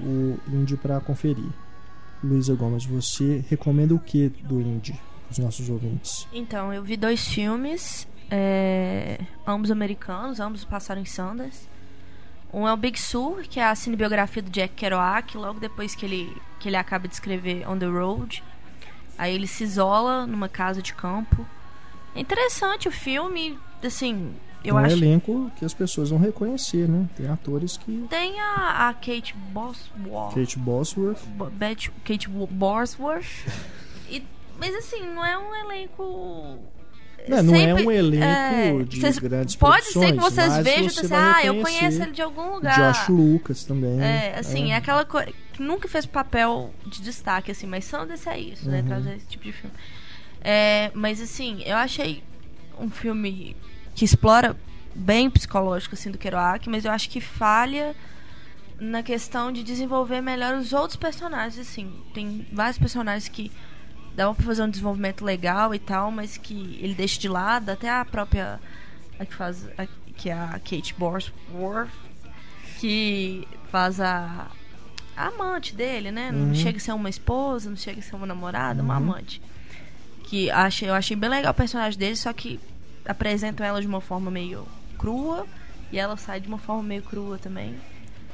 o 0.00 0.38
Indie 0.48 0.76
para 0.76 1.00
conferir. 1.00 1.50
Luísa 2.22 2.54
Gomes, 2.54 2.86
você 2.86 3.44
recomenda 3.48 3.94
o 3.94 3.98
que 3.98 4.28
do 4.28 4.60
Indie 4.60 4.92
para 4.92 5.32
os 5.32 5.38
nossos 5.38 5.68
ouvintes? 5.68 6.26
Então, 6.32 6.72
eu 6.72 6.82
vi 6.82 6.96
dois 6.96 7.28
filmes, 7.28 8.08
é, 8.30 9.20
ambos 9.46 9.70
americanos, 9.70 10.40
ambos 10.40 10.64
passaram 10.64 11.02
em 11.02 11.04
Sundance. 11.04 11.68
Um 12.52 12.68
é 12.68 12.72
o 12.72 12.76
Big 12.76 12.98
Sur, 13.00 13.42
que 13.42 13.58
é 13.58 13.66
a 13.66 13.74
cinebiografia 13.74 14.40
do 14.40 14.50
Jack 14.50 14.74
Kerouac, 14.74 15.36
logo 15.36 15.58
depois 15.58 15.94
que 15.94 16.06
ele, 16.06 16.36
que 16.60 16.68
ele 16.68 16.76
acaba 16.76 17.08
de 17.08 17.14
escrever 17.14 17.68
On 17.68 17.76
the 17.76 17.86
Road. 17.86 18.42
Aí 19.18 19.34
ele 19.34 19.46
se 19.46 19.64
isola 19.64 20.26
numa 20.26 20.48
casa 20.48 20.80
de 20.80 20.94
campo. 20.94 21.46
É 22.14 22.20
interessante 22.20 22.88
o 22.88 22.92
filme, 22.92 23.58
assim, 23.82 24.32
eu 24.64 24.74
um 24.74 24.78
acho... 24.78 24.96
elenco 24.96 25.50
que 25.58 25.64
as 25.64 25.74
pessoas 25.74 26.10
vão 26.10 26.18
reconhecer, 26.18 26.88
né? 26.88 27.06
Tem 27.16 27.28
atores 27.28 27.76
que. 27.76 28.06
Tem 28.10 28.38
a, 28.40 28.88
a 28.88 28.94
Kate 28.94 29.34
Bosworth. 29.52 30.34
Kate 30.34 30.58
Bosworth. 30.58 31.24
Bo- 31.28 31.50
Beth- 31.50 31.90
Kate 32.04 32.28
Wo- 32.30 32.46
Bosworth. 32.46 33.46
E, 34.10 34.22
mas 34.58 34.74
assim, 34.74 35.02
não 35.14 35.24
é 35.24 35.36
um 35.38 35.54
elenco. 35.54 36.58
Não, 37.26 37.42
não 37.42 37.54
é 37.54 37.58
sempre- 37.58 37.86
um 37.86 37.90
elenco 37.90 38.24
é, 38.24 38.84
de 38.84 39.00
vocês- 39.00 39.18
grandes 39.18 39.56
Pode 39.56 39.86
ser 39.86 40.12
que 40.12 40.20
vocês 40.20 40.58
vejam 40.58 40.86
e 40.86 40.90
você 40.90 41.06
vai 41.06 41.18
ah, 41.42 41.46
eu 41.46 41.62
conheço 41.62 42.02
ele 42.02 42.10
de 42.12 42.20
algum 42.20 42.54
lugar. 42.56 42.92
Josh 42.92 43.08
Lucas 43.08 43.64
também. 43.64 43.98
É, 43.98 44.38
assim, 44.38 44.72
é, 44.72 44.76
aquela 44.76 45.06
coisa 45.06 45.32
que 45.54 45.62
nunca 45.62 45.88
fez 45.88 46.04
papel 46.04 46.70
de 46.86 47.00
destaque, 47.00 47.50
assim, 47.50 47.66
mas 47.66 47.86
Sundance 47.86 48.28
é 48.28 48.38
isso, 48.38 48.68
né? 48.68 48.80
Uhum. 48.80 48.86
Trazer 48.88 49.16
esse 49.16 49.26
tipo 49.26 49.44
de 49.44 49.52
filme. 49.52 49.74
É, 50.42 50.90
mas 50.92 51.18
assim, 51.18 51.62
eu 51.64 51.76
achei 51.76 52.22
um 52.78 52.90
filme 52.90 53.56
que 53.94 54.04
explora 54.04 54.56
bem 54.94 55.26
o 55.26 55.30
psicológico 55.30 55.94
assim, 55.94 56.10
do 56.10 56.18
Kerouac, 56.18 56.68
mas 56.68 56.84
eu 56.84 56.92
acho 56.92 57.08
que 57.10 57.20
falha 57.20 57.94
na 58.78 59.02
questão 59.02 59.52
de 59.52 59.62
desenvolver 59.62 60.20
melhor 60.20 60.54
os 60.56 60.72
outros 60.72 60.96
personagens, 60.96 61.58
assim. 61.58 61.92
Tem 62.12 62.46
vários 62.52 62.78
personagens 62.78 63.28
que 63.28 63.50
dão 64.14 64.34
pra 64.34 64.44
fazer 64.46 64.62
um 64.62 64.70
desenvolvimento 64.70 65.24
legal 65.24 65.74
e 65.74 65.78
tal, 65.78 66.10
mas 66.10 66.36
que 66.36 66.78
ele 66.80 66.94
deixa 66.94 67.18
de 67.20 67.28
lado, 67.28 67.70
até 67.70 67.90
a 67.90 68.04
própria 68.04 68.60
a 69.18 69.24
que 69.24 69.34
faz 69.34 69.66
a, 69.78 69.86
que 70.16 70.28
é 70.30 70.32
a 70.32 70.48
Kate 70.58 70.94
Bosworth 70.96 71.90
que 72.78 73.46
faz 73.70 74.00
a, 74.00 74.46
a 75.16 75.26
amante 75.28 75.74
dele, 75.74 76.10
né? 76.10 76.30
Não 76.32 76.48
Uhum. 76.48 76.54
chega 76.54 76.78
a 76.78 76.80
ser 76.80 76.92
uma 76.92 77.08
esposa, 77.08 77.70
não 77.70 77.76
chega 77.76 78.00
a 78.00 78.02
ser 78.02 78.14
uma 78.16 78.26
namorada, 78.26 78.82
uma 78.82 78.98
Uhum. 78.98 79.10
amante. 79.10 79.40
Que 80.24 80.50
achei, 80.50 80.88
eu 80.88 80.94
achei 80.94 81.16
bem 81.16 81.30
legal 81.30 81.52
o 81.52 81.54
personagem 81.54 81.98
dele, 81.98 82.16
só 82.16 82.32
que 82.32 82.58
apresentam 83.06 83.64
ela 83.66 83.80
de 83.80 83.86
uma 83.86 84.00
forma 84.00 84.30
meio 84.30 84.66
crua 84.98 85.46
e 85.92 85.98
ela 85.98 86.16
sai 86.16 86.40
de 86.40 86.48
uma 86.48 86.58
forma 86.58 86.82
meio 86.82 87.02
crua 87.02 87.38
também. 87.38 87.74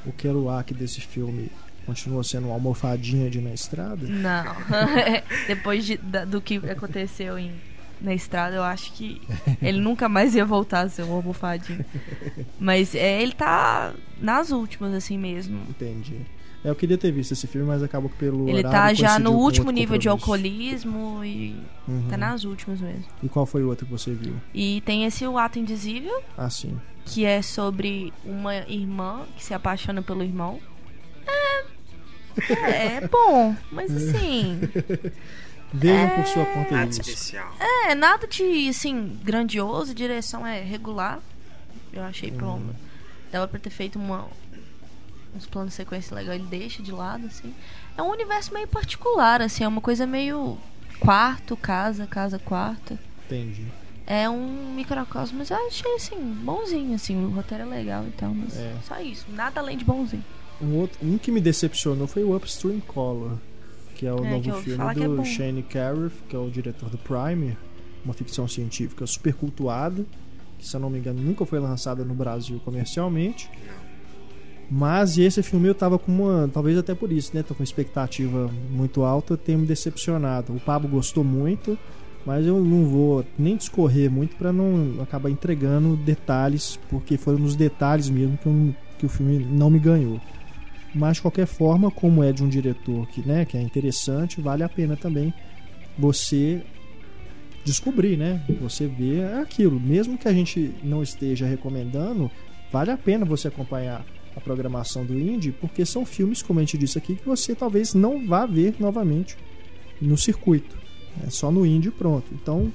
O 0.06 0.12
Kerouac 0.12 0.72
desse 0.72 1.00
filme 1.00 1.50
continua 1.86 2.22
sendo 2.24 2.46
uma 2.46 2.54
almofadinha 2.54 3.28
de 3.28 3.40
na 3.40 3.52
estrada? 3.52 4.06
Não. 4.06 4.44
Depois 5.46 5.84
de- 5.84 5.96
da- 5.98 6.24
do 6.24 6.40
que 6.40 6.56
aconteceu 6.70 7.38
em, 7.38 7.52
na 8.00 8.14
estrada, 8.14 8.56
eu 8.56 8.62
acho 8.62 8.92
que 8.92 9.20
ele 9.60 9.78
nunca 9.80 10.08
mais 10.08 10.34
ia 10.34 10.44
voltar 10.44 10.82
a 10.82 10.88
ser 10.88 11.02
um 11.02 11.12
almofadinho. 11.12 11.84
Mas 12.58 12.94
é, 12.94 13.20
ele 13.22 13.32
tá 13.32 13.92
nas 14.20 14.50
últimas, 14.52 14.94
assim 14.94 15.18
mesmo. 15.18 15.60
Entendi. 15.68 16.20
É, 16.64 16.68
eu 16.70 16.74
queria 16.74 16.98
ter 16.98 17.10
visto 17.10 17.32
esse 17.32 17.46
filme, 17.46 17.66
mas 17.66 17.82
acabou 17.82 18.10
que 18.10 18.16
pelo 18.16 18.48
Ele 18.48 18.58
horário 18.58 18.70
tá 18.70 18.92
já 18.94 19.18
no 19.18 19.32
último 19.32 19.70
nível 19.70 19.96
de 19.96 20.08
alcoolismo 20.08 21.24
e 21.24 21.56
Uhum. 21.88 22.06
tá 22.08 22.16
nas 22.16 22.44
últimas 22.44 22.80
mesmo. 22.80 23.04
E 23.22 23.28
qual 23.28 23.46
foi 23.46 23.62
o 23.64 23.68
outro 23.68 23.86
que 23.86 23.92
você 23.92 24.12
viu? 24.12 24.34
E 24.54 24.80
tem 24.82 25.04
esse 25.04 25.26
O 25.26 25.38
Ato 25.38 25.58
Indizível, 25.58 26.22
Ah, 26.36 26.50
sim. 26.50 26.78
que 27.06 27.24
é 27.24 27.40
sobre 27.42 28.12
uma 28.24 28.54
irmã 28.68 29.22
que 29.36 29.42
se 29.44 29.54
apaixona 29.54 30.02
pelo 30.02 30.22
irmão. 30.22 30.60
É. 31.26 31.64
É, 32.52 32.86
é 32.96 33.00
bom, 33.08 33.56
mas 33.72 33.90
assim. 33.94 34.60
Vejam 35.72 36.10
por 36.10 36.26
sua 36.26 36.44
conta 36.46 36.74
Nada 36.74 36.90
isso. 36.90 37.00
especial. 37.00 37.54
É, 37.60 37.94
nada 37.94 38.26
de, 38.26 38.68
assim, 38.68 39.16
grandioso, 39.22 39.94
direção 39.94 40.44
é 40.46 40.60
regular. 40.60 41.20
Eu 41.92 42.02
achei 42.02 42.30
pronto. 42.30 42.74
Dava 43.30 43.46
pra 43.46 43.60
ter 43.60 43.70
feito 43.70 43.96
uma, 43.96 44.26
uns 45.34 45.46
planos 45.46 45.70
de 45.70 45.76
sequência 45.76 46.14
legal, 46.14 46.34
ele 46.34 46.46
deixa 46.48 46.82
de 46.82 46.92
lado, 46.92 47.26
assim. 47.26 47.54
É 47.96 48.02
um 48.02 48.10
universo 48.10 48.52
meio 48.52 48.66
particular, 48.68 49.40
assim, 49.42 49.64
é 49.64 49.68
uma 49.68 49.80
coisa 49.80 50.06
meio 50.06 50.58
quarto, 50.98 51.56
casa, 51.56 52.06
casa, 52.06 52.38
quarto. 52.38 52.98
Entendi. 53.26 53.66
É 54.06 54.28
um 54.28 54.74
microcosmo, 54.74 55.38
mas 55.38 55.50
eu 55.50 55.56
achei, 55.68 55.94
assim, 55.94 56.16
bonzinho, 56.18 56.94
assim, 56.94 57.16
o 57.24 57.30
roteiro 57.30 57.62
é 57.64 57.66
legal 57.66 58.04
e 58.06 58.10
tal, 58.10 58.34
mas 58.34 58.56
É. 58.56 58.74
só 58.82 59.00
isso, 59.00 59.26
nada 59.30 59.60
além 59.60 59.76
de 59.78 59.84
bonzinho. 59.84 60.24
Um, 60.60 60.74
outro, 60.76 60.98
um 61.02 61.16
que 61.16 61.30
me 61.30 61.40
decepcionou 61.40 62.06
foi 62.06 62.24
o 62.24 62.34
Upstream 62.36 62.80
Color, 62.80 63.38
que 63.94 64.04
é 64.06 64.12
o 64.12 64.24
É, 64.24 64.30
novo 64.30 64.52
filme 64.60 64.84
é 64.90 64.94
do 64.94 65.16
bom. 65.16 65.24
Shane 65.24 65.62
Carruth, 65.62 66.12
que 66.28 66.34
é 66.34 66.38
o 66.38 66.50
diretor 66.50 66.90
do 66.90 66.98
Primer, 66.98 67.56
uma 68.04 68.12
ficção 68.12 68.48
científica 68.48 69.06
super 69.06 69.32
cultuada, 69.34 70.04
que 70.58 70.66
se 70.66 70.74
eu 70.74 70.80
não 70.80 70.90
me 70.90 70.98
engano 70.98 71.20
nunca 71.22 71.46
foi 71.46 71.58
lançada 71.60 72.04
no 72.04 72.14
Brasil 72.14 72.60
comercialmente. 72.64 73.48
Mas 74.70 75.18
esse 75.18 75.42
filme 75.42 75.66
eu 75.66 75.74
tava 75.74 75.98
com 75.98 76.12
uma. 76.12 76.48
Talvez 76.52 76.78
até 76.78 76.94
por 76.94 77.10
isso, 77.10 77.34
né? 77.34 77.42
Tô 77.42 77.54
com 77.56 77.62
expectativa 77.62 78.48
muito 78.70 79.02
alta, 79.02 79.36
tenho 79.36 79.58
me 79.58 79.66
decepcionado. 79.66 80.54
O 80.54 80.60
Pablo 80.60 80.88
gostou 80.88 81.24
muito, 81.24 81.76
mas 82.24 82.46
eu 82.46 82.62
não 82.62 82.84
vou 82.84 83.24
nem 83.36 83.56
discorrer 83.56 84.08
muito 84.08 84.36
para 84.36 84.52
não 84.52 85.02
acabar 85.02 85.28
entregando 85.28 85.96
detalhes, 85.96 86.78
porque 86.88 87.16
foram 87.16 87.38
nos 87.38 87.56
detalhes 87.56 88.08
mesmo 88.08 88.38
que, 88.38 88.46
eu 88.46 88.74
que 88.96 89.06
o 89.06 89.08
filme 89.08 89.44
não 89.44 89.70
me 89.70 89.80
ganhou. 89.80 90.20
Mas 90.94 91.16
de 91.16 91.22
qualquer 91.22 91.46
forma, 91.46 91.90
como 91.90 92.22
é 92.22 92.32
de 92.32 92.44
um 92.44 92.48
diretor 92.48 93.08
que, 93.08 93.26
né, 93.26 93.44
que 93.44 93.56
é 93.56 93.62
interessante, 93.62 94.40
vale 94.40 94.62
a 94.62 94.68
pena 94.68 94.96
também 94.96 95.32
você 95.98 96.62
descobrir, 97.64 98.16
né? 98.16 98.44
Você 98.60 98.86
ver 98.86 99.34
aquilo, 99.34 99.80
mesmo 99.80 100.16
que 100.16 100.28
a 100.28 100.32
gente 100.32 100.72
não 100.82 101.02
esteja 101.02 101.46
recomendando, 101.46 102.30
vale 102.72 102.90
a 102.90 102.96
pena 102.96 103.24
você 103.24 103.48
acompanhar 103.48 104.04
a 104.40 104.44
programação 104.44 105.04
do 105.04 105.18
Indie, 105.18 105.52
porque 105.52 105.84
são 105.86 106.04
filmes, 106.06 106.42
como 106.42 106.58
a 106.58 106.62
gente 106.62 106.78
disse 106.78 106.98
aqui, 106.98 107.14
que 107.16 107.26
você 107.26 107.54
talvez 107.54 107.94
não 107.94 108.26
vá 108.26 108.46
ver 108.46 108.74
novamente 108.80 109.36
no 110.00 110.16
circuito. 110.16 110.76
É 111.26 111.30
só 111.30 111.50
no 111.50 111.66
Indie 111.66 111.90
pronto. 111.90 112.26
Então, 112.32 112.72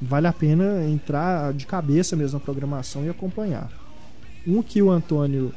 vale 0.00 0.26
a 0.26 0.32
pena 0.32 0.84
entrar 0.88 1.52
de 1.52 1.66
cabeça 1.66 2.14
mesmo 2.16 2.38
na 2.38 2.44
programação 2.44 3.04
e 3.04 3.08
acompanhar. 3.08 3.70
Um 4.46 4.62
que 4.62 4.80
o 4.82 4.90
Antônio 4.90 5.52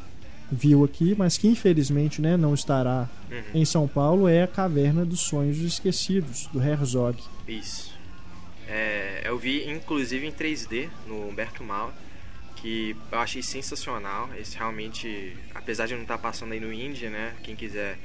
viu 0.51 0.83
aqui, 0.83 1.15
mas 1.17 1.37
que 1.37 1.47
infelizmente 1.47 2.21
né, 2.21 2.37
não 2.37 2.53
estará 2.53 3.09
Uhum. 3.31 3.41
em 3.61 3.65
São 3.65 3.87
Paulo, 3.87 4.27
é 4.27 4.43
a 4.43 4.47
Caverna 4.47 5.03
dos 5.03 5.21
Sonhos 5.21 5.57
Esquecidos, 5.59 6.47
do 6.53 6.61
Herzog. 6.61 7.17
Isso. 7.47 7.91
É, 8.67 9.23
eu 9.25 9.37
vi, 9.37 9.67
inclusive, 9.69 10.25
em 10.27 10.31
3D 10.31 10.87
no 11.07 11.27
Humberto 11.27 11.63
Mal, 11.63 11.91
que 12.55 12.95
eu 13.11 13.19
achei 13.19 13.41
sensacional. 13.41 14.29
Esse 14.37 14.57
realmente, 14.57 15.35
apesar 15.53 15.85
de 15.85 15.93
não 15.93 16.01
estar 16.01 16.17
passando 16.17 16.53
aí 16.53 16.59
no 16.59 16.71
Indie, 16.71 17.07
né? 17.07 17.35
Quem 17.43 17.55
quiser, 17.55 17.97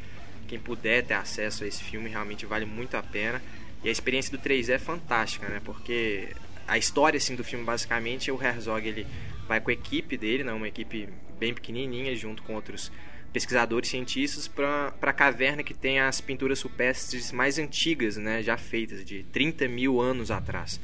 quem 0.48 0.58
puder 0.58 1.04
ter 1.04 1.14
acesso 1.14 1.64
a 1.64 1.66
esse 1.66 1.82
filme, 1.82 2.10
realmente 2.10 2.46
vale 2.46 2.64
muito 2.64 2.96
a 2.96 3.02
pena. 3.02 3.42
E 3.82 3.88
a 3.88 3.92
experiência 3.92 4.36
do 4.36 4.42
3D 4.42 4.70
é 4.70 4.78
fantástica, 4.78 5.48
né? 5.48 5.60
Porque 5.64 6.28
a 6.66 6.76
história 6.76 7.18
assim, 7.18 7.34
do 7.34 7.42
filme, 7.42 7.64
basicamente, 7.64 8.30
o 8.30 8.42
Herzog 8.42 8.86
ele 8.86 9.06
vai 9.48 9.60
com 9.60 9.70
a 9.70 9.72
equipe 9.72 10.16
dele, 10.16 10.44
né? 10.44 10.52
uma 10.52 10.68
equipe 10.68 11.08
bem 11.38 11.52
pequenininha, 11.52 12.14
junto 12.14 12.42
com 12.42 12.54
outros 12.54 12.92
pesquisadores 13.32 13.88
cientistas 13.88 14.46
para 14.46 14.92
a 15.00 15.12
caverna 15.12 15.62
que 15.62 15.74
tem 15.74 16.00
as 16.00 16.20
pinturas 16.20 16.60
rupestres 16.62 17.32
mais 17.32 17.58
antigas, 17.58 18.16
né, 18.16 18.42
já 18.42 18.56
feitas, 18.56 19.04
de 19.04 19.22
30 19.24 19.68
mil 19.68 20.00
anos 20.00 20.30
atrás. 20.30 20.80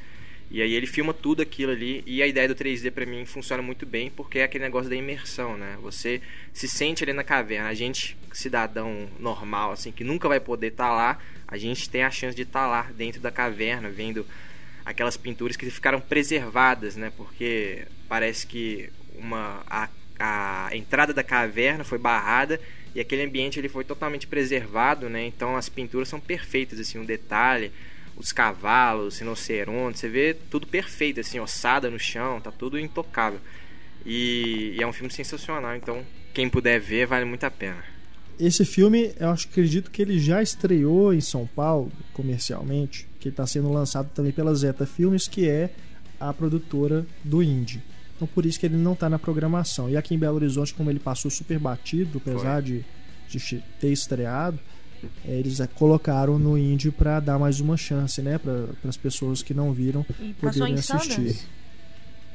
E 0.50 0.62
aí 0.62 0.74
ele 0.74 0.86
filma 0.86 1.12
tudo 1.12 1.42
aquilo 1.42 1.72
ali 1.72 2.04
e 2.06 2.22
a 2.22 2.26
ideia 2.26 2.46
do 2.46 2.54
3D 2.54 2.90
para 2.92 3.04
mim 3.04 3.24
funciona 3.26 3.62
muito 3.62 3.84
bem 3.84 4.10
porque 4.10 4.38
é 4.38 4.44
aquele 4.44 4.64
negócio 4.64 4.88
da 4.88 4.94
imersão, 4.94 5.56
né? 5.56 5.76
Você 5.82 6.22
se 6.52 6.68
sente 6.68 7.02
ali 7.02 7.12
na 7.12 7.24
caverna. 7.24 7.68
A 7.68 7.74
gente, 7.74 8.16
cidadão 8.32 9.08
normal, 9.18 9.72
assim, 9.72 9.90
que 9.90 10.04
nunca 10.04 10.28
vai 10.28 10.38
poder 10.38 10.68
estar 10.68 10.92
lá, 10.92 11.18
a 11.48 11.56
gente 11.56 11.90
tem 11.90 12.04
a 12.04 12.10
chance 12.10 12.36
de 12.36 12.42
estar 12.42 12.66
lá 12.66 12.82
dentro 12.96 13.20
da 13.20 13.30
caverna, 13.30 13.90
vendo 13.90 14.24
aquelas 14.84 15.16
pinturas 15.16 15.56
que 15.56 15.68
ficaram 15.68 16.00
preservadas, 16.00 16.94
né? 16.94 17.12
Porque 17.16 17.84
parece 18.08 18.46
que 18.46 18.88
uma 19.18 19.64
a, 19.68 19.88
a 20.18 20.68
entrada 20.76 21.12
da 21.12 21.24
caverna 21.24 21.82
foi 21.82 21.98
barrada 21.98 22.60
e 22.94 23.00
aquele 23.00 23.22
ambiente 23.22 23.58
ele 23.58 23.68
foi 23.68 23.84
totalmente 23.84 24.28
preservado, 24.28 25.08
né? 25.08 25.26
Então 25.26 25.56
as 25.56 25.68
pinturas 25.68 26.08
são 26.08 26.20
perfeitas, 26.20 26.78
assim, 26.78 26.98
um 26.98 27.04
detalhe, 27.04 27.72
os 28.16 28.32
cavalos, 28.32 29.18
rinocerontes, 29.18 30.00
você 30.00 30.08
vê 30.08 30.34
tudo 30.50 30.66
perfeito, 30.66 31.20
assim, 31.20 31.38
ossada 31.38 31.90
no 31.90 31.98
chão, 31.98 32.40
tá 32.40 32.50
tudo 32.50 32.78
intocável. 32.78 33.40
E, 34.04 34.74
e 34.76 34.82
é 34.82 34.86
um 34.86 34.92
filme 34.92 35.12
sensacional, 35.12 35.76
então 35.76 36.04
quem 36.32 36.48
puder 36.48 36.80
ver 36.80 37.06
vale 37.06 37.24
muito 37.24 37.44
a 37.44 37.50
pena. 37.50 37.82
Esse 38.38 38.64
filme, 38.64 39.12
eu 39.18 39.30
acho, 39.30 39.48
acredito 39.48 39.90
que 39.90 40.02
ele 40.02 40.18
já 40.18 40.42
estreou 40.42 41.12
em 41.12 41.20
São 41.20 41.46
Paulo 41.46 41.90
comercialmente, 42.12 43.08
que 43.18 43.28
está 43.28 43.46
sendo 43.46 43.72
lançado 43.72 44.10
também 44.14 44.32
pela 44.32 44.54
Zeta 44.54 44.86
Filmes, 44.86 45.26
que 45.26 45.48
é 45.48 45.70
a 46.20 46.32
produtora 46.32 47.06
do 47.24 47.42
Indie. 47.42 47.82
Então 48.14 48.28
por 48.28 48.46
isso 48.46 48.58
que 48.60 48.66
ele 48.66 48.76
não 48.76 48.92
está 48.92 49.08
na 49.08 49.18
programação. 49.18 49.88
E 49.88 49.96
aqui 49.96 50.14
em 50.14 50.18
Belo 50.18 50.36
Horizonte, 50.36 50.74
como 50.74 50.90
ele 50.90 50.98
passou 50.98 51.30
super 51.30 51.58
batido, 51.58 52.18
apesar 52.18 52.62
de, 52.62 52.84
de 53.28 53.62
ter 53.80 53.90
estreado, 53.90 54.58
eles 55.24 55.58
colocaram 55.74 56.38
no 56.38 56.56
Indie 56.56 56.90
para 56.90 57.20
dar 57.20 57.38
mais 57.38 57.60
uma 57.60 57.76
chance, 57.76 58.20
né, 58.22 58.38
para 58.38 58.66
as 58.88 58.96
pessoas 58.96 59.42
que 59.42 59.54
não 59.54 59.72
viram 59.72 60.04
E 60.20 60.32
poderem 60.34 60.74
em 60.74 60.78
assistir. 60.78 61.36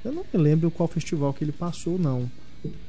Eu 0.04 0.12
não 0.12 0.26
me 0.34 0.40
lembro 0.40 0.72
qual 0.72 0.88
festival 0.88 1.34
que 1.34 1.44
ele 1.44 1.52
passou, 1.52 2.00
não. 2.00 2.30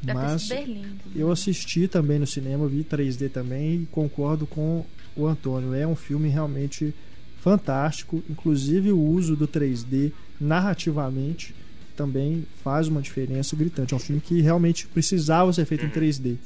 Deve 0.03 0.19
Mas 0.19 0.49
Berlim. 0.49 0.85
eu 1.15 1.31
assisti 1.31 1.89
também 1.89 2.19
no 2.19 2.27
cinema, 2.27 2.67
vi 2.67 2.85
3D 2.85 3.31
também 3.31 3.83
e 3.83 3.87
concordo 3.87 4.47
com 4.47 4.85
o 5.17 5.27
Antônio. 5.27 5.75
É 5.75 5.87
um 5.87 5.97
filme 5.97 6.29
realmente 6.29 6.95
fantástico. 7.41 8.23
Inclusive 8.29 8.93
o 8.93 9.01
uso 9.01 9.35
do 9.35 9.49
3D 9.49 10.13
narrativamente 10.41 11.55
também 11.97 12.47
faz 12.63 12.89
uma 12.89 13.01
diferença 13.01 13.57
gritante. 13.57 13.95
É 13.95 13.97
um 13.97 14.01
filme 14.01 14.21
que 14.21 14.41
realmente 14.41 14.87
precisava 14.87 15.53
ser 15.53 15.65
feito 15.65 15.85
em 15.85 15.91
3D. 15.91 16.37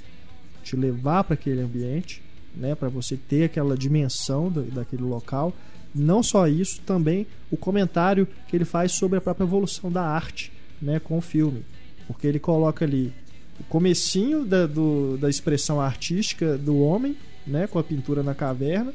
Te 0.63 0.77
levar 0.77 1.25
para 1.25 1.35
aquele 1.35 1.61
ambiente, 1.61 2.23
né, 2.57 2.75
para 2.75 2.89
você 2.89 3.17
ter 3.17 3.45
aquela 3.45 3.77
dimensão 3.77 4.51
da- 4.51 4.63
daquele 4.63 5.03
local. 5.03 5.53
Não 5.95 6.23
só 6.23 6.47
isso, 6.49 6.81
também 6.83 7.27
o 7.51 7.57
comentário 7.57 8.27
que 8.49 8.57
ele 8.57 8.65
faz 8.65 8.93
sobre 8.93 9.19
a 9.19 9.21
própria 9.21 9.45
evolução 9.45 9.91
da 9.91 10.03
arte, 10.03 10.53
né, 10.81 10.99
com 10.99 11.19
o 11.19 11.21
filme, 11.21 11.63
porque 12.07 12.27
ele 12.27 12.39
coloca 12.39 12.85
ali 12.85 13.13
o 13.59 13.65
comecinho 13.65 14.45
da, 14.45 14.67
do- 14.67 15.17
da 15.19 15.31
expressão 15.31 15.81
artística 15.81 16.59
do 16.59 16.79
homem, 16.81 17.17
né, 17.47 17.67
com 17.67 17.79
a 17.79 17.85
pintura 17.85 18.23
na 18.23 18.35
caverna, 18.35 18.93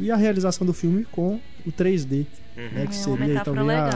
e 0.00 0.10
a 0.10 0.16
realização 0.16 0.66
do 0.66 0.72
filme 0.72 1.04
com 1.04 1.38
o 1.66 1.70
3D, 1.70 2.26
Uhum. 2.56 2.62
né, 2.72 2.86
que 2.86 2.94
É 2.94 2.98
seria 2.98 3.40
também 3.44 3.76
a 3.76 3.90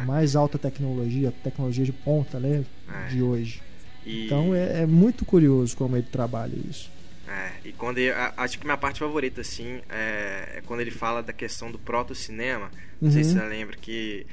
é. 0.00 0.04
mais 0.04 0.36
alta 0.36 0.58
tecnologia, 0.58 1.32
tecnologia 1.42 1.84
de 1.84 1.92
ponta, 1.92 2.38
né, 2.38 2.64
É. 2.92 3.08
de 3.08 3.22
hoje. 3.22 3.62
E- 4.04 4.26
Então 4.26 4.54
é, 4.54 4.82
é 4.82 4.86
muito 4.86 5.24
curioso 5.24 5.74
como 5.76 5.96
ele 5.96 6.06
trabalha 6.10 6.54
isso. 6.68 6.90
É, 7.26 7.50
e 7.68 7.72
quando 7.72 7.98
ele, 7.98 8.10
a- 8.10 8.34
acho 8.36 8.58
que 8.58 8.64
minha 8.64 8.76
parte 8.76 8.98
favorita, 8.98 9.40
assim, 9.40 9.80
é, 9.88 10.56
é 10.58 10.62
quando 10.66 10.80
ele 10.80 10.90
fala 10.90 11.22
da 11.22 11.32
questão 11.32 11.70
do 11.70 11.78
proto-cinema. 11.78 12.70
Não 13.00 13.10
sei 13.10 13.22
Uhum. 13.22 13.28
se 13.28 13.34
você 13.34 13.44
lembra 13.46 13.76
que 13.76 14.26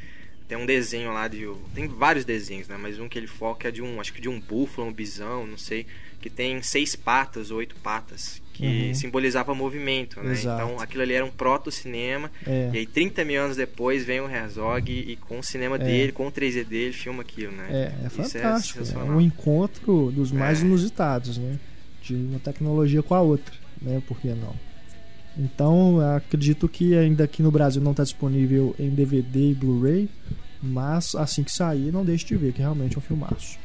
tem 0.48 0.58
um 0.58 0.66
desenho 0.66 1.14
lá 1.14 1.28
de. 1.30 1.48
Tem 1.74 1.88
vários 1.88 2.26
desenhos, 2.26 2.68
né? 2.68 2.76
Mas 2.78 3.00
um 3.00 3.08
que 3.08 3.18
ele 3.18 3.28
foca 3.28 3.70
é 3.70 3.72
de 3.72 3.82
um, 3.82 4.02
acho 4.02 4.12
que 4.14 4.20
de 4.22 4.28
um 4.28 4.40
búfalo, 4.40 4.88
um 4.90 4.94
bisão, 4.94 5.48
não 5.48 5.58
sei, 5.58 5.88
que 6.20 6.30
tem 6.30 6.62
seis 6.62 6.94
patas, 6.94 7.50
oito 7.52 7.76
patas, 7.78 8.42
que 8.54 8.88
Uhum. 8.90 8.94
simbolizava 8.94 9.56
movimento, 9.56 10.22
né? 10.22 10.34
Exato. 10.34 10.62
Então 10.62 10.80
aquilo 10.82 11.04
ali 11.04 11.14
era 11.14 11.24
um 11.26 11.32
proto-cinema. 11.32 12.30
É. 12.46 12.70
E 12.74 12.78
aí 12.80 12.86
30 12.86 13.24
mil 13.24 13.42
anos 13.42 13.56
depois 13.56 14.04
vem 14.04 14.20
o 14.20 14.30
Herzog 14.30 14.92
e, 14.92 15.14
e 15.14 15.16
com 15.16 15.40
o 15.40 15.44
cinema 15.44 15.78
É. 15.78 15.80
dele, 15.80 16.12
com 16.12 16.28
o 16.28 16.32
3D 16.32 16.66
dele, 16.66 16.92
filma 16.94 17.22
aquilo, 17.22 17.54
né? 17.54 17.68
É, 17.70 18.04
é 18.04 18.08
Isso 18.08 18.16
fantástico. 18.34 18.80
É, 18.80 18.84
sensacional. 18.86 19.16
um 19.16 19.22
encontro 19.22 20.12
dos 20.12 20.34
mais 20.34 20.62
É. 20.62 20.66
inusitados, 20.66 21.38
né? 21.38 21.58
De 22.18 22.28
uma 22.28 22.40
tecnologia 22.40 23.02
com 23.02 23.16
a 23.16 23.22
outra, 23.22 23.54
né? 23.82 24.02
Por 24.08 24.20
que 24.20 24.30
não? 24.30 24.54
Então, 25.38 26.00
acredito 26.16 26.68
que 26.68 26.96
ainda 26.96 27.24
aqui 27.24 27.42
no 27.42 27.52
Brasil 27.52 27.82
não 27.82 27.92
está 27.92 28.04
disponível 28.04 28.76
em 28.78 28.90
DVD 28.90 29.52
e 29.52 29.56
Blu-ray, 29.56 30.10
mas 30.62 31.16
assim 31.16 31.44
que 31.44 31.52
sair, 31.52 31.92
não 31.92 32.04
deixe 32.04 32.26
de 32.26 32.36
ver, 32.36 32.52
que 32.52 32.60
realmente 32.60 32.96
é 32.96 33.00
um 33.00 33.02
filmaço. 33.02 33.58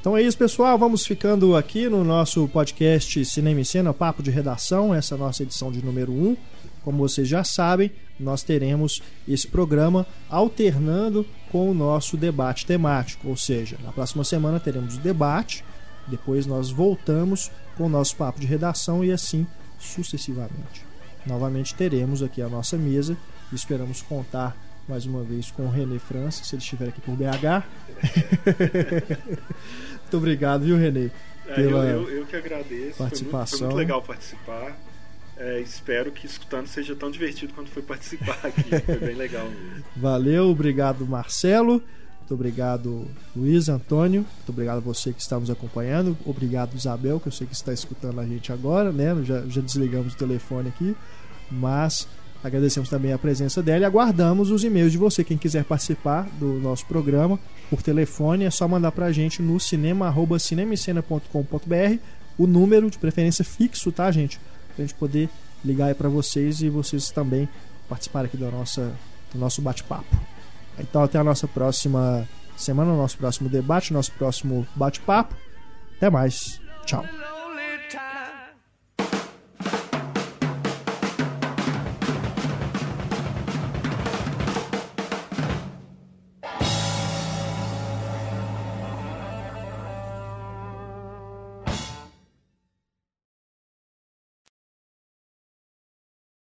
Então 0.00 0.16
é 0.16 0.22
isso, 0.22 0.36
pessoal. 0.36 0.78
Vamos 0.78 1.06
ficando 1.06 1.56
aqui 1.56 1.88
no 1.88 2.04
nosso 2.04 2.46
podcast 2.48 3.24
Cinema 3.24 3.60
e 3.60 3.64
Cena, 3.64 3.92
Papo 3.92 4.22
de 4.22 4.30
Redação, 4.30 4.94
essa 4.94 5.14
é 5.14 5.18
nossa 5.18 5.42
edição 5.42 5.72
de 5.72 5.84
número 5.84 6.12
1. 6.12 6.36
Como 6.84 6.98
vocês 6.98 7.26
já 7.26 7.42
sabem, 7.42 7.90
nós 8.20 8.42
teremos 8.42 9.02
esse 9.26 9.48
programa 9.48 10.06
alternando 10.28 11.26
com 11.50 11.70
o 11.70 11.74
nosso 11.74 12.16
debate 12.16 12.66
temático, 12.66 13.28
ou 13.28 13.36
seja, 13.36 13.78
na 13.82 13.90
próxima 13.90 14.22
semana 14.22 14.60
teremos 14.60 14.96
o 14.96 15.00
debate, 15.00 15.64
depois 16.06 16.46
nós 16.46 16.70
voltamos 16.70 17.50
com 17.76 17.84
o 17.84 17.88
nosso 17.88 18.16
papo 18.16 18.40
de 18.40 18.46
redação 18.46 19.04
e 19.04 19.10
assim 19.12 19.46
sucessivamente. 19.78 20.84
Novamente 21.26 21.74
teremos 21.74 22.22
aqui 22.22 22.42
a 22.42 22.48
nossa 22.48 22.76
mesa 22.76 23.16
e 23.52 23.54
esperamos 23.54 24.02
contar 24.02 24.56
mais 24.86 25.06
uma 25.06 25.22
vez 25.22 25.50
com 25.50 25.64
o 25.64 25.70
René 25.70 25.98
França, 25.98 26.44
se 26.44 26.54
ele 26.54 26.62
estiver 26.62 26.88
aqui 26.88 27.00
por 27.00 27.16
BH. 27.16 27.64
Muito 30.02 30.16
obrigado, 30.16 30.64
viu, 30.64 30.76
René? 30.76 31.10
É, 31.46 31.54
Pela 31.54 31.84
eu, 31.86 32.08
eu, 32.08 32.18
eu 32.18 32.26
que 32.26 32.36
agradeço. 32.36 32.68
Foi 32.68 32.78
muito, 32.78 32.96
foi 32.96 33.06
participação. 33.06 33.66
muito 33.68 33.76
legal 33.76 34.02
participar. 34.02 34.76
É, 35.36 35.60
espero 35.60 36.12
que 36.12 36.26
escutando 36.26 36.66
seja 36.68 36.94
tão 36.94 37.10
divertido 37.10 37.52
quanto 37.54 37.70
foi 37.70 37.82
participar 37.82 38.38
aqui. 38.44 38.62
Foi 38.84 38.98
bem 38.98 39.16
legal 39.16 39.48
mesmo. 39.48 39.84
Valeu, 39.96 40.48
obrigado 40.48 41.06
Marcelo, 41.06 41.82
muito 42.24 42.32
obrigado 42.32 43.06
Luiz 43.36 43.68
Antônio, 43.68 44.22
muito 44.22 44.48
obrigado 44.48 44.78
a 44.78 44.80
você 44.80 45.12
que 45.12 45.20
está 45.20 45.38
nos 45.38 45.50
acompanhando, 45.50 46.16
obrigado 46.24 46.74
Isabel, 46.74 47.20
que 47.20 47.28
eu 47.28 47.32
sei 47.32 47.46
que 47.46 47.54
está 47.54 47.70
escutando 47.70 48.18
a 48.18 48.24
gente 48.24 48.50
agora, 48.50 48.90
né? 48.90 49.14
Já, 49.24 49.42
já 49.42 49.60
desligamos 49.60 50.14
o 50.14 50.16
telefone 50.16 50.70
aqui, 50.70 50.96
mas 51.50 52.08
agradecemos 52.42 52.88
também 52.88 53.12
a 53.12 53.18
presença 53.18 53.62
dela 53.62 53.82
e 53.82 53.84
aguardamos 53.84 54.50
os 54.50 54.64
e-mails 54.64 54.92
de 54.92 54.98
você. 54.98 55.22
Quem 55.22 55.36
quiser 55.36 55.64
participar 55.64 56.26
do 56.40 56.54
nosso 56.60 56.86
programa 56.86 57.38
por 57.68 57.82
telefone 57.82 58.44
é 58.44 58.50
só 58.50 58.66
mandar 58.66 58.92
pra 58.92 59.12
gente 59.12 59.42
no 59.42 59.60
cinema@cinemicena.com.br 59.60 61.98
o 62.38 62.46
número 62.46 62.90
de 62.90 62.98
preferência 62.98 63.44
fixo, 63.44 63.92
tá, 63.92 64.10
gente? 64.10 64.40
Pra 64.74 64.82
gente 64.82 64.94
poder 64.94 65.28
ligar 65.62 65.88
aí 65.88 65.94
pra 65.94 66.08
vocês 66.08 66.62
e 66.62 66.70
vocês 66.70 67.10
também 67.10 67.46
participarem 67.86 68.28
aqui 68.28 68.38
da 68.38 68.50
nossa, 68.50 68.94
do 69.30 69.38
nosso 69.38 69.60
bate-papo. 69.60 70.33
Então 70.78 71.02
até 71.02 71.18
a 71.18 71.24
nossa 71.24 71.46
próxima 71.46 72.28
semana, 72.56 72.94
nosso 72.94 73.16
próximo 73.18 73.48
debate, 73.48 73.92
nosso 73.92 74.12
próximo 74.12 74.66
bate-papo. 74.74 75.34
Até 75.96 76.10
mais. 76.10 76.60
Tchau. 76.84 77.04